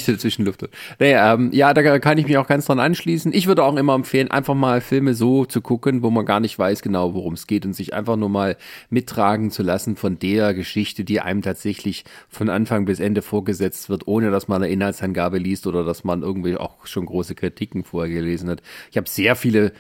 der 0.05 0.19
Zwischenluft. 0.19 0.69
Naja, 0.99 1.35
ähm, 1.35 1.51
ja, 1.53 1.75
da 1.75 1.99
kann 1.99 2.19
ich 2.19 2.27
mich 2.27 2.39
auch 2.39 2.47
ganz 2.47 2.67
dran 2.67 2.81
anschließen. 2.81 3.33
Ich 3.33 3.47
würde 3.47 3.65
auch 3.65 3.77
immer 3.77 3.95
empfehlen, 3.95 4.31
einfach 4.31 4.55
mal 4.55 4.81
Filme 4.81 5.15
so 5.15 5.45
zu 5.45 5.61
gucken, 5.61 6.03
wo 6.03 6.11
man 6.11 6.27
gar 6.27 6.41
nicht 6.41 6.59
weiß 6.59 6.83
genau, 6.83 7.15
worum 7.15 7.35
es 7.35 7.47
geht 7.47 7.67
und 7.67 7.75
sich 7.75 7.95
einfach 7.95 8.17
nur 8.17 8.29
mal 8.29 8.57
mittragen 8.91 9.51
zu 9.51 9.63
lassen 9.63 9.97
von 9.97 10.19
der 10.19 10.55
Geschichte, 10.55 11.05
die 11.05 11.21
einem 11.21 11.43
tatsächlich 11.43 12.05
von 12.29 12.49
Anfang 12.49 12.85
bis 12.85 13.01
Ende 13.01 13.23
vorgesetzt 13.23 13.89
wird, 13.89 14.07
ohne 14.07 14.31
dass 14.31 14.49
man 14.49 14.63
eine 14.63 14.73
Inhaltsangabe 14.73 15.39
liest 15.39 15.67
oder 15.67 15.85
dass 15.85 16.05
man 16.05 16.23
irgendwie 16.23 16.57
auch 16.57 16.87
schon 16.87 17.07
große 17.07 17.35
Kritiken 17.35 17.85
vorher 17.85 18.13
gelesen 18.13 18.49
hat. 18.49 18.63
Ich 18.91 18.97
habe 18.97 19.09
sehr 19.09 19.37
viele 19.37 19.73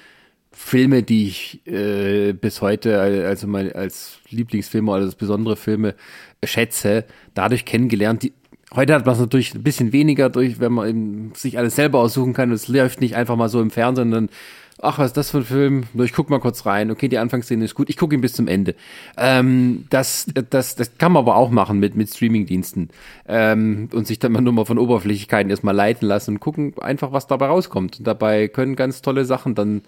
Filme, 0.53 1.03
die 1.03 1.29
ich 1.29 1.66
äh, 1.66 2.33
bis 2.33 2.61
heute 2.61 3.01
also 3.01 3.47
mein, 3.47 3.73
als 3.73 4.19
Lieblingsfilme 4.29 4.91
oder 4.91 5.03
als 5.03 5.15
besondere 5.15 5.57
Filme 5.57 5.95
schätze, 6.45 7.05
dadurch 7.35 7.65
kennengelernt. 7.65 8.23
Die, 8.23 8.33
heute 8.74 8.95
hat 8.95 9.07
man 9.07 9.15
es 9.15 9.20
natürlich 9.20 9.55
ein 9.55 9.62
bisschen 9.62 9.93
weniger 9.93 10.29
durch, 10.29 10.61
wenn 10.61 10.73
man 10.73 10.89
eben 10.89 11.33
sich 11.35 11.59
alles 11.59 11.77
selber 11.77 12.01
aussuchen 12.01 12.35
kann. 12.35 12.53
Es 12.53 12.69
läuft 12.69 13.01
nicht 13.01 13.16
einfach 13.16 13.37
mal 13.37 13.49
so 13.49 13.61
im 13.61 13.70
Fernsehen, 13.70 14.11
dann 14.11 14.29
ach, 14.83 14.99
was 14.99 15.07
ist 15.07 15.17
das 15.17 15.31
für 15.31 15.39
ein 15.39 15.45
Film? 15.45 15.85
Ich 15.95 16.13
guck 16.13 16.29
mal 16.29 16.41
kurz 16.41 16.67
rein. 16.67 16.91
Okay, 16.91 17.09
die 17.09 17.19
Anfangsszene 17.19 17.65
ist 17.65 17.75
gut. 17.75 17.89
Ich 17.89 17.97
gucke 17.97 18.15
ihn 18.15 18.21
bis 18.21 18.33
zum 18.33 18.49
Ende. 18.49 18.75
Ähm, 19.17 19.87
das, 19.91 20.27
das, 20.51 20.75
das 20.75 20.99
kann 20.99 21.13
man 21.13 21.23
aber 21.23 21.37
auch 21.37 21.51
machen 21.51 21.79
mit, 21.79 21.95
mit 21.95 22.11
Streamingdiensten. 22.11 22.91
Ähm, 23.29 23.89
und 23.93 24.07
sich 24.07 24.19
dann 24.19 24.33
mal 24.33 24.41
nur 24.41 24.53
mal 24.53 24.65
von 24.65 24.79
Oberflächlichkeiten 24.79 25.51
erstmal 25.51 25.75
leiten 25.75 26.07
lassen 26.07 26.33
und 26.33 26.41
gucken 26.41 26.75
einfach, 26.81 27.13
was 27.13 27.29
dabei 27.29 27.47
rauskommt. 27.47 28.01
Und 28.01 28.07
dabei 28.07 28.49
können 28.49 28.75
ganz 28.75 29.03
tolle 29.03 29.25
Sachen 29.25 29.55
dann 29.55 29.83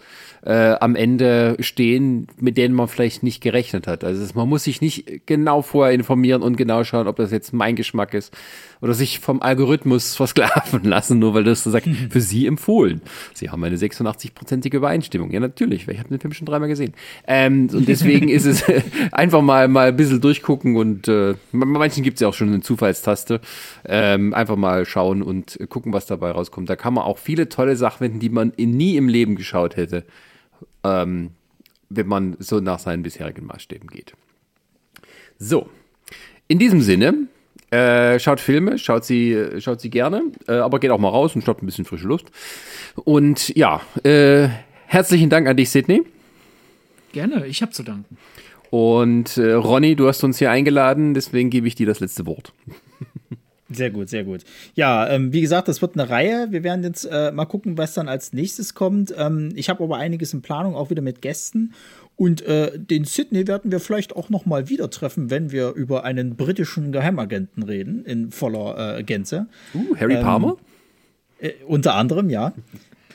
äh, 0.44 0.74
am 0.74 0.94
Ende 0.94 1.56
stehen, 1.58 2.28
mit 2.38 2.56
denen 2.56 2.74
man 2.74 2.86
vielleicht 2.86 3.24
nicht 3.24 3.42
gerechnet 3.42 3.88
hat. 3.88 4.04
Also 4.04 4.24
man 4.34 4.48
muss 4.48 4.64
sich 4.64 4.80
nicht 4.80 5.26
genau 5.26 5.62
vorher 5.62 5.92
informieren 5.92 6.42
und 6.42 6.56
genau 6.56 6.84
schauen, 6.84 7.08
ob 7.08 7.16
das 7.16 7.32
jetzt 7.32 7.52
mein 7.52 7.74
Geschmack 7.74 8.14
ist 8.14 8.32
oder 8.84 8.92
sich 8.92 9.18
vom 9.18 9.40
Algorithmus 9.40 10.14
versklaven 10.14 10.84
lassen, 10.84 11.18
nur 11.18 11.32
weil 11.32 11.42
das 11.42 11.64
so 11.64 11.70
sagt, 11.70 11.88
für 12.10 12.20
Sie 12.20 12.46
empfohlen. 12.46 13.00
Sie 13.32 13.48
haben 13.48 13.64
eine 13.64 13.76
86-prozentige 13.76 14.76
Übereinstimmung. 14.76 15.30
Ja, 15.30 15.40
natürlich, 15.40 15.88
weil 15.88 15.94
ich 15.94 16.00
habe 16.00 16.10
den 16.10 16.20
Film 16.20 16.34
schon 16.34 16.44
dreimal 16.44 16.68
gesehen. 16.68 16.92
Ähm, 17.26 17.70
und 17.72 17.88
deswegen 17.88 18.28
ist 18.28 18.44
es 18.44 18.62
einfach 19.12 19.40
mal, 19.40 19.68
mal 19.68 19.88
ein 19.88 19.96
bisschen 19.96 20.20
durchgucken 20.20 20.76
und 20.76 21.08
äh, 21.08 21.34
bei 21.52 21.64
manchen 21.64 22.02
gibt 22.02 22.16
es 22.16 22.20
ja 22.20 22.28
auch 22.28 22.34
schon 22.34 22.48
eine 22.48 22.60
Zufallstaste. 22.60 23.40
Ähm, 23.86 24.34
einfach 24.34 24.56
mal 24.56 24.84
schauen 24.84 25.22
und 25.22 25.58
gucken, 25.70 25.94
was 25.94 26.04
dabei 26.04 26.32
rauskommt. 26.32 26.68
Da 26.68 26.76
kann 26.76 26.92
man 26.92 27.04
auch 27.04 27.16
viele 27.16 27.48
tolle 27.48 27.76
Sachen 27.76 27.98
finden, 28.00 28.20
die 28.20 28.28
man 28.28 28.52
nie 28.58 28.98
im 28.98 29.08
Leben 29.08 29.36
geschaut 29.36 29.76
hätte, 29.76 30.04
ähm, 30.84 31.30
wenn 31.88 32.06
man 32.06 32.36
so 32.38 32.60
nach 32.60 32.80
seinen 32.80 33.02
bisherigen 33.02 33.46
Maßstäben 33.46 33.88
geht. 33.88 34.12
So, 35.38 35.70
in 36.48 36.58
diesem 36.58 36.82
Sinne, 36.82 37.28
äh, 37.74 38.20
schaut 38.20 38.40
Filme, 38.40 38.78
schaut 38.78 39.04
sie, 39.04 39.36
schaut 39.58 39.80
sie 39.80 39.90
gerne, 39.90 40.22
äh, 40.46 40.52
aber 40.52 40.78
geht 40.78 40.90
auch 40.90 40.98
mal 40.98 41.08
raus 41.08 41.34
und 41.34 41.42
schnappt 41.42 41.62
ein 41.62 41.66
bisschen 41.66 41.84
frische 41.84 42.06
Luft. 42.06 42.30
Und 43.04 43.54
ja, 43.56 43.80
äh, 44.04 44.48
herzlichen 44.86 45.28
Dank 45.28 45.48
an 45.48 45.56
dich, 45.56 45.70
Sydney. 45.70 46.02
Gerne, 47.12 47.46
ich 47.46 47.62
habe 47.62 47.72
zu 47.72 47.82
danken. 47.82 48.16
Und 48.70 49.36
äh, 49.36 49.52
Ronny, 49.52 49.96
du 49.96 50.06
hast 50.06 50.22
uns 50.24 50.38
hier 50.38 50.50
eingeladen, 50.50 51.14
deswegen 51.14 51.50
gebe 51.50 51.66
ich 51.66 51.74
dir 51.74 51.86
das 51.86 52.00
letzte 52.00 52.26
Wort. 52.26 52.52
Sehr 53.70 53.90
gut, 53.90 54.10
sehr 54.10 54.24
gut. 54.24 54.42
Ja, 54.74 55.08
ähm, 55.08 55.32
wie 55.32 55.40
gesagt, 55.40 55.68
das 55.68 55.80
wird 55.80 55.98
eine 55.98 56.10
Reihe. 56.10 56.48
Wir 56.50 56.62
werden 56.62 56.84
jetzt 56.84 57.06
äh, 57.10 57.32
mal 57.32 57.46
gucken, 57.46 57.78
was 57.78 57.94
dann 57.94 58.08
als 58.08 58.34
nächstes 58.34 58.74
kommt. 58.74 59.12
Ähm, 59.16 59.52
ich 59.56 59.70
habe 59.70 59.82
aber 59.82 59.96
einiges 59.96 60.34
in 60.34 60.42
Planung, 60.42 60.76
auch 60.76 60.90
wieder 60.90 61.00
mit 61.00 61.22
Gästen. 61.22 61.72
Und 62.16 62.42
äh, 62.42 62.78
den 62.78 63.04
Sydney 63.04 63.48
werden 63.48 63.72
wir 63.72 63.80
vielleicht 63.80 64.14
auch 64.14 64.30
noch 64.30 64.46
mal 64.46 64.68
wieder 64.68 64.88
treffen, 64.88 65.30
wenn 65.30 65.50
wir 65.50 65.72
über 65.72 66.04
einen 66.04 66.36
britischen 66.36 66.92
Geheimagenten 66.92 67.64
reden, 67.64 68.04
in 68.04 68.30
voller 68.30 68.98
äh, 68.98 69.02
Gänze. 69.02 69.46
Uh, 69.74 69.96
Harry 69.96 70.16
Palmer? 70.16 70.56
Äh, 71.40 71.52
unter 71.66 71.94
anderem, 71.94 72.30
ja. 72.30 72.52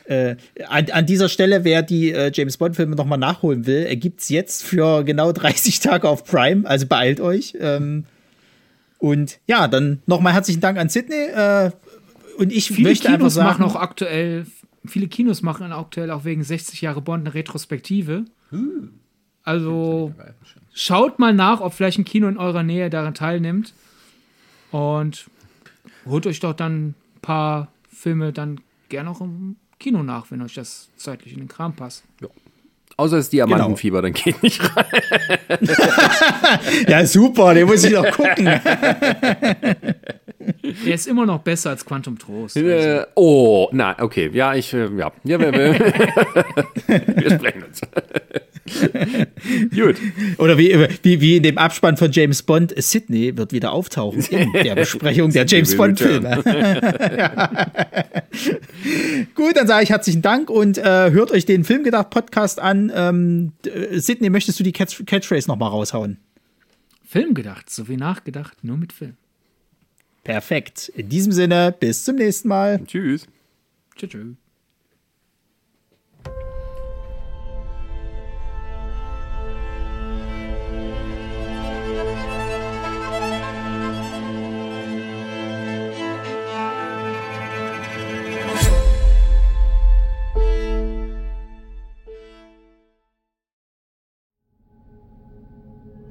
Äh, 0.05 0.35
an, 0.67 0.87
an, 0.91 1.05
dieser 1.05 1.29
Stelle, 1.29 1.63
wer 1.63 1.81
die 1.81 2.11
äh, 2.11 2.31
James 2.33 2.57
Bond-Filme 2.57 2.95
noch 2.95 3.05
mal 3.05 3.17
nachholen 3.17 3.67
will, 3.67 3.85
er 3.85 3.95
gibt 3.95 4.21
es 4.21 4.29
jetzt 4.29 4.63
für 4.63 5.03
genau 5.03 5.31
30 5.33 5.79
Tage 5.79 6.09
auf 6.09 6.25
Prime, 6.25 6.67
also 6.67 6.87
beeilt 6.87 7.21
euch. 7.21 7.53
Ähm, 7.59 8.05
und 8.97 9.39
ja, 9.47 9.67
dann 9.69 10.01
nochmal 10.07 10.33
herzlichen 10.33 10.61
Dank 10.61 10.77
an 10.77 10.89
Sydney. 10.89 11.27
Äh, 11.33 11.71
und 12.37 12.51
ich 12.51 12.67
viele 12.67 12.89
möchte 12.89 13.07
Kinos 13.07 13.13
einfach 13.13 13.29
sagen, 13.29 13.47
machen 13.47 13.63
auch 13.63 13.79
aktuell, 13.79 14.45
viele 14.85 15.07
Kinos 15.07 15.41
machen 15.41 15.71
aktuell 15.71 16.11
auch 16.11 16.25
wegen 16.25 16.43
60 16.43 16.81
Jahre 16.81 17.01
Bond 17.01 17.25
eine 17.25 17.33
Retrospektive. 17.33 18.25
Also 19.43 20.13
schaut 20.73 21.19
mal 21.19 21.33
nach, 21.33 21.61
ob 21.61 21.73
vielleicht 21.73 21.97
ein 21.97 22.05
Kino 22.05 22.27
in 22.27 22.37
eurer 22.37 22.63
Nähe 22.63 22.89
daran 22.89 23.13
teilnimmt. 23.13 23.73
Und 24.71 25.29
holt 26.05 26.27
euch 26.27 26.39
doch 26.39 26.53
dann 26.53 26.89
ein 26.89 26.95
paar 27.21 27.71
Filme 27.89 28.31
dann 28.31 28.61
gerne 28.89 29.09
auch 29.09 29.21
im 29.21 29.55
Kino 29.79 30.03
nach, 30.03 30.29
wenn 30.31 30.41
euch 30.41 30.53
das 30.53 30.89
zeitlich 30.97 31.33
in 31.33 31.39
den 31.39 31.47
Kram 31.47 31.75
passt. 31.75 32.03
Außer 32.99 33.15
es 33.15 33.25
ist 33.27 33.33
Diamantenfieber, 33.33 34.01
dann 34.01 34.11
geht 34.11 34.43
nicht 34.43 34.61
rein. 34.75 34.85
ja, 36.89 37.05
super, 37.05 37.53
den 37.53 37.65
muss 37.65 37.85
ich 37.85 37.93
noch 37.93 38.11
gucken. 38.11 38.59
Der 40.85 40.93
ist 40.95 41.07
immer 41.07 41.25
noch 41.25 41.39
besser 41.39 41.69
als 41.69 41.85
Quantum 41.85 42.19
Trost. 42.19 42.57
Also. 42.57 42.67
Äh, 42.67 43.05
oh, 43.15 43.69
na, 43.71 43.95
okay. 44.01 44.29
Ja, 44.33 44.53
ich, 44.53 44.73
äh, 44.73 44.89
ja. 44.97 45.13
ja 45.23 45.39
wir, 45.39 45.53
wir, 45.53 45.79
wir 47.23 47.31
sprechen 47.31 47.63
uns. 47.63 47.81
Gut. 49.75 49.95
Oder 50.37 50.57
wie, 50.57 50.73
wie, 51.03 51.21
wie 51.21 51.37
in 51.37 51.43
dem 51.43 51.57
Abspann 51.57 51.97
von 51.97 52.11
James 52.11 52.43
Bond, 52.43 52.73
Sydney 52.77 53.37
wird 53.37 53.51
wieder 53.51 53.71
auftauchen 53.71 54.23
in 54.29 54.51
der 54.63 54.75
Besprechung 54.75 55.31
der 55.31 55.45
James 55.45 55.75
Bond-Filme. 55.75 56.43
Gut, 59.35 59.55
dann 59.55 59.67
sage 59.67 59.83
ich 59.83 59.89
herzlichen 59.89 60.21
Dank 60.21 60.49
und 60.49 60.77
äh, 60.77 61.11
hört 61.11 61.31
euch 61.31 61.45
den 61.45 61.63
Filmgedacht-Podcast 61.63 62.59
an. 62.59 62.91
Ähm, 62.93 63.53
Sydney, 63.93 64.29
möchtest 64.29 64.59
du 64.59 64.63
die 64.63 64.71
Catch 64.71 65.05
Catchphrase 65.05 65.47
nochmal 65.47 65.69
raushauen? 65.69 66.17
Film 67.05 67.33
gedacht, 67.33 67.69
so 67.69 67.87
wie 67.87 67.97
nachgedacht, 67.97 68.63
nur 68.63 68.77
mit 68.77 68.93
Film. 68.93 69.17
Perfekt. 70.23 70.89
In 70.95 71.09
diesem 71.09 71.31
Sinne, 71.31 71.75
bis 71.79 72.03
zum 72.03 72.17
nächsten 72.17 72.47
Mal. 72.49 72.79
Tschüss. 72.85 73.25
Tschüss. 73.95 74.09
tschüss. 74.09 74.48